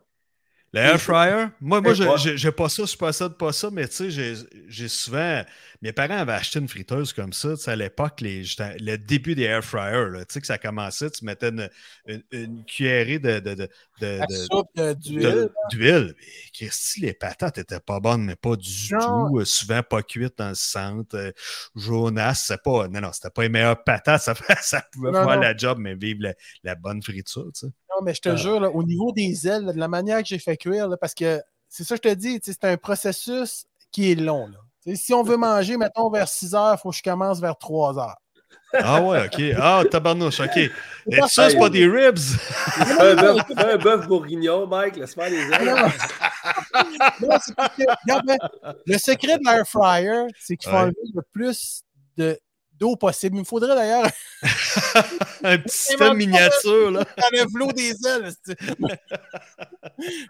Le 0.74 0.80
air 0.82 1.00
fryer? 1.00 1.46
Moi, 1.62 1.80
moi 1.82 1.94
j'ai- 1.94 2.52
pas 2.52 2.68
ça, 2.70 2.84
je 2.86 2.98
possède 2.98 3.34
pas 3.34 3.54
ça, 3.54 3.70
mais 3.72 3.88
tu 3.88 4.12
sais, 4.12 4.36
j'ai- 4.68 4.88
souvent. 4.90 5.42
Mes 5.82 5.94
parents 5.94 6.18
avaient 6.18 6.34
acheté 6.34 6.60
une 6.60 6.68
friteuse 6.68 7.14
comme 7.14 7.32
ça. 7.34 7.52
Tu 7.56 7.58
sais, 7.64 7.72
à 7.72 7.76
l'époque, 7.76 8.20
le 8.22 8.96
début 8.98 9.34
des 9.36 9.44
air 9.44 9.64
fryers, 9.64 10.10
tu 10.28 10.34
sais, 10.34 10.42
que 10.42 10.48
ça 10.48 10.58
commençait, 10.58 11.10
tu 11.12 11.24
mettais 11.24 11.50
une, 11.50 11.70
une, 12.08 12.24
une 12.32 12.66
cuillerée 12.66 13.20
de, 13.20 13.40
de, 13.40 13.54
de, 13.54 13.70
de- 14.02 14.18
La 14.20 14.26
de- 14.26 14.36
soupe 14.36 14.68
d'huile. 15.00 15.22
de- 15.22 15.52
d'huile. 15.72 16.16
Mais 16.18 16.26
Christy, 16.54 17.02
les 17.02 17.14
patates 17.14 17.60
étaient 17.60 17.80
pas 17.80 18.00
bonnes, 18.00 18.26
mais 18.26 18.36
pas 18.36 18.56
du 18.56 18.94
Non. 18.94 19.30
tout. 19.30 19.40
euh, 19.40 19.46
Souvent 19.46 19.84
pas 19.84 20.02
cuites 20.04 20.38
dans 20.38 20.50
le 20.50 20.56
centre. 20.56 21.16
euh, 21.16 21.32
jaunasse, 21.76 22.46
c'est 22.48 22.62
pas. 22.62 22.88
Non, 22.88 23.02
non, 23.02 23.12
c'était 23.14 23.30
pas 23.30 23.44
les 23.44 23.50
meilleures 23.50 23.84
patates. 23.84 24.22
Ça, 24.28 24.34
ça 24.62 24.82
pouvait 24.92 25.12
Non, 25.12 25.26
faire 25.26 25.36
non. 25.36 25.42
la 25.42 25.56
job, 25.56 25.78
mais 25.80 25.96
vivre 25.96 26.20
la, 26.24 26.34
la 26.64 26.76
bonne 26.76 27.02
friture, 27.02 27.46
tu 27.54 27.68
sais. 27.68 27.74
Non, 27.98 28.04
mais 28.06 28.14
je 28.14 28.22
te 28.22 28.30
Ah. 28.30 28.36
jure, 28.36 28.60
là, 28.60 28.70
au 28.70 28.84
niveau 28.84 29.12
des 29.12 29.48
ailes, 29.48 29.64
là, 29.66 29.74
de 29.74 29.80
la 29.80 29.88
manière 29.88 30.20
que 30.22 30.28
j'ai 30.28 30.38
fait 30.40 30.56
cuire, 30.58 30.88
là, 30.88 30.98
parce 30.98 31.14
que 31.16 31.42
c'est 31.68 31.84
ça 31.84 31.98
que 31.98 32.08
je 32.10 32.14
te 32.14 32.20
dis, 32.20 32.40
c'est 32.44 32.64
un 32.66 32.78
processus 32.78 33.66
qui 33.92 34.12
est 34.12 34.16
long. 34.16 34.50
Si 34.96 35.14
on 35.14 35.24
veut 35.24 35.38
manger, 35.38 35.78
mettons, 35.78 36.10
vers 36.10 36.28
6 36.28 36.54
heures, 36.56 36.76
il 36.78 36.82
faut 36.82 36.92
que 36.92 36.96
je 36.98 37.04
commence 37.04 37.40
vers 37.40 37.58
3 37.58 37.98
heures. 37.98 38.18
Ah 38.74 39.02
ouais, 39.02 39.26
ok. 39.26 39.42
Ah, 39.60 39.84
tabarnouche, 39.90 40.40
ok. 40.42 40.58
Et 40.58 40.72
ça, 41.30 41.50
c'est 41.50 41.58
pas 41.58 41.70
des 41.70 41.88
ribs? 41.88 42.18
Un 43.00 43.16
bœuf- 43.78 44.08
bourguignon, 44.08 44.68
Mike. 44.68 44.98
Laisse 44.98 45.14
faire 45.16 45.30
les 45.30 45.38
ailes. 45.38 45.66
Non, 45.66 47.28
Non, 47.30 47.38
c'est 47.44 47.56
parce 47.56 47.76
que, 47.76 47.84
regarde, 48.04 48.26
ben, 48.26 48.38
le 48.86 48.98
secret 48.98 49.38
de 49.40 49.44
l'air 49.50 49.66
fryer, 49.68 50.28
c'est 50.40 50.56
qu'il 50.58 50.70
faut 50.70 50.76
Ouais. 50.76 50.82
enlever 50.84 50.96
le 51.16 51.22
plus 51.32 51.82
de- 52.18 52.38
d'eau 52.78 52.96
possible. 52.96 53.36
Il 53.38 53.40
me 53.40 53.46
faudrait 53.46 53.76
d'ailleurs 53.76 54.08
Un 55.44 55.58
petit 55.60 55.78
système 55.78 56.18
miniature, 56.18 56.92
là. 56.92 57.06
un 57.40 57.48
flot 57.48 57.72
des 57.72 57.94
ailes. 58.08 58.32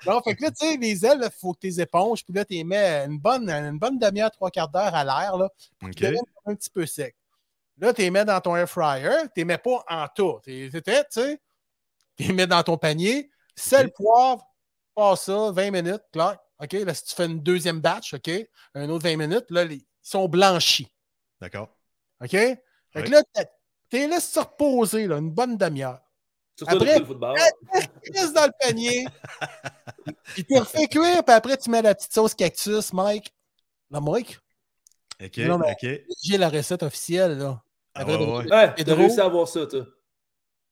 non, 0.05 0.21
fait 0.21 0.35
que 0.35 0.43
là, 0.43 0.51
tu 0.51 0.65
sais, 0.67 0.77
les 0.77 1.05
ailes, 1.05 1.19
il 1.23 1.29
faut 1.39 1.53
que 1.53 1.59
tu 1.61 1.67
les 1.67 1.81
éponges, 1.81 2.23
puis 2.23 2.33
là, 2.33 2.45
tu 2.45 2.53
les 2.53 2.63
mets 2.63 3.05
une 3.05 3.19
bonne, 3.19 3.49
une 3.49 3.77
bonne 3.79 3.97
demi-heure, 3.99 4.31
trois 4.31 4.51
quarts 4.51 4.69
d'heure 4.69 4.93
à 4.95 5.03
l'air, 5.03 5.37
là, 5.37 5.49
un 6.45 6.55
petit 6.55 6.69
peu 6.69 6.85
sec. 6.85 7.15
Là, 7.79 7.93
tu 7.93 8.01
les 8.01 8.09
mets 8.11 8.25
dans 8.25 8.39
ton 8.41 8.55
air 8.55 8.67
fryer, 8.69 9.09
tu 9.25 9.31
les 9.37 9.45
mets 9.45 9.57
pas 9.57 9.83
en 9.87 10.07
tout. 10.13 10.39
Tu 10.43 10.69
les 12.19 12.33
mets 12.33 12.47
dans 12.47 12.63
ton 12.63 12.77
panier, 12.77 13.29
sel, 13.55 13.91
poivre, 13.91 14.43
passe 14.95 15.25
ça, 15.25 15.51
20 15.51 15.71
minutes, 15.71 16.01
clac. 16.11 16.39
OK, 16.59 16.73
là, 16.73 16.93
si 16.93 17.03
tu 17.05 17.13
fais 17.13 17.25
une 17.27 17.39
deuxième 17.39 17.79
batch, 17.79 18.15
OK, 18.15 18.29
un 18.73 18.89
autre 18.89 19.03
20 19.03 19.15
minutes, 19.17 19.45
là, 19.49 19.63
les- 19.63 19.75
ils 19.75 19.85
sont 20.01 20.27
blanchis. 20.27 20.87
D'accord. 21.39 21.69
OK? 22.21 22.29
Fait 22.31 22.59
Ouais. 22.95 23.03
que 23.03 23.09
là, 23.11 23.21
t'es 23.89 24.07
laisses 24.07 24.31
se 24.31 24.39
reposer, 24.39 25.07
là, 25.07 25.17
une 25.17 25.31
bonne 25.31 25.57
demi-heure. 25.57 26.01
Après- 26.65 26.99
le 26.99 27.05
football. 27.05 27.37
Tu 28.03 28.11
dans 28.33 28.45
le 28.47 28.51
panier. 28.59 29.05
Puis 30.33 30.43
tu 30.45 30.57
refais 30.57 30.87
cuire, 30.87 31.23
puis 31.23 31.33
après, 31.35 31.57
tu 31.57 31.69
mets 31.69 31.81
la 31.81 31.93
petite 31.93 32.13
sauce 32.13 32.33
cactus, 32.33 32.91
Mike. 32.93 33.31
Là, 33.91 33.99
Mike, 34.01 34.39
Ok, 35.23 35.39
ok. 35.39 35.87
j'ai 36.23 36.37
la 36.37 36.49
recette 36.49 36.83
officielle, 36.83 37.37
là. 37.37 37.61
Ah 37.93 38.01
Après, 38.01 38.15
ouais, 38.15 38.25
de- 38.25 38.31
ouais. 38.31 38.37
Ouais, 38.43 38.47
t'as 38.49 38.71
Pedro. 38.73 38.95
réussi 38.95 39.19
à 39.21 39.25
avoir 39.25 39.47
ça, 39.47 39.65
toi. 39.67 39.85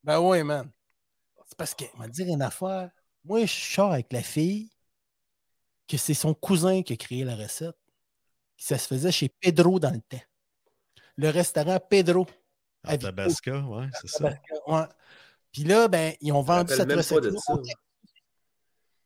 Ben 0.03 0.19
oui, 0.19 0.43
man. 0.43 0.69
C'est 1.47 1.57
parce 1.57 1.73
que, 1.75 1.83
on 1.95 1.99
va 1.99 2.05
te 2.07 2.11
dire 2.13 2.27
une 2.27 2.41
affaire. 2.41 2.89
Moi, 3.23 3.45
je 3.45 3.53
sors 3.53 3.91
avec 3.91 4.11
la 4.11 4.21
fille 4.23 4.69
que 5.87 5.97
c'est 5.97 6.13
son 6.15 6.33
cousin 6.33 6.81
qui 6.81 6.93
a 6.93 6.95
créé 6.95 7.23
la 7.23 7.35
recette. 7.35 7.75
Ça 8.57 8.77
se 8.77 8.87
faisait 8.87 9.11
chez 9.11 9.29
Pedro 9.29 9.79
dans 9.79 9.91
le 9.91 10.01
temps. 10.01 10.21
Le 11.17 11.29
restaurant 11.29 11.79
Pedro. 11.89 12.27
À. 12.83 12.97
Tabasca, 12.97 13.59
ouais, 13.61 13.87
c'est 14.01 14.09
ça. 14.09 14.33
Ouais. 14.67 14.83
Puis 15.51 15.63
là, 15.63 15.87
ben, 15.87 16.13
ils 16.21 16.31
ont 16.31 16.41
vendu 16.41 16.73
cette 16.73 16.91
recette. 16.91 17.23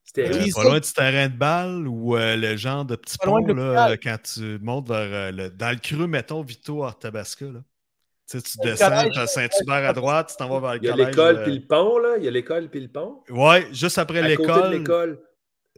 C'était 0.03 0.27
Euh, 0.35 0.51
pas 0.55 0.63
loin 0.63 0.79
du 0.79 0.91
terrain 0.91 1.27
de 1.29 1.35
balle 1.37 1.87
ou 1.87 2.17
euh, 2.17 2.35
le 2.35 2.57
genre 2.57 2.83
de 2.83 2.95
petit 2.95 3.17
pont 3.19 3.37
là, 3.37 3.95
quand 3.97 4.17
tu 4.23 4.57
montes 4.59 4.87
vers 4.87 4.97
euh, 4.97 5.31
le, 5.31 5.49
dans 5.51 5.69
le 5.69 5.77
creux, 5.77 6.07
mettons, 6.07 6.41
Vito 6.41 6.89
Tabasca. 6.99 7.45
Là. 7.45 7.59
Tu 8.29 8.39
sais, 8.39 8.41
tu 8.41 8.57
Le 8.63 8.71
descends, 8.71 9.09
tu 9.09 9.27
Saint-Hubert 9.27 9.89
à 9.89 9.93
droite, 9.93 10.29
tu 10.31 10.35
t'en 10.37 10.49
vas 10.49 10.59
vers 10.59 10.73
le 10.73 10.79
Il 10.83 10.87
y 10.87 10.89
a 10.89 10.95
l'école 10.95 11.37
euh, 11.37 11.43
puis 11.43 11.53
le 11.59 11.65
pont, 11.67 11.99
là? 11.99 12.17
Il 12.17 12.23
y 12.23 12.27
a 12.27 12.31
l'école 12.31 12.69
puis 12.69 12.79
le 12.79 12.87
pont? 12.87 13.23
Ouais, 13.29 13.67
juste 13.71 13.99
après 13.99 14.19
À 14.19 14.35
côté 14.35 14.47
de 14.47 14.51
l'école. 14.51 14.73
l'école. 14.73 15.21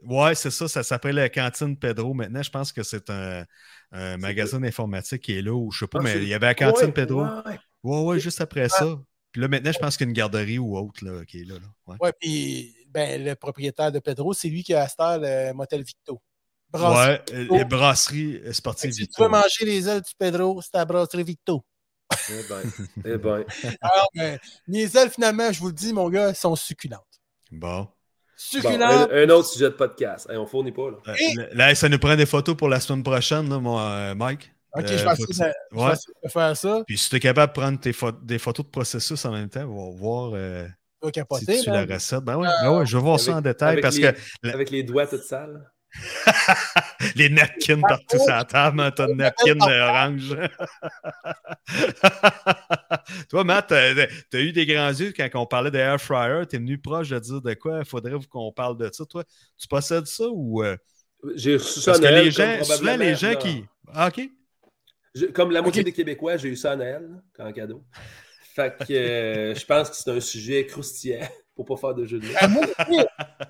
Ouais, 0.04 0.34
c'est 0.34 0.50
ça, 0.50 0.66
ça 0.66 0.82
s'appelle 0.82 1.16
la 1.16 1.28
cantine 1.28 1.76
Pedro. 1.76 2.14
Maintenant, 2.14 2.42
je 2.42 2.50
pense 2.50 2.72
que 2.72 2.82
c'est 2.82 3.10
un, 3.10 3.44
un 3.92 4.16
magasin 4.16 4.58
d'informatique 4.60 5.22
qui 5.22 5.36
est 5.38 5.42
là, 5.42 5.52
ou 5.52 5.70
je 5.70 5.80
sais 5.80 5.86
pas, 5.86 5.98
Ah, 6.00 6.04
mais 6.04 6.16
il 6.22 6.28
y 6.28 6.34
avait 6.34 6.46
la 6.46 6.54
cantine 6.54 6.86
Ouais, 6.86 6.92
Pedro. 6.92 7.22
ouais. 7.24 7.58
Ouais, 7.84 8.00
ouais, 8.02 8.18
juste 8.20 8.40
après 8.40 8.68
ça. 8.68 8.98
Puis 9.32 9.40
là, 9.40 9.48
maintenant, 9.48 9.72
je 9.72 9.78
pense 9.78 9.96
qu'il 9.96 10.06
y 10.06 10.08
a 10.08 10.10
une 10.10 10.14
garderie 10.16 10.58
ou 10.58 10.76
autre 10.76 11.04
là, 11.04 11.24
qui 11.24 11.40
est 11.40 11.44
là. 11.44 11.54
là. 11.54 11.66
Ouais. 11.86 11.96
Ouais, 12.00 12.12
puis 12.20 12.74
ben, 12.88 13.22
le 13.24 13.34
propriétaire 13.34 13.90
de 13.92 13.98
Pedro, 13.98 14.32
c'est 14.34 14.48
lui 14.48 14.62
qui 14.62 14.74
a 14.74 14.82
à 14.82 14.88
cette 14.88 15.00
heure 15.00 15.18
le 15.20 15.52
motel 15.54 15.82
Victo. 15.82 16.20
Brasserie 16.70 17.12
Ouais, 17.12 17.22
euh, 17.34 17.58
les 17.58 17.64
brasseries 17.64 18.36
euh, 18.44 18.52
sportives. 18.52 18.90
que 18.90 18.96
Si 18.96 19.08
tu 19.08 19.22
veux 19.22 19.28
manger 19.28 19.64
les 19.64 19.88
ailes 19.88 20.00
du 20.02 20.12
Pedro, 20.18 20.60
c'est 20.62 20.74
à 20.74 20.78
la 20.78 20.84
brasserie 20.86 21.22
Victo. 21.24 21.64
Eh 22.30 22.42
ben, 22.48 22.62
eh 23.06 23.16
ben. 23.16 23.44
Alors, 23.80 24.08
ben, 24.14 24.38
les 24.68 24.96
ailes, 24.96 25.10
finalement, 25.10 25.50
je 25.52 25.60
vous 25.60 25.68
le 25.68 25.72
dis, 25.74 25.92
mon 25.92 26.08
gars, 26.10 26.28
elles 26.30 26.36
sont 26.36 26.54
succulentes. 26.56 27.02
Bon. 27.50 27.88
Bon, 28.62 28.80
un, 28.82 29.08
un 29.10 29.28
autre 29.30 29.48
sujet 29.48 29.66
de 29.66 29.74
podcast. 29.74 30.28
Hey, 30.30 30.36
on 30.36 30.46
fournit 30.46 30.72
pas, 30.72 30.90
là. 30.90 30.96
Euh, 31.08 31.14
Et- 31.18 31.54
Là, 31.56 31.74
ça 31.74 31.88
nous 31.88 31.98
prend 31.98 32.16
des 32.16 32.26
photos 32.26 32.56
pour 32.56 32.68
la 32.68 32.80
semaine 32.80 33.02
prochaine, 33.02 33.48
là, 33.48 33.58
mon 33.58 33.78
euh, 33.78 34.14
Mike. 34.14 34.52
ok, 34.76 34.82
Euh, 34.84 34.86
je 34.88 34.92
vais 34.92 34.98
faut 34.98 35.10
essayer, 35.12 35.26
que- 35.26 35.48
de, 35.48 35.52
je 35.72 35.76
vais 35.76 35.82
Ouais. 35.84 35.94
de 36.24 36.28
faire 36.28 36.56
ça. 36.56 36.82
Puis 36.86 36.98
si 36.98 37.10
tu 37.10 37.16
es 37.16 37.20
capable 37.20 37.52
de 37.52 37.60
prendre 37.60 37.78
tes 37.80 37.92
des 38.22 38.38
photos 38.38 38.64
de 38.66 38.70
processus 38.70 39.24
en 39.24 39.32
même 39.32 39.48
temps, 39.48 39.64
on 39.64 39.92
va 39.92 39.98
voir 39.98 40.32
euh, 40.34 40.66
Tu 41.12 41.20
si 41.46 41.58
suis 41.62 41.70
la 41.70 41.84
recette. 41.84 42.20
Ben 42.20 42.36
ouais, 42.36 42.48
ben 42.62 42.78
ouais, 42.78 42.86
je 42.86 42.96
vais 42.96 43.02
voir 43.02 43.18
ça 43.20 43.36
en 43.36 43.40
détail 43.40 43.72
avec 43.72 43.82
parce 43.82 43.96
les- 43.96 44.12
que 44.12 44.48
Avec 44.52 44.70
les 44.70 44.82
doigts 44.82 45.06
toutes 45.06 45.22
sales. 45.24 45.68
les 47.16 47.28
napkins 47.28 47.80
partout 47.80 48.18
sur 48.18 48.26
la 48.28 48.44
table, 48.44 48.80
hein, 48.80 48.90
t'as 48.90 49.06
de 49.06 49.12
napkins 49.12 49.58
euh, 49.68 49.88
orange. 49.88 50.36
Toi, 53.28 53.44
Matt, 53.44 53.68
t'as 53.68 53.94
t'as 54.30 54.38
eu 54.38 54.52
des 54.52 54.66
grands 54.66 54.88
yeux 54.90 55.12
quand 55.16 55.28
on 55.34 55.46
parlait 55.46 55.70
de 55.70 55.78
air 55.78 56.00
fryer. 56.00 56.46
T'es 56.46 56.58
venu 56.58 56.78
proche 56.78 57.08
de 57.10 57.18
dire 57.18 57.40
de 57.40 57.54
quoi? 57.54 57.80
Il 57.80 57.84
faudrait 57.84 58.12
qu'on 58.30 58.52
parle 58.52 58.76
de 58.78 58.88
ça. 58.92 59.04
Toi, 59.04 59.24
tu 59.58 59.68
possèdes 59.68 60.06
ça 60.06 60.24
ou. 60.30 60.62
euh, 60.62 60.76
J'ai 61.34 61.54
reçu 61.56 61.80
ça 61.80 61.92
à 61.92 61.94
Parce 61.94 62.06
que 62.06 62.10
Noël, 62.10 62.24
les 62.24 62.30
gens, 62.30 62.64
souvent 62.64 62.96
les 62.96 63.14
gens 63.14 63.32
non. 63.32 63.38
qui. 63.38 63.64
Ah, 63.92 64.08
OK. 64.08 64.28
Je- 65.14 65.26
comme 65.26 65.50
la 65.50 65.60
moitié 65.62 65.84
des 65.84 65.92
Québécois, 65.92 66.36
j'ai 66.38 66.48
eu 66.48 66.56
ça 66.56 66.72
à 66.72 66.76
Noël, 66.76 67.08
en 67.38 67.52
cadeau. 67.52 67.84
Fait 68.54 68.74
que 68.86 68.92
euh, 68.92 69.54
je 69.54 69.64
pense 69.64 69.90
que 69.90 69.96
c'est 69.96 70.10
un 70.10 70.20
sujet 70.20 70.66
croustillant 70.66 71.26
pour 71.64 71.80
pas 71.80 71.88
faire 71.88 71.94
de 71.94 72.04
jeu 72.04 72.18
de 72.20 72.26
mots. 72.48 72.60
Ah, 72.78 72.86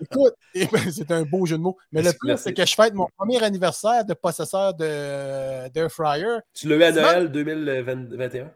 écoute, 0.00 0.34
eh 0.54 0.66
ben, 0.66 0.90
c'est 0.90 1.10
un 1.10 1.22
beau 1.22 1.46
jeu 1.46 1.56
de 1.56 1.62
mots. 1.62 1.76
Mais 1.92 2.02
le 2.02 2.12
merci. 2.24 2.42
c'est 2.44 2.54
que 2.54 2.64
je 2.66 2.74
fête 2.74 2.94
mon 2.94 3.08
premier 3.16 3.42
anniversaire 3.42 4.04
de 4.04 4.14
possesseur 4.14 4.74
de- 4.74 5.88
fryer. 5.88 6.38
Tu 6.54 6.68
l'as 6.68 6.76
eu 6.76 6.82
à 6.84 6.92
Noël 6.92 7.30
2021? 7.30 8.50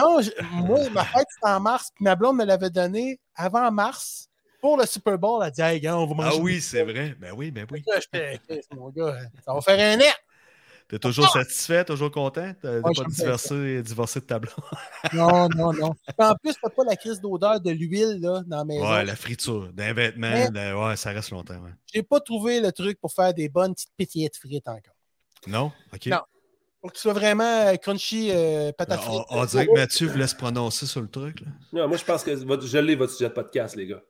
Non, 0.00 0.20
je- 0.22 0.30
moi, 0.62 0.78
ma 0.90 1.04
fête, 1.04 1.26
c'était 1.34 1.52
en 1.52 1.60
mars, 1.60 1.90
puis 1.94 2.04
ma 2.04 2.14
blonde 2.16 2.36
me 2.36 2.44
l'avait 2.44 2.70
donné 2.70 3.20
avant 3.34 3.70
mars 3.70 4.28
pour 4.60 4.76
le 4.78 4.86
Super 4.86 5.18
Bowl. 5.18 5.40
Elle 5.42 5.48
a 5.48 5.50
dit, 5.50 5.60
hey, 5.60 5.80
gars, 5.80 5.98
on 5.98 6.06
va 6.06 6.14
manger. 6.14 6.36
Ah 6.38 6.42
oui, 6.42 6.60
c'est 6.60 6.82
vrai. 6.84 7.14
Ben 7.20 7.32
oui, 7.36 7.50
ben 7.50 7.66
oui. 7.70 7.82
Là, 7.86 7.98
j'étais, 8.00 8.40
Chris, 8.48 8.60
mon 8.74 8.88
gars, 8.90 9.18
ça 9.44 9.52
va 9.52 9.60
faire 9.60 9.78
un 9.78 10.00
an. 10.00 10.12
T'es 10.92 10.98
toujours 10.98 11.26
satisfait, 11.30 11.84
toujours 11.86 12.10
content? 12.10 12.52
T'as 12.60 12.80
Ouais, 12.80 12.92
pas 12.94 13.04
divorcé, 13.08 13.82
divorcé 13.82 14.20
de 14.20 14.26
ta 14.26 14.38
blonde? 14.38 14.52
Non, 15.14 15.48
non, 15.48 15.72
non. 15.72 15.94
En 16.18 16.34
plus, 16.34 16.52
t'as 16.62 16.68
pas 16.68 16.84
la 16.84 16.96
crise 16.96 17.18
d'odeur 17.18 17.60
de 17.62 17.70
l'huile 17.70 18.18
là, 18.20 18.42
dans 18.46 18.64
maison. 18.66 18.90
Ouais, 18.92 19.02
la 19.04 19.16
friture, 19.16 19.72
d'un 19.72 19.94
vêtement, 19.94 20.30
Mais- 20.30 20.50
de- 20.50 20.74
ouais, 20.74 20.96
ça 20.96 21.10
reste 21.12 21.30
longtemps. 21.30 21.54
ouais. 21.54 21.70
J'ai 21.92 22.02
pas 22.02 22.20
trouvé 22.20 22.60
le 22.60 22.70
truc 22.72 23.00
pour 23.00 23.10
faire 23.10 23.32
des 23.32 23.48
bonnes 23.48 23.72
petites 23.74 23.92
pétillettes 23.96 24.36
frites 24.36 24.68
encore. 24.68 24.94
Non? 25.46 25.72
OK. 25.94 26.06
Non. 26.08 26.20
Pour 26.82 26.90
que 26.92 26.96
tu 26.96 27.02
sois 27.02 27.12
vraiment 27.14 27.44
euh, 27.68 27.76
crunchy, 27.76 28.28
euh, 28.30 28.70
patate 28.76 29.00
On, 29.08 29.12
frite. 29.12 29.26
on 29.30 29.44
dirait 29.46 29.66
que 29.68 29.72
Mathieu 29.72 30.08
voulait 30.08 30.26
se 30.26 30.34
prononcer 30.36 30.84
sur 30.84 31.00
le 31.00 31.08
truc. 31.08 31.40
Là. 31.40 31.46
Non, 31.72 31.88
moi, 31.88 31.96
je 31.96 32.04
pense 32.04 32.22
que 32.22 32.32
votre- 32.44 32.66
je 32.66 32.76
l'ai, 32.78 32.96
votre 32.96 33.12
sujet 33.14 33.30
de 33.30 33.34
podcast, 33.34 33.76
les 33.76 33.86
gars. 33.86 34.02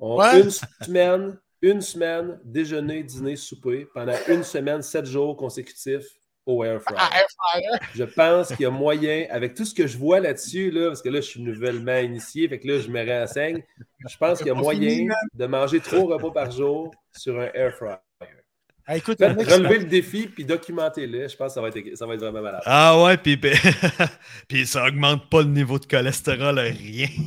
On- 0.00 0.16
Ouais. 0.18 0.40
Une 0.40 0.50
semaine, 0.50 1.38
une 1.62 1.80
semaine, 1.80 2.38
déjeuner, 2.44 3.02
dîner, 3.02 3.36
souper, 3.36 3.86
pendant 3.94 4.16
une 4.28 4.42
semaine, 4.42 4.82
sept 4.82 5.06
jours 5.06 5.36
consécutifs 5.36 6.06
au 6.44 6.62
air 6.62 6.80
fryer. 6.80 6.98
Ah, 7.00 7.10
air 7.18 7.26
fryer. 7.36 7.90
Je 7.94 8.04
pense 8.04 8.48
qu'il 8.48 8.60
y 8.60 8.66
a 8.66 8.70
moyen, 8.70 9.26
avec 9.30 9.54
tout 9.54 9.64
ce 9.64 9.74
que 9.74 9.86
je 9.86 9.98
vois 9.98 10.20
là-dessus, 10.20 10.70
là, 10.70 10.88
parce 10.88 11.02
que 11.02 11.08
là, 11.08 11.20
je 11.20 11.26
suis 11.26 11.42
nouvellement 11.42 11.98
initié, 11.98 12.48
fait 12.48 12.60
que 12.60 12.68
là, 12.68 12.78
je 12.78 12.88
me 12.88 13.04
renseigne. 13.04 13.64
Je 14.08 14.16
pense 14.16 14.38
qu'il 14.38 14.46
y 14.46 14.50
a 14.50 14.54
moyen 14.54 15.06
de 15.34 15.46
manger 15.46 15.80
trois 15.80 16.16
repas 16.16 16.30
par 16.30 16.50
jour 16.50 16.92
sur 17.16 17.40
un 17.40 17.50
air 17.52 17.74
fryer. 17.74 17.96
Ah, 18.88 18.96
écoute, 18.96 19.18
Faites- 19.18 19.30
le 19.30 19.34
mec, 19.36 19.48
relevez 19.50 19.78
le 19.78 19.84
défi 19.86 20.28
puis 20.28 20.44
documentez-le. 20.44 21.26
Je 21.26 21.36
pense 21.36 21.48
que 21.48 21.54
ça 21.54 21.60
va 21.60 21.68
être, 21.68 21.96
ça 21.96 22.06
va 22.06 22.14
être 22.14 22.20
vraiment 22.20 22.40
malade. 22.40 22.62
Ah 22.66 23.02
ouais, 23.02 23.16
puis, 23.16 23.36
puis, 23.36 23.50
puis 24.48 24.64
ça 24.66 24.86
augmente 24.86 25.28
pas 25.28 25.42
le 25.42 25.48
niveau 25.48 25.78
de 25.78 25.86
cholestérol, 25.86 26.58
rien. 26.58 27.08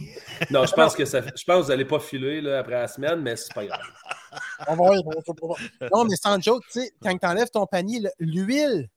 Non, 0.52 0.66
je 0.66 0.72
pense 0.72 0.96
que 0.96 1.04
ça, 1.04 1.20
je 1.20 1.44
pense 1.44 1.58
que 1.58 1.62
vous 1.64 1.68
n'allez 1.68 1.84
pas 1.84 2.00
filer 2.00 2.40
là, 2.40 2.60
après 2.60 2.76
la 2.76 2.88
semaine, 2.88 3.20
mais 3.22 3.36
c'est 3.36 3.54
pas 3.54 3.66
grave. 3.66 3.82
on 4.70 4.76
va 4.76 4.76
voir, 4.76 5.58
Non, 5.94 6.06
mais 6.06 6.16
sans 6.16 6.42
joke, 6.42 6.64
tu 6.72 6.80
sais, 6.80 6.92
quand 7.04 7.18
tu 7.18 7.28
enlèves 7.28 7.50
ton 7.50 7.66
panier, 7.66 8.00
le- 8.00 8.10
l'huile 8.20 8.88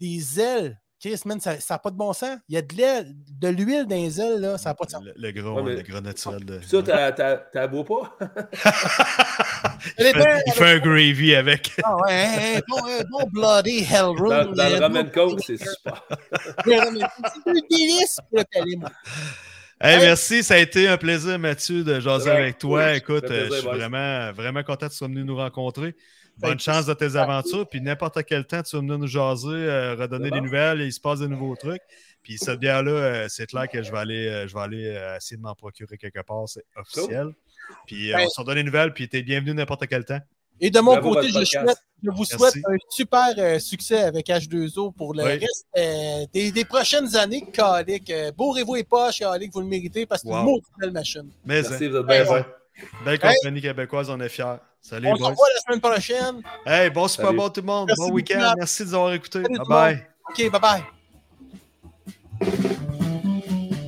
des 0.00 0.40
ailes, 0.40 0.80
Chris, 1.00 1.20
man, 1.26 1.38
ça 1.40 1.54
n'a 1.70 1.78
pas 1.78 1.92
de 1.92 1.96
bon 1.96 2.12
sens. 2.12 2.38
Il 2.48 2.56
y 2.56 2.58
a 2.58 2.62
de 2.62 2.74
l'aile, 2.74 3.14
de 3.40 3.48
l'huile 3.50 3.86
dans 3.86 3.94
les 3.94 4.20
ailes, 4.20 4.40
là, 4.40 4.58
ça 4.58 4.70
n'a 4.70 4.74
pas 4.74 4.84
de 4.84 4.90
sens. 4.90 5.04
Le, 5.04 5.12
le 5.16 5.30
gros, 5.30 5.54
Ouais, 5.54 5.62
mais- 5.62 5.76
le 5.76 5.82
gros 5.82 6.00
naturel. 6.00 6.44
De... 6.44 6.58
Puis 6.58 6.66
ça, 6.68 6.82
t'as- 6.82 7.12
t'as 7.12 7.36
t'as 7.36 7.66
bois 7.68 7.84
pas? 7.84 8.18
il, 9.98 10.04
fait, 10.04 10.42
il 10.46 10.52
fait 10.52 10.64
un 10.72 10.78
gravy 10.78 11.34
avec. 11.34 11.72
Ah 11.82 11.96
ouais, 11.96 12.60
bon, 12.68 12.76
un 12.84 13.02
bon 13.10 13.28
bloody 13.30 13.78
hell 13.84 14.04
room. 14.06 14.28
Dans, 14.28 14.52
dans 14.52 14.68
le 14.68 14.74
euh, 14.74 14.80
ramen 14.80 15.04
bon- 15.04 15.10
coke, 15.12 15.40
c'est 15.46 15.56
super. 15.58 16.02
C'est 16.64 16.78
un 17.50 17.54
délice 17.70 18.18
pour 18.28 18.38
le 18.38 18.44
palais, 18.52 18.76
moi. 18.76 18.90
Hey, 19.80 19.96
Hey. 19.96 20.00
merci, 20.06 20.42
ça 20.42 20.54
a 20.54 20.58
été 20.58 20.88
un 20.88 20.96
plaisir, 20.96 21.38
Mathieu, 21.38 21.84
de 21.84 22.00
jaser 22.00 22.30
avec 22.30 22.58
toi. 22.58 22.94
Écoute, 22.96 23.24
euh, 23.24 23.46
plaisir, 23.46 23.50
je 23.50 23.54
suis 23.58 23.62
boys. 23.64 23.76
vraiment, 23.76 24.32
vraiment 24.32 24.62
content 24.64 24.86
que 24.86 24.92
tu 24.92 24.98
sois 24.98 25.06
venu 25.08 25.22
nous 25.24 25.36
rencontrer. 25.36 25.94
Bonne 26.38 26.52
Ben, 26.52 26.58
chance 26.58 26.86
de 26.86 26.94
tes 26.94 27.16
aventures. 27.16 27.68
Puis 27.68 27.80
n'importe 27.80 28.22
quel 28.24 28.44
temps, 28.46 28.62
tu 28.62 28.74
vas 28.76 28.80
venir 28.82 28.98
nous 28.98 29.06
jaser, 29.06 29.48
euh, 29.50 29.94
redonner 29.94 30.30
des 30.30 30.40
nouvelles, 30.40 30.80
il 30.80 30.92
se 30.92 31.00
passe 31.00 31.20
de 31.20 31.26
nouveaux 31.26 31.54
trucs. 31.56 31.82
Puis 32.22 32.38
cette 32.38 32.58
bière-là, 32.60 32.90
euh, 32.90 33.26
c'est 33.28 33.46
clair 33.46 33.68
que 33.68 33.82
je 33.82 33.90
vais 33.92 33.98
aller, 33.98 34.26
euh, 34.26 34.46
je 34.48 34.54
vais 34.54 34.60
aller 34.60 34.86
euh, 34.86 35.16
essayer 35.16 35.36
de 35.36 35.42
m'en 35.42 35.54
procurer 35.54 35.96
quelque 35.96 36.20
part, 36.22 36.48
c'est 36.48 36.64
officiel. 36.76 37.28
Puis 37.86 38.12
euh, 38.12 38.16
Ben- 38.16 38.26
on 38.26 38.28
se 38.30 38.40
redonne 38.40 38.56
des 38.56 38.62
nouvelles, 38.64 38.92
puis 38.92 39.08
t'es 39.08 39.22
bienvenu 39.22 39.54
n'importe 39.54 39.86
quel 39.86 40.04
temps. 40.04 40.20
Et 40.60 40.70
de 40.70 40.80
mon 40.80 40.92
Bravo, 40.94 41.14
côté, 41.14 41.28
je, 41.28 41.34
podcast. 41.34 41.64
souhaite- 41.64 41.78
je 42.02 42.10
vous 42.10 42.16
Merci. 42.30 42.36
souhaite 42.36 42.54
un 42.68 42.76
super 42.90 43.28
euh, 43.38 43.58
succès 43.60 44.02
avec 44.02 44.26
H2O 44.26 44.92
pour 44.92 45.14
le 45.14 45.22
Oui. 45.22 45.30
reste 45.38 45.66
euh, 45.76 46.26
des, 46.32 46.50
des 46.50 46.64
prochaines 46.64 47.14
années. 47.14 47.44
Calique. 47.52 48.10
Euh, 48.10 48.32
Bourrez-vous 48.32 48.74
les 48.74 48.82
poches, 48.84 49.18
Calique, 49.20 49.52
vous 49.52 49.60
le 49.60 49.66
méritez 49.66 50.04
parce 50.04 50.22
que 50.22 50.28
c'est 50.28 50.34
Wow. 50.34 50.56
une 50.56 50.60
belle 50.80 50.90
machine. 50.90 51.30
Mais 51.44 51.62
Merci, 51.62 51.84
hein, 51.84 51.88
vous 51.90 51.96
êtes 51.98 52.06
bien 52.06 52.24
belle 53.04 53.18
Hey. 53.22 53.36
compagnie 53.40 53.60
québécoise, 53.60 54.10
on 54.10 54.18
est 54.20 54.28
fiers. 54.28 54.56
Salut, 54.80 55.08
On 55.08 55.16
se 55.16 55.22
revoit 55.22 55.46
la 55.54 55.60
semaine 55.60 55.80
prochaine. 55.80 56.42
Hey, 56.66 56.90
bon 56.90 57.06
Super. 57.08 57.32
Bowl 57.32 57.52
tout 57.52 57.60
le 57.60 57.66
monde. 57.66 57.86
Merci 57.88 58.00
bon 58.00 58.06
beaucoup, 58.06 58.16
week-end. 58.16 58.54
Merci 58.56 58.82
de 58.84 58.88
nous 58.88 58.94
avoir 58.94 59.12
écoutés. 59.14 59.42
Bye. 59.68 60.06
OK, 60.30 60.50
bye 60.50 60.60
bye. 62.40 62.78